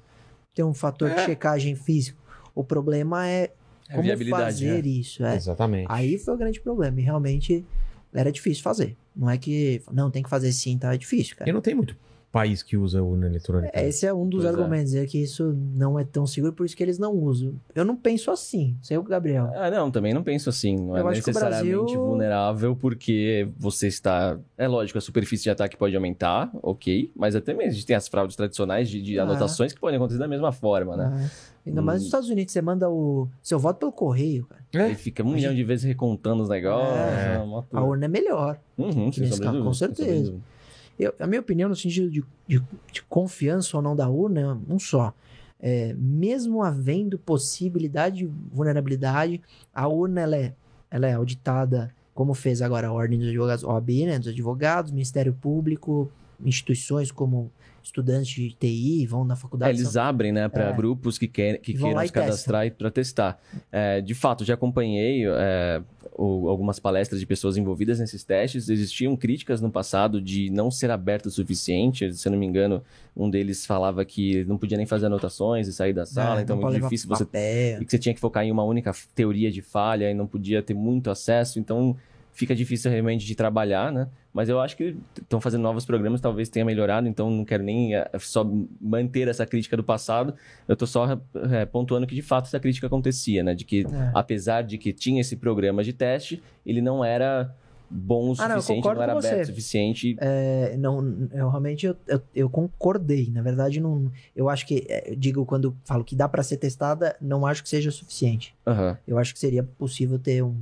[0.55, 2.23] ter um fator de checagem físico.
[2.55, 3.51] O problema é
[3.89, 4.89] É como viabilidade, fazer né?
[4.89, 5.25] isso.
[5.25, 5.37] É.
[5.37, 5.87] Exatamente.
[5.89, 7.01] Aí foi o grande problema.
[7.01, 7.65] E realmente
[8.13, 8.97] era difícil fazer.
[9.15, 9.83] Não é que.
[9.93, 10.95] Não, tem que fazer sim, tá?
[10.95, 11.49] É difícil, cara.
[11.49, 11.97] E não tem muito
[12.35, 13.71] país que usa urna eletrônica.
[13.73, 14.59] É, Esse é um dos Pois é.
[14.59, 15.07] argumentos, é.
[15.07, 17.55] que isso não é tão seguro, por isso que eles não usam.
[17.75, 19.51] Eu não penso assim, sei o Gabriel.
[19.55, 20.75] Ah, não, também não penso assim.
[20.77, 24.37] Não Eu é que o necessariamente Brasil- vulnerável porque você está.
[24.59, 27.13] É lógico, a superfície de ataque pode aumentar, ok.
[27.15, 29.23] Mas até mesmo a gente tem as fraudes tradicionais de, de Ah.
[29.23, 31.13] anotações que podem acontecer da mesma forma, né?
[31.15, 32.09] Ah, Ainda mais nos Hum.
[32.09, 34.85] Estados Unidos, você manda o seu voto pelo correio, cara.
[34.85, 34.89] É?
[34.89, 36.95] Ele fica um milhão de vezes recontando os negócios.
[36.99, 37.37] É.
[37.73, 38.59] A urna é melhor.
[38.77, 40.35] Uhum, sem nesse com certeza.
[40.99, 44.73] Eu- a minha opinião, no sentido de, de- de confiança ou não da urna, é
[44.73, 45.13] um só.
[45.67, 49.41] é, mesmo havendo possibilidade de vulnerabilidade,
[49.73, 50.55] a urna ela é,
[50.91, 55.33] ela é auditada, como fez agora a Ordem dos Advogados, OAB, né, dos advogados, Ministério
[55.33, 56.11] Público,
[56.45, 57.51] instituições como
[57.85, 59.79] estudantes de TI vão na É, faculdade.
[59.79, 60.73] eles são- abrem, né, para É.
[60.73, 63.41] grupos que, quer, que Vão queiram e se cadastrar para testar.
[63.71, 65.83] É, de fato, já acompanhei é,
[66.17, 68.69] o- algumas palestras de pessoas envolvidas nesses testes.
[68.69, 72.13] Existiam críticas no passado de não ser aberto o suficiente.
[72.13, 72.83] Se eu não me engano,
[73.17, 76.57] um deles falava que não podia nem fazer anotações e sair da sala, É, então
[76.57, 77.83] é pode muito difícil você papel.
[77.83, 80.63] e que você tinha que focar em uma única teoria de falha e não podia
[80.63, 81.97] ter muito acesso, então
[82.35, 84.09] fica difícil realmente de trabalhar, né?
[84.33, 87.95] Mas eu acho que estão fazendo novos programas, talvez tenha melhorado, então não quero nem
[87.95, 88.45] eh, só
[88.81, 90.35] manter essa crítica do passado,
[90.67, 91.21] eu tô só
[91.53, 93.55] eh, pontuando que de fato essa crítica acontecia, né?
[93.55, 94.11] De que É.
[94.13, 97.55] apesar de que tinha esse programa de teste, ele não era
[97.89, 100.17] bom o Ah, não, suficiente, não era aberto o suficiente.
[100.19, 103.31] É, não, eu realmente eu, eu, eu concordei.
[103.31, 106.57] Na verdade, não, eu acho que, é, eu digo quando falo que dá para ser
[106.57, 108.53] testada, não acho que seja suficiente.
[108.67, 108.99] Aham.
[109.07, 110.57] Eu acho que seria possível ter um,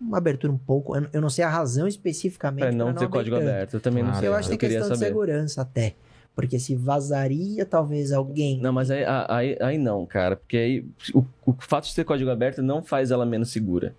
[0.00, 0.94] uma abertura um pouco.
[1.12, 2.60] Eu, não sei a razão especificamente.
[2.64, 3.48] Para não pra ter código tanto.
[3.48, 4.28] aberto, eu também não Claro, sei.
[4.28, 5.08] Eu acho que tem queria questão de saber.
[5.10, 5.94] segurança até.
[6.34, 8.60] Porque se vazaria, talvez alguém.
[8.60, 10.34] Não, mas aí, aí, aí não, cara.
[10.36, 13.94] Porque aí o, o fato de ser código aberto não faz ela menos segura.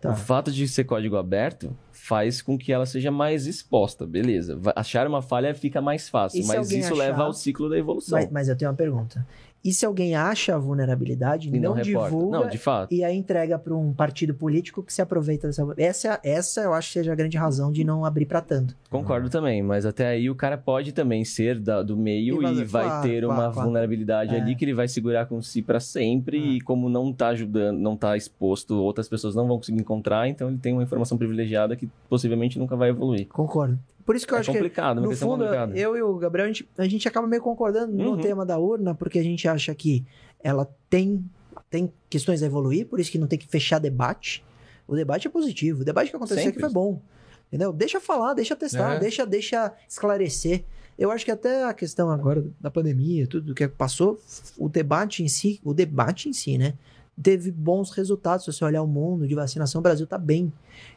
[0.00, 0.10] Tá.
[0.12, 4.58] O fato de ser código aberto faz com que ela seja mais exposta, beleza.
[4.74, 8.18] Achar uma falha fica mais fácil, mas isso achar- leva ao ciclo da evolução.
[8.18, 9.26] mas, mas eu tenho uma pergunta.
[9.66, 12.94] E se alguém acha a vulnerabilidade, e não, não, divulga Não, de fato.
[12.94, 15.66] e aí entrega para um partido político que se aproveita dessa.
[15.76, 18.76] Essa, essa eu acho que seja a grande razão de não abrir para tanto.
[18.88, 22.64] Concordo também, mas até aí o cara pode também ser da- do meio E e,
[22.64, 23.66] vai claro, ter claro, uma claro.
[23.68, 24.40] vulnerabilidade É.
[24.40, 26.40] ali que ele vai segurar com si pra sempre É.
[26.40, 30.48] e como não tá ajudando, não tá exposto, outras pessoas não vão conseguir encontrar, então
[30.48, 33.26] ele tem uma informação privilegiada que possivelmente nunca vai evoluir.
[33.26, 33.76] Concordo.
[34.06, 35.76] Por isso que eu é acho que complicado, uma No fundo, complicada.
[35.76, 38.12] eu e o Gabriel, a gente, a gente acaba meio concordando Uhum.
[38.16, 40.06] no tema da urna, porque a gente acha que
[40.42, 41.22] ela tem,
[41.68, 44.44] tem questões a evoluir, por isso que não tem que fechar debate.
[44.86, 45.82] O debate é positivo.
[45.82, 46.52] O debate que aconteceu Sempre.
[46.52, 47.02] aqui foi bom.
[47.48, 47.72] Entendeu?
[47.72, 48.98] Deixa falar, deixa testar, É.
[49.00, 50.64] deixa, deixa esclarecer.
[50.98, 54.18] Eu acho que até a questão agora da pandemia, tudo que passou,
[54.56, 56.74] o debate em si, o debate em si, né?
[57.20, 58.44] Teve bons resultados.
[58.44, 60.52] Se você olhar o mundo de vacinação, o Brasil tá bem.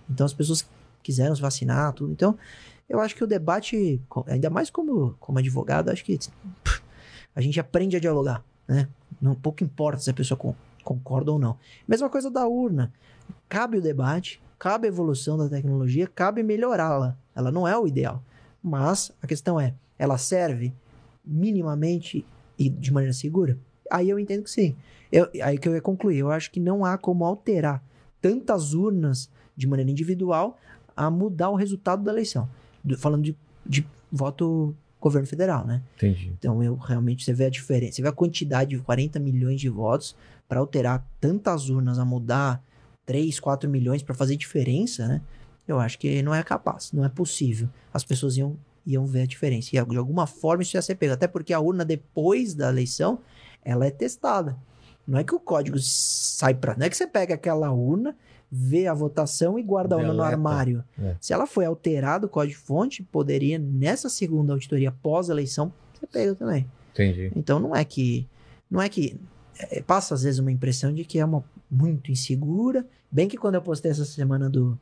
[0.10, 0.66] Então as pessoas
[1.04, 2.12] quiseram se vacinar, tudo.
[2.12, 2.38] Então,
[2.90, 6.18] eu acho que o debate, ainda mais como, como advogado, acho que
[7.36, 8.90] a gente aprende a dialogar, né?
[9.22, 11.58] Não pouco importa se a pessoa con- concorda ou não.
[11.88, 12.92] Mesma coisa da urna.
[13.48, 17.16] Cabe o debate, cabe a evolução da tecnologia, cabe melhorá-la.
[17.36, 18.24] Ela não é o ideal.
[18.62, 20.74] Mas a questão é, ela serve
[21.24, 22.26] minimamente
[22.58, 23.58] e de maneira segura?
[23.92, 24.76] Aí eu entendo que sim.
[25.12, 26.18] Eu, aí que eu ia concluir.
[26.18, 27.84] Eu acho que não há como alterar
[28.22, 30.58] tantas urnas de maneira individual
[30.96, 32.50] a mudar o resultado da eleição.
[32.90, 33.36] Do- falando de,
[33.66, 35.82] de voto governo federal, né?
[35.96, 36.34] Entendi.
[36.38, 39.70] Então, eu realmente, você vê a diferença, você vê a quantidade de 40 milhões de
[39.70, 40.16] votos
[40.48, 42.62] para alterar tantas urnas, a mudar
[43.06, 45.22] 3, 4 milhões para fazer diferença, né?
[45.68, 47.70] Eu acho que não é capaz, não é possível.
[47.94, 49.70] As pessoas iam, iam ver a diferença.
[49.74, 51.14] E de alguma forma isso ia ser pego.
[51.14, 53.20] Até porque a urna, depois da eleição,
[53.64, 54.58] ela é testada.
[55.08, 56.76] Não é que o código sai para.
[56.76, 58.16] Não é que você pega aquela urna,
[58.52, 60.34] vê a votação e guarda a urna no Deleta.
[60.36, 60.84] armário.
[61.02, 61.16] É.
[61.22, 66.66] Se ela foi alterada, o código-fonte poderia, nessa segunda auditoria pós-eleição, ser pego também.
[66.94, 67.32] Entendi.
[67.36, 68.28] Então não é que.
[68.70, 69.20] Não é que.
[69.60, 72.86] é, passa às vezes uma impressão de que é uma muito insegura.
[73.12, 74.78] Bem que quando eu postei essa semana do,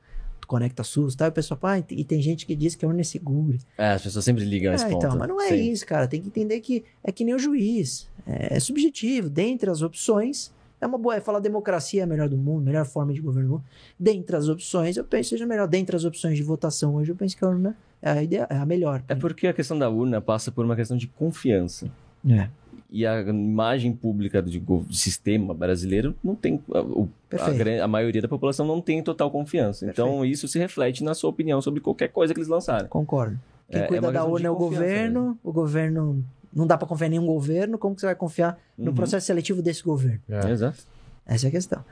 [0.48, 1.28] Conecta SUS, tá?
[1.28, 3.58] o pessoal ah, e tem gente que diz que a urna é segura.
[3.78, 5.06] É, as pessoas sempre ligam a esse É, ponto.
[5.06, 5.72] então, mas não é Sim.
[5.72, 6.08] isso, cara.
[6.08, 8.08] Tem que entender que é que nem o juiz.
[8.26, 9.30] É, é subjetivo.
[9.30, 11.16] Dentre as opções, é uma boa.
[11.16, 13.64] É falar democracia é a melhor do mundo, melhor forma de governo do mundo.
[14.00, 15.68] Dentre as opções, eu penso que seja melhor.
[15.68, 18.56] Dentre as opções de votação hoje, eu penso que a urna é a, ideia, é
[18.58, 19.04] a melhor.
[19.08, 21.90] É porque a questão da urna passa por uma questão de confiança.
[22.30, 22.50] É,
[22.92, 26.62] E a imagem pública do, sistema brasileiro não tem.
[26.74, 27.84] a- a, Perfeito.
[27.84, 29.86] a maioria da população não tem total confiança.
[29.90, 32.88] Então, isso se reflete na sua opinião sobre qualquer coisa que eles lançarem.
[32.88, 33.38] Concordo.
[33.70, 35.40] Quem É- é cuida uma da urna é o confiança governo.
[35.44, 36.24] O governo.
[36.58, 37.77] Não dá pra confiar em nenhum governo.
[37.77, 38.95] Como que você vai confiar no Uhum.
[38.95, 40.19] processo seletivo desse governo?
[40.27, 40.80] É, Exato.
[41.26, 41.86] Essa é a questão.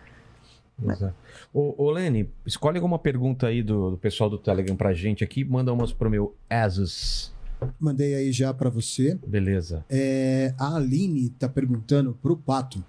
[0.84, 1.14] exato.
[1.53, 5.45] Ô, ô, Lene, escolhe alguma pergunta aí do, do pessoal do Telegram pra gente aqui.
[5.45, 7.34] Manda umas pro meu Asus.
[7.80, 9.18] Mandei aí já para você.
[9.26, 9.85] Beleza.
[9.90, 12.84] É, a Aline tá perguntando pro Pato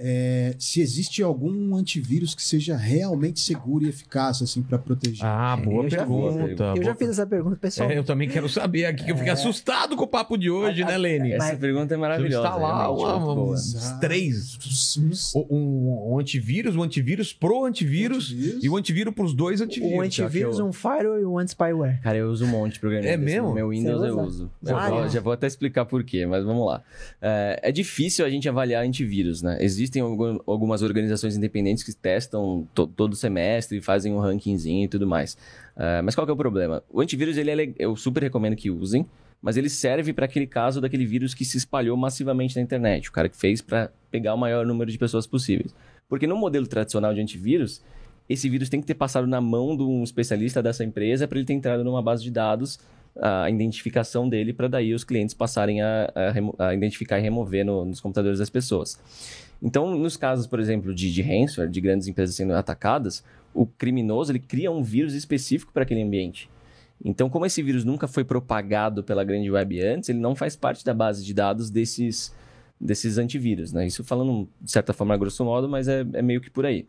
[0.00, 5.24] é, se existe algum antivírus que seja realmente seguro e eficaz, assim, para proteger.
[5.26, 6.42] Ah, boa Eu já pergunta.
[6.62, 7.90] Eu já Boa- fiz essa pergunta, pessoal.
[7.90, 10.84] É, eu também quero saber aqui, que eu fiquei assustado com o papo de hoje,
[10.84, 11.32] né, Lene?
[11.32, 12.48] Essa Mas- pergunta é maravilhosa.
[12.50, 13.54] muito boa.
[13.54, 14.56] uns três.
[15.34, 18.64] O- Um, um antivírus, um antivírus pro antivírus, antivírus.
[18.64, 19.94] e o antivírus pros dois antivírus.
[19.96, 22.00] Um antivírus, eu- um firewall e um anti-spyware.
[22.02, 23.12] Cara, eu uso um monte de programinha.
[23.12, 23.48] É mesmo?
[23.48, 24.50] No meu Windows eu uso.
[24.62, 25.08] Já Ah, vou, é.
[25.08, 26.82] já vou até explicar por quê, mas vamos lá.
[27.20, 29.58] É, é difícil a gente avaliar antivírus, né?
[29.88, 35.06] Existem algum- algumas organizações independentes que testam to- todo semestre, fazem um rankingzinho e tudo
[35.06, 35.36] mais.
[35.74, 36.82] É, mas qual que é o problema?
[36.90, 39.06] O antivírus, ele é eu super recomendo que usem,
[39.40, 43.08] mas ele serve para aquele caso daquele vírus que se espalhou massivamente na internet.
[43.08, 45.74] O cara que fez para pegar o maior número de pessoas possíveis.
[46.06, 47.82] Porque no modelo tradicional de antivírus,
[48.28, 51.46] esse vírus tem que ter passado na mão de um especialista dessa empresa para ele
[51.46, 52.78] ter entrado numa base de dados,
[53.20, 56.12] a identificação dele, para daí os clientes passarem a,
[56.58, 58.96] a a identificar e remover no- nos computadores das pessoas.
[59.62, 64.30] Então, nos casos, por exemplo, de, de ransomware, de grandes empresas sendo atacadas, o criminoso
[64.30, 66.48] ele cria um vírus específico para aquele ambiente.
[67.04, 70.84] Então, como esse vírus nunca foi propagado pela grande web antes, ele não faz parte
[70.84, 72.34] da base de dados desses,
[72.80, 73.86] desses antivírus, né?
[73.86, 76.86] Isso falando de certa forma grosso modo, mas é, é meio que por aí.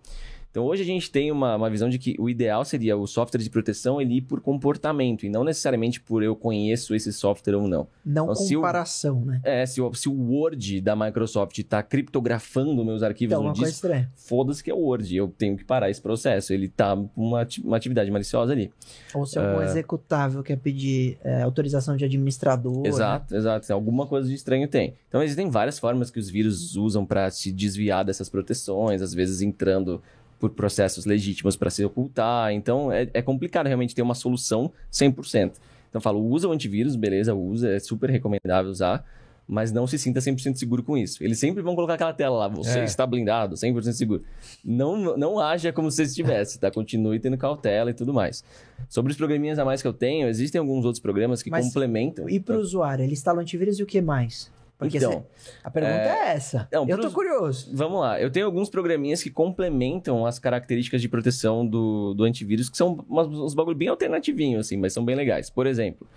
[0.52, 3.40] Então, hoje a gente tem uma, uma visão de que o ideal seria o software
[3.42, 7.68] de proteção ele ir por comportamento e não necessariamente por eu conheço esse software ou
[7.68, 7.88] não.
[8.03, 9.40] Não Então, se o- comparação, né?
[9.44, 13.88] É, se o, se o Word da Microsoft está criptografando meus arquivos Então, no disco,
[14.16, 15.16] foda-se que é o Word.
[15.16, 16.52] Eu tenho que parar esse processo.
[16.52, 18.72] Ele tá com uma, uma atividade maliciosa ali.
[19.14, 22.82] Ou se algum executável quer pedir é, autorização de administrador.
[22.82, 22.90] né?
[22.90, 23.72] Exato, exato.
[23.72, 24.95] Alguma coisa de estranho tem.
[25.08, 29.42] Então existem várias formas que os vírus usam para se desviar dessas proteções, às vezes
[29.42, 30.02] entrando
[30.40, 32.51] por processos legítimos para se ocultar.
[32.53, 35.51] Então é, é complicado realmente ter uma solução 100%.
[35.90, 39.03] Então eu falo, usa o antivírus, beleza, usa, é super recomendável usar,
[39.48, 41.24] mas não se sinta 100% seguro com isso.
[41.24, 42.84] Eles sempre vão colocar aquela tela lá, você É.
[42.84, 44.24] está blindado, 100% seguro.
[44.64, 46.69] Não, não haja como se estivesse, tá?
[46.69, 48.43] Continue tendo cautela e tudo mais.
[48.88, 52.30] Sobre os programinhas a mais que eu tenho, existem alguns outros programas que Mas complementam.
[52.30, 54.51] E para o usuário, ele instala o antivírus e o que mais?
[54.80, 56.67] Porque Então, cê- a pergunta é, essa.
[56.72, 57.69] não, eu tô pros- curioso.
[57.74, 62.69] Vamos lá, eu tenho alguns programinhas que complementam as características de proteção do, do antivírus,
[62.69, 65.49] que são umas- uns bagulho bem alternativinhos, assim, mas são bem legais.
[65.49, 66.08] Por exemplo,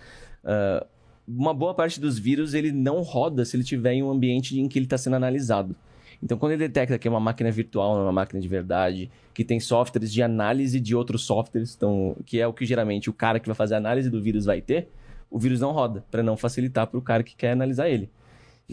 [0.44, 0.86] ah,
[1.26, 4.68] uma boa parte dos vírus ele não roda se ele estiver em um ambiente em
[4.68, 5.74] que ele está sendo analisado.
[6.22, 9.10] Então, quando ele detecta que é uma máquina virtual, não é uma máquina de verdade,
[9.34, 13.12] que tem softwares de análise de outros softwares, então, que é o que geralmente o
[13.12, 14.88] cara que vai fazer a análise do vírus vai ter,
[15.28, 18.08] o vírus não roda, para não facilitar para o cara que quer analisar ele.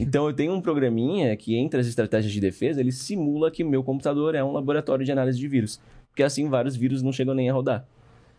[0.02, 3.84] Então eu tenho um programinha que, entre as estratégias de defesa, ele simula que meu
[3.84, 5.80] computador é um laboratório de análise de vírus.
[6.10, 7.86] Porque assim vários vírus não chegam nem a rodar.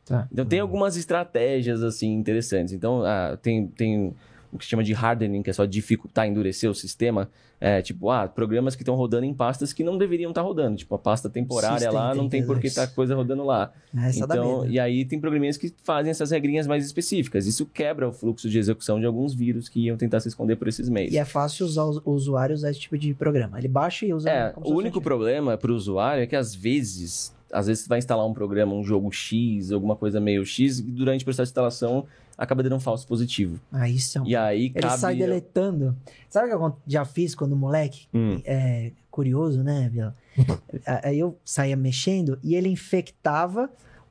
[0.04, 0.26] Tá.
[0.32, 2.72] Então tem algumas estratégias assim interessantes.
[2.72, 4.14] Então ah, tem, tem
[4.52, 7.28] o que se chama de hardening, que é só dificultar, endurecer o sistema.
[7.62, 10.78] É, tipo, ah, programas que estão rodando em pastas que não deveriam estar rodando.
[10.78, 13.70] Tipo, a pasta temporária lá, não tem por que estar coisa rodando lá.
[13.94, 17.46] Essa dá então, e aí tem programinhas que fazem essas regrinhas mais específicas.
[17.46, 20.68] Isso quebra o fluxo de execução de alguns vírus que iam tentar se esconder por
[20.68, 21.12] esses meios.
[21.12, 23.58] E é fácil usar os- o usuário usar esse tipo de programa.
[23.58, 24.30] Ele baixa e usa.
[24.30, 27.98] É, o único problema para o usuário é que às vezes, às vezes você vai
[27.98, 31.50] instalar um programa, um jogo X, alguma coisa meio X, e durante o processo de
[31.52, 32.06] instalação
[32.36, 33.60] acaba dando um falso positivo.
[33.70, 34.26] Ah, isso é um...
[34.26, 34.98] E aí Ele cabe...
[34.98, 35.94] sai deletando.
[36.28, 38.06] Sabe o que eu já fiz quando moleque?
[38.14, 40.16] Hum, É curioso, né, Vila?
[41.02, 43.68] Aí eu saía mexendo e ele infectava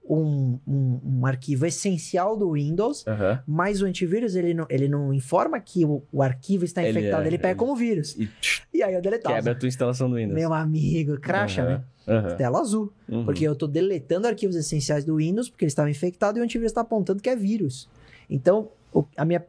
[0.09, 3.43] um, um, um arquivo essencial do Windows, aham.
[3.45, 7.23] mas o antivírus ele não, ele não informa que o, o arquivo está Ele infectado,
[7.23, 8.15] é- ele pega ele- como vírus.
[8.17, 8.27] E
[8.73, 9.35] E aí eu deletava.
[9.35, 10.33] quebra a tua instalação do Windows.
[10.35, 11.83] Meu amigo, cracha, Aham, né?
[12.07, 12.35] aham.
[12.37, 12.91] Tela azul.
[13.07, 13.23] Uhum.
[13.25, 16.71] Porque eu tô deletando arquivos essenciais do Windows porque ele estava infectado e o antivírus
[16.71, 17.87] está apontando que é vírus.
[18.27, 19.45] Então, o- a, minha,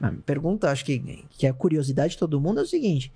[0.00, 0.98] a pergunta, acho que,
[1.30, 3.12] que é a curiosidade de todo mundo, é o seguinte.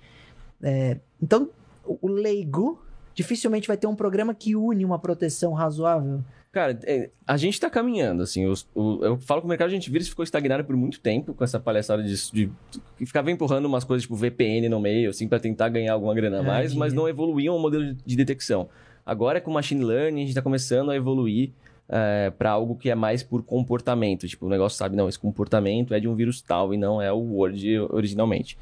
[0.61, 1.49] é, então,
[1.83, 2.79] o, o leigo
[3.15, 6.23] dificilmente vai ter um programa que une uma proteção razoável.
[6.53, 8.45] Cara, é, a gente tá caminhando, assim.
[8.45, 11.59] o- eu falo que o mercado de antivírus ficou estagnado por muito tempo com essa
[11.59, 12.51] palhaçada de, de
[12.95, 16.37] que ficava empurrando umas coisas tipo VPN no meio, assim, pra tentar ganhar alguma grana
[16.37, 16.95] a Ah, mais, mas dinheiro.
[16.95, 18.69] não evoluíam o modelo de detecção.
[19.03, 21.49] Agora, com machine learning, a gente tá começando a evoluir
[21.89, 24.27] é, para algo que é mais por comportamento.
[24.27, 27.11] Tipo, o negócio sabe, não, esse comportamento é de um vírus tal e não é
[27.11, 28.57] o Word originalmente.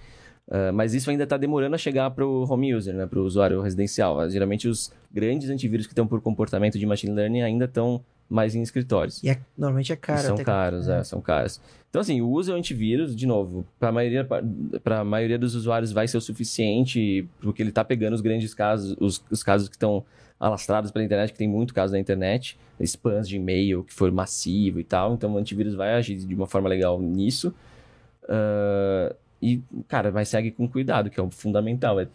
[0.51, 3.23] Uh, mas isso ainda está demorando a chegar para o home user, né, para o
[3.23, 4.17] usuário residencial.
[4.17, 8.53] Uh, Geralmente os grandes antivírus que estão por comportamento de machine learning ainda estão mais
[8.53, 9.23] em escritórios.
[9.23, 10.21] E é- normalmente é E caro.
[10.21, 11.61] são até- caros, é, são caros.
[11.89, 14.27] Então, assim, o antivírus, de novo, para a maioria,
[14.83, 18.95] pra maioria dos usuários vai ser o suficiente, porque ele está pegando os grandes casos,
[18.99, 20.03] os, os casos que estão
[20.39, 24.79] alastrados pela internet, que tem muito caso na internet, spams de e-mail que for massivo
[24.81, 27.53] e tal, então o antivírus vai agir de uma forma legal nisso.
[28.27, 31.99] Ah, e, cara, mas segue com cuidado, que é o fundamental.
[31.99, 32.07] É,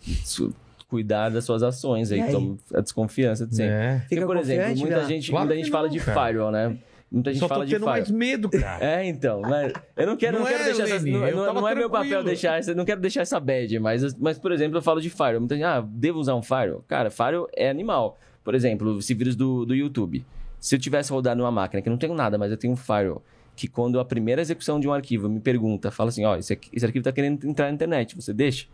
[0.88, 2.32] cuidar das suas ações aí, E aí?
[2.32, 3.74] toma a desconfiança de sempre.
[3.74, 3.98] É.
[3.98, 5.04] Porque, Fica por exemplo, muita Vilela?
[5.08, 6.26] gente, Claro muita gente fala não, de cara.
[6.26, 6.76] firewall, né?
[7.10, 7.98] Muita gente Só tô fala de tendo firewall.
[7.98, 8.84] mais medo, cara.
[8.84, 11.54] É, então, mas eu não quero, Não não quero é, deixar essa, Lene, não, eu
[11.54, 14.78] não- é meu papel deixar essa, não quero deixar essa bad, mas, mas por exemplo,
[14.78, 15.40] eu falo de firewall.
[15.40, 16.84] Muita gente, ah, devo usar um firewall?
[16.86, 18.18] Cara, firewall é animal.
[18.44, 20.24] Por exemplo, esse vírus do, do YouTube.
[20.60, 22.76] Se eu tivesse rodado numa máquina que eu não tenho nada, mas eu tenho um
[22.76, 23.22] firewall,
[23.56, 26.70] que quando a primeira execução de um arquivo me pergunta, fala assim, ó, esse, aqui-
[26.72, 28.66] esse arquivo tá querendo entrar na internet, você deixa?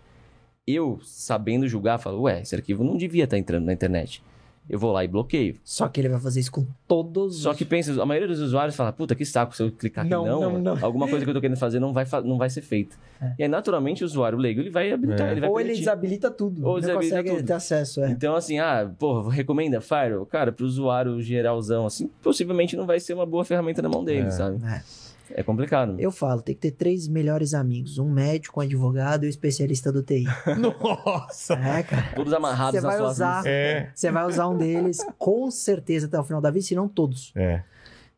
[0.67, 4.23] Eu, sabendo julgar, falo, ué, esse arquivo não devia estar entrando na internet.
[4.71, 5.57] Eu vou lá e bloqueio.
[5.65, 7.57] Só que ele vai fazer isso com todos Só os...
[7.57, 10.25] que pensa, a maioria dos usuários fala, puta, que saco, se eu clicar aqui Não,
[10.25, 10.85] não, não, não.
[10.85, 12.95] alguma coisa que eu tô querendo fazer não vai, fa- não vai ser feita.
[13.21, 13.35] É.
[13.41, 15.33] E aí, naturalmente, o usuário leigo, ele vai habilitar, É.
[15.33, 15.85] ele vai Ou ele permitir.
[15.85, 16.65] desabilita tudo.
[16.67, 17.47] Ou não desabilita consegue tudo.
[17.47, 18.11] ter acesso, é.
[18.11, 20.25] Então, assim, ah, pô, recomenda Firewall?
[20.27, 24.29] Cara, pro usuário geralzão, assim, possivelmente não vai ser uma boa ferramenta na mão dele,
[24.29, 24.31] É.
[24.31, 24.65] sabe?
[24.65, 24.83] É.
[25.35, 25.99] É complicado.
[25.99, 27.99] Eu falo, tem que ter três melhores amigos.
[27.99, 30.25] Um médico, um advogado e um especialista do TI.
[30.59, 31.55] Nossa!
[31.55, 32.13] É, cara.
[32.15, 33.91] Todos amarrados Você vai suas usar, É.
[33.95, 37.33] você vai usar um deles com certeza até o final da vida, se não todos.
[37.35, 37.63] É.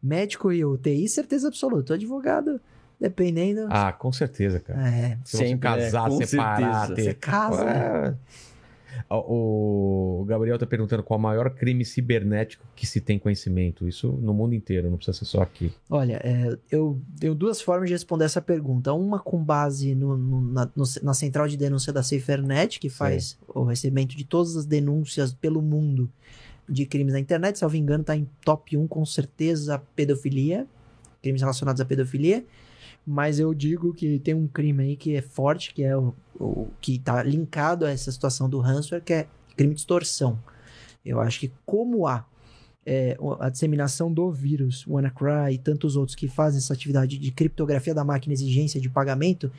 [0.03, 1.93] Médico e o TI, certeza absoluta.
[1.93, 2.61] O advogado,
[3.01, 3.67] dependendo.
[3.71, 4.87] Ah, com certeza, cara.
[4.89, 5.77] É, Se Sempre, né?
[5.85, 6.95] casar, Com separar, certeza.
[6.95, 7.03] ter...
[7.03, 7.65] você casa.
[7.65, 7.73] né?
[7.73, 8.09] É.
[8.11, 8.17] O
[9.11, 13.87] o Gabriel tá perguntando qual o maior crime cibernético que se tem conhecimento.
[13.89, 15.73] Isso no mundo inteiro, não precisa ser só aqui.
[15.89, 18.93] Olha, é, eu tenho duas formas de responder essa pergunta.
[18.93, 23.39] Uma com base no- no- na, no- na central de denúncia da SaferNet, que faz
[23.49, 26.11] o recebimento de todas as denúncias pelo mundo
[26.69, 27.59] de crimes na internet.
[27.59, 30.67] Se eu não me engano, está em top 1 com certeza pedofilia,
[31.23, 32.45] crimes relacionados à pedofilia.
[33.07, 36.69] Mas eu digo que tem um crime aí que é forte, que é o, o
[36.81, 40.39] que está linkado a essa situação do ransomware, que é crime de extorsão.
[41.05, 42.27] Eu acho que como há
[42.87, 47.95] é, a disseminação do vírus, WannaCry e tantos outros que fazem essa atividade de criptografia
[47.95, 49.51] da máquina, exigência de pagamento,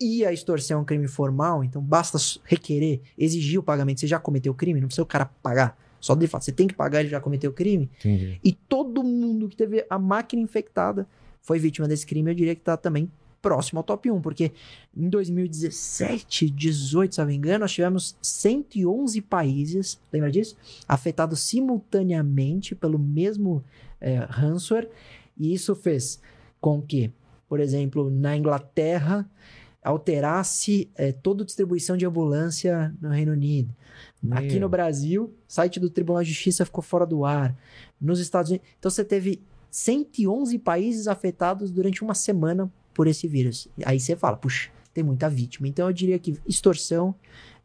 [0.00, 4.00] e a extorsão é um crime formal, então basta requerer, exigir o pagamento.
[4.00, 5.78] Você já cometeu o crime, não precisa o cara pagar.
[6.00, 7.88] Só de fato, você tem que pagar, ele já cometeu o crime.
[8.00, 8.38] Entendi.
[8.42, 11.06] E todo mundo que teve a máquina infectada
[11.40, 13.10] foi vítima desse crime, eu diria que tá também
[13.44, 14.52] próximo ao top 1, porque
[14.96, 20.56] em 2017, 18, se não me engano, nós tivemos 111 países, lembra disso?
[20.88, 23.62] Afetados simultaneamente pelo mesmo
[24.00, 24.88] é, ransomware,
[25.36, 26.18] e isso fez
[26.58, 27.12] com que,
[27.46, 29.28] por exemplo, na Inglaterra,
[29.82, 33.76] alterasse é, toda a distribuição de ambulância no Reino Unido.
[34.30, 34.62] Aqui Meu.
[34.62, 37.54] no Brasil, site do Tribunal de Justiça ficou fora do ar.
[38.00, 38.66] Nos Estados Unidos.
[38.78, 43.68] Então você teve 111 países afetados durante uma semana por esse vírus.
[43.84, 45.66] Aí você fala, puxa, tem muita vítima.
[45.68, 47.14] Então eu diria que extorsão,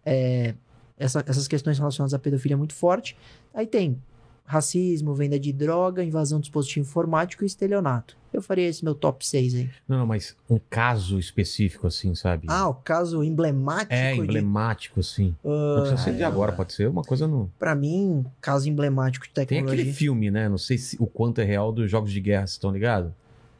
[0.06, 0.56] é,
[0.98, 3.16] essa- essas questões relacionadas à pedofilia é muito forte.
[3.53, 4.01] Aí tem
[4.45, 8.17] racismo, venda de droga, invasão do dispositivo informático e estelionato.
[8.33, 9.69] Eu faria esse meu top 6 aí.
[9.88, 12.48] Não, não, mas um caso específico, assim, sabe?
[12.49, 15.35] Ah, o caso emblemático é de emblemático, assim.
[15.43, 17.51] Não precisa ser de agora, pode ser uma coisa no.
[17.59, 19.82] Pra mim, caso emblemático de Tem tecnologia.
[19.82, 20.49] aquele filme, né?
[20.49, 23.11] Não sei se, o quanto é real dos jogos de guerra, vocês estão ligados?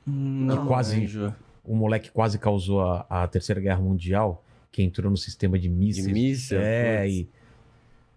[0.06, 1.34] Não, quase- manjo.
[1.70, 5.70] O moleque quase causou a, a Terceira Guerra Mundial, que entrou no sistema de De
[5.70, 6.52] mísseis.
[6.52, 7.30] É, e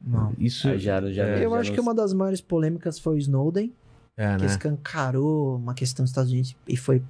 [0.01, 0.33] Não.
[0.39, 3.17] isso Ah, já, já, É, Eu já acho não- que uma das maiores polêmicas foi
[3.17, 3.71] o Snowden,
[4.17, 4.47] é, que né?
[4.47, 7.03] escancarou uma questão dos Estados Unidos e foi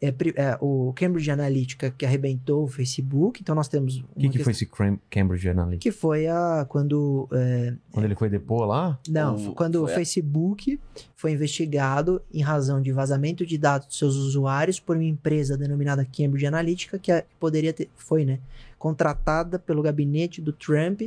[0.00, 3.40] é, é, o Cambridge Analytica que arrebentou o Facebook.
[3.40, 4.68] Então nós temos O que, que foi esse
[5.10, 5.82] Cambridge Analytica?
[5.82, 8.98] que foi a quando é, Quando ele foi depor lá?
[9.08, 10.80] não O- foi quando o foi a- Facebook
[11.14, 16.04] foi investigado em razão de vazamento de dados dos seus usuários por uma empresa denominada
[16.04, 18.38] Cambridge Analytica que a- que poderia ter foi né
[18.78, 21.02] contratada pelo gabinete do Trump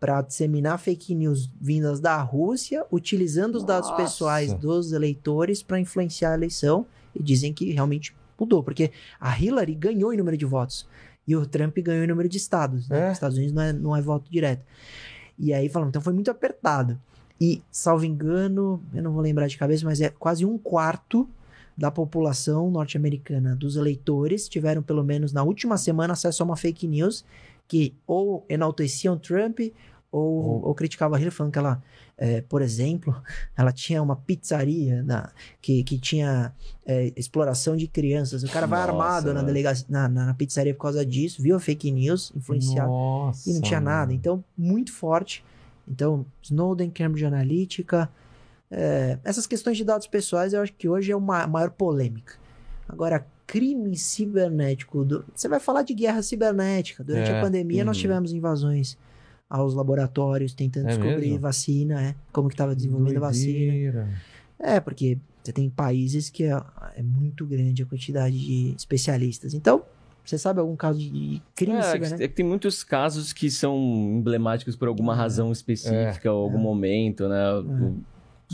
[0.00, 4.02] para disseminar fake news vindas da Rússia, utilizando os dados Nossa.
[4.02, 6.84] pessoais dos eleitores para influenciar a eleição.
[7.14, 8.90] E dizem que realmente mudou, porque
[9.20, 10.86] a Hillary ganhou em número de votos
[11.26, 12.88] e o Trump ganhou em número de estados.
[12.88, 13.00] Né?
[13.00, 13.06] É?
[13.06, 14.64] Os Estados Unidos não é, não é voto direto.
[15.38, 16.98] E aí falam, então foi muito apertado.
[17.40, 21.28] E, salvo engano, eu não vou lembrar de cabeça, mas é quase um quarto
[21.76, 26.86] da população norte-americana, dos eleitores, tiveram pelo menos na última semana acesso a uma fake
[26.86, 27.24] news
[27.66, 29.58] que ou enalteciam Trump
[30.16, 31.82] ou, Ou- criticavam a Hillary, falando que ela,
[32.16, 33.14] é, por exemplo,
[33.56, 36.52] ela tinha uma pizzaria na- que, que tinha
[36.86, 38.42] é, exploração de crianças.
[38.42, 41.56] O cara vai Nossa, armado na, delegacia, na, na, na pizzaria por causa disso, viu
[41.56, 43.48] a fake news, influenciado Nossa.
[43.50, 44.12] e não tinha nada.
[44.12, 45.44] Então, muito forte.
[45.88, 48.08] Então, Snowden, Cambridge Analytica,
[48.70, 52.34] é, essas questões de dados pessoais eu acho que hoje é uma a maior polêmica.
[52.88, 57.04] Agora, crime cibernético, do- você vai falar de guerra cibernética.
[57.04, 58.00] Durante É, a pandemia nós uhum.
[58.02, 58.96] tivemos invasões
[59.56, 61.38] aos laboratórios tentando É descobrir mesmo?
[61.40, 63.52] vacina, é, como que estava desenvolvendo a vacina.
[63.72, 64.08] Doideira.
[64.58, 66.60] É, porque você tem países que é,
[66.96, 69.54] é muito grande a quantidade de especialistas.
[69.54, 69.82] Então,
[70.24, 72.28] Você sabe algum caso de crime É, ciber, é né?
[72.28, 73.76] que tem muitos casos que são
[74.18, 77.36] emblemáticos por alguma razão específica, ou algum momento, né?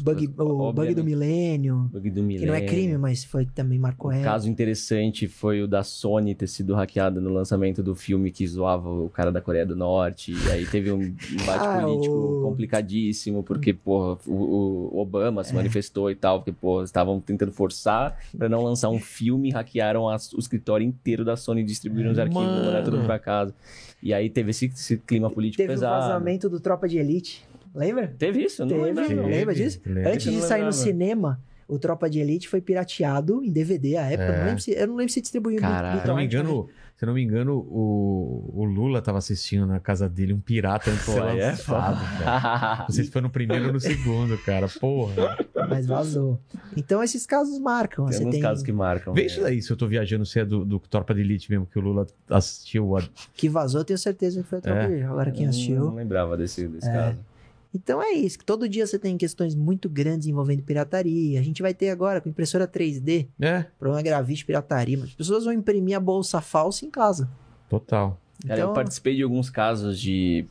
[0.00, 2.68] O Bug, o bug do milênio, bug do que não é milênio.
[2.68, 7.20] crime, mas foi também marcou Um caso interessante foi o da Sony ter sido hackeada
[7.20, 10.32] no lançamento do filme que zoava o cara da Coreia do Norte.
[10.32, 15.44] E aí teve um embate Ah, político o- complicadíssimo, porque, porra, o, o Obama É.
[15.44, 19.52] se manifestou e tal, porque, porra, estavam tentando forçar pra não lançar um filme e
[19.52, 23.54] hackearam as- o escritório inteiro da Sony, distribuíram os arquivos, mandaram tudo pra casa.
[24.02, 26.00] E aí teve esse, esse clima político Teve o pesado.
[26.08, 27.44] vazamento do Tropa de Elite.
[27.74, 28.14] Lembra?
[28.18, 28.62] Teve isso?
[28.62, 29.26] Eu Não Teve, lembro.
[29.26, 29.80] lembra disso?
[29.86, 30.10] Lembro.
[30.12, 34.02] Antes Eu de sair no cinema, o Tropa de Elite foi pirateado em DVD à
[34.10, 34.24] época.
[34.24, 34.34] É.
[34.34, 36.00] Eu, não lembro se, eu não lembro se distribuiu Caralho.
[36.00, 40.08] Se não me engano, se não me engano, o, o Lula tava assistindo na casa
[40.08, 42.84] dele um pirata aí é lançado, cara.
[42.88, 44.66] Não sei se foi no primeiro ou no segundo, cara.
[44.80, 45.38] Porra.
[45.68, 46.40] mas vazou.
[46.76, 48.06] Então esses casos marcam.
[48.06, 49.14] Tem alguns tem casos que marcam.
[49.14, 49.26] Vê né?
[49.28, 51.78] isso daí, se eu tô viajando, se é do, do Tropa de Elite mesmo, que
[51.78, 52.96] o Lula assistiu.
[52.96, 53.02] A...
[53.32, 54.86] que vazou, eu tenho certeza que foi o Tropa É.
[54.88, 55.06] de Elite.
[55.06, 55.76] Agora quem Eu assistiu.
[55.84, 57.29] Não lembrava desse, desse caso.
[57.72, 61.38] Então é isso, que todo dia você tem questões muito grandes envolvendo pirataria.
[61.38, 64.98] A gente vai ter agora com impressora 3D, É, problema gravista de pirataria.
[64.98, 67.30] Mas as pessoas vão imprimir a bolsa falsa em casa.
[67.68, 68.18] total.
[68.42, 70.46] Cara, Então, eu participei de alguns casos de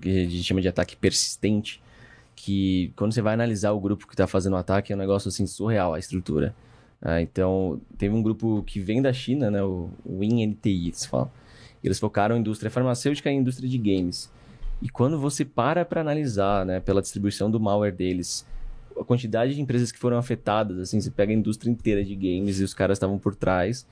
[0.00, 1.80] que a gente chama de ataque persistente,
[2.36, 5.28] que quando você vai analisar o grupo que tá fazendo o ataque, é um negócio
[5.28, 6.54] assim surreal a estrutura.
[7.00, 11.30] Ah, então, teve um grupo que vem da China, né, o WinNTI, eles falam.
[11.82, 14.28] Eles focaram em indústria farmacêutica e indústria de games.
[14.80, 18.46] E quando você para para analisar, né, pela distribuição do malware deles,
[18.98, 22.60] a quantidade de empresas que foram afetadas, assim, você pega a indústria inteira de games
[22.60, 23.86] e os caras estavam por trás.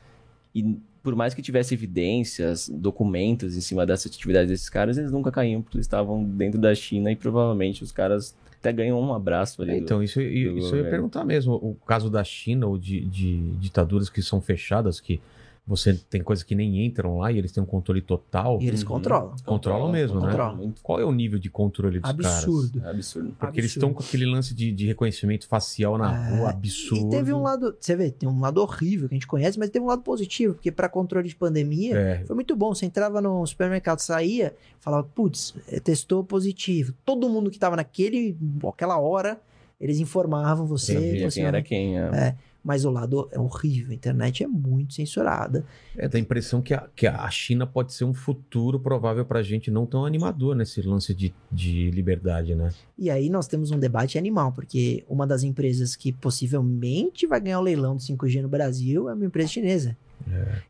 [0.55, 5.31] E por mais que tivesse evidências, documentos em cima dessa atividade desses caras, eles nunca
[5.31, 9.63] caíam, porque eles estavam dentro da China e provavelmente os caras até ganham um abraço
[9.63, 9.73] ali.
[9.73, 11.53] do- Então, isso, isso eu ia perguntar mesmo.
[11.55, 15.21] O caso da China ou de, de ditaduras que são fechadas, que
[15.67, 18.59] você tem coisas que nem entram lá e eles têm um controle total.
[18.63, 18.89] E eles Uhum.
[18.89, 19.35] controlam.
[19.45, 20.29] Controlam mesmo, né?
[20.29, 20.57] Controlam.
[20.57, 22.27] Muito Qual é o nível de controle dos caras?
[22.45, 22.83] Absurdo.
[22.85, 23.35] é absurdo.
[23.39, 23.87] Porque eles Absurdo.
[23.87, 27.09] estão com aquele lance de, de reconhecimento facial na É, rua absurdo.
[27.09, 29.69] E teve um lado, você vê, tem um lado horrível que a gente conhece, mas
[29.71, 32.73] teve um lado positivo, porque para controle de pandemia É, foi muito bom.
[32.75, 36.95] Você entrava no supermercado, saía, falava, putz, eh, testou positivo.
[37.05, 38.37] Todo mundo que tava naquele,
[38.69, 39.41] aquela hora,
[39.81, 40.97] eles informavam você.
[40.99, 41.99] Via quem era quem.
[41.99, 42.37] é.
[42.67, 43.93] Mas o lado é horrível.
[43.93, 45.65] A internet é muito censurada.
[45.97, 49.41] é, dá a impressão que a, que a China pode ser um futuro provável pra
[49.41, 52.73] gente não tão animador nesse lance de, de liberdade, né?
[52.99, 57.61] E aí nós temos um debate animal, porque uma das empresas que possivelmente vai ganhar
[57.61, 59.97] o leilão do 5G no Brasil é uma empresa chinesa.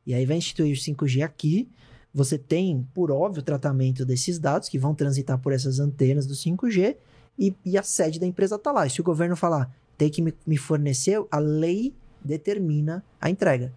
[0.07, 1.67] E aí vai instituir o 5G aqui.
[2.13, 6.35] Você tem, por óbvio, o tratamento desses dados que vão transitar por essas antenas do
[6.35, 6.97] 5G
[7.39, 8.87] e, e a sede da empresa tá lá.
[8.87, 11.93] E se o governo falar, tem que me, me fornecer, a lei
[12.25, 13.73] determina a entrega.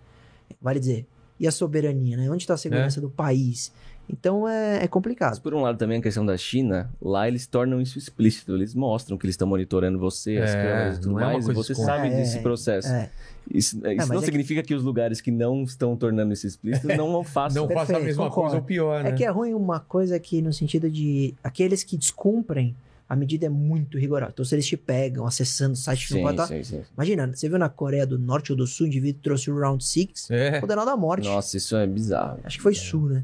[0.62, 1.06] Vale dizer,
[1.40, 2.30] e a soberania, né?
[2.30, 3.72] Onde está a segurança do país?
[4.12, 5.40] Então é, é Mas complicado.
[5.40, 9.16] por um lado também a questão da China, lá eles tornam isso explícito, eles mostram
[9.20, 11.74] que eles estão monitorando você, as É, câmeras e tudo não é mais, e você
[11.74, 11.96] escondida.
[11.98, 12.88] sabe É, desse processo.
[12.90, 13.12] É,
[13.52, 14.74] Isso, isso mas não é que- significa que...
[14.74, 17.68] os lugares que não estão tornando isso explícito não façam.
[17.68, 18.42] Não faça a mesma concordo.
[18.50, 19.10] coisa ou pior, né?
[19.12, 22.76] É que é ruim uma coisa que, no sentido de aqueles que descumprem,
[23.10, 24.32] a medida é muito rigorosa.
[24.32, 26.48] Então, se eles te pegam acessando o site que não Sim, pode estar.
[26.48, 26.84] sim, sim.
[26.96, 29.84] Imagina, você viu na Coreia do Norte ou do Sul, o indivíduo trouxe o Round
[29.84, 30.62] 6, É.
[30.62, 31.26] condenado à morte.
[31.28, 32.40] Nossa, isso é bizarro.
[32.44, 33.24] Acho que foi Sul, né?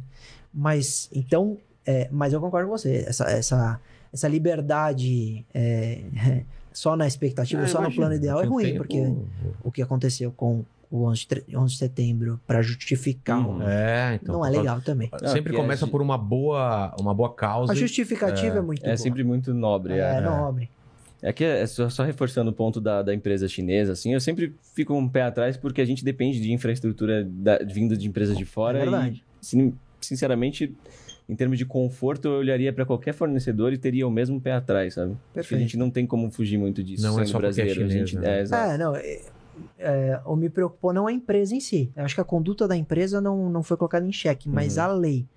[0.52, 3.06] Mas, então, é, mas eu concordo com você.
[3.08, 3.80] Essa, essa,
[4.12, 6.02] essa liberdade é,
[6.74, 9.14] só na expectativa, Ah, só no imagina, plano ideal é ruim, tempo- porque
[9.64, 10.66] o que aconteceu com
[10.98, 13.62] o 11 de, tre- 11 de setembro para justificar Uhum.
[13.62, 14.36] É, então.
[14.36, 15.10] não é legal também.
[15.28, 17.72] Sempre Não, que começa é- por uma boa, uma boa causa.
[17.74, 18.98] A justificativa é, muito É boa.
[18.98, 19.94] sempre muito nobre.
[19.94, 20.70] é, É, nobre.
[21.22, 24.54] é que é só, só reforçando o ponto da, da empresa chinesa, assim, eu sempre
[24.76, 28.46] fico um pé atrás porque a gente depende de infraestrutura da, vinda de empresas de
[28.46, 29.24] fora É verdade.
[29.42, 30.74] e, sin- sinceramente,
[31.28, 34.94] em termos de conforto, eu olharia para qualquer fornecedor e teria o mesmo pé atrás,
[34.94, 35.14] sabe?
[35.14, 35.62] Acho que a Perfeito.
[35.62, 37.86] gente não tem como fugir muito disso Não é só porque é brasileiro.
[37.86, 38.38] a gente, né?
[38.38, 38.72] é, exato.
[38.72, 38.96] É, não.
[38.96, 39.22] É,
[39.78, 41.92] é, o me preocupou não a empresa em si.
[41.96, 44.84] Eu acho que a conduta da empresa não, não foi colocada em xeque, mas Uhum.
[44.84, 45.28] a lei.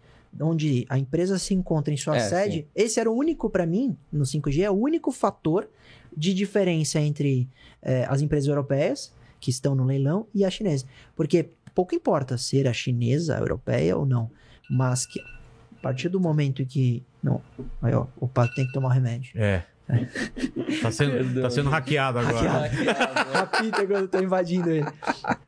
[0.41, 2.67] Onde a empresa se encontra em sua É, sede, sim.
[2.75, 5.69] esse era o único, para mim, no 5G, é o único fator
[6.17, 7.49] de diferença entre
[7.81, 10.85] é, as empresas europeias, que estão no leilão, e a chinesa.
[11.17, 14.31] Porque pouco importa ser a chinesa, a europeia ou não,
[14.69, 17.03] mas que a partir do momento que.
[17.23, 17.41] Não,
[17.81, 19.33] aí, ó, o pato tem que tomar remédio.
[19.35, 19.65] É.
[20.83, 22.69] Tá sendo, tá sendo hackeado agora.
[23.33, 24.87] Rapita quando eu tô invadindo ele.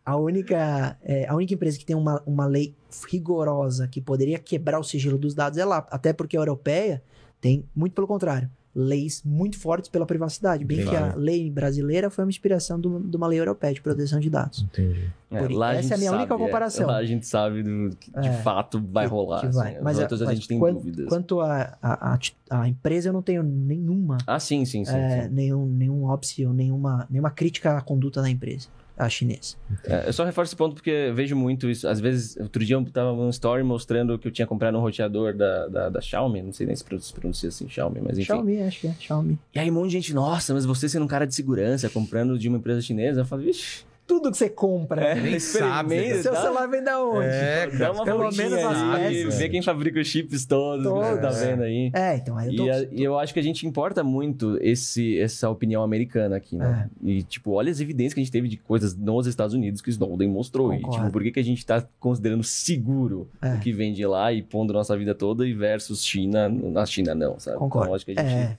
[0.05, 2.75] A única, é, a única empresa que tem uma, uma lei
[3.11, 5.87] rigorosa que poderia quebrar o sigilo dos dados é lá.
[5.91, 7.03] Até porque a europeia
[7.41, 10.65] tem, muito pelo contrário, leis muito fortes pela privacidade.
[10.65, 10.91] Bem Entendi.
[10.97, 14.31] que a lei brasileira foi uma inspiração do- de uma lei europeia de proteção de
[14.31, 14.63] dados.
[14.63, 15.11] Entendi.
[15.31, 16.87] É, Por- lá a essa gente é a minha única sabe, comparação.
[16.87, 19.41] Lá a gente sabe do, que de É, fato vai que- rolar.
[19.41, 19.57] que assim.
[19.59, 19.77] vai.
[19.77, 21.07] Os Mas, outros a mas gente tem quan- dúvidas.
[21.09, 22.19] Quanto a, a, a,
[22.63, 24.95] a empresa, eu não tenho nenhuma, Ah, sim, sim, sim.
[24.95, 25.35] é, sim.
[25.35, 28.69] nenhum, nenhum óbice ou nenhuma, nenhuma crítica à conduta da empresa,
[29.05, 29.57] a chinesa.
[29.85, 31.89] É, eu só reforço esse ponto porque vejo muito isso.
[31.89, 35.35] Às vezes, outro dia eu tava num story mostrando que eu tinha comprado um roteador
[35.35, 36.43] da, da, da Xiaomi.
[36.43, 38.27] Não sei nem se pron- se pronuncia assim, Xiaomi, mas enfim.
[38.27, 39.39] Xiaomi, acho que é, Xiaomi.
[39.55, 42.39] E aí um monte de gente, nossa, mas você sendo um cara de segurança, comprando
[42.39, 46.23] de uma empresa chinesa, eu falo, vixe, Tudo que você compra, é, nem sabe, experimenta,
[46.23, 47.27] seu celular vem da onde?
[47.29, 49.39] É, dá uma pelo menos as peças.
[49.39, 51.39] vê quem fabrica os chips todos, que você tá Todos.
[51.39, 51.91] vendo aí.
[51.95, 52.67] É, então aí eu tô...
[52.67, 56.57] E, a- e eu acho que a gente importa muito esse, essa opinião americana aqui,
[56.57, 56.89] né?
[57.05, 57.09] É.
[57.09, 59.89] E, tipo, olha as evidências que a gente teve de coisas nos Estados Unidos que
[59.89, 60.75] o Snowden mostrou.
[60.75, 60.99] E, Concordo.
[61.05, 63.55] tipo, por que, que a gente tá considerando seguro É.
[63.55, 67.15] o que vem de lá e pondo nossa vida toda e versus China, na China
[67.15, 67.59] não, sabe?
[67.59, 67.87] Concordo.
[67.87, 68.59] Então, acho que a gente É,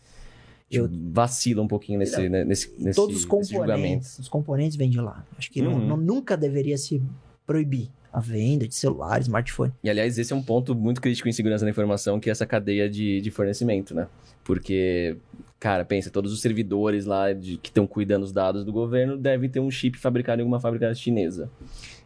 [0.72, 5.00] tipo, vacila um pouquinho nesse, né, nesse, nesse, todos os componentes, os componentes vêm de
[5.00, 5.26] lá.
[5.38, 5.88] Acho que não- Uhum.
[5.88, 7.02] não- nunca deveria se
[7.46, 9.72] proibir a venda de celular, smartphone.
[9.84, 12.46] E, aliás, esse é um ponto muito crítico em segurança da informação, que é essa
[12.46, 14.08] cadeia de, de fornecimento, né?
[14.44, 15.16] Porque,
[15.60, 19.50] cara, pensa, todos os servidores lá de- que estão cuidando dos dados do governo devem
[19.50, 21.50] ter um chip fabricado em alguma fábrica chinesa.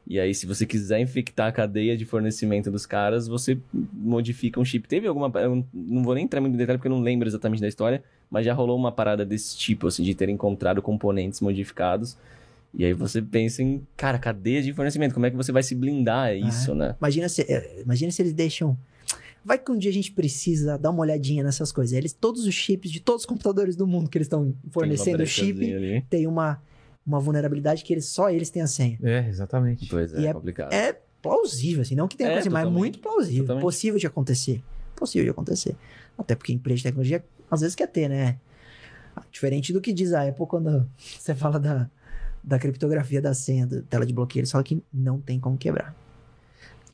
[0.08, 3.58] E aí, se você quiser infectar a cadeia de fornecimento dos caras, você
[3.92, 4.88] modifica um chip.
[4.88, 5.32] Teve alguma...
[5.40, 8.04] Eu não vou nem entrar muito em detalhe, porque eu não lembro exatamente da história,
[8.30, 12.18] mas já rolou uma parada desse tipo, assim, de ter encontrado componentes modificados.
[12.74, 15.74] E aí você pensa em, cara, cadeia de fornecimento, como é que você vai se
[15.74, 16.96] blindar a isso, né?
[17.00, 18.78] Imagina se, é, imagina se eles deixam.
[19.46, 21.96] Vai que um dia a gente precisa dar uma olhadinha nessas coisas.
[21.96, 25.26] Eles, todos os chips de todos os computadores do mundo que eles estão fornecendo Tem
[25.28, 26.02] chip, ali.
[26.10, 26.62] tem uma,
[27.06, 28.98] uma vulnerabilidade que eles, só eles têm a senha.
[29.04, 29.88] É, exatamente.
[29.88, 30.74] Pois é, E é- complicado.
[30.74, 33.44] É plausível, assim, não que tenha É, coisa, mas é muito plausível.
[33.44, 33.62] Totalmente.
[33.64, 34.62] Possível de acontecer.
[34.96, 35.76] Possível de acontecer.
[36.18, 38.38] Até porque empresa de tecnologia às vezes quer ter, né?
[39.32, 41.90] Diferente do que diz a Apple quando você fala da,
[42.44, 45.96] da criptografia da senha, da tela de bloqueio, eles falam que não tem como quebrar.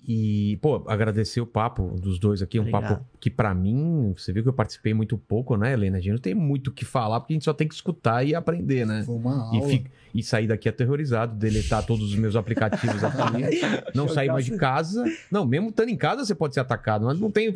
[0.07, 2.95] E, pô, agradecer o papo dos dois aqui, um Obrigado.
[2.95, 5.97] papo que pra mim, você viu que eu participei muito pouco, né, Helena?
[5.97, 8.25] A gente não tem muito o que falar, porque a gente só tem que escutar
[8.25, 9.03] e aprender, né?
[9.05, 9.69] Foi uma E, aula.
[9.69, 13.15] fi- e sair daqui aterrorizado, deletar todos os meus aplicativos aqui,
[13.93, 15.05] não sair mais de casa.
[15.29, 17.55] Não, mesmo estando em casa você pode ser atacado, mas não tem.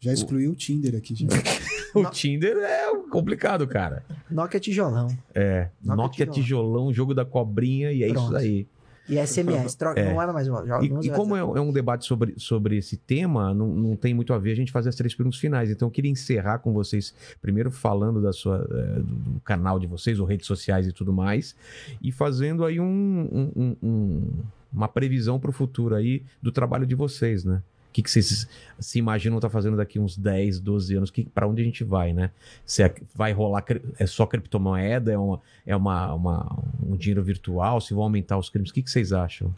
[0.00, 1.14] Já excluí o Tinder aqui.
[1.14, 1.26] Já.
[1.94, 2.10] O Não.
[2.10, 4.04] Tinder é complicado, cara.
[4.30, 5.08] Nokia tijolão.
[5.34, 6.34] É, Nokia Nokia tijolão.
[6.34, 8.26] tijolão, jogo da cobrinha e é Pronto.
[8.26, 8.66] isso aí.
[9.08, 10.66] E SMS, troca, não era mais uma.
[10.66, 14.12] já- E, e como é, é um debate sobre, sobre esse tema, não, não tem
[14.12, 15.70] muito a ver a gente fazer as três perguntas finais.
[15.70, 19.02] Então eu queria encerrar com vocês, primeiro falando da sua, do,
[19.36, 21.56] do canal de vocês, ou redes sociais e tudo mais,
[22.02, 24.32] e fazendo aí um, um- um- um-
[24.70, 27.62] uma previsão para o futuro aí do trabalho de vocês, né?
[27.88, 28.46] O que, que vocês
[28.78, 31.10] se imaginam estar fazendo daqui uns 10, 12 anos?
[31.10, 32.30] Que, para onde a gente vai, né?
[32.64, 33.64] Se é- vai rolar,
[33.98, 38.50] é só criptomoeda, é, uma, é uma, uma- um dinheiro virtual, se vão aumentar os
[38.50, 38.70] crimes?
[38.70, 39.52] O que, que vocês acham?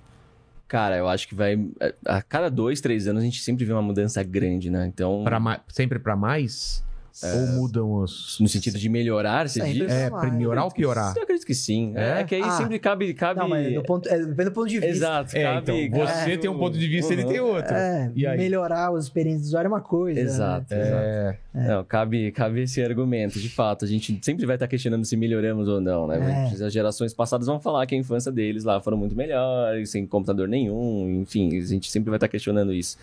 [0.68, 1.58] Cara, eu acho que vai.
[2.06, 4.86] A cada dois, três anos a gente sempre vê uma mudança grande, né?
[4.86, 5.22] Então.
[5.24, 6.84] Pra ma- sempre para mais?
[7.22, 8.38] Ou mudam os.
[8.40, 9.90] No sentido de melhorar, você diz?
[9.92, 11.14] É, melhorar ou piorar?
[11.16, 11.92] Eu acredito que sim.
[11.96, 12.20] É?
[12.20, 12.50] É, que aí Ah.
[12.52, 13.12] sempre cabe.
[13.14, 13.40] cabe...
[13.40, 14.88] Não, mas do ponto, é, depende do ponto de vista.
[14.88, 15.84] Exato, É, cabe.
[15.84, 17.28] então, você cabe tem um ponto de vista, ele Uhum.
[17.28, 17.74] tem outro.
[17.74, 18.38] É, E aí?
[18.38, 20.20] melhorar as experiências do usuário é uma coisa.
[20.20, 20.80] Exato, né?
[20.80, 21.38] exato.
[21.54, 23.38] É, Não, cabe, cabe esse argumento.
[23.38, 26.48] De fato, a gente sempre vai estar questionando se melhoramos ou não, né?
[26.52, 26.64] É.
[26.64, 30.46] As gerações passadas vão falar que a infância deles lá foram muito melhores, sem computador
[30.48, 32.96] nenhum, enfim, a gente sempre vai estar questionando isso.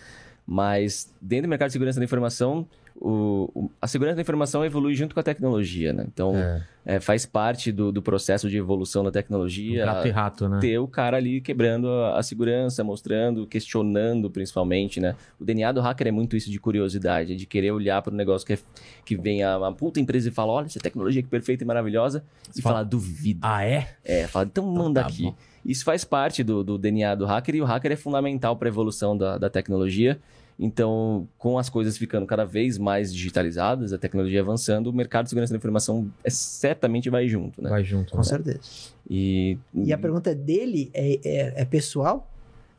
[0.46, 2.66] Mas dentro do mercado de segurança da informação,
[3.00, 6.04] o- o- a segurança da informação evolui junto com a tecnologia, né?
[6.12, 6.62] Então, é.
[6.84, 9.84] é, faz parte do, do processo de evolução da Um tecnologia.
[9.86, 10.58] gato e rato, né?
[10.60, 15.14] ter o cara ali quebrando a, a segurança, mostrando, questionando principalmente, né?
[15.38, 18.46] O DNA do hacker é muito isso de curiosidade, de querer olhar para um negócio
[18.46, 18.58] que, é,
[19.04, 22.24] que vem a uma puta empresa e fala, olha, essa tecnologia que perfeita e maravilhosa,
[22.56, 23.40] e Fala- falar, duvido.
[23.42, 23.88] Ah, é?
[24.04, 25.22] É, fala, então manda tá aqui.
[25.24, 25.36] bom.
[25.64, 28.70] Isso faz parte do, do DNA do hacker e o hacker é fundamental para a
[28.70, 30.18] evolução da, da tecnologia.
[30.58, 35.30] Então, com as coisas ficando cada vez mais digitalizadas, a tecnologia avançando, o mercado de
[35.30, 37.70] segurança da informação é, certamente vai junto, né?
[37.70, 38.10] Vai junto.
[38.10, 38.24] Com né?
[38.24, 38.60] certeza.
[39.08, 42.28] E, E a pergunta dele é, é, é pessoal?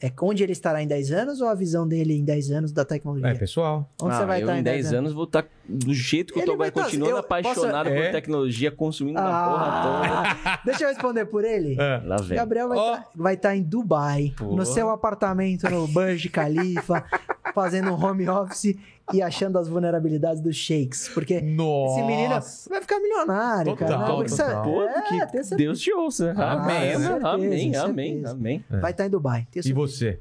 [0.01, 2.85] É onde ele estará em 10 anos ou a visão dele em 10 anos da
[2.85, 3.27] tecnologia?
[3.27, 3.89] É, pessoal.
[4.01, 6.43] Onde Ah, você vai eu estar em 10 anos vou estar do jeito que eu
[6.43, 8.11] Ele tô, vai vai tá- continuando eu apaixonado posso- por É?
[8.11, 11.73] tecnologia, consumindo uma porra Ah, deixa eu responder por ele.
[11.73, 11.97] É.
[11.99, 12.07] toda.
[12.07, 12.37] Lá vem.
[12.37, 12.93] Gabriel vai Ó.
[12.95, 14.55] estar vai tá em Dubai, Pô.
[14.55, 17.03] no seu apartamento no Burj Khalifa,
[17.53, 18.77] fazendo um home office
[19.13, 21.09] e achando as vulnerabilidades dos shakes.
[21.09, 21.99] Porque Nossa.
[21.99, 22.39] esse menino
[22.69, 24.13] vai ficar milionário, Total, cara.
[24.15, 24.63] Porque total.
[24.63, 25.55] você- Pô, é, que.
[25.55, 26.33] Deus te ouça.
[26.37, 28.65] Ah, amém, certeza, amém, amém, amém.
[28.71, 28.77] É.
[28.77, 29.47] Vai estar em Dubai.
[29.55, 30.19] E você?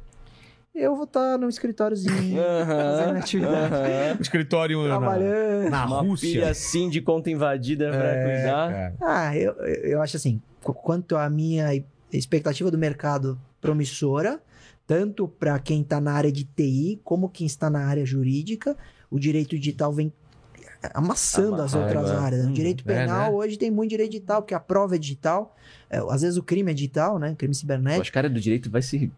[0.74, 4.16] eu vou estar no escritóriozinho, fazendo atividade, aham.
[4.22, 5.70] Escritório na, trabalhando.
[5.70, 6.30] na Uma Rússia.
[6.30, 8.70] pilha assim de conta invadida pra É, cuidar.
[8.70, 8.94] cara.
[9.00, 9.52] Ah, eu,
[9.82, 11.66] eu acho assim, qu- quanto à minha
[12.12, 14.40] expectativa do mercado promissora,
[14.88, 18.74] tanto para quem está na área de TI, como quem está na área jurídica,
[19.10, 20.10] o direito digital vem
[20.94, 22.14] amassando as outras é.
[22.14, 22.40] áreas.
[22.40, 22.44] né?
[22.46, 22.52] O Uhum.
[22.54, 23.36] direito É, penal né?
[23.36, 25.54] hoje tem muito direito digital, porque a prova é digital,
[25.90, 27.34] é, às vezes o crime é digital, né?
[27.36, 28.02] Crime cibernético.
[28.02, 29.10] acho que a área do direito vai, se,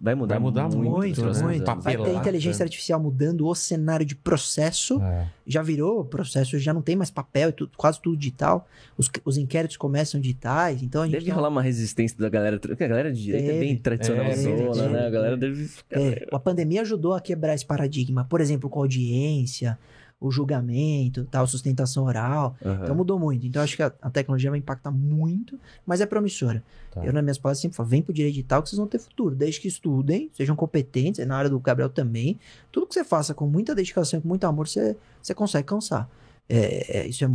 [0.00, 0.76] vai mudar Vai mudar muito.
[0.78, 1.68] muito, Muito, próximos muito.
[1.70, 1.84] anos.
[1.84, 2.20] Vai ter Papelada.
[2.20, 5.00] inteligência artificial mudando o cenário de processo.
[5.02, 5.26] É.
[5.46, 8.66] já virou processo, já não tem mais papel, é tudo, quase tudo digital.
[8.96, 12.58] Os, os inquéritos começam digitais, então a gente Deve tem rolar uma resistência da galera.
[12.60, 15.06] Porque a galera de direito é bem tradicional, É, zona, né?
[15.06, 16.00] A galera deve ficar.
[16.00, 18.24] É, a pandemia ajudou a quebrar esse paradigma.
[18.30, 19.76] Por exemplo, com audiência,
[20.22, 22.56] o julgamento, tal, sustentação oral.
[22.64, 22.80] Aham.
[22.82, 23.46] Então mudou muito.
[23.46, 26.62] Então acho que a, a tecnologia vai impactar muito, mas é promissora.
[26.92, 27.04] Tá.
[27.04, 29.34] Eu, nas minhas palestras, sempre falo: vem pro direito digital que vocês vão ter futuro.
[29.34, 32.38] Desde que estudem, sejam competentes, na área do Gabriel também.
[32.70, 36.08] Tudo que você faça com muita dedicação com muito amor, você, você consegue alcançar.
[36.48, 37.30] É, é, isso é,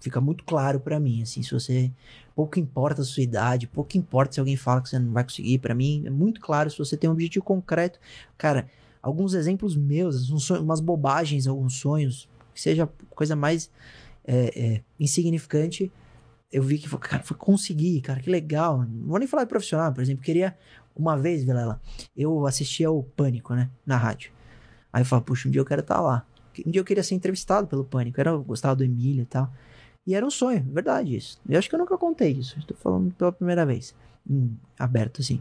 [0.00, 1.90] fica muito claro pra mim, assim, se você
[2.34, 5.58] pouco importa a sua idade, pouco importa se alguém fala que você não vai conseguir,
[5.58, 7.98] Pra mim é muito claro se você tem um objetivo concreto.
[8.36, 8.68] Cara,
[9.06, 13.70] alguns exemplos meus, uns sonhos- umas bobagens, alguns sonhos, que seja coisa mais
[14.24, 15.92] é, é, insignificante,
[16.52, 18.78] eu vi que, cara, foi conseguir, cara, que legal.
[18.78, 20.58] Não vou nem falar de profissional, por exemplo, queria,
[20.96, 21.80] uma vez, Vilela,
[22.16, 24.32] eu assistia o Pânico, né, na rádio.
[24.92, 26.26] Aí eu falava, puxa, um dia eu quero estar lá.
[26.66, 29.52] Um dia eu queria ser entrevistado pelo Pânico, eu gostava do Emílio e tal.
[30.04, 31.38] E era um sonho, verdade isso.
[31.48, 33.94] Eu acho que eu nunca contei isso, estou falando pela primeira vez,
[34.28, 35.40] hum, aberto assim.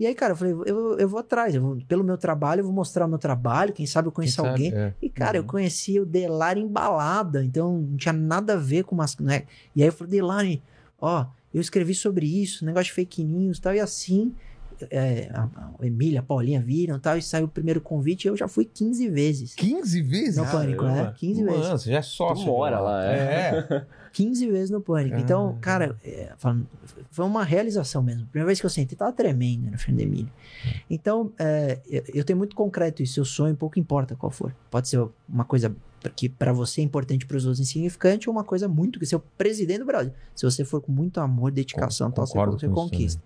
[0.00, 2.64] E aí, cara, eu falei, eu, eu vou atrás, eu vou- pelo meu trabalho, eu
[2.64, 4.48] vou mostrar o meu trabalho, quem sabe eu conheço sabe?
[4.48, 4.72] alguém.
[4.72, 4.94] É.
[5.02, 5.48] E, cara, eu Uhum.
[5.48, 9.16] conheci o Delari em balada, então não tinha nada a ver com umas.
[9.18, 9.42] Né?
[9.74, 10.62] E aí eu falei, Delari,
[11.00, 14.34] ó, eu escrevi sobre isso, negócio de fake news e tal, e assim.
[14.90, 15.48] é, a,
[15.80, 18.46] a Emília, a Paulinha viram e tal, e saiu o primeiro convite e eu já
[18.46, 19.56] fui 15 vezes.
[19.56, 20.36] 15 vezes?
[20.36, 21.12] No Pânico, né?
[21.16, 21.82] 15 Mano, vezes.
[21.82, 22.44] você já é sócio.
[22.44, 23.84] Tu mora lá, é.
[24.18, 25.16] 15 vezes no Pânico.
[25.18, 25.60] Então, Ah.
[25.60, 26.32] cara, é,
[27.10, 28.26] foi uma realização mesmo.
[28.26, 30.32] Primeira vez que eu sentei, tava tremendo na frente da Emília.
[30.90, 33.14] Então, é, eu- eu tenho muito concreto isso.
[33.14, 34.52] Seu sonho, pouco importa qual for.
[34.70, 35.74] Pode ser uma coisa
[36.16, 39.16] que para você é importante, para os outros insignificante, ou uma coisa muito que ser
[39.16, 40.12] o presidente do Brasil.
[40.34, 43.22] Se você for com muito amor, dedicação, Con- tal, você, você isso conquista.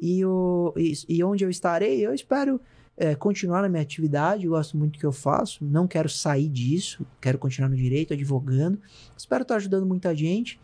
[0.00, 2.60] E, o, e, e onde eu estarei, eu espero
[2.98, 7.06] é, continuar na minha atividade, gosto muito do que eu faço, não quero sair disso,
[7.20, 8.78] quero continuar no direito, advogando.
[9.16, 10.60] Espero estar ajudando muita gente,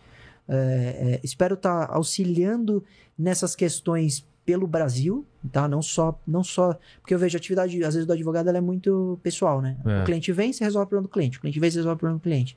[0.49, 2.85] é, é, espero estar auxiliando
[3.17, 5.67] nessas questões pelo Brasil, tá?
[5.69, 8.61] Não só, não só, porque eu vejo a atividade, às vezes, do advogado, ela é
[8.61, 9.77] muito pessoal, né?
[9.87, 10.03] É.
[10.03, 11.99] O cliente vem, você resolve o problema do cliente, o cliente vem, você resolve o
[11.99, 12.57] problema do cliente.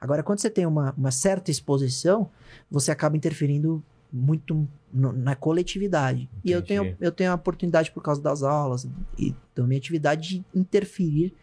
[0.00, 2.30] Agora, quando você tem uma, uma certa exposição,
[2.70, 3.82] você acaba interferindo
[4.12, 6.28] muito no- na coletividade.
[6.44, 6.96] E eu tenho, Entendi.
[7.00, 11.34] eu tenho a oportunidade, por causa das aulas e da minha atividade, de interferir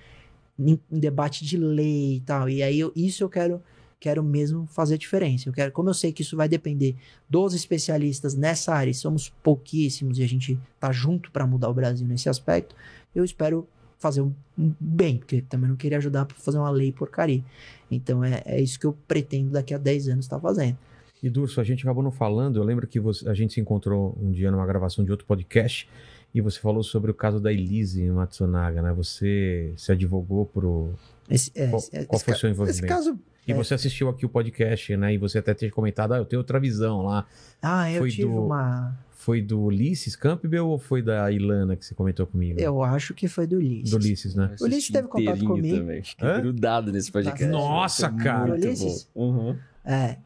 [0.58, 2.50] em, em debate de lei e tal.
[2.50, 3.62] E aí, eu- isso eu quero
[4.00, 5.48] quero mesmo fazer a diferença.
[5.48, 6.94] Eu quero, como eu sei que isso vai depender
[7.30, 11.74] dos especialistas nessa área, e somos pouquíssimos e a gente tá junto para mudar o
[11.74, 12.76] Brasil nesse aspecto,
[13.16, 13.66] eu espero
[13.98, 17.42] fazer um, um bem, porque também não queria ajudar para fazer uma lei porcaria.
[17.90, 20.78] Então é, é isso que eu pretendo daqui a 10 anos estar fazendo.
[21.24, 22.58] E Durso, a gente acabou não falando.
[22.58, 25.90] Eu lembro que você- a gente se encontrou um dia numa gravação de outro podcast
[26.36, 28.92] e você falou sobre o caso da Elise Matsunaga, né?
[28.94, 30.90] Você se advogou pro.
[31.30, 32.88] Esse, é, Qual, esse- qual esse foi o seu Esse envolvimento?
[32.88, 33.18] caso.
[33.48, 33.56] E é.
[33.56, 35.14] você assistiu aqui o podcast, né?
[35.14, 37.26] E você até tinha comentado, ah, eu tenho outra visão lá.
[37.62, 38.98] Ah, eu Foi tive do- uma.
[39.12, 42.60] Foi do Ulisses Campbell ou foi da Ilana que você comentou comigo?
[42.60, 43.90] Eu acho que foi do Ulisses.
[43.92, 44.54] Do Ulisses, né?
[44.60, 45.78] O Ulisses teve contato comigo.
[45.78, 46.04] Também.
[46.04, 46.42] Fiquei Hã?
[46.42, 47.46] grudado nesse podcast.
[47.46, 48.48] Nossa, cara.
[48.50, 49.10] muito Ulisses?
[49.16, 49.22] bom.
[49.50, 49.58] Uhum.
[49.86, 50.18] É,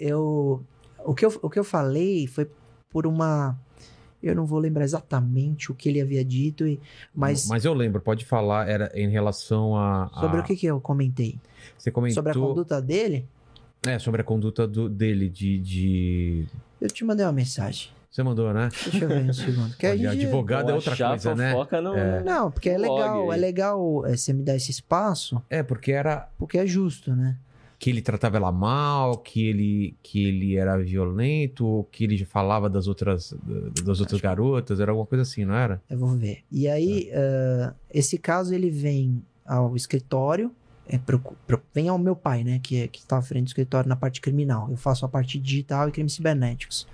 [0.00, 0.64] eu
[1.04, 2.50] o que eu o que eu falei foi
[2.90, 3.56] por uma
[4.22, 6.78] eu não vou lembrar exatamente o que ele havia dito e
[7.14, 10.10] mas, Mas eu lembro, pode falar, era em relação a.
[10.12, 11.38] a- sobre o que que eu comentei?
[11.78, 12.16] Você comentou.
[12.22, 13.26] Sobre a conduta dele?
[13.86, 16.46] É, sobre a conduta do- dele, de, de.
[16.80, 17.88] Eu te mandei uma mensagem.
[18.10, 18.68] Você mandou, né?
[18.90, 19.74] Deixa eu ver um segundo.
[19.78, 21.54] Que a Olha, gente- advogado é Ou outra coisa, né?
[21.82, 21.96] não...
[21.96, 22.22] É.
[22.22, 25.92] Não, porque é Blog legal, é legal é, você me dar esse espaço, É, porque
[25.92, 27.38] era porque é justo, né?
[27.80, 32.86] Que ele tratava ela mal, que ele, que ele era violento, que ele falava das
[32.86, 33.34] outras,
[33.84, 35.80] das outras garotas, era alguma coisa assim, não era?
[35.88, 36.40] Eu vou ver.
[36.52, 40.52] E aí, ah, esse caso ele vem ao escritório,
[40.86, 42.60] é, pro- pro- vem ao meu pai, né?
[42.62, 44.68] Que, é- que tá à frente do escritório na parte criminal.
[44.70, 46.86] Eu faço a parte digital e crimes cibernéticos.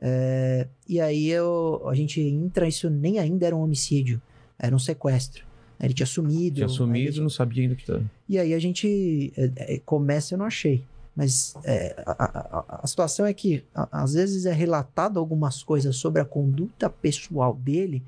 [0.00, 4.20] É, e aí eu, a gente entra, isso nem ainda era um homicídio,
[4.58, 5.44] era um sequestro.
[5.80, 6.56] Ele tinha sumido.
[6.56, 8.00] Tinha sumido, gente- não sabia ainda o que tá.
[8.28, 10.82] e aí a gente é, é, começa, eu não achei.
[11.14, 15.96] Mas é, a, a- a- situação é que a- às vezes é relatado algumas coisas
[15.96, 18.02] sobre a conduta pessoal dele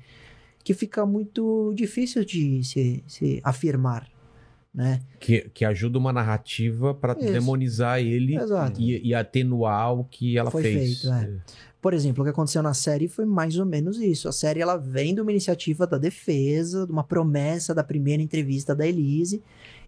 [0.63, 4.07] que fica muito difícil de se, se afirmar,
[4.73, 5.01] né?
[5.19, 7.31] Que, que ajuda uma narrativa Isso.
[7.33, 8.35] demonizar ele
[8.77, 11.01] e, e atenuar o que ela Foi fez.
[11.01, 11.31] feito, é.
[11.81, 14.27] Por exemplo, o que aconteceu na série foi mais ou menos isso.
[14.27, 18.75] A série ela vem de uma iniciativa da defesa, de uma promessa da primeira entrevista
[18.75, 19.41] da Elise.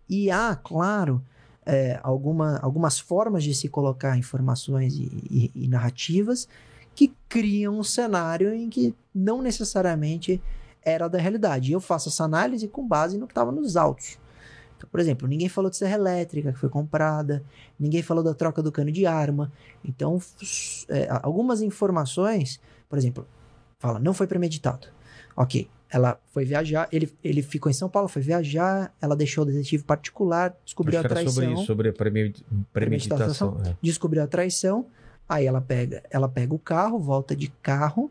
[0.10, 1.22] E há, claro,
[1.66, 6.48] é, alguma, algumas formas de se colocar informações e, e- e narrativas
[6.96, 10.42] que criam um cenário em que não necessariamente
[10.84, 11.70] era da realidade.
[11.70, 14.18] E eu faço essa análise com base no que estava nos autos.
[14.82, 17.44] Então, por exemplo, ninguém falou de serra elétrica que foi comprada,
[17.80, 19.52] ninguém falou da troca do cano de arma.
[19.86, 20.20] Então,
[20.90, 23.28] é, algumas informações, por exemplo,
[23.78, 24.88] fala, não foi premeditado.
[25.38, 29.46] Ok, ela foi viajar, ele, ele ficou em São Paulo, foi viajar, ela deixou o
[29.46, 32.44] detetive particular, descobriu a traição, sobre isso, sobre a premedi-
[32.74, 33.62] premeditação.
[33.64, 33.76] é.
[33.84, 34.88] descobriu a traição,
[35.30, 38.10] aí ela pega, ela pega o carro, volta de carro,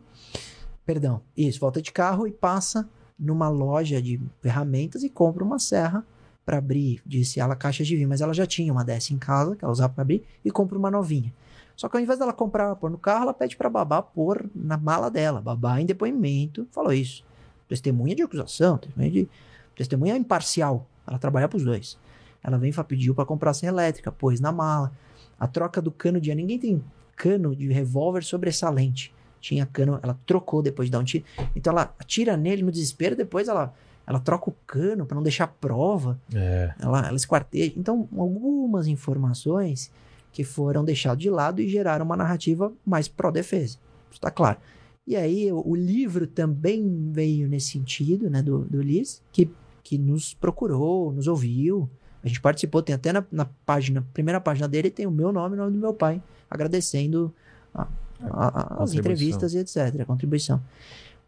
[0.86, 6.06] perdão, isso, volta de carro e passa numa loja de ferramentas e compra uma serra
[6.50, 9.54] para abrir, disse ela, caixas de vinho, mas ela já tinha uma dessa em casa,
[9.54, 11.32] que ela usava para abrir, e compra uma novinha.
[11.76, 14.76] Só que ao invés dela comprar, pôr no carro, ela pede para babá pôr na
[14.76, 15.40] mala dela.
[15.40, 17.24] Babá, em depoimento, falou isso.
[17.68, 19.28] Testemunha de acusação, testemunha, de,
[19.76, 20.88] testemunha imparcial.
[21.06, 21.96] Ela trabalha para os dois.
[22.42, 24.90] Ela vem e pediu para comprar serra elétrica, pôs na mala.
[25.38, 26.34] A troca do cano de.
[26.34, 29.14] Ninguém tem cano de revólver sobressalente.
[29.40, 31.24] Tinha cano, ela trocou depois de dar um tiro.
[31.54, 33.72] Então ela atira nele no desespero, depois ela,
[34.06, 36.18] ela troca o cano para não deixar prova.
[36.34, 36.74] É.
[36.80, 37.72] Ela, ela esquarteja.
[37.76, 39.90] Então, algumas informações
[40.32, 43.78] que foram deixadas de lado e geraram uma narrativa mais pró-defesa.
[44.10, 44.58] Isso está claro.
[45.06, 49.50] E aí, o, o livro também veio nesse sentido, né, do, do Liz, que,
[49.82, 51.88] que nos procurou, nos ouviu.
[52.22, 55.56] A gente participou, tem até na, na página, primeira página dele, tem o meu nome
[55.56, 57.32] e o nome do meu pai, agradecendo
[57.74, 57.88] a-
[58.20, 60.60] a- a- as entrevistas e etc., a contribuição.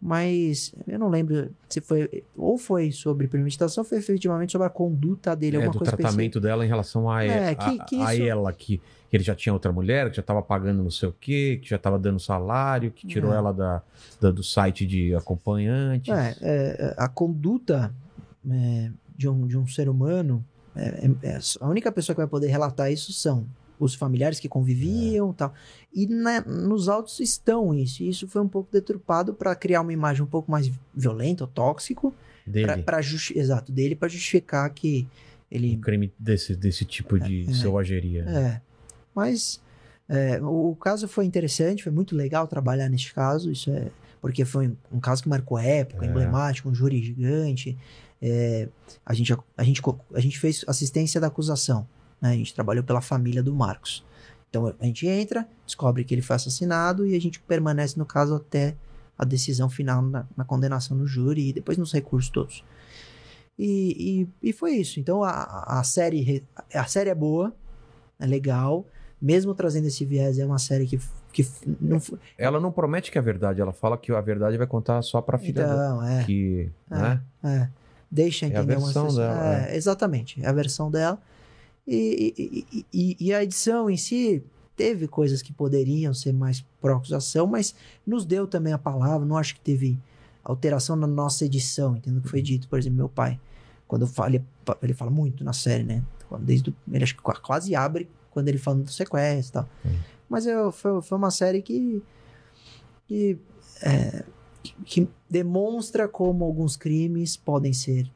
[0.04, 4.70] Mas eu não lembro se foi, ou foi sobre premeditação, ou foi efetivamente sobre a
[4.70, 8.02] conduta dele, É, alguma do coisa tratamento dela em relação a, É, a- que- que
[8.02, 10.90] a isso- ela, que, que ele já tinha outra mulher, que já tava pagando não
[10.90, 13.36] sei o quê, que já tava dando salário, que tirou É.
[13.36, 13.80] ela da,
[14.20, 16.10] da- do site de acompanhante.
[16.10, 17.94] É, é, a conduta
[18.50, 22.26] é, de, um, de um ser humano, é, é- é- a única pessoa que vai
[22.28, 23.46] poder relatar isso são
[23.84, 25.52] os familiares que conviviam e tal.
[25.92, 28.02] E na- nos autos estão isso.
[28.02, 31.48] E isso foi um pouco deturpado para criar uma imagem um pouco mais violenta ou
[31.48, 32.14] tóxico.
[32.46, 32.66] dele.
[32.66, 33.00] Pra, pra
[33.34, 35.06] exato, dele para justificar que
[35.50, 37.52] ele Um crime desse, desse tipo de É.
[37.54, 38.24] selvageria.
[38.28, 38.60] É.
[39.14, 39.60] Mas
[40.08, 43.88] é, o, o caso foi interessante, foi muito legal trabalhar nesse caso, isso é
[44.20, 46.08] porque foi um, um caso que marcou época, É.
[46.08, 47.76] emblemático, um júri gigante.
[48.20, 48.68] É,
[49.04, 49.82] a, gente, a, gente,
[50.14, 51.86] a gente fez assistência da acusação,
[52.22, 52.30] né?
[52.30, 54.02] A gente trabalhou pela família do Marcos.
[54.48, 58.34] Então a gente entra, descobre que ele foi assassinado e a gente permanece no caso
[58.36, 58.74] até
[59.18, 62.64] a decisão final na, na condenação no júri e depois nos recursos todos.
[63.58, 64.98] E, e, e foi isso.
[65.00, 66.44] Então a, a série
[66.74, 67.54] a série é boa,
[68.18, 68.86] é legal,
[69.20, 70.98] mesmo trazendo esse viés, é uma série que,
[71.32, 71.46] que
[71.80, 72.18] não foi.
[72.36, 75.38] Ela não promete que é verdade, ela fala que a verdade vai contar só pra
[75.38, 75.62] filha.
[75.62, 76.94] Então, é, Que, É.
[76.98, 77.22] né?
[77.44, 77.68] é.
[78.10, 81.18] Deixa É a entender versão pessoas- dela, é, Exatamente, é a versão dela.
[81.86, 84.42] E, e, e- e- a edição em si
[84.76, 87.74] teve coisas que poderiam ser mais pró-acusação, mas
[88.06, 89.26] nos deu também a palavra.
[89.26, 89.98] Não acho que teve
[90.44, 92.68] alteração na nossa edição, entendo o que foi dito.
[92.68, 93.38] Por exemplo, meu pai,
[93.86, 94.44] quando eu falo, ele,
[94.82, 96.02] ele fala muito na série, né?
[96.40, 99.68] Desde o- ele acho que qua- quase abre quando ele fala do sequestro e tal.
[99.84, 99.98] Hum.
[100.28, 102.02] Mas eu, foi, foi uma série que,
[103.06, 103.38] que,
[103.82, 104.24] é,
[104.62, 108.10] que, que demonstra como alguns crimes podem ser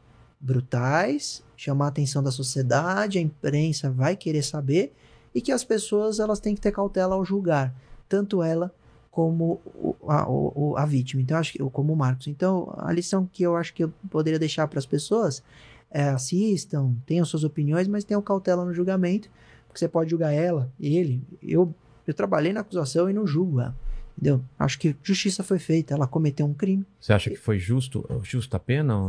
[0.47, 4.93] brutais, chamar a atenção da sociedade, a imprensa vai querer saber
[5.35, 7.75] e que as pessoas elas têm que ter cautela ao julgar,
[8.09, 8.73] tanto ela
[9.11, 9.61] como
[10.07, 11.21] a, o- a vítima.
[11.23, 12.27] Então, eu acho que como o Marcos.
[12.29, 15.43] Então, a lição que eu acho que eu poderia deixar para as pessoas
[15.91, 19.29] é assistam, tenham suas opiniões, mas tenham cautela no julgamento,
[19.67, 21.23] porque você pode julgar ela, ele.
[21.43, 21.75] Eu,
[22.07, 23.75] eu trabalhei na acusação e não julgo ela.
[24.19, 24.43] Entendeu?
[24.59, 26.85] Acho que justiça foi feita, ela cometeu um crime.
[27.01, 28.97] Você acha que foi justo, justa a pena?
[28.97, 29.09] Ou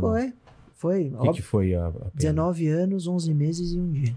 [0.78, 1.12] Foi.
[1.18, 2.10] O que, que foi a, a pena?
[2.14, 4.14] 19 anos, 11 meses e um dia.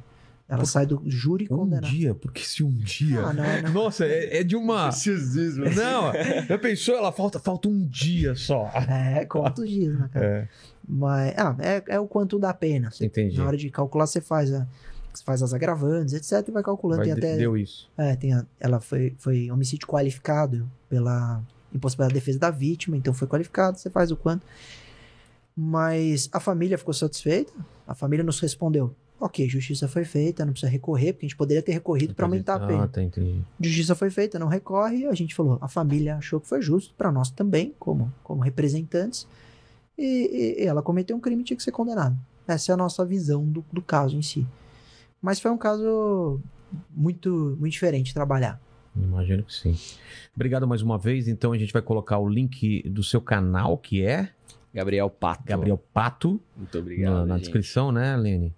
[0.47, 1.87] Ela Por- sai do júri Um condenada.
[1.87, 2.13] dia?
[2.13, 3.19] Porque se um dia.
[3.21, 3.71] Ah, não, não.
[3.83, 4.89] Nossa, é, é de uma.
[4.89, 5.65] Preciosismo.
[5.65, 6.11] Não,
[6.47, 6.95] já pensou?
[6.95, 8.69] Ela falta, falta um dia só.
[8.89, 10.25] É, quantos dias, né, cara?
[10.25, 10.47] É,
[10.87, 12.91] Mas, ah, é, é o quanto dá pena.
[12.91, 13.37] Você- entendi.
[13.37, 14.67] na hora de calcular, você faz, a,
[15.13, 16.47] você faz as agravantes, etc.
[16.47, 16.97] E vai calculando.
[16.97, 17.89] Vai, tem de- até, Deu isso.
[17.97, 21.41] é, tem a- ela foi, foi homicídio qualificado pela
[21.73, 24.45] impossibilidade de defesa da vítima, então foi qualificado, você faz o quanto.
[25.63, 27.53] Mas a família ficou satisfeita,
[27.85, 28.95] a família nos respondeu.
[29.19, 32.55] Ok, justiça foi feita, não precisa recorrer, porque a gente poderia ter recorrido para aumentar
[32.55, 32.85] a pena.
[32.85, 33.43] Ah, tá, entendi.
[33.59, 35.05] Justiça foi feita, não recorre.
[35.05, 39.27] A gente falou, a família achou que foi justo para nós também, como, como representantes.
[39.95, 42.17] e, e ela cometeu um crime e tinha que ser condenada.
[42.47, 44.47] Essa é a nossa visão do, do caso em si.
[45.21, 46.41] Mas foi um caso
[46.89, 48.59] muito, muito diferente de trabalhar.
[48.95, 49.77] Imagino que sim.
[50.35, 51.27] Obrigado mais uma vez.
[51.27, 54.31] Então a gente vai colocar o link do seu canal, que é
[54.73, 55.43] Gabriel Pato.
[55.45, 57.13] Gabriel Pato, Muito obrigado.
[57.13, 58.55] na, na descrição, né, Lene?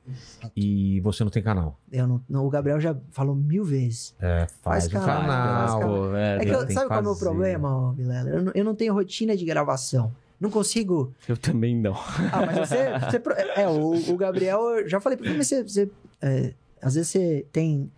[0.56, 1.80] E você não tem canal.
[1.92, 4.16] Eu não, não- o Gabriel já falou mil vezes.
[4.20, 5.68] É, faz, Faz canal, canal.
[5.68, 6.16] faz canal.
[6.16, 8.30] É, É que eu- que sabe qual é o meu problema, ó, Vilela?
[8.30, 10.12] Eu, não- eu não tenho rotina de gravação.
[10.40, 11.14] Não consigo.
[11.28, 11.94] eu também não.
[12.32, 13.00] Ah, mas você.
[13.00, 15.64] você pro- é, o, o Gabriel, eu já falei pra você.
[15.64, 15.90] você,
[16.22, 17.90] é, às vezes você tem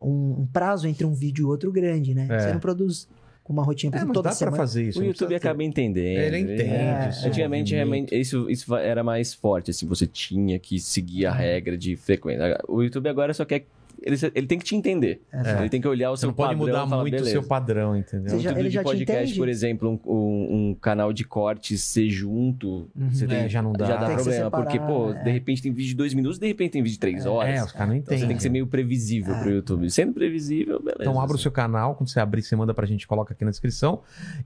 [0.00, 2.26] um, um prazo entre um vídeo e outro grande, né?
[2.30, 2.38] É.
[2.40, 3.06] Você não produz
[3.52, 4.56] uma rotina É, mas toda dá semana.
[4.56, 4.98] pra fazer isso.
[5.00, 6.18] o YouTube precisa ter- acaba entendendo.
[6.20, 6.62] Ele entende.
[6.62, 11.30] É, seu Antigamente, realmente, isso, isso era mais forte, assim, você tinha que seguir Uhum.
[11.32, 12.58] a regra de frequência.
[12.68, 13.64] O YouTube agora só quer.
[14.02, 15.22] Ele, ele tem que te entender.
[15.32, 15.60] É.
[15.60, 17.30] Ele tem que olhar o Você seu não pode padrão mudar falar, muito o beleza.
[17.30, 18.30] seu padrão, entendeu?
[18.30, 19.38] Você já- ele de já te podcast, entende?
[19.38, 23.10] por exemplo, um, um- um canal de cortes ser junto, Uhum.
[23.10, 23.84] você tem, É, já não dá.
[23.86, 24.50] já dá problema.
[24.50, 25.22] Porque, pô, é.
[25.24, 27.54] de repente tem vídeo de dois minutos, de repente tem vídeo de três horas.
[27.58, 28.18] É, os caras não Então entendem.
[28.20, 29.90] você tem que ser meio previsível pro YouTube.
[29.90, 31.02] Sendo previsível, beleza.
[31.02, 31.42] Então abra o assim.
[31.42, 34.00] seu canal, quando você abrir, você manda pra gente, coloca aqui na descrição.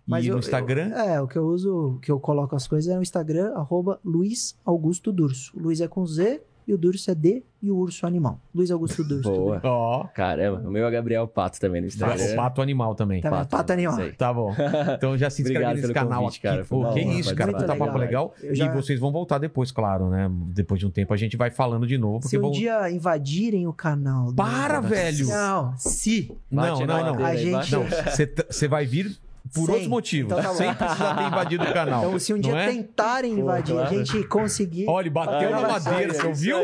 [0.06, 2.66] Mas e eu- no Instagram, eu- é, o que eu uso, que eu coloco as
[2.66, 5.52] coisas é no Instagram, arroba Luiz Augusto Durso.
[5.56, 8.38] O Luiz é com Z e o Durso é D e o urso animal.
[8.54, 9.30] Luiz Augusto Durso.
[9.30, 9.60] Boa.
[9.64, 12.32] ó, Caramba, o meu é Gabriel Pato também no Instagram.
[12.32, 13.20] o pato animal também.
[13.22, 13.46] Tá vendo?
[13.48, 13.96] Pato animal.
[13.96, 14.12] aí.
[14.12, 14.54] Tá bom.
[14.96, 16.56] Então já se inscreve Obrigado nesse pelo canal convite, aqui.
[16.56, 16.64] cara.
[16.66, 17.52] Pô, que isso, cara.
[17.52, 17.74] participar.
[17.74, 18.34] Puta papo Muito legal.
[18.52, 20.30] Já- E vocês vão voltar depois, claro, né?
[20.48, 22.26] Depois de um tempo a gente vai falando de novo.
[22.28, 22.50] Se um vão...
[22.50, 24.26] dia invadirem o canal.
[24.26, 25.26] do- Para, velho!
[25.26, 26.30] Não, se.
[26.50, 27.24] Não, não, não.
[27.24, 27.72] A gente- bate.
[27.72, 29.16] Não, você t- você vai vir
[29.52, 29.70] por Sem.
[29.70, 30.32] outros motivos.
[30.32, 30.54] Então tá bom.
[30.56, 32.04] sem precisar ter invadido o canal.
[32.06, 32.68] Então, se um dia é?
[32.70, 33.88] tentarem invadir, claro.
[33.94, 34.86] a gente conseguir.
[34.88, 36.56] Olha, bateu Ah, na madeira, você ouviu?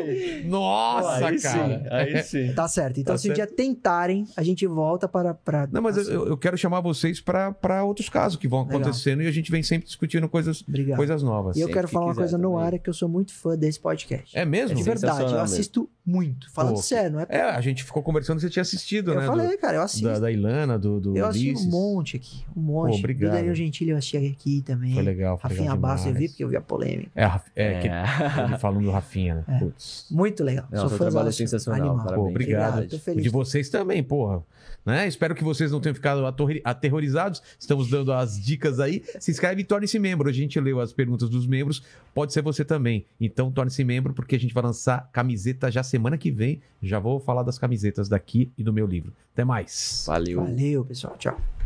[0.49, 1.69] Nossa, aí cara.
[1.79, 2.53] Sim, aí sim.
[2.55, 3.01] Tá certo.
[3.01, 3.49] Então, Tá se um certo.
[3.49, 5.35] dia tentarem, a gente volta para.
[5.35, 8.81] para Não, mas eu, eu quero chamar vocês para outros casos que vão Legal.
[8.81, 10.97] acontecendo e a gente vem sempre discutindo coisas, Obrigado.
[10.97, 11.57] coisas novas.
[11.57, 12.67] E eu Sempre quero que falar uma coisa no também.
[12.67, 14.37] ar, é que eu sou muito fã desse podcast.
[14.37, 14.77] É mesmo?
[14.77, 16.51] De verdade, eu assisto muito.
[16.53, 17.27] Falando Pô, sério, não é?
[17.29, 19.27] É, a gente ficou conversando, você tinha assistido, eu né?
[19.27, 20.07] falei, do- cara, eu assisto.
[20.09, 21.67] da, da Ilana, do, do eu assisti Ulisses.
[21.67, 22.45] um monte aqui.
[22.57, 22.93] Um monte.
[22.93, 23.31] Pô, obrigado.
[23.33, 24.95] Do Danilo Gentili eu assisti aqui também.
[24.95, 27.11] Foi legal, foi Rafinha Bastos eu vi porque eu vi a polêmica.
[27.15, 27.25] É,
[27.57, 27.81] é, É.
[27.81, 29.45] que ele falando do Rafinha, né?
[29.49, 29.59] É.
[29.59, 30.07] Putz.
[30.11, 30.67] Muito legal.
[30.71, 31.11] Não, Sou fãzaço.
[31.11, 31.97] trabalho é sensacional, Animal.
[31.99, 32.25] parabéns.
[32.25, 32.73] Pô, obrigado.
[32.75, 33.23] Obrigado, tô O feliz.
[33.23, 34.43] de vocês também, porra.
[34.85, 35.07] Né?
[35.07, 36.23] Espero que vocês não tenham ficado
[36.65, 37.43] aterrorizados.
[37.59, 39.03] Estamos dando as dicas aí.
[39.19, 40.27] Se inscreve e torne-se membro.
[40.29, 41.83] A gente leu as perguntas dos membros.
[42.15, 43.05] Pode ser você também.
[43.21, 46.63] Então torne-se membro porque a gente vai lançar camiseta já semana que vem.
[46.83, 49.13] Já vou falar das camisetas daqui e do meu livro.
[49.35, 50.05] Até mais.
[50.07, 50.41] Valeu.
[50.45, 51.15] Valeu, pessoal.
[51.19, 51.60] Tchau.